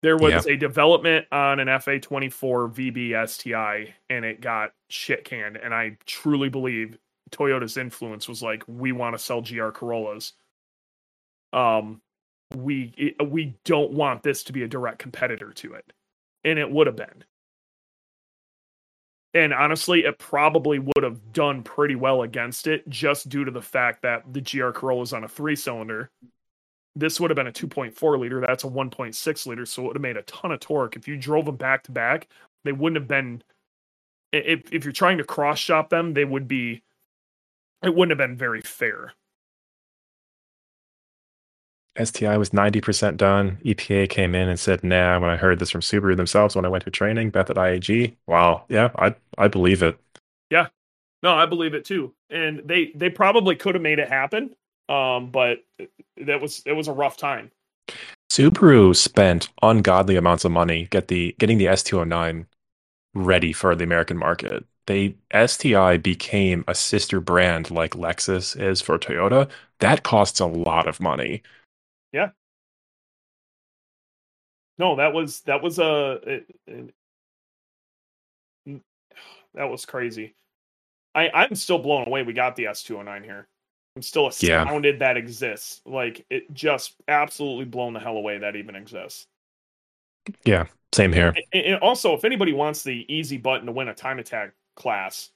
There 0.02 0.16
was 0.16 0.46
a 0.46 0.56
development 0.56 1.26
on 1.30 1.60
an 1.60 1.68
FA24 1.68 2.74
VB 2.74 3.28
STI, 3.28 3.94
and 4.10 4.24
it 4.24 4.40
got 4.40 4.72
shit 4.88 5.24
canned. 5.24 5.56
And 5.56 5.72
I 5.72 5.96
truly 6.06 6.48
believe 6.48 6.98
Toyota's 7.30 7.76
influence 7.76 8.28
was 8.28 8.42
like, 8.42 8.64
we 8.66 8.90
want 8.90 9.14
to 9.14 9.18
sell 9.18 9.40
GR 9.40 9.68
Corollas. 9.68 10.32
Um, 11.52 12.00
we 12.56 12.92
it, 12.96 13.30
we 13.30 13.54
don't 13.64 13.92
want 13.92 14.24
this 14.24 14.42
to 14.44 14.52
be 14.52 14.64
a 14.64 14.68
direct 14.68 14.98
competitor 14.98 15.52
to 15.52 15.74
it, 15.74 15.92
and 16.42 16.58
it 16.58 16.70
would 16.70 16.88
have 16.88 16.96
been. 16.96 17.24
And 19.34 19.54
honestly, 19.54 20.04
it 20.04 20.18
probably 20.18 20.78
would 20.78 21.02
have 21.02 21.32
done 21.32 21.62
pretty 21.62 21.94
well 21.94 22.22
against 22.22 22.66
it 22.66 22.86
just 22.88 23.28
due 23.28 23.44
to 23.44 23.50
the 23.50 23.62
fact 23.62 24.02
that 24.02 24.30
the 24.32 24.42
GR 24.42 24.70
Corolla 24.70 25.02
is 25.02 25.12
on 25.12 25.24
a 25.24 25.28
three 25.28 25.56
cylinder. 25.56 26.10
This 26.94 27.18
would 27.18 27.30
have 27.30 27.36
been 27.36 27.46
a 27.46 27.52
2.4 27.52 28.18
liter. 28.18 28.40
That's 28.40 28.64
a 28.64 28.68
1.6 28.68 29.46
liter. 29.46 29.64
So 29.64 29.82
it 29.82 29.86
would 29.86 29.96
have 29.96 30.02
made 30.02 30.18
a 30.18 30.22
ton 30.22 30.52
of 30.52 30.60
torque. 30.60 30.96
If 30.96 31.08
you 31.08 31.16
drove 31.16 31.46
them 31.46 31.56
back 31.56 31.84
to 31.84 31.92
back, 31.92 32.28
they 32.64 32.72
wouldn't 32.72 33.00
have 33.00 33.08
been. 33.08 33.42
If, 34.32 34.72
if 34.72 34.84
you're 34.84 34.92
trying 34.92 35.18
to 35.18 35.24
cross 35.24 35.58
shop 35.58 35.88
them, 35.88 36.12
they 36.12 36.24
would 36.24 36.46
be. 36.46 36.82
It 37.82 37.94
wouldn't 37.94 38.10
have 38.10 38.28
been 38.28 38.36
very 38.36 38.60
fair. 38.60 39.14
STI 42.02 42.36
was 42.38 42.50
90% 42.50 43.16
done. 43.16 43.58
EPA 43.64 44.08
came 44.08 44.34
in 44.34 44.48
and 44.48 44.58
said, 44.58 44.82
nah, 44.82 45.18
when 45.18 45.30
I 45.30 45.36
heard 45.36 45.58
this 45.58 45.70
from 45.70 45.82
Subaru 45.82 46.16
themselves 46.16 46.56
when 46.56 46.64
I 46.64 46.68
went 46.68 46.84
to 46.84 46.90
training, 46.90 47.30
Beth 47.30 47.50
at 47.50 47.56
IAG. 47.56 48.16
Wow. 48.26 48.64
Yeah, 48.68 48.90
I 48.96 49.14
I 49.38 49.48
believe 49.48 49.82
it. 49.82 49.98
Yeah. 50.50 50.68
No, 51.22 51.34
I 51.34 51.46
believe 51.46 51.74
it 51.74 51.84
too. 51.84 52.14
And 52.30 52.62
they 52.64 52.92
they 52.94 53.10
probably 53.10 53.56
could 53.56 53.74
have 53.74 53.82
made 53.82 53.98
it 53.98 54.08
happen. 54.08 54.54
Um, 54.88 55.30
but 55.30 55.58
that 56.16 56.40
was 56.40 56.62
it 56.66 56.72
was 56.72 56.88
a 56.88 56.92
rough 56.92 57.16
time. 57.16 57.50
Subaru 58.30 58.96
spent 58.96 59.50
ungodly 59.62 60.16
amounts 60.16 60.44
of 60.44 60.52
money 60.52 60.88
get 60.90 61.08
the 61.08 61.34
getting 61.38 61.58
the 61.58 61.66
S209 61.66 62.46
ready 63.14 63.52
for 63.52 63.74
the 63.74 63.84
American 63.84 64.16
market. 64.16 64.64
They 64.86 65.16
STI 65.34 65.98
became 65.98 66.64
a 66.66 66.74
sister 66.74 67.20
brand 67.20 67.70
like 67.70 67.92
Lexus 67.92 68.58
is 68.60 68.80
for 68.80 68.98
Toyota. 68.98 69.48
That 69.80 70.02
costs 70.02 70.40
a 70.40 70.46
lot 70.46 70.88
of 70.88 71.00
money. 71.00 71.42
No, 74.78 74.96
that 74.96 75.12
was 75.12 75.40
that 75.42 75.62
was 75.62 75.78
a, 75.78 76.12
it- 76.26 76.56
it- 76.66 76.94
mm, 78.68 78.80
that 79.54 79.64
was 79.64 79.84
crazy. 79.84 80.34
I 81.14 81.30
I'm 81.32 81.54
still 81.54 81.78
blown 81.78 82.06
away. 82.06 82.22
We 82.22 82.32
got 82.32 82.56
the 82.56 82.64
S209 82.64 83.22
here. 83.24 83.48
I'm 83.96 84.02
still 84.02 84.22
Yeah. 84.40 84.62
astounded 84.62 85.00
that 85.00 85.16
exists. 85.18 85.82
Like 85.84 86.24
it 86.30 86.52
just 86.54 86.94
absolutely 87.08 87.66
blown 87.66 87.92
the 87.92 88.00
hell 88.00 88.16
away 88.16 88.38
that 88.38 88.56
even 88.56 88.74
exists. 88.74 89.26
Yeah, 90.44 90.66
same 90.92 91.12
here. 91.12 91.34
And- 91.52 91.64
And 91.66 91.80
also, 91.82 92.14
if 92.14 92.24
anybody 92.24 92.52
wants 92.52 92.82
the 92.82 93.04
easy 93.12 93.36
button 93.36 93.66
to 93.66 93.72
win 93.72 93.88
a 93.88 93.94
time 93.94 94.18
attack 94.18 94.52
class, 94.76 95.30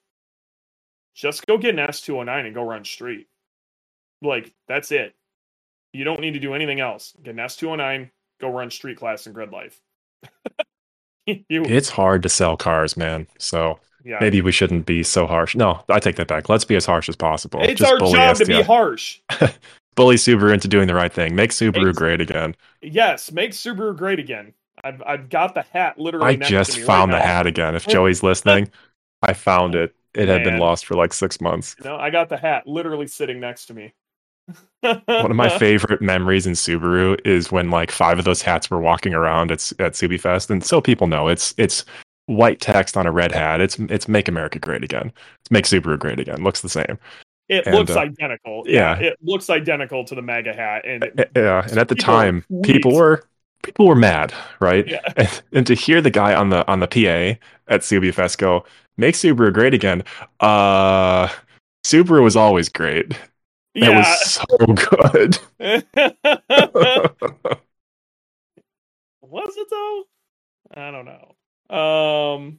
just 1.15 1.45
go 1.47 1.59
get 1.59 1.75
an 1.79 1.81
S209 1.87 2.47
and 2.47 2.55
go 2.55 2.63
run 2.63 2.85
street. 2.85 3.29
Like 4.23 4.55
that's 4.67 4.91
it. 4.93 5.15
You 5.93 6.05
don't 6.05 6.21
need 6.21 6.33
to 6.35 6.41
do 6.41 6.55
anything 6.55 6.81
else. 6.81 7.15
Get 7.23 7.33
an 7.35 7.41
S209, 7.41 8.11
go 8.41 8.51
run 8.51 8.71
street 8.71 8.97
class 8.97 9.27
in 9.27 9.35
Gridlife. 9.35 9.79
you, 11.27 11.63
It's 11.65 11.89
hard 11.89 12.23
to 12.23 12.29
sell 12.29 12.57
cars, 12.57 12.97
man. 12.97 13.27
So 13.39 13.79
yeah. 14.05 14.19
maybe 14.21 14.41
we 14.41 14.53
shouldn't 14.53 14.87
be 14.87 15.03
so 15.03 15.27
harsh. 15.27 15.55
No, 15.55 15.83
I 15.89 15.99
take 15.99 16.17
that 16.17 16.29
back. 16.29 16.49
Let's 16.49 16.65
be 16.65 16.77
as 16.77 16.87
harsh 16.87 17.09
as 17.09 17.17
possible. 17.17 17.61
It's 17.63 17.81
Just 17.81 17.93
our 17.93 18.11
job 18.11 18.37
to 18.37 18.47
be 18.47 18.63
harsh. 18.63 19.21
bully 19.97 20.17
Subaru 20.17 20.53
into 20.55 20.69
doing 20.69 20.87
the 20.87 20.95
right 20.95 21.13
thing. 21.13 21.35
Make 21.35 21.51
Subaru 21.51 21.95
great 21.95 22.21
again. 22.21 22.55
Yes, 22.83 23.33
make 23.33 23.51
Subaru 23.51 23.97
great 23.97 24.21
again. 24.21 24.53
I've 24.85 25.03
I've 25.05 25.29
got 25.29 25.55
the 25.55 25.63
hat 25.63 25.99
literally. 25.99 26.29
I 26.29 26.37
just 26.37 26.79
found 26.81 27.11
right 27.11 27.19
the 27.19 27.25
now. 27.25 27.33
hat 27.33 27.47
again. 27.47 27.75
If 27.75 27.87
Joey's 27.89 28.23
listening, 28.23 28.71
I 29.23 29.33
found 29.33 29.75
it. 29.75 29.95
It 30.15 30.29
had 30.29 30.45
been 30.45 30.59
lost 30.59 30.87
for 30.87 30.95
like 30.95 31.13
six 31.13 31.43
months. 31.43 31.77
No, 31.85 31.97
I 31.97 32.09
got 32.09 32.31
the 32.31 32.39
hat 32.39 32.67
literally 32.67 33.07
sitting 33.07 33.39
next 33.39 33.67
to 33.67 33.75
me. 33.75 33.93
One 34.83 35.31
of 35.31 35.37
my 35.37 35.49
favorite 35.59 36.01
memories 36.01 36.47
in 36.47 36.53
Subaru 36.53 37.19
is 37.27 37.51
when 37.51 37.71
like 37.71 37.91
five 37.91 38.19
of 38.19 38.25
those 38.25 38.43
hats 38.43 38.71
were 38.71 38.79
walking 38.79 39.15
around 39.15 39.51
at 39.51 39.73
at 39.81 39.93
Subi 39.95 40.21
Fest, 40.21 40.51
and 40.51 40.63
so 40.65 40.81
people 40.81 41.07
know 41.07 41.29
it's 41.29 41.55
it's 41.59 41.85
white 42.27 42.61
text 42.61 42.97
on 42.97 43.07
a 43.07 43.11
red 43.13 43.33
hat. 43.33 43.61
It's 43.61 43.79
it's 43.79 44.07
Make 44.09 44.29
America 44.29 44.59
Great 44.59 44.85
Again. 44.85 45.13
It's 45.41 45.51
Make 45.51 45.65
Subaru 45.65 45.99
Great 45.99 46.21
Again. 46.21 46.43
Looks 46.45 46.61
the 46.61 46.69
same. 46.69 46.99
It 47.49 47.67
And, 47.67 47.77
looks 47.77 47.93
uh, 47.93 48.01
identical. 48.01 48.65
yeah. 48.67 48.99
it 48.99 49.17
looks 49.23 49.49
identical 49.51 50.05
to 50.05 50.15
the 50.15 50.23
MAGA 50.23 50.53
hat, 50.53 50.85
and 50.85 51.05
Uh, 51.05 51.25
Yeah, 51.37 51.67
and 51.69 51.79
at 51.79 51.89
the 51.89 51.95
time, 51.95 52.45
people 52.63 52.95
were 52.95 53.25
people 53.63 53.87
were 53.87 53.95
mad, 53.97 54.33
right? 54.61 54.87
Yeah. 54.87 55.01
And, 55.17 55.43
and 55.53 55.67
to 55.67 55.75
hear 55.75 56.01
the 56.01 56.11
guy 56.11 56.35
on 56.35 56.51
the 56.51 56.67
on 56.69 56.81
the 56.81 56.87
PA 56.89 57.39
at 57.73 57.81
Subi 57.81 58.13
Fest 58.15 58.39
go, 58.39 58.65
"Make 58.97 59.15
Subaru 59.17 59.53
great 59.53 59.75
again." 59.75 60.05
Uh, 60.41 61.29
Subaru 61.85 62.23
was 62.23 62.37
always 62.37 62.69
great. 62.69 63.17
It 63.77 63.83
yeah. 63.85 63.99
was 63.99 64.25
so 64.25 64.47
good. 64.57 65.39
was 69.21 69.57
it 69.59 69.69
though? 69.71 70.05
I 70.75 70.91
don't 70.91 71.05
know. 71.05 71.35
Um, 71.77 72.59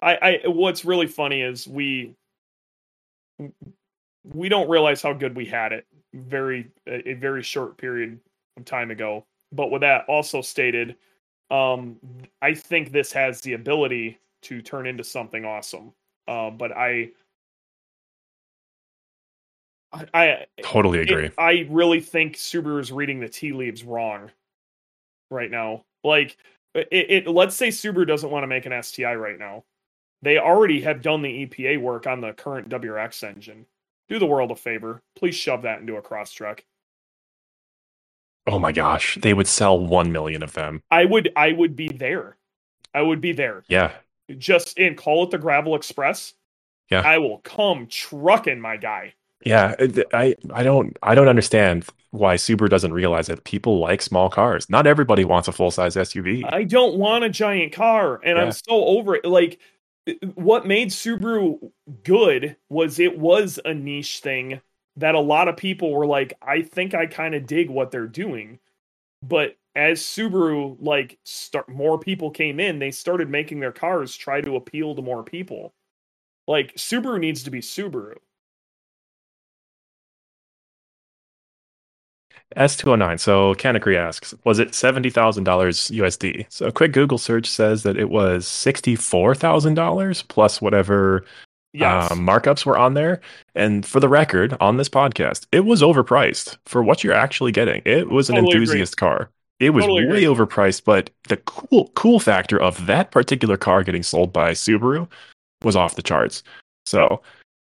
I, 0.00 0.16
I, 0.16 0.48
what's 0.48 0.86
really 0.86 1.08
funny 1.08 1.42
is 1.42 1.68
we, 1.68 2.14
we 4.32 4.48
don't 4.48 4.70
realize 4.70 5.02
how 5.02 5.12
good 5.12 5.36
we 5.36 5.44
had 5.44 5.72
it 5.72 5.86
very, 6.14 6.70
a, 6.86 7.10
a 7.10 7.12
very 7.12 7.42
short 7.42 7.76
period 7.76 8.18
of 8.56 8.64
time 8.64 8.90
ago. 8.90 9.26
But 9.52 9.70
with 9.70 9.82
that 9.82 10.06
also 10.08 10.40
stated, 10.40 10.96
um, 11.50 11.96
I 12.40 12.54
think 12.54 12.92
this 12.92 13.12
has 13.12 13.42
the 13.42 13.52
ability 13.52 14.18
to 14.44 14.62
turn 14.62 14.86
into 14.86 15.04
something 15.04 15.44
awesome. 15.44 15.92
Uh, 16.26 16.48
but 16.48 16.72
I, 16.72 17.10
I, 19.92 20.06
I 20.14 20.46
totally 20.62 21.00
it- 21.00 21.10
agree. 21.10 21.30
I 21.38 21.66
really 21.70 22.00
think 22.00 22.36
Subaru 22.36 22.80
is 22.80 22.92
reading 22.92 23.20
the 23.20 23.28
tea 23.28 23.52
leaves 23.52 23.84
wrong 23.84 24.30
right 25.30 25.50
now. 25.50 25.84
Like, 26.04 26.36
it, 26.74 26.88
it 26.90 27.28
let's 27.28 27.54
say 27.54 27.68
Subaru 27.68 28.06
doesn't 28.06 28.30
want 28.30 28.42
to 28.44 28.48
make 28.48 28.66
an 28.66 28.82
STI 28.82 29.14
right 29.14 29.38
now. 29.38 29.64
They 30.22 30.38
already 30.38 30.80
have 30.82 31.02
done 31.02 31.22
the 31.22 31.46
EPA 31.46 31.80
work 31.80 32.06
on 32.06 32.20
the 32.20 32.32
current 32.32 32.68
WRX 32.68 33.22
engine. 33.24 33.66
Do 34.08 34.18
the 34.18 34.26
world 34.26 34.50
a 34.50 34.56
favor. 34.56 35.02
Please 35.16 35.34
shove 35.34 35.62
that 35.62 35.80
into 35.80 35.96
a 35.96 36.02
Crosstrek. 36.02 36.60
Oh 38.46 38.58
my 38.58 38.72
gosh, 38.72 39.18
they 39.20 39.34
would 39.34 39.46
sell 39.46 39.78
one 39.78 40.10
million 40.12 40.42
of 40.42 40.52
them. 40.52 40.82
I 40.90 41.04
would 41.04 41.30
I 41.36 41.52
would 41.52 41.76
be 41.76 41.88
there. 41.88 42.36
I 42.94 43.02
would 43.02 43.20
be 43.20 43.32
there. 43.32 43.62
Yeah, 43.68 43.92
Just 44.38 44.78
in 44.78 44.96
call 44.96 45.24
it 45.24 45.30
the 45.30 45.38
Gravel 45.38 45.74
Express. 45.76 46.34
Yeah. 46.90 47.02
I 47.02 47.18
will 47.18 47.38
come 47.38 47.86
trucking 47.86 48.60
my 48.60 48.76
guy. 48.76 49.14
Yeah. 49.44 49.74
Uh, 49.78 50.02
I 50.12 50.36
I 50.52 50.62
don't 50.62 50.96
I 51.02 51.14
don't 51.14 51.28
understand 51.28 51.86
why 52.10 52.36
Subaru 52.36 52.68
doesn't 52.68 52.92
realize 52.92 53.26
that 53.28 53.44
people 53.44 53.78
like 53.78 54.02
small 54.02 54.28
cars. 54.30 54.68
Not 54.68 54.86
everybody 54.86 55.24
wants 55.24 55.48
a 55.48 55.52
full 55.52 55.70
size 55.70 55.96
SUV. 55.96 56.44
I 56.44 56.64
don't 56.64 56.96
want 56.98 57.24
a 57.24 57.28
giant 57.30 57.72
car, 57.72 58.20
and 58.22 58.36
Yeah. 58.36 58.44
I'm 58.44 58.52
so 58.52 58.62
over 58.70 59.16
it. 59.16 59.24
Like, 59.24 59.60
uh, 60.08 60.12
what 60.34 60.66
made 60.66 60.90
Subaru 60.90 61.72
good 62.04 62.56
was 62.68 62.98
it 62.98 63.18
was 63.18 63.58
a 63.64 63.74
niche 63.74 64.20
thing 64.20 64.60
that 64.96 65.14
a 65.14 65.20
lot 65.20 65.48
of 65.48 65.56
people 65.56 65.92
were 65.92 66.06
like, 66.06 66.34
I 66.42 66.62
think 66.62 66.94
I 66.94 67.06
kind 67.06 67.34
of 67.34 67.46
dig 67.46 67.70
what 67.70 67.90
they're 67.90 68.06
doing. 68.06 68.58
But 69.22 69.56
as 69.76 70.02
Subaru, 70.02 70.76
like, 70.80 71.18
start 71.24 71.68
more 71.68 71.98
people 71.98 72.30
came 72.30 72.60
in, 72.60 72.78
they 72.78 72.90
started 72.92 73.30
making 73.30 73.60
their 73.60 73.72
cars 73.72 74.16
try 74.16 74.40
to 74.42 74.56
appeal 74.56 74.94
to 74.96 75.02
more 75.02 75.24
people. 75.24 75.74
Like, 76.48 76.74
Subaru 76.76 77.20
needs 77.20 77.44
to 77.44 77.50
be 77.50 77.60
Subaru. 77.60 78.16
S209. 82.56 83.18
So 83.20 83.54
Canacry 83.54 83.96
asks, 83.96 84.34
was 84.44 84.58
it 84.58 84.70
$70,000 84.70 85.42
USD? 85.44 86.46
So 86.48 86.66
a 86.66 86.72
quick 86.72 86.92
Google 86.92 87.18
search 87.18 87.46
says 87.46 87.82
that 87.82 87.96
it 87.96 88.10
was 88.10 88.46
$64,000 88.46 90.28
plus 90.28 90.60
whatever 90.60 91.24
Yes. 91.74 92.10
um, 92.12 92.20
markups 92.20 92.66
were 92.66 92.76
on 92.76 92.92
there. 92.94 93.20
And 93.54 93.86
for 93.86 93.98
the 93.98 94.08
record, 94.08 94.54
on 94.60 94.76
this 94.76 94.90
podcast, 94.90 95.46
it 95.52 95.60
was 95.60 95.80
overpriced 95.80 96.58
for 96.66 96.82
what 96.82 97.02
you're 97.02 97.14
actually 97.14 97.50
getting. 97.52 97.80
It 97.86 98.10
was 98.10 98.28
an 98.28 98.34
Totally 98.36 98.50
agree. 98.52 98.60
enthusiast 98.62 98.96
car. 98.98 99.30
It 99.58 99.70
was 99.70 99.84
Totally 99.84 100.06
way 100.06 100.24
agree. 100.24 100.24
overpriced, 100.24 100.84
but 100.84 101.08
the 101.28 101.38
cool 101.38 101.90
cool 101.94 102.20
factor 102.20 102.60
of 102.60 102.84
that 102.86 103.10
particular 103.10 103.56
car 103.56 103.84
getting 103.84 104.02
sold 104.02 104.32
by 104.34 104.50
Subaru 104.52 105.08
was 105.62 105.74
off 105.76 105.94
the 105.94 106.02
charts. 106.02 106.42
So 106.84 107.22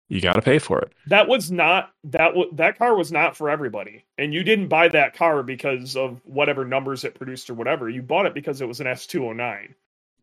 you 0.09 0.21
got 0.21 0.33
to 0.33 0.41
pay 0.41 0.57
for 0.59 0.79
it. 0.79 0.93
that 1.07 1.27
was 1.27 1.51
not 1.51 1.91
that 2.03 2.29
w- 2.29 2.49
that 2.53 2.77
car 2.77 2.95
was 2.95 3.11
not 3.11 3.35
for 3.35 3.49
everybody 3.49 4.05
and 4.17 4.33
you 4.33 4.43
didn't 4.43 4.67
buy 4.69 4.87
that 4.87 5.13
car 5.15 5.43
because 5.43 5.95
of 5.97 6.21
whatever 6.25 6.63
numbers 6.63 7.03
it 7.03 7.13
produced 7.15 7.49
or 7.49 7.53
whatever 7.53 7.89
you 7.89 8.01
bought 8.01 8.25
it 8.25 8.33
because 8.33 8.61
it 8.61 8.67
was 8.67 8.79
an 8.79 8.87
s209 8.87 9.73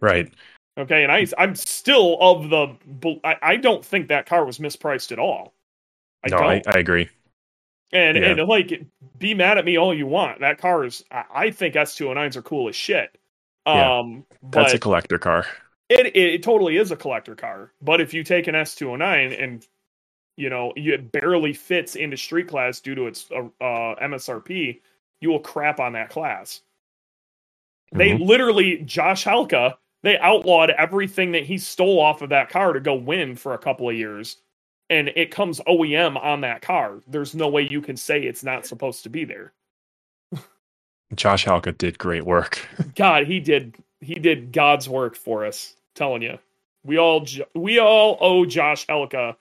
Right. 0.01 0.33
okay 0.79 1.03
and 1.03 1.13
i 1.13 1.27
i'm 1.39 1.55
still 1.55 2.17
of 2.21 2.51
the 2.51 3.19
i, 3.25 3.37
I 3.43 3.57
don't 3.57 3.85
think 3.85 4.09
that 4.09 4.27
car 4.27 4.45
was 4.45 4.59
mispriced 4.59 5.13
at 5.13 5.19
all 5.19 5.55
i 6.25 6.29
no, 6.31 6.39
I, 6.39 6.63
I 6.67 6.79
agree. 6.79 7.09
and 7.93 8.17
yeah. 8.17 8.31
and 8.31 8.49
like 8.49 8.85
be 9.19 9.35
mad 9.35 9.59
at 9.59 9.65
me 9.65 9.77
all 9.77 9.93
you 9.95 10.07
want 10.07 10.41
that 10.41 10.59
car 10.59 10.85
is 10.85 11.05
i, 11.11 11.25
I 11.35 11.51
think 11.51 11.75
s209s 11.75 12.37
are 12.37 12.43
cool 12.43 12.69
as 12.71 12.77
shit 12.77 13.17
Yeah, 13.67 13.99
um 13.99 14.25
That's 14.51 14.73
a 14.75 14.79
collector 14.79 15.19
car. 15.19 15.47
it, 15.91 16.07
it 16.07 16.35
it 16.37 16.43
totally 16.43 16.77
is 16.79 16.91
a 16.91 16.97
collector 16.97 17.35
car. 17.35 17.71
But 17.83 18.01
if 18.01 18.13
you 18.15 18.25
take 18.25 18.47
an 18.49 18.55
S209 18.55 19.43
and 19.43 19.67
you 20.37 20.51
know 20.51 20.73
it 20.77 21.13
barely 21.13 21.53
fits 21.55 21.97
into 21.97 22.17
street 22.17 22.49
class 22.49 22.81
due 22.81 22.95
to 22.97 23.07
its 23.07 23.31
uh, 23.33 23.45
uh, 23.65 23.97
MSRP, 24.03 24.81
you 25.21 25.31
will 25.31 25.41
crap 25.41 25.81
on 25.81 25.95
that 25.95 26.11
class. 26.11 26.63
They 27.95 28.15
Mhm. 28.15 28.19
literally 28.19 28.79
Josh 28.79 29.25
Halka 29.25 29.77
they 30.03 30.19
outlawed 30.19 30.71
everything 30.71 31.33
that 31.33 31.45
he 31.45 31.59
stole 31.59 32.01
off 32.01 32.23
of 32.23 32.31
that 32.31 32.51
car 32.51 32.73
to 32.75 32.81
go 32.81 32.95
win 32.95 33.37
for 33.37 33.55
a 33.55 33.59
couple 33.59 33.89
of 33.91 33.97
years, 33.97 34.39
and 34.91 35.09
it 35.17 35.31
comes 35.31 35.61
OEM 35.69 36.17
on 36.19 36.43
that 36.43 36.63
car. 36.63 37.01
There's 37.09 37.35
no 37.35 37.49
way 37.49 37.69
you 37.69 37.83
can 37.83 37.97
say 37.97 38.23
it's 38.23 38.45
not 38.45 38.67
supposed 38.67 39.05
to 39.05 39.11
be 39.11 39.25
there. 39.27 39.53
Josh 41.15 41.47
Halka 41.47 41.77
did 41.79 41.99
great 41.99 42.25
work. 42.27 42.67
God, 42.97 43.27
he 43.27 43.41
did 43.41 43.77
he 44.01 44.17
did 44.17 44.53
God's 44.53 44.89
work 44.89 45.17
for 45.17 45.47
us. 45.47 45.75
Telling 45.95 46.23
you, 46.23 46.39
we 46.85 46.99
all 46.99 47.27
we 47.55 47.81
all 47.81 48.19
owe 48.21 48.47
Josh 48.47 48.87
Halka 48.87 49.37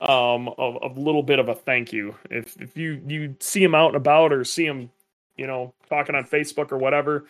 um 0.00 0.48
a, 0.58 0.78
a 0.82 0.90
little 0.96 1.22
bit 1.22 1.38
of 1.38 1.48
a 1.48 1.54
thank 1.54 1.92
you. 1.92 2.14
If 2.30 2.60
if 2.60 2.76
you 2.76 3.00
you 3.06 3.36
see 3.40 3.62
him 3.62 3.74
out 3.74 3.88
and 3.88 3.96
about 3.96 4.32
or 4.32 4.44
see 4.44 4.66
him, 4.66 4.90
you 5.36 5.46
know, 5.46 5.74
talking 5.88 6.14
on 6.14 6.24
Facebook 6.24 6.72
or 6.72 6.78
whatever, 6.78 7.26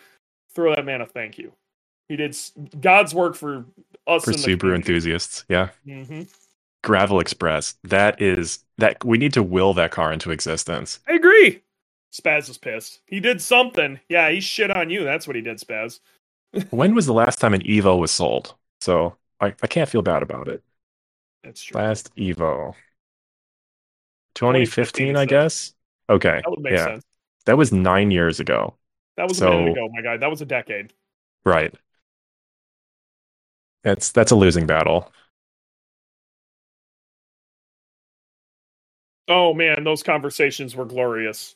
throw 0.53 0.75
that 0.75 0.85
man 0.85 1.01
a 1.01 1.05
thank 1.05 1.37
you. 1.37 1.53
He 2.09 2.15
did 2.15 2.35
God's 2.79 3.13
work 3.13 3.35
for 3.35 3.65
us 4.07 4.25
for 4.25 4.31
in 4.31 4.41
the 4.41 4.47
Subaru 4.47 4.59
community. 4.59 4.93
enthusiasts. 4.93 5.45
Yeah. 5.49 5.69
hmm 5.85 6.23
Gravel 6.83 7.19
Express. 7.19 7.75
That 7.83 8.21
is 8.21 8.59
that 8.77 9.03
we 9.03 9.17
need 9.17 9.33
to 9.33 9.43
will 9.43 9.73
that 9.73 9.91
car 9.91 10.13
into 10.13 10.31
existence. 10.31 10.99
I 11.07 11.13
agree. 11.13 11.61
Spaz 12.13 12.49
is 12.49 12.57
pissed. 12.57 13.01
He 13.05 13.19
did 13.19 13.41
something. 13.41 13.99
Yeah, 14.09 14.29
he 14.29 14.39
shit 14.39 14.71
on 14.71 14.89
you. 14.89 15.03
That's 15.03 15.27
what 15.27 15.35
he 15.35 15.41
did, 15.41 15.57
Spaz. 15.59 15.99
when 16.69 16.95
was 16.95 17.05
the 17.05 17.13
last 17.13 17.39
time 17.39 17.53
an 17.53 17.61
Evo 17.61 17.99
was 17.99 18.11
sold? 18.11 18.55
So 18.79 19.15
I, 19.41 19.47
I 19.61 19.67
can't 19.67 19.89
feel 19.89 20.01
bad 20.01 20.23
about 20.23 20.47
it. 20.47 20.63
That's 21.43 21.61
true. 21.61 21.79
Last 21.79 22.13
Evo. 22.15 22.73
2015, 24.35 25.15
I 25.15 25.25
guess. 25.25 25.73
Okay. 26.09 26.41
That 26.43 26.49
would 26.49 26.59
make 26.59 26.73
yeah. 26.73 26.85
sense. 26.85 27.03
That 27.45 27.57
was 27.57 27.71
nine 27.71 28.11
years 28.11 28.39
ago. 28.39 28.75
That 29.15 29.27
was 29.27 29.37
So- 29.37 29.51
a 29.51 29.57
minute 29.57 29.71
ago, 29.71 29.89
my 29.93 30.01
guy. 30.01 30.17
That 30.17 30.29
was 30.29 30.41
a 30.41 30.45
decade. 30.45 30.93
Right. 31.45 31.73
That's 33.83 34.11
that's 34.11 34.31
a 34.31 34.35
losing 34.35 34.67
battle. 34.67 35.11
Oh 39.29 39.53
man, 39.53 39.83
those 39.83 40.03
conversations 40.03 40.75
were 40.75 40.85
glorious. 40.85 41.55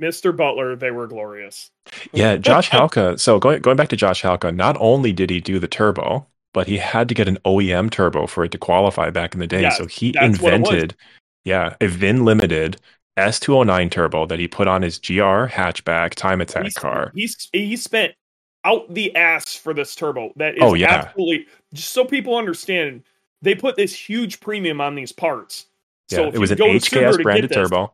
Mr. 0.00 0.36
Butler, 0.36 0.76
they 0.76 0.90
were 0.90 1.06
glorious. 1.06 1.70
Yeah, 2.12 2.36
Josh 2.38 2.70
Halka. 2.70 3.18
So 3.18 3.38
going 3.38 3.62
going 3.62 3.76
back 3.76 3.88
to 3.88 3.96
Josh 3.96 4.22
Halka, 4.22 4.54
not 4.54 4.76
only 4.80 5.12
did 5.12 5.30
he 5.30 5.40
do 5.40 5.58
the 5.58 5.68
turbo, 5.68 6.26
but 6.56 6.66
he 6.66 6.78
had 6.78 7.06
to 7.06 7.14
get 7.14 7.28
an 7.28 7.36
OEM 7.44 7.90
turbo 7.90 8.26
for 8.26 8.42
it 8.42 8.50
to 8.50 8.56
qualify 8.56 9.10
back 9.10 9.34
in 9.34 9.40
the 9.40 9.46
day. 9.46 9.68
So 9.76 9.84
he 9.84 10.12
that's 10.12 10.40
what 10.40 10.54
it 10.54 10.60
was. 10.62 10.70
invented, 10.70 10.96
yeah, 11.44 11.76
a 11.82 11.86
VIN 11.86 12.24
limited 12.24 12.78
S209 13.18 13.90
turbo 13.90 14.24
that 14.24 14.38
he 14.38 14.48
put 14.48 14.66
on 14.66 14.80
his 14.80 14.98
GR 14.98 15.12
hatchback 15.52 16.14
time 16.14 16.40
attack 16.40 16.62
He's- 16.62 16.74
car. 16.74 17.12
He's 17.14 17.50
he 17.52 17.76
spent 17.76 18.14
out 18.64 18.92
the 18.94 19.14
ass 19.14 19.54
for 19.54 19.74
this 19.74 19.94
turbo. 19.94 20.32
That 20.36 20.54
is 20.54 20.62
Oh, 20.62 20.72
yeah. 20.72 20.94
absolutely 21.08 21.46
just 21.74 21.92
so 21.92 22.06
people 22.06 22.34
understand. 22.36 23.02
They 23.42 23.54
put 23.54 23.76
this 23.76 23.94
huge 23.94 24.40
premium 24.40 24.80
on 24.80 24.94
these 24.94 25.12
parts. 25.12 25.66
So 26.08 26.22
yeah, 26.22 26.28
if 26.28 26.34
it 26.36 26.38
was 26.38 26.50
an 26.52 26.56
go 26.56 26.68
to 26.72 26.78
Subaru 26.78 27.12
HKS 27.18 27.22
branded 27.22 27.50
this, 27.50 27.54
turbo. 27.56 27.92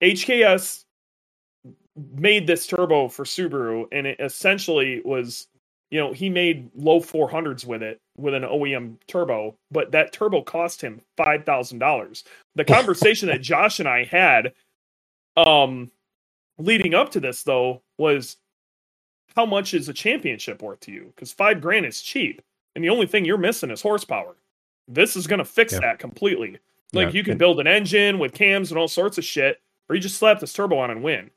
HKS 0.00 0.84
made 2.14 2.46
this 2.46 2.68
turbo 2.68 3.08
for 3.08 3.24
Subaru, 3.24 3.86
and 3.90 4.06
it 4.06 4.20
essentially 4.20 5.00
was, 5.04 5.48
you 5.90 6.00
know, 6.00 6.12
he 6.12 6.30
made 6.30 6.70
low 6.76 7.00
400s 7.00 7.64
with 7.66 7.82
it 7.82 8.00
with 8.16 8.34
an 8.34 8.42
OEM 8.42 8.96
turbo, 9.08 9.56
but 9.70 9.92
that 9.92 10.12
turbo 10.12 10.42
cost 10.42 10.82
him 10.82 11.00
five 11.16 11.44
thousand 11.44 11.78
dollars. 11.80 12.24
The 12.56 12.64
conversation 12.66 13.28
that 13.28 13.42
Josh 13.42 13.80
and 13.80 13.88
I 13.88 14.04
had, 14.04 14.52
um, 15.36 15.90
leading 16.58 16.94
up 16.94 17.10
to 17.12 17.20
this 17.20 17.42
though, 17.44 17.82
was 17.98 18.36
how 19.36 19.46
much 19.46 19.74
is 19.74 19.88
a 19.88 19.94
championship 19.94 20.62
worth 20.62 20.80
to 20.80 20.92
you? 20.92 21.12
Because 21.14 21.32
five 21.32 21.60
grand 21.60 21.86
is 21.86 22.02
cheap, 22.02 22.42
and 22.74 22.84
the 22.84 22.90
only 22.90 23.06
thing 23.06 23.24
you're 23.24 23.38
missing 23.38 23.70
is 23.70 23.82
horsepower. 23.82 24.36
This 24.88 25.16
is 25.16 25.26
going 25.26 25.38
to 25.40 25.44
fix 25.44 25.72
Yeah. 25.74 25.80
that 25.80 25.98
completely. 25.98 26.58
Like 26.94 27.08
Yeah, 27.08 27.14
you 27.14 27.24
can 27.24 27.38
build 27.38 27.60
an 27.60 27.66
engine 27.66 28.18
with 28.18 28.34
cams 28.34 28.70
and 28.72 28.78
all 28.78 28.88
sorts 28.88 29.18
of 29.18 29.24
shit, 29.24 29.60
or 29.88 29.96
you 29.96 30.02
just 30.02 30.18
slap 30.18 30.40
this 30.40 30.52
turbo 30.52 30.78
on 30.78 30.90
and 30.90 31.02
win. 31.02 31.30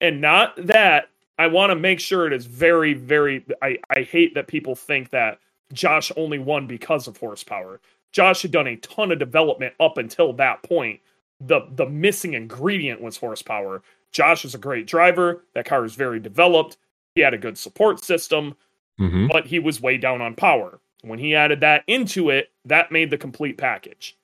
And 0.00 0.20
not 0.20 0.54
that 0.66 1.10
I 1.38 1.46
want 1.48 1.70
to 1.70 1.76
make 1.76 2.00
sure 2.00 2.26
it 2.26 2.32
is 2.32 2.46
very, 2.46 2.94
very. 2.94 3.44
I 3.62 3.78
I 3.90 4.02
hate 4.02 4.34
that 4.34 4.48
people 4.48 4.74
think 4.74 5.10
that 5.10 5.38
Josh 5.72 6.10
only 6.16 6.38
won 6.38 6.66
because 6.66 7.06
of 7.08 7.16
horsepower. 7.16 7.80
Josh 8.12 8.42
had 8.42 8.50
done 8.50 8.66
a 8.66 8.76
ton 8.76 9.12
of 9.12 9.18
development 9.18 9.74
up 9.80 9.98
until 9.98 10.32
that 10.34 10.62
point. 10.62 11.00
The 11.40 11.62
the 11.72 11.86
missing 11.86 12.34
ingredient 12.34 13.00
was 13.00 13.16
horsepower. 13.16 13.82
Josh 14.12 14.44
is 14.44 14.54
a 14.54 14.58
great 14.58 14.86
driver. 14.86 15.44
That 15.54 15.66
car 15.66 15.84
is 15.84 15.94
very 15.94 16.18
developed. 16.20 16.78
He 17.14 17.20
had 17.22 17.34
a 17.34 17.38
good 17.38 17.58
support 17.58 18.02
system, 18.02 18.56
Mhm. 19.00 19.28
but 19.28 19.46
he 19.46 19.58
was 19.58 19.80
way 19.80 19.98
down 19.98 20.20
on 20.22 20.34
power. 20.34 20.80
When 21.02 21.18
he 21.20 21.34
added 21.34 21.60
that 21.60 21.84
into 21.86 22.30
it, 22.30 22.50
that 22.64 22.90
made 22.92 23.10
the 23.10 23.18
complete 23.18 23.58
package. 23.58 24.16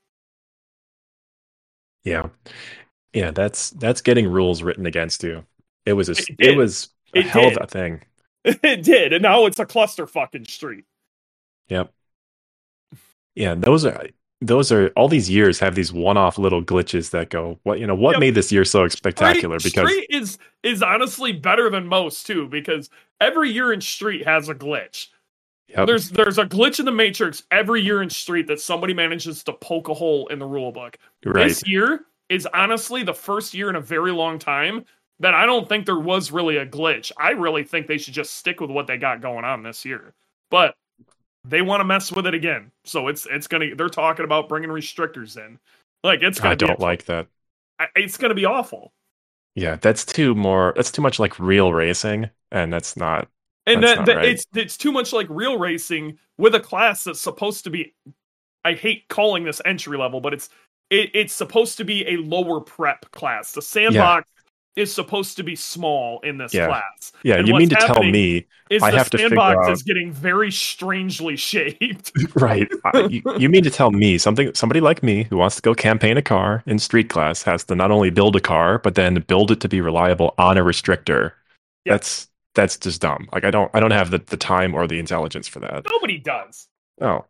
Yeah, 2.04 2.28
yeah. 3.14 3.30
That's 3.32 3.70
that's 3.72 4.02
getting 4.02 4.28
rules 4.28 4.62
written 4.62 4.86
against 4.86 5.22
you. 5.24 5.46
It 5.86 5.94
was 5.94 6.08
a 6.08 6.16
It 6.38 6.52
it, 6.52 6.56
was 6.56 6.88
a 7.14 7.20
It 7.20 7.26
hell 7.26 7.50
did. 7.50 7.58
of 7.58 7.64
a 7.64 7.66
thing. 7.66 8.02
it 8.44 8.82
did, 8.82 9.12
and 9.12 9.22
now 9.22 9.46
it's 9.46 9.58
a 9.58 9.66
cluster 9.66 10.06
fucking 10.06 10.46
street. 10.46 10.84
Yep. 11.68 11.92
Yeah, 13.34 13.54
those 13.54 13.84
are 13.84 14.06
those 14.40 14.70
are 14.70 14.88
all 14.90 15.08
these 15.08 15.30
years 15.30 15.58
have 15.60 15.74
these 15.74 15.92
one-off 15.92 16.36
little 16.38 16.62
glitches 16.62 17.10
that 17.10 17.30
go, 17.30 17.58
what 17.62 17.78
you 17.80 17.86
know, 17.86 17.94
what 17.94 18.12
Yep. 18.12 18.20
made 18.20 18.34
this 18.34 18.52
year 18.52 18.64
so 18.64 18.86
spectacular? 18.88 19.58
Street, 19.58 19.74
Because 19.74 19.90
Street 19.90 20.06
is 20.10 20.38
is 20.62 20.82
honestly 20.82 21.32
better 21.32 21.70
than 21.70 21.86
most 21.86 22.26
too, 22.26 22.46
because 22.48 22.90
every 23.20 23.50
year 23.50 23.72
in 23.72 23.80
Street 23.80 24.24
has 24.26 24.48
a 24.48 24.54
glitch. 24.54 25.08
Yep. 25.68 25.86
There's 25.86 26.10
there's 26.10 26.38
a 26.38 26.44
glitch 26.44 26.78
in 26.78 26.84
the 26.84 26.92
Matrix 26.92 27.42
every 27.50 27.80
year 27.80 28.02
in 28.02 28.10
Street 28.10 28.46
that 28.48 28.60
somebody 28.60 28.92
manages 28.94 29.42
to 29.44 29.52
poke 29.54 29.88
a 29.88 29.94
hole 29.94 30.26
in 30.28 30.38
the 30.38 30.46
rule 30.46 30.70
book. 30.72 30.98
right, 31.24 31.48
This 31.48 31.66
year 31.66 32.04
is 32.28 32.46
honestly 32.54 33.02
the 33.02 33.14
first 33.14 33.54
year 33.54 33.70
in 33.70 33.76
a 33.76 33.80
very 33.80 34.12
long 34.12 34.38
time 34.38 34.84
that 35.20 35.34
I 35.34 35.46
don't 35.46 35.68
think 35.68 35.86
there 35.86 35.98
was 35.98 36.30
really 36.30 36.56
a 36.56 36.66
glitch. 36.66 37.12
I 37.16 37.30
really 37.30 37.64
think 37.64 37.86
they 37.86 37.98
should 37.98 38.14
just 38.14 38.34
stick 38.34 38.60
with 38.60 38.70
what 38.70 38.86
they 38.86 38.98
got 38.98 39.20
going 39.20 39.44
on 39.44 39.62
this 39.62 39.84
year. 39.84 40.14
But 40.50 40.74
they 41.44 41.62
want 41.62 41.80
to 41.80 41.84
mess 41.84 42.10
with 42.10 42.26
it 42.26 42.34
again. 42.34 42.70
So 42.84 43.08
it's 43.08 43.26
it's 43.30 43.46
going 43.46 43.70
to 43.70 43.76
they're 43.76 43.88
talking 43.88 44.24
about 44.24 44.48
bringing 44.48 44.70
restrictors 44.70 45.36
in. 45.36 45.58
Like 46.02 46.22
it's 46.22 46.40
going 46.40 46.52
I 46.52 46.56
to 46.56 46.64
be 46.64 46.68
don't 46.68 46.80
like 46.80 47.04
that. 47.06 47.26
It's 47.96 48.16
going 48.16 48.30
to 48.30 48.34
be 48.34 48.44
awful. 48.44 48.92
Yeah, 49.54 49.76
that's 49.76 50.04
too 50.04 50.34
more. 50.34 50.72
That's 50.76 50.90
too 50.90 51.02
much 51.02 51.18
like 51.18 51.38
real 51.38 51.72
racing, 51.72 52.30
and 52.50 52.72
that's 52.72 52.96
not. 52.96 53.28
And 53.66 53.82
That's 53.82 53.92
that, 53.92 53.98
not 53.98 54.06
that 54.06 54.16
right. 54.16 54.28
it's 54.28 54.46
it's 54.54 54.76
too 54.76 54.92
much 54.92 55.12
like 55.12 55.26
real 55.30 55.58
racing 55.58 56.18
with 56.36 56.54
a 56.54 56.60
class 56.60 57.04
that's 57.04 57.20
supposed 57.20 57.64
to 57.64 57.70
be 57.70 57.94
I 58.64 58.74
hate 58.74 59.08
calling 59.08 59.44
this 59.44 59.62
entry 59.64 59.96
level, 59.96 60.20
but 60.20 60.34
it's 60.34 60.48
it, 60.90 61.10
it's 61.14 61.32
supposed 61.32 61.78
to 61.78 61.84
be 61.84 62.06
a 62.06 62.16
lower 62.18 62.60
prep 62.60 63.10
class. 63.12 63.52
The 63.52 63.62
sandbox 63.62 64.30
is 64.76 64.92
supposed 64.92 65.36
to 65.36 65.44
be 65.44 65.54
small 65.54 66.18
in 66.20 66.36
this 66.38 66.52
Yeah. 66.52 66.66
class. 66.66 67.12
Yeah, 67.22 67.36
And 67.36 67.46
you 67.46 67.54
mean 67.54 67.68
to 67.68 67.76
tell 67.76 68.02
me, 68.02 68.44
Is 68.70 68.82
I 68.82 68.90
the 68.90 68.98
have 68.98 69.10
to 69.10 69.18
figure 69.18 69.38
out- 69.40 69.70
is 69.70 69.82
getting 69.84 70.10
very 70.12 70.50
strangely 70.50 71.36
shaped. 71.50 72.10
right? 72.34 72.68
I, 72.84 73.02
you, 73.06 73.22
you 73.38 73.48
mean 73.48 73.62
to 73.62 73.70
tell 73.70 73.92
me 73.92 74.18
something? 74.18 74.52
Somebody 74.54 74.80
like 74.80 75.02
me 75.02 75.24
who 75.24 75.36
wants 75.36 75.56
to 75.56 75.62
go 75.62 75.74
campaign 75.74 76.16
a 76.16 76.22
car 76.22 76.62
in 76.66 76.78
street 76.80 77.08
class 77.08 77.42
has 77.44 77.62
to 77.64 77.76
not 77.76 77.90
only 77.92 78.10
build 78.10 78.34
a 78.34 78.40
car, 78.40 78.78
but 78.78 78.96
then 78.96 79.14
build 79.28 79.50
it 79.52 79.60
to 79.60 79.68
be 79.68 79.80
reliable 79.80 80.34
on 80.38 80.58
a 80.58 80.62
restrictor. 80.62 81.32
That's 81.86 82.28
that's 82.54 82.76
just 82.76 83.00
dumb. 83.00 83.28
Like 83.32 83.44
I 83.44 83.50
don't 83.52 83.70
I 83.74 83.80
don't 83.80 83.90
have 83.92 84.10
the, 84.10 84.18
the 84.18 84.36
time 84.36 84.74
or 84.74 84.86
the 84.88 84.98
intelligence 84.98 85.46
for 85.46 85.60
that. 85.60 85.84
Nobody 85.90 86.18
does. 86.18 86.66
Oh. 87.00 87.24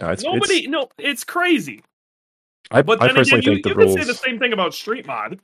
No, 0.00 0.10
it's, 0.10 0.22
Nobody. 0.24 0.54
it's- 0.56 0.68
no, 0.70 0.88
it's 0.98 1.24
crazy. 1.24 1.82
I, 2.70 2.82
But 2.82 3.00
I 3.00 3.06
then 3.06 3.16
personally 3.16 3.38
again, 3.40 3.50
you, 3.52 3.56
think 3.56 3.64
the 3.64 3.70
you 3.70 3.76
rules. 3.76 3.94
could 3.96 4.04
say 4.06 4.12
the 4.12 4.18
same 4.18 4.38
thing 4.40 4.52
about 4.52 4.74
Street 4.74 5.06
Mod. 5.06 5.38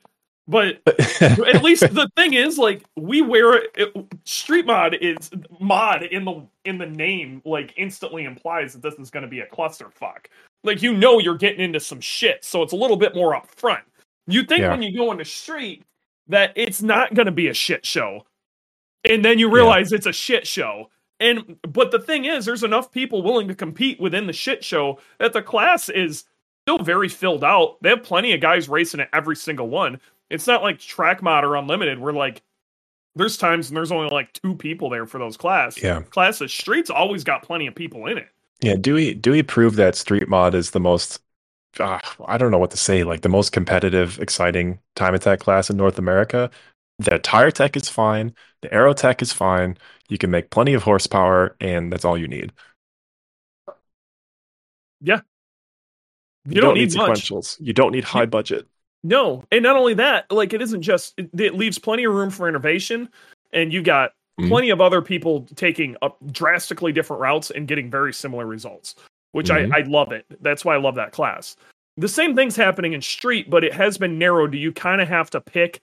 But 0.47 0.81
at 1.21 1.63
least 1.63 1.93
the 1.93 2.09
thing 2.17 2.33
is 2.33 2.57
like 2.57 2.83
we 2.97 3.21
wear 3.21 3.63
it, 3.75 3.95
street 4.25 4.65
mod 4.65 4.95
is 4.95 5.31
mod 5.59 6.03
in 6.03 6.25
the 6.25 6.45
in 6.65 6.77
the 6.77 6.85
name 6.87 7.41
like 7.45 7.73
instantly 7.77 8.25
implies 8.25 8.73
that 8.73 8.81
this 8.81 8.95
is 8.95 9.09
going 9.09 9.23
to 9.23 9.29
be 9.29 9.39
a 9.41 9.47
clusterfuck. 9.47 10.25
Like 10.63 10.81
you 10.81 10.93
know 10.95 11.19
you're 11.19 11.37
getting 11.37 11.61
into 11.61 11.79
some 11.79 12.01
shit 12.01 12.43
so 12.45 12.61
it's 12.63 12.73
a 12.73 12.77
little 12.77 12.97
bit 12.97 13.15
more 13.15 13.33
upfront. 13.39 13.83
You 14.27 14.43
think 14.43 14.61
Yeah. 14.61 14.71
when 14.71 14.81
you 14.83 14.97
go 14.97 15.11
on 15.11 15.17
the 15.17 15.25
street 15.25 15.83
that 16.27 16.53
it's 16.55 16.81
not 16.81 17.13
going 17.13 17.27
to 17.27 17.31
be 17.31 17.47
a 17.47 17.53
shit 17.53 17.85
show 17.85 18.21
and 19.03 19.23
then 19.25 19.39
you 19.39 19.49
realize 19.51 19.91
it's 19.91 20.05
a 20.05 20.13
shit 20.13 20.47
show. 20.47 20.89
And 21.19 21.57
but 21.67 21.91
the 21.91 21.99
thing 21.99 22.25
is 22.25 22.45
there's 22.45 22.63
enough 22.63 22.91
people 22.91 23.21
willing 23.23 23.47
to 23.47 23.55
compete 23.55 23.99
within 23.99 24.27
the 24.27 24.33
shit 24.33 24.63
show 24.63 24.99
that 25.19 25.33
the 25.33 25.41
class 25.41 25.89
is 25.89 26.25
still 26.65 26.79
very 26.79 27.09
filled 27.09 27.43
out. 27.43 27.77
They 27.81 27.89
have 27.89 28.03
plenty 28.03 28.33
of 28.33 28.41
guys 28.41 28.69
racing 28.69 29.01
at 29.01 29.09
every 29.13 29.35
single 29.35 29.69
one 29.69 29.99
it's 30.33 30.47
not 30.47 30.61
like 30.61 30.79
track 30.79 31.21
mod 31.21 31.45
or 31.45 31.55
unlimited 31.55 31.99
where 31.99 32.11
like 32.13 32.41
there's 33.15 33.37
times 33.37 33.69
and 33.69 33.77
there's 33.77 33.91
only 33.91 34.09
like 34.09 34.33
two 34.33 34.55
people 34.55 34.89
there 34.89 35.05
for 35.05 35.19
those 35.19 35.37
class 35.37 35.81
Yeah. 35.81 36.01
classes 36.01 36.51
streets 36.51 36.89
always 36.89 37.23
got 37.23 37.43
plenty 37.43 37.67
of 37.67 37.75
people 37.75 38.07
in 38.07 38.17
it 38.17 38.27
Yeah, 38.61 38.75
Dewey 38.75 39.13
Dewey 39.13 39.43
proved 39.43 39.77
that 39.77 39.95
Street 39.95 40.27
Mod 40.27 40.55
is 40.55 40.71
the 40.71 40.79
most 40.79 41.19
uh, 41.79 41.99
I 42.25 42.37
don't 42.37 42.51
know 42.51 42.59
what 42.59 42.71
to 42.71 42.77
say, 42.77 43.03
like 43.03 43.21
the 43.21 43.29
most 43.29 43.51
competitive, 43.51 44.19
exciting 44.19 44.79
time 44.95 45.15
attack 45.15 45.39
class 45.39 45.69
in 45.69 45.77
North 45.77 45.97
America. 45.97 46.51
The 46.99 47.17
tire 47.17 47.49
tech 47.51 47.75
is 47.75 47.89
fine, 47.89 48.35
the 48.61 48.71
aero 48.73 48.93
tech 48.93 49.21
is 49.21 49.33
fine. 49.33 49.77
You 50.07 50.17
can 50.17 50.29
make 50.29 50.51
plenty 50.51 50.73
of 50.73 50.83
horsepower, 50.83 51.55
and 51.59 51.91
that's 51.91 52.05
all 52.05 52.17
you 52.17 52.27
need. 52.27 52.51
Yeah. 55.01 55.21
You, 56.45 56.61
don't, 56.61 56.75
need, 56.75 56.93
much 56.95 57.29
sequentials. 57.29 57.57
You 57.59 57.73
don't 57.73 57.91
need 57.91 58.03
high 58.03 58.25
budget. 58.25 58.67
No 59.03 59.43
and 59.51 59.61
not 59.63 59.75
only 59.75 59.93
that 59.93 60.29
like 60.31 60.53
it 60.53 60.61
isn't 60.61 60.81
just 60.81 61.13
it, 61.17 61.29
it 61.39 61.55
leaves 61.55 61.77
plenty 61.77 62.05
of 62.05 62.13
room 62.13 62.29
for 62.29 62.47
innovation 62.47 63.09
and 63.51 63.71
you 63.73 63.81
got 63.81 64.13
Mhm. 64.39 64.47
plenty 64.49 64.69
of 64.71 64.81
other 64.81 65.01
people 65.01 65.45
taking 65.55 65.95
up 66.01 66.17
drastically 66.31 66.91
different 66.91 67.21
routes 67.21 67.51
and 67.51 67.67
getting 67.67 67.91
very 67.91 68.13
similar 68.13 68.45
results 68.47 68.95
which 69.33 69.49
Mhm. 69.49 69.71
I, 69.71 69.79
I 69.79 69.81
love 69.83 70.11
it 70.11 70.25
that's 70.41 70.65
why 70.65 70.73
i 70.73 70.77
love 70.77 70.95
that 70.95 71.11
class 71.11 71.55
the 71.97 72.07
same 72.07 72.35
thing's 72.35 72.55
happening 72.55 72.93
in 72.93 73.01
street 73.01 73.49
but 73.49 73.63
it 73.63 73.73
has 73.73 73.97
been 73.97 74.17
narrowed 74.17 74.55
you 74.55 74.71
kind 74.71 75.01
of 75.01 75.07
have 75.07 75.29
to 75.31 75.41
pick 75.41 75.81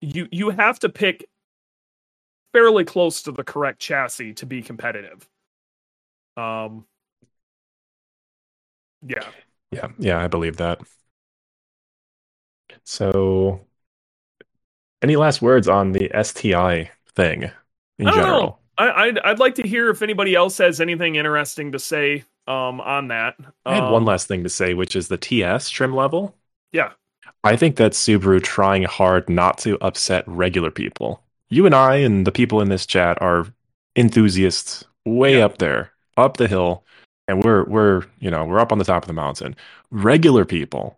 you 0.00 0.28
you 0.30 0.50
have 0.50 0.78
to 0.80 0.88
pick 0.88 1.26
fairly 2.52 2.84
close 2.84 3.22
to 3.22 3.32
the 3.32 3.44
correct 3.44 3.78
chassis 3.78 4.34
to 4.34 4.44
be 4.46 4.60
competitive 4.60 5.26
um 6.36 6.84
yeah 9.06 9.30
Yeah, 9.70 9.88
yeah, 9.98 10.18
I 10.18 10.28
believe 10.28 10.56
that. 10.58 10.80
So 12.88 13.66
Any 15.02 15.16
last 15.16 15.42
words 15.42 15.66
on 15.68 15.90
the 15.92 16.08
STI 16.14 16.90
thing 17.14 17.50
in 17.98 18.06
I 18.06 18.10
don't 18.12 18.22
general? 18.22 18.22
know. 18.22 18.58
I, 18.76 18.90
I'd 19.06 19.18
I'd 19.20 19.38
like 19.38 19.56
to 19.56 19.66
hear 19.66 19.90
if 19.90 20.02
anybody 20.02 20.34
else 20.34 20.58
has 20.58 20.80
anything 20.80 21.16
interesting 21.16 21.72
to 21.72 21.78
say 21.78 22.24
um 22.46 22.80
on 22.80 23.08
that. 23.08 23.36
I 23.68 23.74
had 23.74 23.86
one 23.86 24.04
Um, 24.04 24.04
last 24.04 24.26
thing 24.26 24.42
to 24.42 24.48
say, 24.48 24.74
which 24.74 24.96
is 24.96 25.08
the 25.08 25.16
TS 25.16 25.70
trim 25.70 25.94
level. 25.94 26.36
Yeah. 26.72 26.92
I 27.44 27.56
think 27.56 27.76
that's 27.76 27.98
Subaru 28.04 28.42
trying 28.42 28.84
hard 28.84 29.28
not 29.28 29.58
to 29.58 29.78
upset 29.80 30.24
regular 30.26 30.70
people. 30.70 31.22
You 31.50 31.66
and 31.66 31.74
I 31.74 31.96
and 31.96 32.26
the 32.26 32.32
people 32.32 32.60
in 32.60 32.68
this 32.68 32.86
chat 32.86 33.20
are 33.22 33.46
enthusiasts 33.96 34.84
way 35.04 35.40
Yeah. 35.40 35.44
up 35.44 35.58
there, 35.58 35.92
up 36.16 36.36
the 36.36 36.48
hill, 36.48 36.84
and 37.26 37.42
we're 37.42 37.64
we're, 37.64 38.04
you 38.20 38.30
know, 38.30 38.44
we're 38.44 38.58
up 38.60 38.72
on 38.72 38.78
the 38.78 38.84
top 38.84 39.02
of 39.02 39.06
the 39.08 39.12
mountain. 39.14 39.56
Regular 39.90 40.44
people 40.44 40.97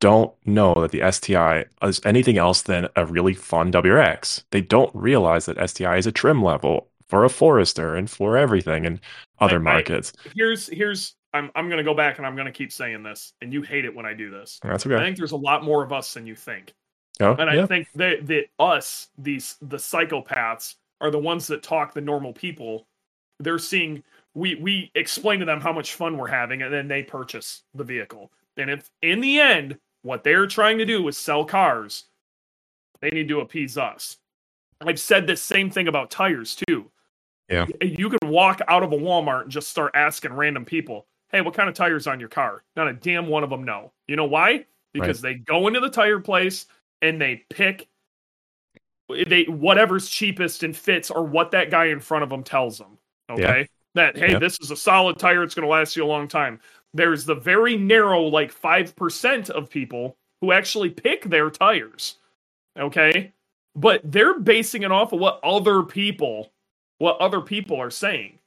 don't 0.00 0.32
know 0.44 0.74
that 0.74 0.90
the 0.90 1.10
STI 1.10 1.64
is 1.82 2.00
anything 2.04 2.36
else 2.38 2.62
than 2.62 2.88
a 2.96 3.06
really 3.06 3.34
fun 3.34 3.72
WRX. 3.72 4.44
They 4.50 4.60
don't 4.60 4.94
realize 4.94 5.46
that 5.46 5.58
STI 5.70 5.96
is 5.96 6.06
a 6.06 6.12
trim 6.12 6.42
level 6.42 6.88
for 7.08 7.24
a 7.24 7.28
Forester 7.30 7.94
and 7.94 8.10
for 8.10 8.36
everything 8.36 8.86
and 8.86 9.00
other 9.40 9.56
I- 9.56 9.58
I- 9.58 9.62
markets. 9.62 10.12
Here's 10.34 10.66
here's 10.68 11.14
I'm 11.32 11.50
I'm 11.54 11.68
gonna 11.68 11.82
go 11.84 11.94
back 11.94 12.18
and 12.18 12.26
I'm 12.26 12.36
gonna 12.36 12.52
keep 12.52 12.70
saying 12.72 13.02
this, 13.02 13.32
and 13.40 13.52
you 13.52 13.62
hate 13.62 13.84
it 13.84 13.94
when 13.94 14.06
I 14.06 14.14
do 14.14 14.30
this. 14.30 14.60
That's 14.62 14.86
okay. 14.86 14.94
I 14.96 14.98
think 15.04 15.16
there's 15.16 15.32
a 15.32 15.36
lot 15.36 15.64
more 15.64 15.82
of 15.82 15.92
us 15.92 16.14
than 16.14 16.26
you 16.26 16.34
think. 16.36 16.72
Oh, 17.20 17.34
And 17.34 17.48
I 17.48 17.54
yeah. 17.54 17.66
think 17.66 17.88
that 17.94 18.26
that 18.26 18.46
us, 18.58 19.08
these 19.18 19.56
the 19.62 19.76
psychopaths, 19.76 20.74
are 21.00 21.10
the 21.10 21.18
ones 21.18 21.46
that 21.48 21.62
talk 21.62 21.92
the 21.94 22.00
normal 22.00 22.32
people. 22.32 22.86
They're 23.40 23.58
seeing 23.58 24.02
we 24.34 24.54
we 24.56 24.90
explain 24.94 25.40
to 25.40 25.44
them 25.46 25.60
how 25.60 25.72
much 25.72 25.94
fun 25.94 26.16
we're 26.18 26.28
having, 26.28 26.62
and 26.62 26.72
then 26.72 26.88
they 26.88 27.02
purchase 27.02 27.62
the 27.74 27.84
vehicle. 27.84 28.30
And 28.56 28.70
if 28.70 28.88
in 29.02 29.20
the 29.20 29.40
end 29.40 29.78
what 30.04 30.22
they're 30.22 30.46
trying 30.46 30.78
to 30.78 30.84
do 30.84 31.08
is 31.08 31.16
sell 31.16 31.44
cars, 31.44 32.04
they 33.00 33.10
need 33.10 33.28
to 33.28 33.40
appease 33.40 33.76
us. 33.76 34.18
I've 34.80 35.00
said 35.00 35.26
this 35.26 35.42
same 35.42 35.70
thing 35.70 35.88
about 35.88 36.10
tires 36.10 36.54
too. 36.68 36.90
Yeah. 37.48 37.66
You 37.80 38.10
can 38.10 38.28
walk 38.28 38.60
out 38.68 38.82
of 38.82 38.92
a 38.92 38.96
Walmart 38.96 39.42
and 39.42 39.50
just 39.50 39.68
start 39.68 39.92
asking 39.94 40.34
random 40.34 40.64
people, 40.64 41.06
"Hey, 41.30 41.40
what 41.40 41.54
kind 41.54 41.68
of 41.68 41.74
tires 41.74 42.06
on 42.06 42.20
your 42.20 42.28
car?" 42.28 42.62
Not 42.76 42.88
a 42.88 42.92
damn 42.92 43.26
one 43.26 43.42
of 43.42 43.50
them 43.50 43.64
know. 43.64 43.92
You 44.06 44.16
know 44.16 44.24
why? 44.24 44.66
Because 44.92 45.20
they 45.20 45.34
go 45.34 45.66
into 45.66 45.80
the 45.80 45.90
tire 45.90 46.20
place 46.20 46.66
and 47.02 47.20
they 47.20 47.44
pick 47.50 47.88
they 49.26 49.44
whatever's 49.44 50.08
cheapest 50.08 50.62
and 50.62 50.76
fits 50.76 51.10
or 51.10 51.24
what 51.24 51.50
that 51.50 51.70
guy 51.70 51.86
in 51.86 52.00
front 52.00 52.24
of 52.24 52.30
them 52.30 52.42
tells 52.42 52.78
them. 52.78 52.98
Okay? 53.30 53.68
That 53.94 54.16
hey, 54.16 54.32
Yeah. 54.32 54.38
this 54.38 54.58
is 54.60 54.70
a 54.70 54.76
solid 54.76 55.18
tire, 55.18 55.42
it's 55.42 55.54
going 55.54 55.66
to 55.66 55.70
last 55.70 55.96
you 55.96 56.04
a 56.04 56.06
long 56.06 56.26
time. 56.26 56.60
There's 56.94 57.26
the 57.26 57.36
very 57.36 57.76
narrow 57.78 58.22
like 58.24 58.54
5% 58.54 59.50
of 59.50 59.70
people 59.70 60.18
who 60.42 60.52
actually 60.52 60.90
pick 60.90 61.24
their 61.26 61.50
tires. 61.50 62.18
Okay? 62.78 63.32
But 63.76 64.02
they're 64.04 64.38
basing 64.40 64.82
it 64.84 64.92
off 64.92 65.12
of 65.12 65.20
what 65.20 65.40
other 65.44 65.82
people 65.84 66.52
what 66.98 67.18
other 67.20 67.40
people 67.42 67.80
are 67.80 67.90
saying. 67.90 68.38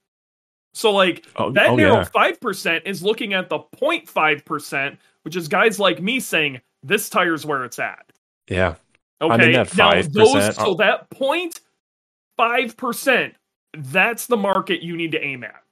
So 0.73 0.91
like 0.91 1.25
Oh, 1.35 1.51
that 1.51 1.71
oh, 1.71 1.75
narrow 1.75 1.99
yeah. 1.99 2.03
five 2.03 2.39
percent 2.41 2.83
is 2.87 3.03
looking 3.03 3.33
at 3.33 3.49
the 3.49 3.59
0.5 3.81 4.45
percent, 4.45 4.99
which 5.23 5.35
is 5.35 5.47
guys 5.47 5.79
like 5.79 6.01
me 6.01 6.19
saying 6.19 6.61
this 6.83 7.09
tire's 7.09 7.45
where 7.45 7.65
it's 7.65 7.79
at. 7.79 8.05
Yeah. 8.49 8.75
Okay, 9.21 9.49
that 9.49 9.75
now 9.75 9.93
5%. 9.93 10.13
those 10.13 10.51
so 10.57 10.75
that 10.75 11.09
0.5 11.11 12.77
percent, 12.77 13.35
that's 13.75 14.27
the 14.27 14.37
market 14.37 14.83
you 14.83 14.97
need 14.97 15.11
to 15.13 15.21
aim 15.23 15.43
at. 15.43 15.63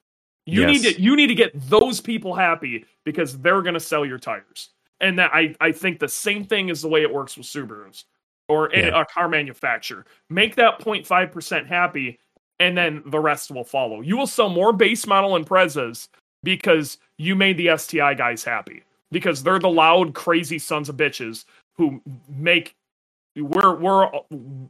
You 0.46 0.66
need 0.68 0.84
to 0.84 1.02
you 1.02 1.16
need 1.16 1.28
to 1.28 1.36
get 1.36 1.52
those 1.70 2.00
people 2.02 2.34
happy 2.36 2.86
because 3.04 3.38
they're 3.40 3.62
going 3.62 3.74
to 3.74 3.80
sell 3.80 4.06
your 4.06 4.20
tires. 4.20 4.70
And 5.02 5.18
that 5.20 5.32
I 5.34 5.56
I 5.60 5.72
think 5.72 6.00
the 6.00 6.08
same 6.08 6.44
thing 6.46 6.70
is 6.70 6.82
the 6.82 6.88
way 6.88 7.02
it 7.02 7.14
works 7.14 7.36
with 7.38 7.48
Subarus 7.48 8.04
or 8.48 8.68
a- 8.68 8.78
Yeah. 8.88 9.02
a 9.02 9.06
car 9.06 9.28
manufacturer. 9.28 10.06
Make 10.30 10.56
that 10.56 10.80
0.5 10.80 11.32
percent 11.32 11.68
happy, 11.68 12.20
and 12.60 12.78
then 12.78 13.02
the 13.08 13.20
rest 13.20 13.50
will 13.52 13.64
follow. 13.64 14.02
You 14.02 14.18
will 14.18 14.28
sell 14.28 14.50
more 14.50 14.72
base 14.72 15.08
model 15.08 15.32
Imprezas 15.32 16.10
because 16.44 17.00
you 17.18 17.36
made 17.36 17.58
the 17.58 17.76
STI 17.76 18.14
guys 18.14 18.44
happy 18.44 18.84
because 19.12 19.42
they're 19.42 19.60
the 19.60 19.70
loud, 19.70 20.14
crazy 20.14 20.60
sons 20.60 20.90
of 20.90 20.96
bitches 20.98 21.46
who 21.76 22.02
make 22.30 22.76
we're 23.36 23.76
we're 23.76 24.10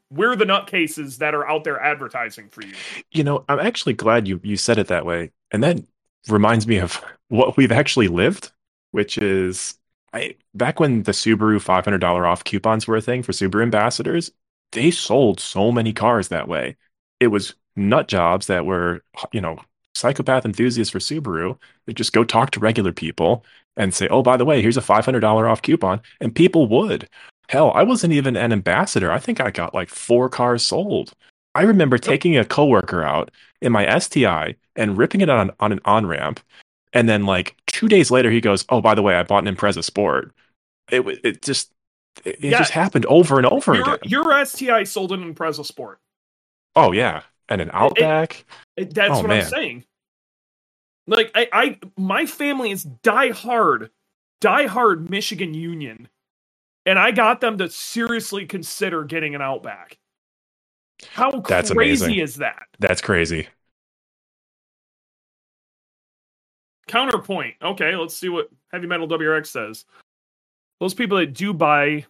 we're 0.09 0.35
the 0.35 0.45
nutcases 0.45 1.17
that 1.17 1.35
are 1.35 1.47
out 1.47 1.63
there 1.63 1.79
advertising 1.79 2.49
for 2.49 2.63
you. 2.65 2.73
You 3.11 3.23
know, 3.23 3.45
I'm 3.47 3.59
actually 3.59 3.93
glad 3.93 4.27
you 4.27 4.39
you 4.43 4.57
said 4.57 4.77
it 4.77 4.87
that 4.87 5.05
way. 5.05 5.31
And 5.51 5.63
that 5.63 5.79
reminds 6.27 6.67
me 6.67 6.77
of 6.77 7.01
what 7.29 7.57
we've 7.57 7.71
actually 7.71 8.07
lived, 8.07 8.51
which 8.91 9.17
is 9.17 9.77
I 10.13 10.35
back 10.53 10.79
when 10.79 11.03
the 11.03 11.11
Subaru 11.11 11.57
$500 11.57 12.25
off 12.25 12.43
coupons 12.43 12.87
were 12.87 12.95
a 12.95 13.01
thing 13.01 13.21
for 13.21 13.31
Subaru 13.31 13.61
ambassadors, 13.63 14.31
they 14.71 14.91
sold 14.91 15.39
so 15.39 15.71
many 15.71 15.93
cars 15.93 16.29
that 16.29 16.47
way. 16.47 16.77
It 17.19 17.27
was 17.27 17.55
nut 17.75 18.07
jobs 18.07 18.47
that 18.47 18.65
were, 18.65 19.03
you 19.31 19.41
know, 19.41 19.59
psychopath 19.93 20.45
enthusiasts 20.45 20.91
for 20.91 20.99
Subaru. 20.99 21.57
that 21.85 21.93
just 21.93 22.13
go 22.13 22.23
talk 22.23 22.51
to 22.51 22.59
regular 22.59 22.91
people 22.91 23.45
and 23.77 23.93
say, 23.93 24.07
"Oh, 24.07 24.23
by 24.23 24.37
the 24.37 24.45
way, 24.45 24.61
here's 24.61 24.77
a 24.77 24.81
$500 24.81 25.49
off 25.49 25.61
coupon." 25.61 26.01
And 26.21 26.33
people 26.35 26.67
would. 26.67 27.09
Hell, 27.49 27.71
I 27.75 27.83
wasn't 27.83 28.13
even 28.13 28.35
an 28.35 28.51
ambassador. 28.51 29.11
I 29.11 29.19
think 29.19 29.39
I 29.39 29.51
got 29.51 29.73
like 29.73 29.89
4 29.89 30.29
cars 30.29 30.63
sold. 30.63 31.13
I 31.53 31.61
remember 31.61 31.97
taking 31.97 32.35
a 32.37 32.43
coworker 32.45 33.03
out 33.03 33.31
in 33.61 33.71
my 33.71 33.85
STI 33.99 34.55
and 34.75 34.97
ripping 34.97 35.21
it 35.21 35.29
on 35.29 35.51
on 35.59 35.71
an 35.71 35.79
on 35.85 36.05
ramp, 36.05 36.39
and 36.91 37.07
then 37.07 37.25
like 37.25 37.55
two 37.67 37.87
days 37.87 38.11
later, 38.11 38.29
he 38.29 38.41
goes, 38.41 38.65
"Oh, 38.69 38.81
by 38.81 38.93
the 38.95 39.01
way, 39.01 39.15
I 39.15 39.23
bought 39.23 39.47
an 39.47 39.55
Impreza 39.55 39.83
Sport." 39.83 40.33
It 40.91 41.01
it 41.23 41.41
just 41.41 41.71
it, 42.25 42.39
Yeah. 42.41 42.57
just 42.57 42.71
happened 42.71 43.05
over 43.05 43.37
and 43.37 43.45
over 43.45 43.73
Your, 43.75 43.93
again. 43.95 44.09
your 44.09 44.45
STI 44.45 44.83
sold 44.83 45.11
an 45.13 45.33
Impreza 45.33 45.65
Sport. 45.65 45.99
Oh 46.75 46.91
yeah, 46.91 47.21
and 47.47 47.61
an 47.61 47.69
Outback. 47.73 48.45
It- 48.75 48.93
That's 48.93 49.13
Oh, 49.19 49.21
what 49.21 49.31
I'm 49.31 49.43
saying. 49.45 49.85
Like 51.07 51.31
I, 51.35 51.47
I, 51.53 51.79
my 51.97 52.25
family 52.25 52.71
is 52.71 52.83
die 52.83 53.29
hard, 53.29 53.91
die 54.41 54.65
hard 54.65 55.09
Michigan 55.09 55.53
Union, 55.53 56.09
and 56.85 56.99
I 56.99 57.11
got 57.11 57.41
them 57.41 57.57
to 57.57 57.69
seriously 57.69 58.45
consider 58.45 59.03
getting 59.03 59.35
an 59.35 59.41
Outback. 59.41 59.97
How 61.09 61.31
That's 61.31 61.71
crazy 61.71 62.05
amazing. 62.05 62.23
is 62.23 62.35
that? 62.35 62.63
That's 62.79 63.01
crazy. 63.01 63.47
Counterpoint. 66.87 67.55
Okay, 67.61 67.95
let's 67.95 68.15
see 68.15 68.29
what 68.29 68.49
Heavy 68.71 68.87
Metal 68.87 69.07
WRX 69.07 69.47
says. 69.47 69.85
Those 70.79 70.93
people 70.93 71.17
that 71.17 71.33
do 71.33 71.53
buy 71.53 72.05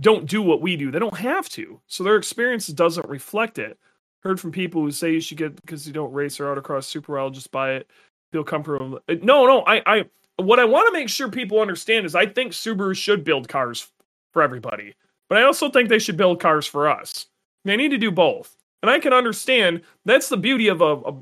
don't 0.00 0.26
do 0.26 0.42
what 0.42 0.60
we 0.60 0.76
do. 0.76 0.90
They 0.90 0.98
don't 0.98 1.16
have 1.16 1.48
to. 1.50 1.80
So 1.86 2.04
their 2.04 2.16
experience 2.16 2.66
doesn't 2.68 3.08
reflect 3.08 3.58
it. 3.58 3.78
Heard 4.22 4.40
from 4.40 4.52
people 4.52 4.80
who 4.82 4.90
say 4.90 5.12
you 5.12 5.20
should 5.20 5.38
get 5.38 5.60
because 5.60 5.86
you 5.86 5.92
don't 5.92 6.12
race 6.12 6.40
or 6.40 6.54
autocross 6.54 6.84
super 6.84 7.12
well, 7.12 7.30
just 7.30 7.50
buy 7.50 7.74
it. 7.74 7.90
Feel 8.32 8.44
comfortable. 8.44 9.00
No, 9.08 9.46
no. 9.46 9.62
I, 9.66 9.82
I 9.86 10.04
what 10.36 10.60
I 10.60 10.64
want 10.64 10.88
to 10.88 10.92
make 10.92 11.08
sure 11.08 11.30
people 11.30 11.60
understand 11.60 12.06
is 12.06 12.14
I 12.14 12.26
think 12.26 12.52
Subaru 12.52 12.96
should 12.96 13.24
build 13.24 13.48
cars 13.48 13.88
for 14.32 14.42
everybody. 14.42 14.94
But 15.28 15.38
I 15.38 15.44
also 15.44 15.70
think 15.70 15.88
they 15.88 15.98
should 15.98 16.16
build 16.16 16.40
cars 16.40 16.66
for 16.66 16.88
us. 16.88 17.26
They 17.64 17.76
need 17.76 17.90
to 17.90 17.98
do 17.98 18.10
both. 18.10 18.56
And 18.82 18.90
I 18.90 18.98
can 19.00 19.12
understand 19.12 19.82
that's 20.04 20.28
the 20.28 20.36
beauty 20.36 20.68
of 20.68 20.80
a, 20.82 20.94
a 20.96 21.14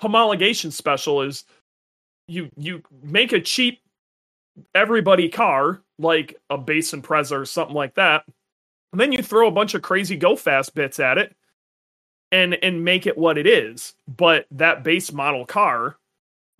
homologation 0.00 0.72
special 0.72 1.22
is 1.22 1.44
you 2.28 2.50
you 2.56 2.82
make 3.02 3.32
a 3.32 3.40
cheap 3.40 3.80
everybody 4.74 5.28
car 5.28 5.82
like 5.98 6.36
a 6.50 6.58
base 6.58 6.92
Impreza 6.92 7.32
or 7.40 7.44
something 7.46 7.76
like 7.76 7.94
that, 7.96 8.24
and 8.92 9.00
then 9.00 9.12
you 9.12 9.22
throw 9.22 9.48
a 9.48 9.52
bunch 9.52 9.74
of 9.74 9.82
crazy 9.82 10.16
go 10.16 10.36
fast 10.36 10.74
bits 10.74 11.00
at 11.00 11.18
it 11.18 11.36
and 12.32 12.54
and 12.62 12.84
make 12.84 13.06
it 13.06 13.18
what 13.18 13.38
it 13.38 13.46
is. 13.46 13.94
But 14.08 14.46
that 14.52 14.84
base 14.84 15.12
model 15.12 15.46
car, 15.46 15.96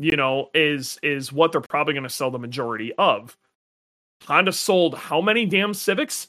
you 0.01 0.17
know, 0.17 0.49
is 0.55 0.99
is 1.03 1.31
what 1.33 1.53
they're 1.53 1.61
probably 1.61 1.93
going 1.93 2.05
to 2.05 2.09
sell 2.11 2.31
the 2.31 2.39
majority 2.39 2.93
of. 2.97 3.37
Honda 4.25 4.53
sold 4.53 4.95
how 4.97 5.21
many 5.21 5.45
damn 5.47 5.75
Civics? 5.75 6.29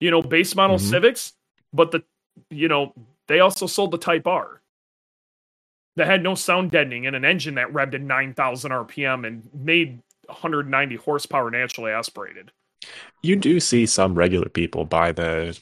You 0.00 0.10
know, 0.10 0.20
base 0.22 0.54
model 0.54 0.76
Mhm. 0.76 0.80
Civics, 0.80 1.32
but 1.72 1.90
the 1.90 2.04
you 2.50 2.68
know, 2.68 2.92
they 3.26 3.40
also 3.40 3.66
sold 3.66 3.90
the 3.90 3.98
Type 3.98 4.26
R 4.26 4.60
that 5.96 6.06
had 6.06 6.22
no 6.22 6.34
sound 6.34 6.70
deadening 6.70 7.06
and 7.06 7.16
an 7.16 7.24
engine 7.24 7.54
that 7.54 7.72
revved 7.72 7.94
at 7.94 8.02
9,000 8.02 8.70
RPM 8.70 9.26
and 9.26 9.48
made 9.54 10.02
190 10.26 10.96
horsepower 10.96 11.50
naturally 11.50 11.90
aspirated. 11.92 12.52
You 13.22 13.36
do 13.36 13.58
see 13.60 13.86
some 13.86 14.14
regular 14.14 14.50
people 14.50 14.84
buy 14.84 15.12
the 15.12 15.58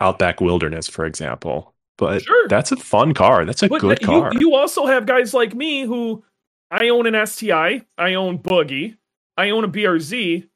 Outback 0.00 0.40
Wilderness, 0.40 0.88
for 0.88 1.06
example, 1.06 1.72
but 1.96 2.22
Sure. 2.22 2.48
that's 2.48 2.72
a 2.72 2.76
fun 2.76 3.14
car. 3.14 3.44
That's 3.44 3.62
a 3.62 3.68
But 3.68 3.80
good 3.80 4.00
you, 4.00 4.06
car. 4.06 4.32
you 4.34 4.54
also 4.56 4.86
have 4.86 5.06
guys 5.06 5.32
like 5.32 5.54
me 5.54 5.82
who 5.82 6.24
I 6.70 6.88
own 6.88 7.06
an 7.12 7.26
STI, 7.26 7.84
I 7.96 8.14
own 8.14 8.38
Boogie, 8.38 8.96
I 9.36 9.50
own 9.50 9.64
a 9.64 9.68
BRZ, 9.68 10.48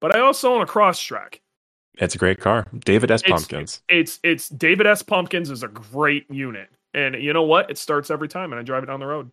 but 0.00 0.14
I 0.14 0.20
also 0.20 0.54
own 0.54 0.62
a 0.62 0.66
Crosstrek. 0.66 1.40
it's 1.98 2.14
a 2.14 2.18
great 2.18 2.40
car. 2.40 2.66
David 2.84 3.10
S. 3.10 3.22
It's- 3.22 3.32
Pumpkins. 3.40 3.82
It's 3.88 4.18
it's 4.22 4.48
David 4.48 4.86
S. 4.86 5.02
Pumpkins 5.02 5.50
is 5.50 5.62
a 5.62 5.68
great 5.68 6.30
unit, 6.30 6.68
and 6.92 7.14
you 7.16 7.32
know 7.32 7.44
what? 7.44 7.70
It 7.70 7.78
starts 7.78 8.10
every 8.10 8.28
time, 8.28 8.52
and 8.52 8.60
I 8.60 8.62
drive 8.62 8.82
it 8.82 8.86
down 8.86 9.00
the 9.00 9.06
road, 9.06 9.30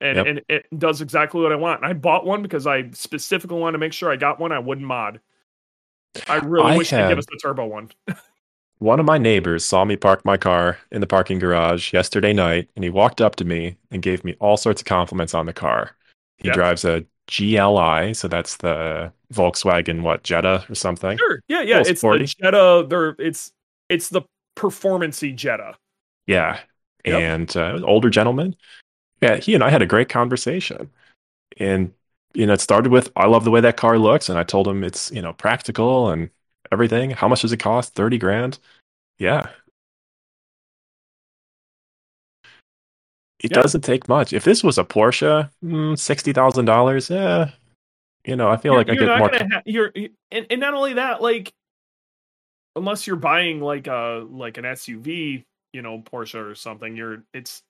and 0.00 0.16
Yep. 0.16 0.26
and 0.26 0.42
it 0.48 0.66
does 0.78 1.00
exactly 1.00 1.40
what 1.40 1.52
I 1.52 1.56
want. 1.56 1.82
And 1.82 1.86
I 1.88 1.92
bought 1.94 2.26
one 2.26 2.42
because 2.42 2.66
I 2.66 2.90
specifically 2.90 3.58
wanted 3.58 3.72
to 3.72 3.78
make 3.78 3.92
sure 3.92 4.10
I 4.10 4.16
got 4.16 4.38
one 4.40 4.52
I 4.52 4.58
wouldn't 4.58 4.86
mod. 4.86 5.20
I 6.28 6.36
really 6.36 6.72
I 6.72 6.76
wish 6.76 6.90
they'd 6.90 7.08
give 7.08 7.18
us 7.18 7.26
the 7.26 7.38
turbo 7.42 7.66
one. 7.66 7.90
one 8.78 9.00
of 9.00 9.06
my 9.06 9.18
neighbors 9.18 9.64
saw 9.64 9.84
me 9.84 9.96
park 9.96 10.24
my 10.24 10.36
car 10.36 10.78
in 10.90 11.00
the 11.00 11.06
parking 11.06 11.38
garage 11.38 11.92
yesterday 11.92 12.32
night, 12.32 12.68
and 12.76 12.84
he 12.84 12.90
walked 12.90 13.20
up 13.20 13.36
to 13.36 13.44
me 13.44 13.76
and 13.90 14.02
gave 14.02 14.24
me 14.24 14.36
all 14.40 14.56
sorts 14.56 14.80
of 14.82 14.86
compliments 14.86 15.34
on 15.34 15.46
the 15.46 15.52
car. 15.52 15.96
He 16.38 16.48
Yep. 16.48 16.54
drives 16.54 16.84
a 16.84 17.04
GLI, 17.26 18.12
so 18.14 18.28
that's 18.28 18.56
the 18.58 19.12
Volkswagen 19.32 20.02
what 20.02 20.22
Jetta 20.22 20.64
or 20.68 20.74
something. 20.74 21.16
Sure. 21.18 21.40
Yeah, 21.48 21.62
yeah. 21.62 21.82
It's 21.86 22.00
sporty. 22.00 22.24
the 22.26 22.34
Jetta. 22.42 22.86
They're 22.88 23.16
it's 23.18 23.52
it's 23.88 24.08
the 24.08 24.22
performancey 24.56 25.34
Jetta. 25.34 25.76
Yeah, 26.26 26.58
Yep. 27.04 27.20
and 27.20 27.56
uh, 27.56 27.80
older 27.84 28.10
gentleman. 28.10 28.56
Yeah, 29.20 29.36
he 29.36 29.54
and 29.54 29.64
I 29.64 29.70
had 29.70 29.80
a 29.82 29.86
great 29.86 30.08
conversation, 30.08 30.90
and 31.58 31.92
you 32.34 32.46
know, 32.46 32.52
it 32.54 32.60
started 32.60 32.90
with 32.92 33.10
I 33.16 33.26
love 33.26 33.44
the 33.44 33.50
way 33.50 33.60
that 33.60 33.76
car 33.76 33.98
looks, 33.98 34.28
and 34.28 34.38
I 34.38 34.42
told 34.42 34.68
him 34.68 34.84
it's 34.84 35.10
you 35.12 35.22
know 35.22 35.32
practical 35.32 36.10
and 36.10 36.28
everything. 36.72 37.10
How 37.10 37.28
much 37.28 37.42
does 37.42 37.52
it 37.52 37.58
cost? 37.58 37.94
Thirty 37.94 38.18
grand. 38.18 38.58
Yeah. 39.18 39.48
It 43.40 43.50
Yeah. 43.50 43.62
doesn't 43.62 43.82
take 43.82 44.08
much. 44.08 44.32
If 44.32 44.44
this 44.44 44.64
was 44.64 44.78
a 44.78 44.84
Porsche, 44.84 45.50
mm, 45.62 45.98
sixty 45.98 46.32
thousand 46.32 46.64
dollars, 46.64 47.10
yeah, 47.10 47.50
you 48.24 48.36
know, 48.36 48.48
I 48.48 48.56
feel 48.56 48.74
like 48.74 48.88
I 48.88 48.92
you're 48.94 49.00
get 49.02 49.06
not 49.06 49.18
more. 49.18 49.28
gonna 49.30 49.48
ha- 49.56 49.62
you're 49.66 49.92
and, 50.30 50.46
and 50.48 50.60
not 50.60 50.74
only 50.74 50.94
that, 50.94 51.20
like 51.20 51.52
unless 52.76 53.06
you're 53.06 53.16
buying 53.16 53.60
like 53.60 53.86
a 53.86 54.26
like 54.30 54.56
an 54.56 54.64
SUV, 54.64 55.44
you 55.72 55.82
know, 55.82 55.98
Porsche 56.00 56.50
or 56.50 56.54
something, 56.54 56.96
you're 56.96 57.24
it's 57.34 57.62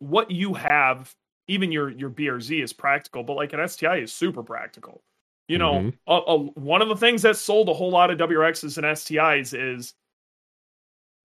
what 0.00 0.30
you 0.30 0.54
have. 0.54 1.14
Even 1.46 1.70
your 1.70 1.90
your 1.90 2.08
BRZ 2.10 2.62
is 2.62 2.72
practical, 2.72 3.22
but 3.22 3.34
like 3.34 3.52
an 3.52 3.60
STI 3.68 3.98
is 3.98 4.12
super 4.12 4.42
practical. 4.42 5.02
You 5.48 5.58
know, 5.58 5.72
Mhm. 5.74 5.98
a, 6.06 6.12
a, 6.14 6.38
one 6.38 6.80
of 6.82 6.88
the 6.88 6.96
things 6.96 7.22
that 7.22 7.36
sold 7.36 7.68
a 7.68 7.74
whole 7.74 7.90
lot 7.90 8.10
of 8.10 8.18
WRXs 8.18 8.78
and 8.78 8.86
STIs 8.86 9.52
is, 9.52 9.94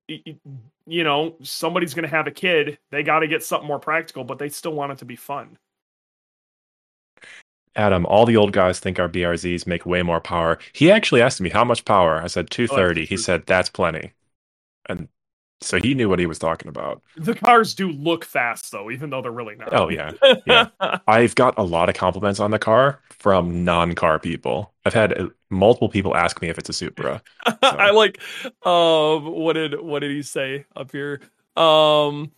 you 0.08 1.04
know, 1.04 1.36
somebody's 1.44 1.94
going 1.94 2.04
to 2.04 2.10
have 2.10 2.28
a 2.28 2.32
kid. 2.32 2.80
They 2.92 3.04
got 3.04 3.20
to 3.20 3.28
get 3.28 3.44
something 3.44 3.68
more 3.68 3.80
practical, 3.80 4.24
but 4.24 4.40
they 4.40 4.50
still 4.50 4.74
want 4.74 4.92
it 4.92 4.98
to 5.00 5.06
be 5.06 5.16
fun. 5.16 5.58
Adam, 7.76 8.06
all 8.08 8.26
the 8.26 8.36
old 8.36 8.52
guys 8.52 8.80
think 8.80 9.00
our 9.00 9.08
BRZs 9.08 9.68
make 9.68 9.86
way 9.86 10.02
more 10.02 10.20
power. 10.20 10.58
He 10.74 10.92
actually 10.92 11.22
asked 11.22 11.40
me 11.40 11.50
how 11.50 11.64
much 11.64 11.86
power. 11.86 12.22
I 12.22 12.28
said 12.28 12.50
230. 12.50 13.06
he 13.06 13.16
said 13.16 13.46
that's 13.46 13.70
plenty. 13.70 14.14
And 14.90 15.08
so 15.62 15.78
he 15.78 15.94
knew 15.94 16.08
what 16.08 16.20
he 16.20 16.26
was 16.26 16.40
talking 16.40 16.70
about. 16.70 17.02
The 17.18 17.36
cars 17.36 17.74
do 17.74 17.92
look 17.92 18.24
fast, 18.24 18.72
though, 18.72 18.90
even 18.90 19.10
though 19.10 19.22
they're 19.22 19.32
really 19.32 19.56
not. 19.56 19.74
Oh, 19.74 19.90
yeah. 19.90 20.12
yeah. 20.46 20.70
I've 21.08 21.36
got 21.36 21.58
a 21.58 21.64
lot 21.64 21.90
of 21.90 21.96
compliments 21.96 22.40
on 22.40 22.52
the 22.52 22.60
car 22.60 23.02
from 23.10 23.66
non 23.66 23.94
car 23.96 24.20
people. 24.20 24.74
I've 24.86 24.94
had 24.94 25.20
uh, 25.20 25.28
multiple 25.50 25.90
people 25.90 26.16
ask 26.16 26.42
me 26.42 26.50
if 26.50 26.58
it's 26.58 26.70
a 26.70 26.74
Supra. 26.74 27.22
I 27.62 27.92
like 27.92 28.20
um 28.66 29.26
what 29.26 29.54
did 29.54 29.80
what 29.82 30.00
did 30.00 30.12
he 30.12 30.22
say 30.24 30.66
up 30.76 30.92
here? 30.92 31.20
Um 31.56 32.32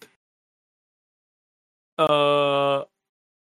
uh 1.99 2.83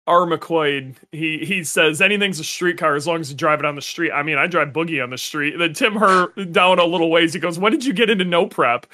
R. 0.07 0.25
McQuaid, 0.25 0.95
he 1.11 1.45
he 1.45 1.63
says 1.63 2.01
anything's 2.01 2.39
a 2.39 2.43
street 2.43 2.77
car 2.77 2.95
as 2.95 3.05
long 3.05 3.21
as 3.21 3.29
you 3.29 3.37
drive 3.37 3.59
it 3.59 3.65
on 3.65 3.75
the 3.75 3.81
street. 3.81 4.11
I 4.11 4.23
mean, 4.23 4.37
I 4.37 4.47
drive 4.47 4.69
boogie 4.69 5.01
on 5.01 5.11
the 5.11 5.17
street. 5.17 5.55
Then 5.57 5.73
Tim 5.73 5.95
Hurd 5.95 6.51
down 6.51 6.79
a 6.79 6.85
little 6.85 7.11
ways, 7.11 7.33
he 7.33 7.39
goes, 7.39 7.59
When 7.59 7.71
did 7.71 7.85
you 7.85 7.93
get 7.93 8.09
into 8.09 8.25
no 8.25 8.47
prep? 8.47 8.87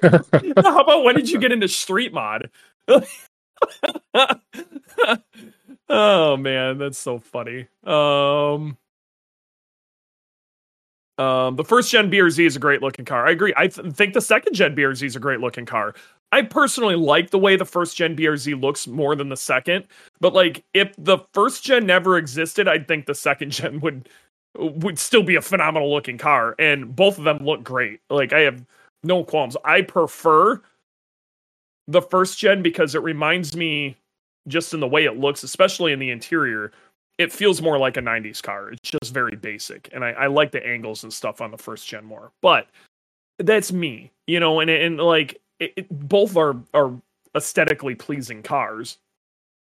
How 0.02 0.80
about 0.80 1.04
when 1.04 1.14
did 1.14 1.30
you 1.30 1.38
get 1.38 1.52
into 1.52 1.68
street 1.68 2.12
mod? 2.12 2.50
oh 5.88 6.36
man, 6.36 6.78
that's 6.78 6.98
so 6.98 7.18
funny. 7.18 7.68
Um 7.84 8.76
um, 11.18 11.56
the 11.56 11.64
first 11.64 11.90
gen 11.90 12.10
BRZ 12.10 12.44
is 12.46 12.56
a 12.56 12.58
great 12.58 12.80
looking 12.82 13.04
car. 13.04 13.26
I 13.26 13.30
agree. 13.32 13.52
I 13.56 13.68
th- 13.68 13.94
think 13.94 14.14
the 14.14 14.20
second 14.20 14.54
gen 14.54 14.74
BRZ 14.74 15.02
is 15.04 15.16
a 15.16 15.20
great 15.20 15.40
looking 15.40 15.66
car. 15.66 15.94
I 16.32 16.42
personally 16.42 16.96
like 16.96 17.30
the 17.30 17.38
way 17.38 17.56
the 17.56 17.66
first 17.66 17.96
gen 17.96 18.16
BRZ 18.16 18.60
looks 18.60 18.86
more 18.86 19.14
than 19.14 19.28
the 19.28 19.36
second. 19.36 19.84
But 20.20 20.32
like, 20.32 20.64
if 20.72 20.94
the 20.96 21.18
first 21.34 21.62
gen 21.64 21.84
never 21.86 22.16
existed, 22.16 22.66
I 22.66 22.78
think 22.78 23.06
the 23.06 23.14
second 23.14 23.50
gen 23.52 23.80
would 23.80 24.08
would 24.58 24.98
still 24.98 25.22
be 25.22 25.36
a 25.36 25.40
phenomenal 25.42 25.90
looking 25.92 26.18
car. 26.18 26.54
And 26.58 26.94
both 26.94 27.18
of 27.18 27.24
them 27.24 27.38
look 27.44 27.62
great. 27.62 28.00
Like, 28.10 28.32
I 28.32 28.40
have 28.40 28.64
no 29.02 29.24
qualms. 29.24 29.56
I 29.64 29.82
prefer 29.82 30.60
the 31.88 32.02
first 32.02 32.38
gen 32.38 32.62
because 32.62 32.94
it 32.94 33.02
reminds 33.02 33.56
me 33.56 33.96
just 34.48 34.74
in 34.74 34.80
the 34.80 34.88
way 34.88 35.04
it 35.04 35.18
looks, 35.18 35.42
especially 35.42 35.92
in 35.92 35.98
the 35.98 36.10
interior, 36.10 36.72
it 37.18 37.32
feels 37.32 37.62
more 37.62 37.78
like 37.78 37.96
a 37.96 38.00
90s 38.00 38.42
car. 38.42 38.70
It's 38.70 38.90
just 38.90 39.12
very 39.12 39.36
basic. 39.36 39.88
And 39.92 40.04
I, 40.04 40.10
I 40.12 40.26
like 40.26 40.50
the 40.50 40.64
angles 40.66 41.02
and 41.04 41.12
stuff 41.12 41.40
on 41.40 41.50
the 41.50 41.58
first 41.58 41.86
gen 41.86 42.04
more. 42.04 42.32
But 42.40 42.66
that's 43.38 43.72
me, 43.72 44.10
you 44.26 44.40
know, 44.40 44.60
and 44.60 44.70
and 44.70 44.98
like 44.98 45.40
it, 45.58 45.72
it, 45.76 46.08
both 46.08 46.36
are 46.36 46.56
are 46.74 46.92
aesthetically 47.34 47.94
pleasing 47.94 48.42
cars. 48.42 48.98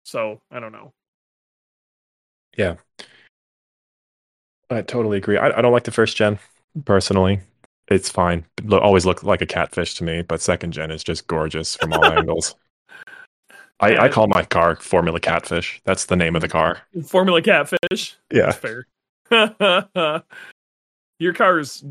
So 0.06 0.42
I 0.52 0.60
don't 0.60 0.72
know. 0.72 0.92
Yeah. 2.58 2.76
I 4.70 4.82
totally 4.82 5.18
agree. 5.18 5.38
I, 5.38 5.58
I 5.58 5.62
don't 5.62 5.72
like 5.72 5.84
the 5.84 5.92
first 5.92 6.16
gen 6.16 6.40
personally. 6.86 7.42
It's 7.90 8.10
fine. 8.10 8.46
It 8.58 8.72
always 8.74 9.06
looked 9.06 9.24
like 9.24 9.42
a 9.42 9.46
catfish 9.46 9.96
to 9.96 10.04
me, 10.04 10.22
but 10.22 10.42
second 10.42 10.72
gen 10.74 10.92
is 10.92 11.04
just 11.04 11.28
gorgeous 11.28 11.76
from 11.76 11.94
all 11.94 12.06
angles. 12.12 12.56
I, 13.82 13.98
I 13.98 14.10
call 14.10 14.28
my 14.28 14.44
car 14.44 14.76
Formula 14.76 15.20
Catfish. 15.20 15.82
That's 15.86 16.06
the 16.06 16.16
name 16.18 16.36
of 16.36 16.42
the 16.42 16.50
car. 16.50 16.80
Formula 17.08 17.42
Catfish. 17.42 18.16
Yeah. 18.32 18.52
That's 18.52 18.58
fair. 18.58 18.86
Your 21.20 21.34
car 21.34 21.60
is 21.60 21.84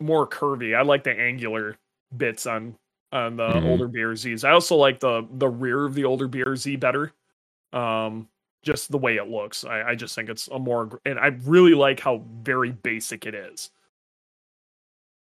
more 0.00 0.26
curvy. 0.26 0.76
I 0.76 0.82
like 0.82 1.04
the 1.04 1.12
angular 1.18 1.76
bits 2.16 2.46
on 2.46 2.76
on 3.12 3.36
the 3.36 3.48
Mhm. 3.48 3.66
older 3.68 3.88
BRZs. 3.88 4.44
I 4.44 4.52
also 4.52 4.76
like 4.76 5.00
the 5.00 5.26
the 5.32 5.48
rear 5.48 5.84
of 5.84 5.94
the 5.94 6.04
older 6.04 6.28
BRZ 6.28 6.78
better. 6.78 7.12
Um, 7.72 8.28
just 8.62 8.90
the 8.90 8.98
way 8.98 9.16
it 9.16 9.28
looks. 9.28 9.64
I, 9.64 9.82
I 9.90 9.94
just 9.94 10.14
think 10.14 10.28
it's 10.28 10.46
a 10.48 10.58
more 10.58 11.00
and 11.04 11.18
I 11.18 11.28
really 11.44 11.74
like 11.74 12.00
how 12.00 12.22
very 12.42 12.70
basic 12.72 13.26
it 13.26 13.34
is. 13.34 13.70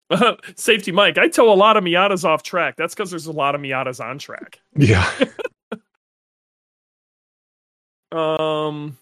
Safety 0.55 0.91
Mike, 0.91 1.17
I 1.17 1.27
tow 1.27 1.51
a 1.51 1.55
lot 1.55 1.77
of 1.77 1.83
Miatas 1.83 2.23
off 2.23 2.43
track. 2.43 2.75
That's 2.77 2.93
because 2.93 3.09
there's 3.09 3.27
a 3.27 3.31
lot 3.31 3.55
of 3.55 3.61
Miatas 3.61 4.03
on 4.03 4.17
track. 4.17 4.59
Yeah. 4.75 5.09
Um, 8.11 8.97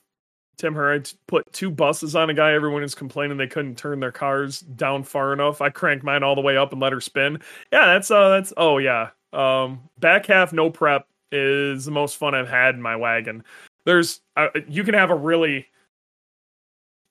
Tim 0.57 0.73
Hurd 0.73 1.11
put 1.27 1.51
two 1.53 1.69
buses 1.69 2.15
on 2.15 2.29
a 2.29 2.33
guy. 2.33 2.53
Everyone 2.53 2.83
is 2.83 2.95
complaining 2.95 3.37
they 3.37 3.47
couldn't 3.47 3.77
turn 3.77 3.99
their 3.99 4.11
cars 4.11 4.61
down 4.61 5.03
far 5.03 5.33
enough. 5.33 5.61
I 5.61 5.69
cranked 5.69 6.03
mine 6.03 6.23
all 6.23 6.35
the 6.35 6.41
way 6.41 6.57
up 6.57 6.71
and 6.71 6.81
let 6.81 6.93
her 6.93 7.01
spin. 7.01 7.39
Yeah, 7.71 7.85
that's 7.85 8.09
uh, 8.11 8.29
that's 8.29 8.53
oh 8.57 8.79
yeah. 8.79 9.09
Um, 9.33 9.81
back 9.99 10.25
half 10.25 10.51
no 10.51 10.69
prep 10.69 11.07
is 11.31 11.85
the 11.85 11.91
most 11.91 12.17
fun 12.17 12.33
I've 12.33 12.49
had 12.49 12.75
in 12.75 12.81
my 12.81 12.95
wagon. 12.95 13.43
There's 13.85 14.21
uh, 14.35 14.49
you 14.67 14.83
can 14.83 14.93
have 14.95 15.11
a 15.11 15.15
really 15.15 15.67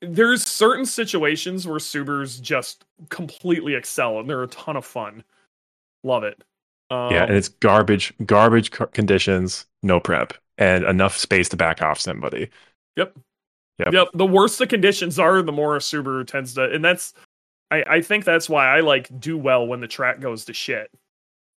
there's 0.01 0.45
certain 0.47 0.87
situations 0.87 1.67
where 1.67 1.79
Subarus 1.79 2.41
just 2.41 2.85
completely 3.09 3.75
excel 3.75 4.19
and 4.21 4.29
they're 4.29 4.43
a 4.43 4.49
ton 4.49 4.77
of 4.77 4.85
fun. 4.85 5.25
Love 6.05 6.25
it. 6.25 6.43
Um, 6.91 7.13
yeah, 7.13 7.25
and 7.25 7.35
it's 7.35 7.49
garbage, 7.49 8.13
garbage 8.25 8.71
conditions, 8.71 9.67
no 9.83 9.99
prep, 9.99 10.35
and 10.59 10.85
enough 10.85 11.17
space 11.17 11.49
to 11.49 11.57
back 11.57 11.83
off 11.83 11.99
somebody. 11.99 12.49
Yep. 12.97 13.17
Yep. 13.79 13.93
Yep. 13.93 14.09
The 14.15 14.27
worse 14.27 14.59
the 14.59 14.67
conditions 14.67 15.19
are, 15.19 15.43
the 15.43 15.53
more 15.53 15.77
a 15.77 15.81
Subaru 15.81 16.27
tends 16.27 16.55
to, 16.55 16.71
and 16.71 16.85
that's, 16.85 17.13
I, 17.71 17.83
I 17.89 18.01
think 18.01 18.25
that's 18.25 18.49
why 18.49 18.67
I 18.67 18.81
like 18.81 19.21
do 19.21 19.37
well 19.37 19.67
when 19.67 19.81
the 19.81 19.89
track 19.89 20.21
goes 20.21 20.45
to 20.45 20.55
shit. 20.55 20.91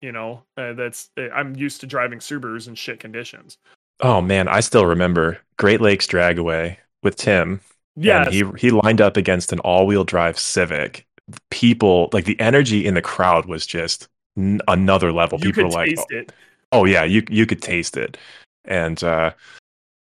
You 0.01 0.13
know, 0.13 0.45
uh, 0.57 0.75
that's 0.75 1.11
I'm 1.17 1.57
used 1.57 1.81
to 1.81 1.87
driving 1.87 2.21
Subarus 2.21 2.69
in 2.69 2.77
shit 2.77 3.01
conditions. 3.01 3.59
Oh 4.01 4.21
man, 4.21 4.47
I 4.47 4.61
still 4.61 4.87
remember 4.87 5.39
Great 5.57 5.81
Lakes 5.81 6.07
Dragaway 6.07 6.77
with 7.03 7.17
Tim. 7.17 7.61
Yeah, 8.01 8.31
he 8.31 8.45
he 8.59 8.71
lined 8.71 9.01
up 9.01 9.17
against 9.17 9.53
an 9.53 9.59
all-wheel 9.61 10.05
drive 10.05 10.39
Civic. 10.39 11.07
People 11.51 12.09
like 12.13 12.25
the 12.25 12.39
energy 12.41 12.87
in 12.87 12.95
the 12.95 13.03
crowd 13.03 13.47
was 13.47 13.67
just 13.67 14.09
n- 14.37 14.61
another 14.69 15.13
level. 15.13 15.39
you 15.41 15.53
People 15.53 15.71
like, 15.71 15.99
it. 16.11 16.33
"Oh 16.73 16.85
yeah, 16.85 17.05
you 17.05 17.25
you 17.29 17.45
could 17.47 17.61
taste 17.61 17.97
it." 17.97 18.17
And 18.65 19.03
uh 19.03 19.33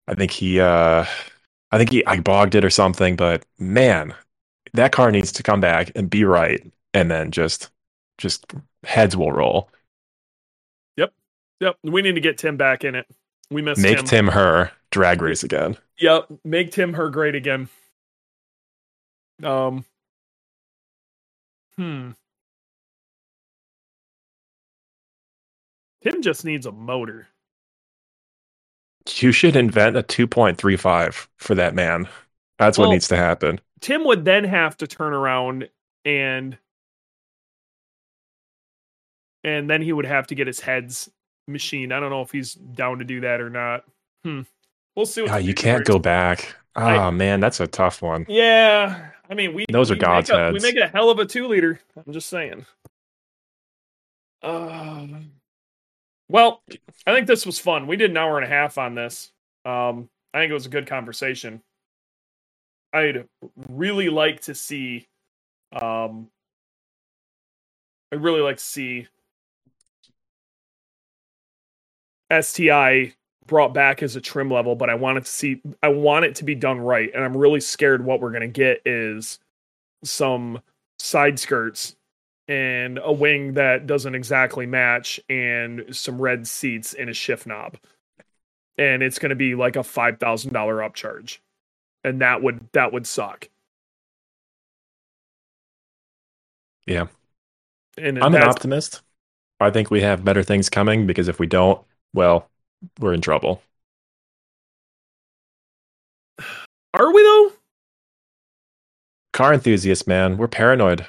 I 0.07 0.13
think 0.15 0.31
he 0.31 0.59
uh 0.59 1.05
I 1.71 1.77
think 1.77 1.89
he 1.89 2.05
I 2.05 2.19
bogged 2.19 2.55
it 2.55 2.65
or 2.65 2.69
something, 2.69 3.15
but 3.15 3.45
man, 3.59 4.13
that 4.73 4.91
car 4.91 5.11
needs 5.11 5.31
to 5.33 5.43
come 5.43 5.61
back 5.61 5.91
and 5.95 6.09
be 6.09 6.23
right 6.23 6.65
and 6.93 7.09
then 7.09 7.31
just 7.31 7.69
just 8.17 8.45
heads 8.83 9.17
will 9.17 9.31
roll. 9.31 9.69
Yep, 10.97 11.13
yep, 11.59 11.77
we 11.83 12.01
need 12.01 12.15
to 12.15 12.21
get 12.21 12.37
Tim 12.37 12.57
back 12.57 12.83
in 12.83 12.95
it. 12.95 13.07
We 13.51 13.61
miss 13.61 13.77
Make 13.77 13.97
Tim. 13.97 14.05
Tim 14.05 14.27
her 14.29 14.71
drag 14.91 15.21
race 15.21 15.43
again. 15.43 15.77
Yep, 15.99 16.27
make 16.43 16.71
Tim 16.71 16.93
her 16.93 17.09
great 17.09 17.35
again. 17.35 17.69
Um. 19.43 19.85
Hmm. 21.77 22.11
Tim 26.03 26.21
just 26.21 26.45
needs 26.45 26.65
a 26.65 26.71
motor. 26.71 27.27
You 29.17 29.31
should 29.31 29.55
invent 29.55 29.97
a 29.97 30.03
2.35 30.03 31.27
for 31.37 31.55
that 31.55 31.75
man. 31.75 32.07
That's 32.57 32.77
what 32.77 32.89
needs 32.89 33.07
to 33.09 33.17
happen. 33.17 33.59
Tim 33.81 34.05
would 34.05 34.25
then 34.25 34.43
have 34.43 34.77
to 34.77 34.87
turn 34.87 35.13
around 35.13 35.69
and 36.05 36.57
and 39.43 39.69
then 39.69 39.81
he 39.81 39.91
would 39.91 40.05
have 40.05 40.27
to 40.27 40.35
get 40.35 40.45
his 40.45 40.59
heads 40.59 41.09
machined. 41.47 41.93
I 41.93 41.99
don't 41.99 42.09
know 42.09 42.22
if 42.22 42.31
he's 42.31 42.53
down 42.53 42.99
to 42.99 43.05
do 43.05 43.22
that 43.22 43.41
or 43.41 43.49
not. 43.49 43.84
Hmm. 44.23 44.41
We'll 44.95 45.05
see. 45.05 45.22
What 45.22 45.31
Yeah, 45.31 45.38
you 45.38 45.53
can't 45.53 45.85
go 45.85 45.99
back. 45.99 46.55
Oh 46.76 46.81
I- 46.85 47.09
man, 47.11 47.39
that's 47.39 47.59
a 47.59 47.68
tough 47.68 48.01
one. 48.01 48.26
Yeah, 48.30 49.09
I 49.30 49.34
mean 49.34 49.53
we 49.53 49.65
Those 49.72 49.91
are 49.91 49.95
we 49.95 49.99
make 49.99 50.05
God's 50.07 50.30
a- 50.30 50.51
We 50.53 50.59
make 50.59 50.76
it 50.76 50.84
a 50.84 50.88
hell 50.88 51.09
of 51.09 51.19
a 51.19 51.26
two 51.26 51.47
liter. 51.47 51.80
I'm 52.05 52.13
just 52.13 52.30
saying. 52.30 52.65
Um, 54.43 55.31
well, 56.30 56.61
I 57.05 57.13
think 57.13 57.27
this 57.27 57.45
was 57.45 57.59
fun. 57.59 57.88
We 57.88 57.95
did 57.97 58.09
an 58.11 58.18
hour 58.18 58.38
and 58.38 58.45
a 58.45 58.49
half 58.49 58.77
on 58.77 58.95
this. 58.95 59.31
Um, 59.65 60.09
I 60.34 60.39
think 60.39 60.49
it 60.49 60.55
was 60.55 60.65
a 60.65 60.69
good 60.69 60.88
conversation. 60.88 61.61
I'd 62.93 63.27
really 63.69 64.09
like 64.09 64.41
to 64.41 64.55
see. 64.55 65.07
Um, 65.73 66.30
I'd 68.11 68.22
really 68.23 68.41
like 68.41 68.57
to 68.57 68.63
see 68.63 69.07
STI 72.39 73.13
brought 73.45 73.73
back 73.73 74.01
as 74.01 74.15
a 74.15 74.21
trim 74.21 74.49
level, 74.49 74.75
but 74.75 74.89
I 74.89 74.95
want 74.95 75.17
it 75.17 75.25
to 75.25 75.31
see 75.31 75.61
I 75.83 75.89
want 75.89 76.25
it 76.25 76.35
to 76.35 76.43
be 76.43 76.55
done 76.55 76.79
right. 76.79 77.11
And 77.13 77.23
I'm 77.23 77.35
really 77.35 77.59
scared 77.59 78.05
what 78.05 78.21
we're 78.21 78.31
gonna 78.31 78.47
get 78.47 78.81
is 78.85 79.39
some 80.03 80.61
side 80.99 81.39
skirts 81.39 81.95
and 82.47 82.99
a 83.03 83.11
wing 83.11 83.53
that 83.53 83.87
doesn't 83.87 84.15
exactly 84.15 84.65
match 84.65 85.19
and 85.29 85.85
some 85.95 86.21
red 86.21 86.47
seats 86.47 86.93
and 86.93 87.09
a 87.09 87.13
shift 87.13 87.45
knob. 87.45 87.77
And 88.77 89.03
it's 89.03 89.19
gonna 89.19 89.35
be 89.35 89.55
like 89.55 89.75
a 89.75 89.83
five 89.83 90.19
thousand 90.19 90.53
dollar 90.53 90.77
upcharge. 90.77 91.39
And 92.03 92.21
that 92.21 92.41
would 92.41 92.67
that 92.73 92.93
would 92.93 93.05
suck. 93.05 93.49
Yeah. 96.87 97.07
And 97.97 98.23
I'm 98.23 98.33
an 98.33 98.43
optimist. 98.43 99.01
I 99.59 99.69
think 99.69 99.91
we 99.91 100.01
have 100.01 100.23
better 100.23 100.41
things 100.41 100.69
coming 100.69 101.05
because 101.05 101.27
if 101.27 101.37
we 101.37 101.45
don't, 101.45 101.81
well, 102.13 102.49
we're 102.99 103.13
in 103.13 103.21
trouble. 103.21 103.61
Are 106.93 107.13
we 107.13 107.21
though? 107.21 107.51
Car 109.33 109.53
enthusiasts, 109.53 110.07
man, 110.07 110.38
we're 110.38 110.47
paranoid 110.47 111.05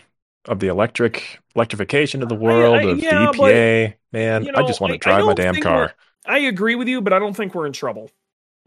of 0.47 0.61
the 0.61 0.69
electric 0.69 1.41
electrification 1.55 2.23
of 2.23 2.29
the 2.29 2.35
world, 2.35 2.77
I- 2.77 2.83
of 2.85 2.99
yeah, 2.99 3.31
the 3.33 3.39
but, 3.39 3.53
EPA. 3.55 3.95
man, 4.13 4.45
you 4.45 4.53
I 4.55 4.63
just 4.63 4.81
want 4.81 4.93
I- 4.93 4.97
to 4.97 5.09
I 5.09 5.13
drive 5.13 5.27
my 5.27 5.35
damn 5.35 5.61
car. 5.61 5.95
I 6.25 6.39
agree 6.39 6.77
with 6.77 6.87
you, 6.89 7.01
but 7.01 7.13
I 7.13 7.19
don't 7.19 7.35
think 7.37 7.55
we're 7.55 7.67
in 7.67 7.73
trouble. 7.73 8.11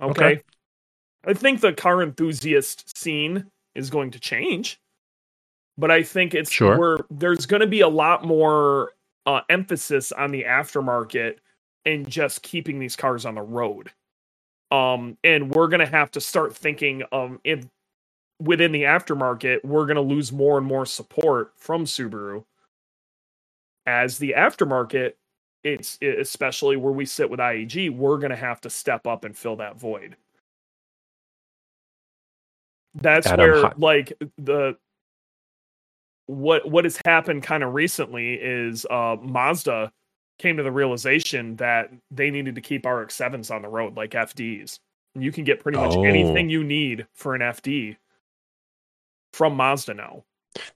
Okay. 0.02 0.26
Okay. 0.26 0.42
I 1.26 1.34
think 1.34 1.62
the 1.62 1.74
car 1.74 2.04
enthusiast 2.04 2.98
scene 2.98 3.50
is 3.74 3.90
going 3.90 4.12
to 4.12 4.20
change, 4.20 4.80
but 5.78 5.90
I 5.90 6.04
think 6.04 6.34
it's 6.36 6.52
Sure. 6.52 7.06
there's 7.10 7.46
going 7.46 7.62
to 7.62 7.68
be 7.68 7.82
a 7.82 7.88
lot 7.88 8.24
more 8.26 8.92
uh, 9.26 9.42
emphasis 9.50 10.12
on 10.12 10.32
the 10.32 10.44
aftermarket 10.44 11.38
and 11.86 12.10
just 12.10 12.42
keeping 12.44 12.80
these 12.80 12.96
cars 12.96 13.26
on 13.26 13.36
the 13.36 13.42
road. 13.42 13.92
Um, 14.72 15.18
and 15.24 15.52
we're 15.54 15.68
going 15.70 15.82
to 15.82 15.86
have 15.88 16.12
to 16.12 16.22
start 16.22 16.56
thinking 16.56 17.04
um 17.12 17.40
if 17.44 17.66
within 18.40 18.72
the 18.74 18.84
aftermarket 18.84 19.64
we're 19.66 19.86
going 19.86 19.96
to 19.98 20.02
lose 20.02 20.32
more 20.32 20.58
and 20.58 20.68
more 20.68 20.86
support 20.86 21.54
from 21.58 21.86
Subaru 21.86 22.46
as 23.88 24.20
the 24.20 24.36
aftermarket 24.38 25.14
it's 25.64 25.98
especially 26.02 26.78
where 26.78 26.94
we 26.94 27.06
sit 27.06 27.30
with 27.30 27.40
IAG, 27.40 27.96
we're 27.96 28.18
going 28.20 28.32
to 28.32 28.38
have 28.38 28.62
to 28.62 28.72
step 28.72 29.08
up 29.08 29.26
and 29.26 29.38
fill 29.38 29.58
that 29.58 29.78
void. 29.80 30.18
That's 32.96 33.32
Adam, 33.32 33.54
where 33.54 33.54
hi- 33.54 33.74
like 33.78 34.14
the 34.38 34.78
what 36.28 36.70
what 36.70 36.86
has 36.86 37.00
happened 37.06 37.44
kind 37.44 37.64
of 37.64 37.74
recently 37.74 38.36
is 38.36 38.86
uh 38.90 39.18
Mazda 39.22 39.92
came 40.38 40.58
to 40.58 40.64
the 40.64 40.72
realization 40.72 41.56
that 41.58 41.92
they 42.12 42.30
needed 42.30 42.56
to 42.56 42.62
keep 42.62 42.86
RX-7s 42.86 43.54
on 43.54 43.62
the 43.62 43.68
road 43.70 43.96
like 43.96 44.12
FDs. 44.12 44.80
And 45.14 45.24
you 45.24 45.32
can 45.32 45.44
get 45.46 45.62
pretty 45.62 45.78
much 45.78 45.96
Oh. 45.96 46.04
anything 46.04 46.50
you 46.50 46.64
need 46.64 47.08
for 47.14 47.36
an 47.36 47.42
FD 47.42 47.96
from 49.34 49.56
Mazda 49.56 49.94
now. 49.94 50.24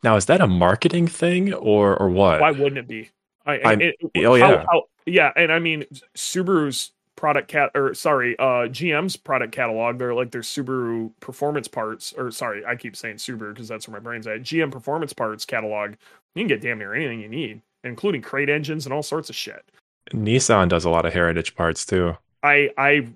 Now, 0.03 0.15
is 0.15 0.25
that 0.25 0.41
a 0.41 0.47
marketing 0.47 1.07
thing 1.07 1.53
or 1.53 1.95
or 1.97 2.09
what? 2.09 2.41
Why 2.41 2.51
wouldn't 2.51 2.77
it 2.77 2.87
be? 2.87 3.09
I, 3.45 3.55
it- 3.79 3.95
oh, 4.17 4.37
how- 4.39 4.51
yeah. 4.51 4.65
how- 4.69 4.83
yeah, 5.05 5.31
and 5.35 5.51
I 5.51 5.57
mean 5.59 5.85
Subaru's 6.15 6.91
product 7.15 7.47
cat 7.49 7.71
or 7.75 7.93
sorry, 7.93 8.37
uh 8.39 8.67
GM's 8.69 9.15
product 9.17 9.53
catalog, 9.53 9.97
they're 9.97 10.13
like 10.13 10.31
their 10.31 10.41
Subaru 10.41 11.11
performance 11.19 11.67
parts, 11.67 12.13
or 12.13 12.29
sorry, 12.31 12.63
I 12.65 12.75
keep 12.75 12.95
saying 12.95 13.15
Subaru 13.17 13.53
because 13.53 13.67
that's 13.67 13.87
where 13.87 13.99
my 13.99 14.03
brain's 14.03 14.27
at. 14.27 14.41
GM 14.41 14.71
performance 14.71 15.13
parts 15.13 15.45
catalog, 15.45 15.91
you 16.35 16.41
can 16.41 16.47
get 16.47 16.61
damn 16.61 16.77
near 16.77 16.93
anything 16.93 17.19
you 17.21 17.27
need, 17.29 17.61
including 17.83 18.21
crate 18.21 18.49
engines 18.49 18.85
and 18.85 18.93
all 18.93 19.03
sorts 19.03 19.29
of 19.29 19.35
shit. 19.35 19.63
Nissan 20.11 20.69
does 20.69 20.85
a 20.85 20.89
lot 20.89 21.05
of 21.05 21.13
heritage 21.13 21.55
parts 21.55 21.85
too. 21.85 22.15
I 22.43 22.71
I 22.77 23.07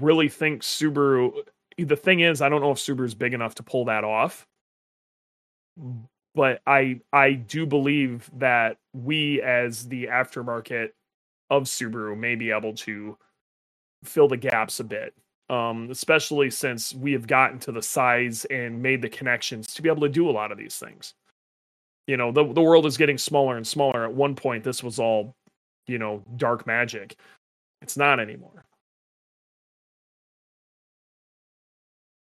really 0.00 0.28
think 0.28 0.62
Subaru. 0.62 1.32
The 1.78 1.96
thing 1.96 2.20
is, 2.20 2.42
I 2.42 2.48
don't 2.48 2.60
know 2.60 2.72
if 2.72 2.78
Subaru's 2.78 3.14
big 3.14 3.34
enough 3.34 3.54
to 3.56 3.62
pull 3.62 3.86
that 3.86 4.04
off. 4.04 4.46
But 6.34 6.60
I 6.66 7.00
I 7.12 7.32
do 7.32 7.66
believe 7.66 8.30
that 8.38 8.78
we, 8.94 9.42
as 9.42 9.88
the 9.88 10.06
aftermarket 10.06 10.90
of 11.50 11.64
Subaru, 11.64 12.16
may 12.16 12.34
be 12.34 12.50
able 12.50 12.74
to 12.74 13.16
fill 14.04 14.28
the 14.28 14.36
gaps 14.36 14.80
a 14.80 14.84
bit. 14.84 15.14
Um, 15.48 15.90
especially 15.90 16.48
since 16.50 16.94
we 16.94 17.12
have 17.12 17.26
gotten 17.26 17.58
to 17.60 17.72
the 17.72 17.82
size 17.82 18.44
and 18.44 18.80
made 18.80 19.02
the 19.02 19.08
connections 19.08 19.74
to 19.74 19.82
be 19.82 19.88
able 19.88 20.02
to 20.02 20.08
do 20.08 20.30
a 20.30 20.32
lot 20.32 20.52
of 20.52 20.58
these 20.58 20.76
things. 20.76 21.14
You 22.10 22.16
know, 22.16 22.32
the 22.32 22.42
the 22.42 22.60
world 22.60 22.86
is 22.86 22.96
getting 22.96 23.18
smaller 23.18 23.56
and 23.56 23.64
smaller. 23.64 24.04
At 24.04 24.12
one 24.12 24.34
point, 24.34 24.64
this 24.64 24.82
was 24.82 24.98
all, 24.98 25.36
you 25.86 25.96
know, 25.96 26.24
dark 26.36 26.66
magic. 26.66 27.14
It's 27.82 27.96
not 27.96 28.18
anymore. 28.18 28.64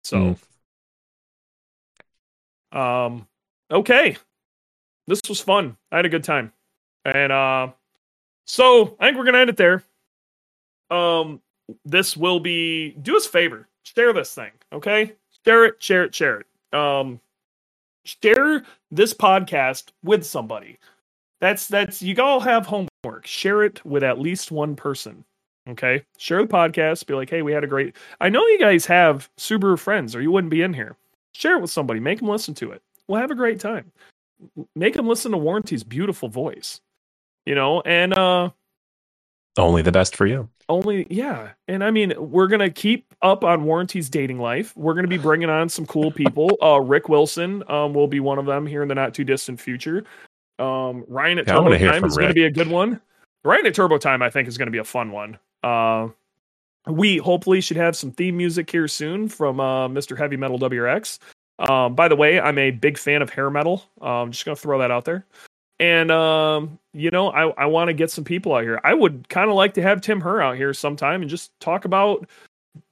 So, 0.02 0.34
um, 2.72 3.28
okay, 3.70 4.16
this 5.06 5.20
was 5.28 5.40
fun. 5.40 5.76
I 5.92 5.96
had 5.98 6.06
a 6.06 6.08
good 6.08 6.24
time, 6.24 6.52
and 7.04 7.30
uh, 7.30 7.68
so 8.48 8.96
I 8.98 9.06
think 9.06 9.16
we're 9.16 9.26
gonna 9.26 9.38
end 9.38 9.50
it 9.50 9.56
there. 9.58 9.84
Um, 10.90 11.40
this 11.84 12.16
will 12.16 12.40
be. 12.40 12.96
Do 13.00 13.16
us 13.16 13.26
a 13.26 13.30
favor, 13.30 13.68
share 13.84 14.12
this 14.12 14.34
thing, 14.34 14.50
okay? 14.72 15.12
Share 15.44 15.66
it, 15.66 15.80
share 15.80 16.02
it, 16.02 16.12
share 16.16 16.40
it. 16.40 16.76
Um, 16.76 17.20
share 18.08 18.62
this 18.90 19.14
podcast 19.14 19.90
with 20.02 20.24
somebody. 20.24 20.78
That's 21.40 21.68
that's 21.68 22.02
you 22.02 22.20
all 22.22 22.40
have 22.40 22.66
homework. 22.66 23.26
Share 23.26 23.62
it 23.62 23.84
with 23.84 24.02
at 24.02 24.18
least 24.18 24.50
one 24.50 24.74
person. 24.74 25.24
Okay. 25.68 26.02
Share 26.16 26.42
the 26.42 26.48
podcast. 26.48 27.06
Be 27.06 27.14
like, 27.14 27.30
hey, 27.30 27.42
we 27.42 27.52
had 27.52 27.64
a 27.64 27.68
great. 27.68 27.94
I 28.20 28.28
know 28.28 28.40
you 28.46 28.58
guys 28.58 28.86
have 28.86 29.28
Subaru 29.38 29.78
friends, 29.78 30.16
or 30.16 30.22
you 30.22 30.32
wouldn't 30.32 30.50
be 30.50 30.62
in 30.62 30.72
here. 30.72 30.96
Share 31.32 31.56
it 31.56 31.60
with 31.60 31.70
somebody. 31.70 32.00
Make 32.00 32.18
them 32.18 32.28
listen 32.28 32.54
to 32.54 32.72
it. 32.72 32.82
We'll 33.06 33.20
have 33.20 33.30
a 33.30 33.36
great 33.36 33.60
time. 33.60 33.92
Make 34.74 34.94
them 34.94 35.06
listen 35.06 35.32
to 35.32 35.38
Warranty's 35.38 35.84
beautiful 35.84 36.28
voice. 36.28 36.80
You 37.46 37.54
know, 37.54 37.82
and 37.82 38.16
uh 38.16 38.50
Only 39.58 39.82
the 39.82 39.92
best 39.92 40.14
for 40.14 40.26
you. 40.26 40.48
only 40.68 41.06
yeah. 41.10 41.50
And 41.66 41.82
i 41.82 41.90
mean 41.90 42.14
we're 42.16 42.46
gonna 42.46 42.70
keep 42.70 43.12
up 43.22 43.42
on 43.42 43.64
warranty's 43.64 44.08
dating 44.08 44.38
life. 44.38 44.76
We're 44.76 44.94
gonna 44.94 45.08
be 45.08 45.18
bringing 45.18 45.50
on 45.50 45.68
some 45.68 45.84
cool 45.86 46.10
people. 46.12 46.56
Uh 46.62 46.80
rick 46.80 47.08
wilson 47.08 47.62
um 47.68 47.92
will 47.92 48.06
be 48.06 48.20
one 48.20 48.38
of 48.38 48.46
them 48.46 48.66
here 48.66 48.82
in 48.82 48.88
the 48.88 48.94
not 48.94 49.14
too 49.14 49.24
distant 49.24 49.60
future. 49.60 50.04
Um 50.58 51.04
ryan 51.08 51.38
at 51.38 51.48
Yeah, 51.48 51.54
turbo 51.54 51.76
time 51.78 52.04
is 52.04 52.16
gonna 52.16 52.32
be 52.34 52.44
a 52.44 52.50
good 52.50 52.68
one. 52.68 53.00
Ryan 53.44 53.66
at 53.66 53.74
turbo 53.74 53.98
time 53.98 54.22
i 54.22 54.30
think 54.30 54.46
is 54.48 54.56
gonna 54.56 54.70
be 54.70 54.78
a 54.78 54.84
fun 54.84 55.10
one. 55.10 55.38
Uh 55.62 56.08
we 56.86 57.18
hopefully 57.18 57.60
should 57.60 57.76
have 57.76 57.96
some 57.96 58.12
theme 58.12 58.36
music 58.36 58.70
here 58.70 58.88
soon 58.88 59.28
from 59.28 59.60
uh 59.60 59.88
mr 59.88 60.16
heavy 60.16 60.36
metal 60.36 60.58
wrx 60.58 61.18
um 61.58 61.94
by 61.94 62.08
the 62.08 62.16
way 62.16 62.40
i'm 62.40 62.56
a 62.56 62.70
big 62.70 62.96
fan 62.96 63.20
of 63.20 63.28
hair 63.28 63.50
metal. 63.50 63.82
I'm 64.00 64.08
um 64.08 64.32
just 64.32 64.44
gonna 64.44 64.56
throw 64.56 64.78
that 64.78 64.90
out 64.90 65.04
there 65.04 65.26
and 65.80 66.10
um, 66.10 66.78
you 66.92 67.10
know, 67.10 67.30
I, 67.30 67.48
I 67.50 67.66
want 67.66 67.88
to 67.88 67.94
get 67.94 68.10
some 68.10 68.24
people 68.24 68.54
out 68.54 68.62
here. 68.62 68.80
I 68.84 68.94
would 68.94 69.28
kind 69.28 69.48
of 69.48 69.56
like 69.56 69.74
to 69.74 69.82
have 69.82 70.00
Tim 70.00 70.20
Hurd 70.20 70.42
out 70.42 70.56
here 70.56 70.74
sometime 70.74 71.22
and 71.22 71.30
just 71.30 71.58
talk 71.60 71.84
about 71.84 72.28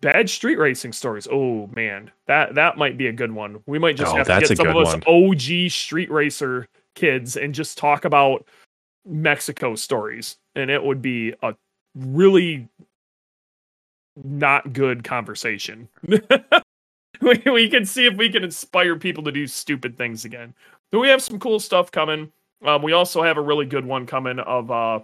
bad 0.00 0.30
street 0.30 0.58
racing 0.58 0.92
stories. 0.92 1.26
Oh 1.30 1.68
man, 1.74 2.10
that 2.26 2.54
that 2.54 2.76
might 2.78 2.96
be 2.96 3.08
a 3.08 3.12
good 3.12 3.32
one. 3.32 3.60
We 3.66 3.78
might 3.78 3.96
just 3.96 4.12
Oh, 4.12 4.16
have 4.16 4.26
to 4.26 4.40
get 4.40 4.56
some 4.56 4.68
of 4.68 4.76
us 4.76 4.94
one. 4.94 5.32
OG 5.32 5.70
street 5.70 6.10
racer 6.10 6.68
kids 6.94 7.36
and 7.36 7.54
just 7.54 7.78
talk 7.78 8.04
about 8.04 8.46
Mexico 9.04 9.74
stories, 9.74 10.36
and 10.54 10.70
it 10.70 10.82
would 10.82 11.02
be 11.02 11.34
a 11.42 11.54
really 11.94 12.68
not 14.24 14.72
good 14.72 15.04
conversation. 15.04 15.88
we, 17.20 17.42
we 17.46 17.68
can 17.68 17.84
see 17.84 18.06
if 18.06 18.16
we 18.16 18.30
can 18.30 18.44
inspire 18.44 18.96
people 18.96 19.22
to 19.24 19.32
do 19.32 19.46
stupid 19.46 19.96
things 19.96 20.24
again. 20.24 20.54
But 20.90 21.00
we 21.00 21.08
have 21.08 21.22
some 21.22 21.38
cool 21.38 21.60
stuff 21.60 21.90
coming. 21.90 22.32
Um, 22.64 22.82
we 22.82 22.92
also 22.92 23.22
have 23.22 23.36
a 23.36 23.42
really 23.42 23.66
good 23.66 23.84
one 23.84 24.06
coming 24.06 24.38
of 24.38 24.70
uh, 24.70 25.00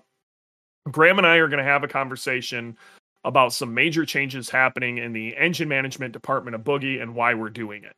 Graham 0.91 1.19
and 1.19 1.27
I 1.27 1.37
are 1.37 1.49
going 1.49 1.59
to 1.59 1.65
have 1.65 1.85
a 1.85 1.89
conversation 1.89 2.77
about 3.25 3.53
some 3.53 3.73
major 3.73 4.05
changes 4.05 4.51
happening 4.51 4.99
in 4.99 5.13
the 5.13 5.37
engine 5.37 5.69
management 5.69 6.13
department 6.13 6.55
of 6.55 6.63
Boogie 6.63 7.01
and 7.01 7.15
why 7.15 7.35
we're 7.35 7.51
doing 7.51 7.85
it. 7.85 7.97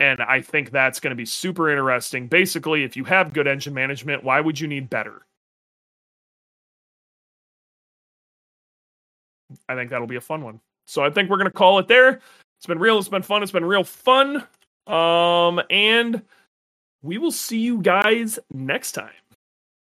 And 0.00 0.22
I 0.22 0.40
think 0.40 0.70
that's 0.70 1.00
going 1.00 1.10
to 1.10 1.16
be 1.16 1.26
super 1.26 1.68
interesting. 1.70 2.28
Basically, 2.28 2.84
if 2.84 2.96
you 2.96 3.04
have 3.04 3.32
good 3.32 3.48
engine 3.48 3.74
management, 3.74 4.22
why 4.22 4.40
would 4.40 4.58
you 4.58 4.68
need 4.68 4.88
better? 4.88 5.22
I 9.68 9.74
think 9.74 9.90
that'll 9.90 10.06
be 10.06 10.16
a 10.16 10.20
fun 10.20 10.44
one. 10.44 10.60
So 10.86 11.04
I 11.04 11.10
think 11.10 11.28
we're 11.28 11.36
going 11.36 11.50
to 11.50 11.52
call 11.52 11.78
it 11.78 11.88
there. 11.88 12.20
It's 12.58 12.66
been 12.66 12.78
real. 12.78 12.98
It's 12.98 13.08
been 13.08 13.22
fun. 13.22 13.42
It's 13.42 13.52
been 13.52 13.64
real 13.64 13.84
fun. 13.84 14.46
Um, 14.86 15.60
and 15.68 16.22
we 17.08 17.16
will 17.16 17.32
see 17.32 17.58
you 17.58 17.80
guys 17.80 18.38
next 18.52 18.92
time. 18.92 19.27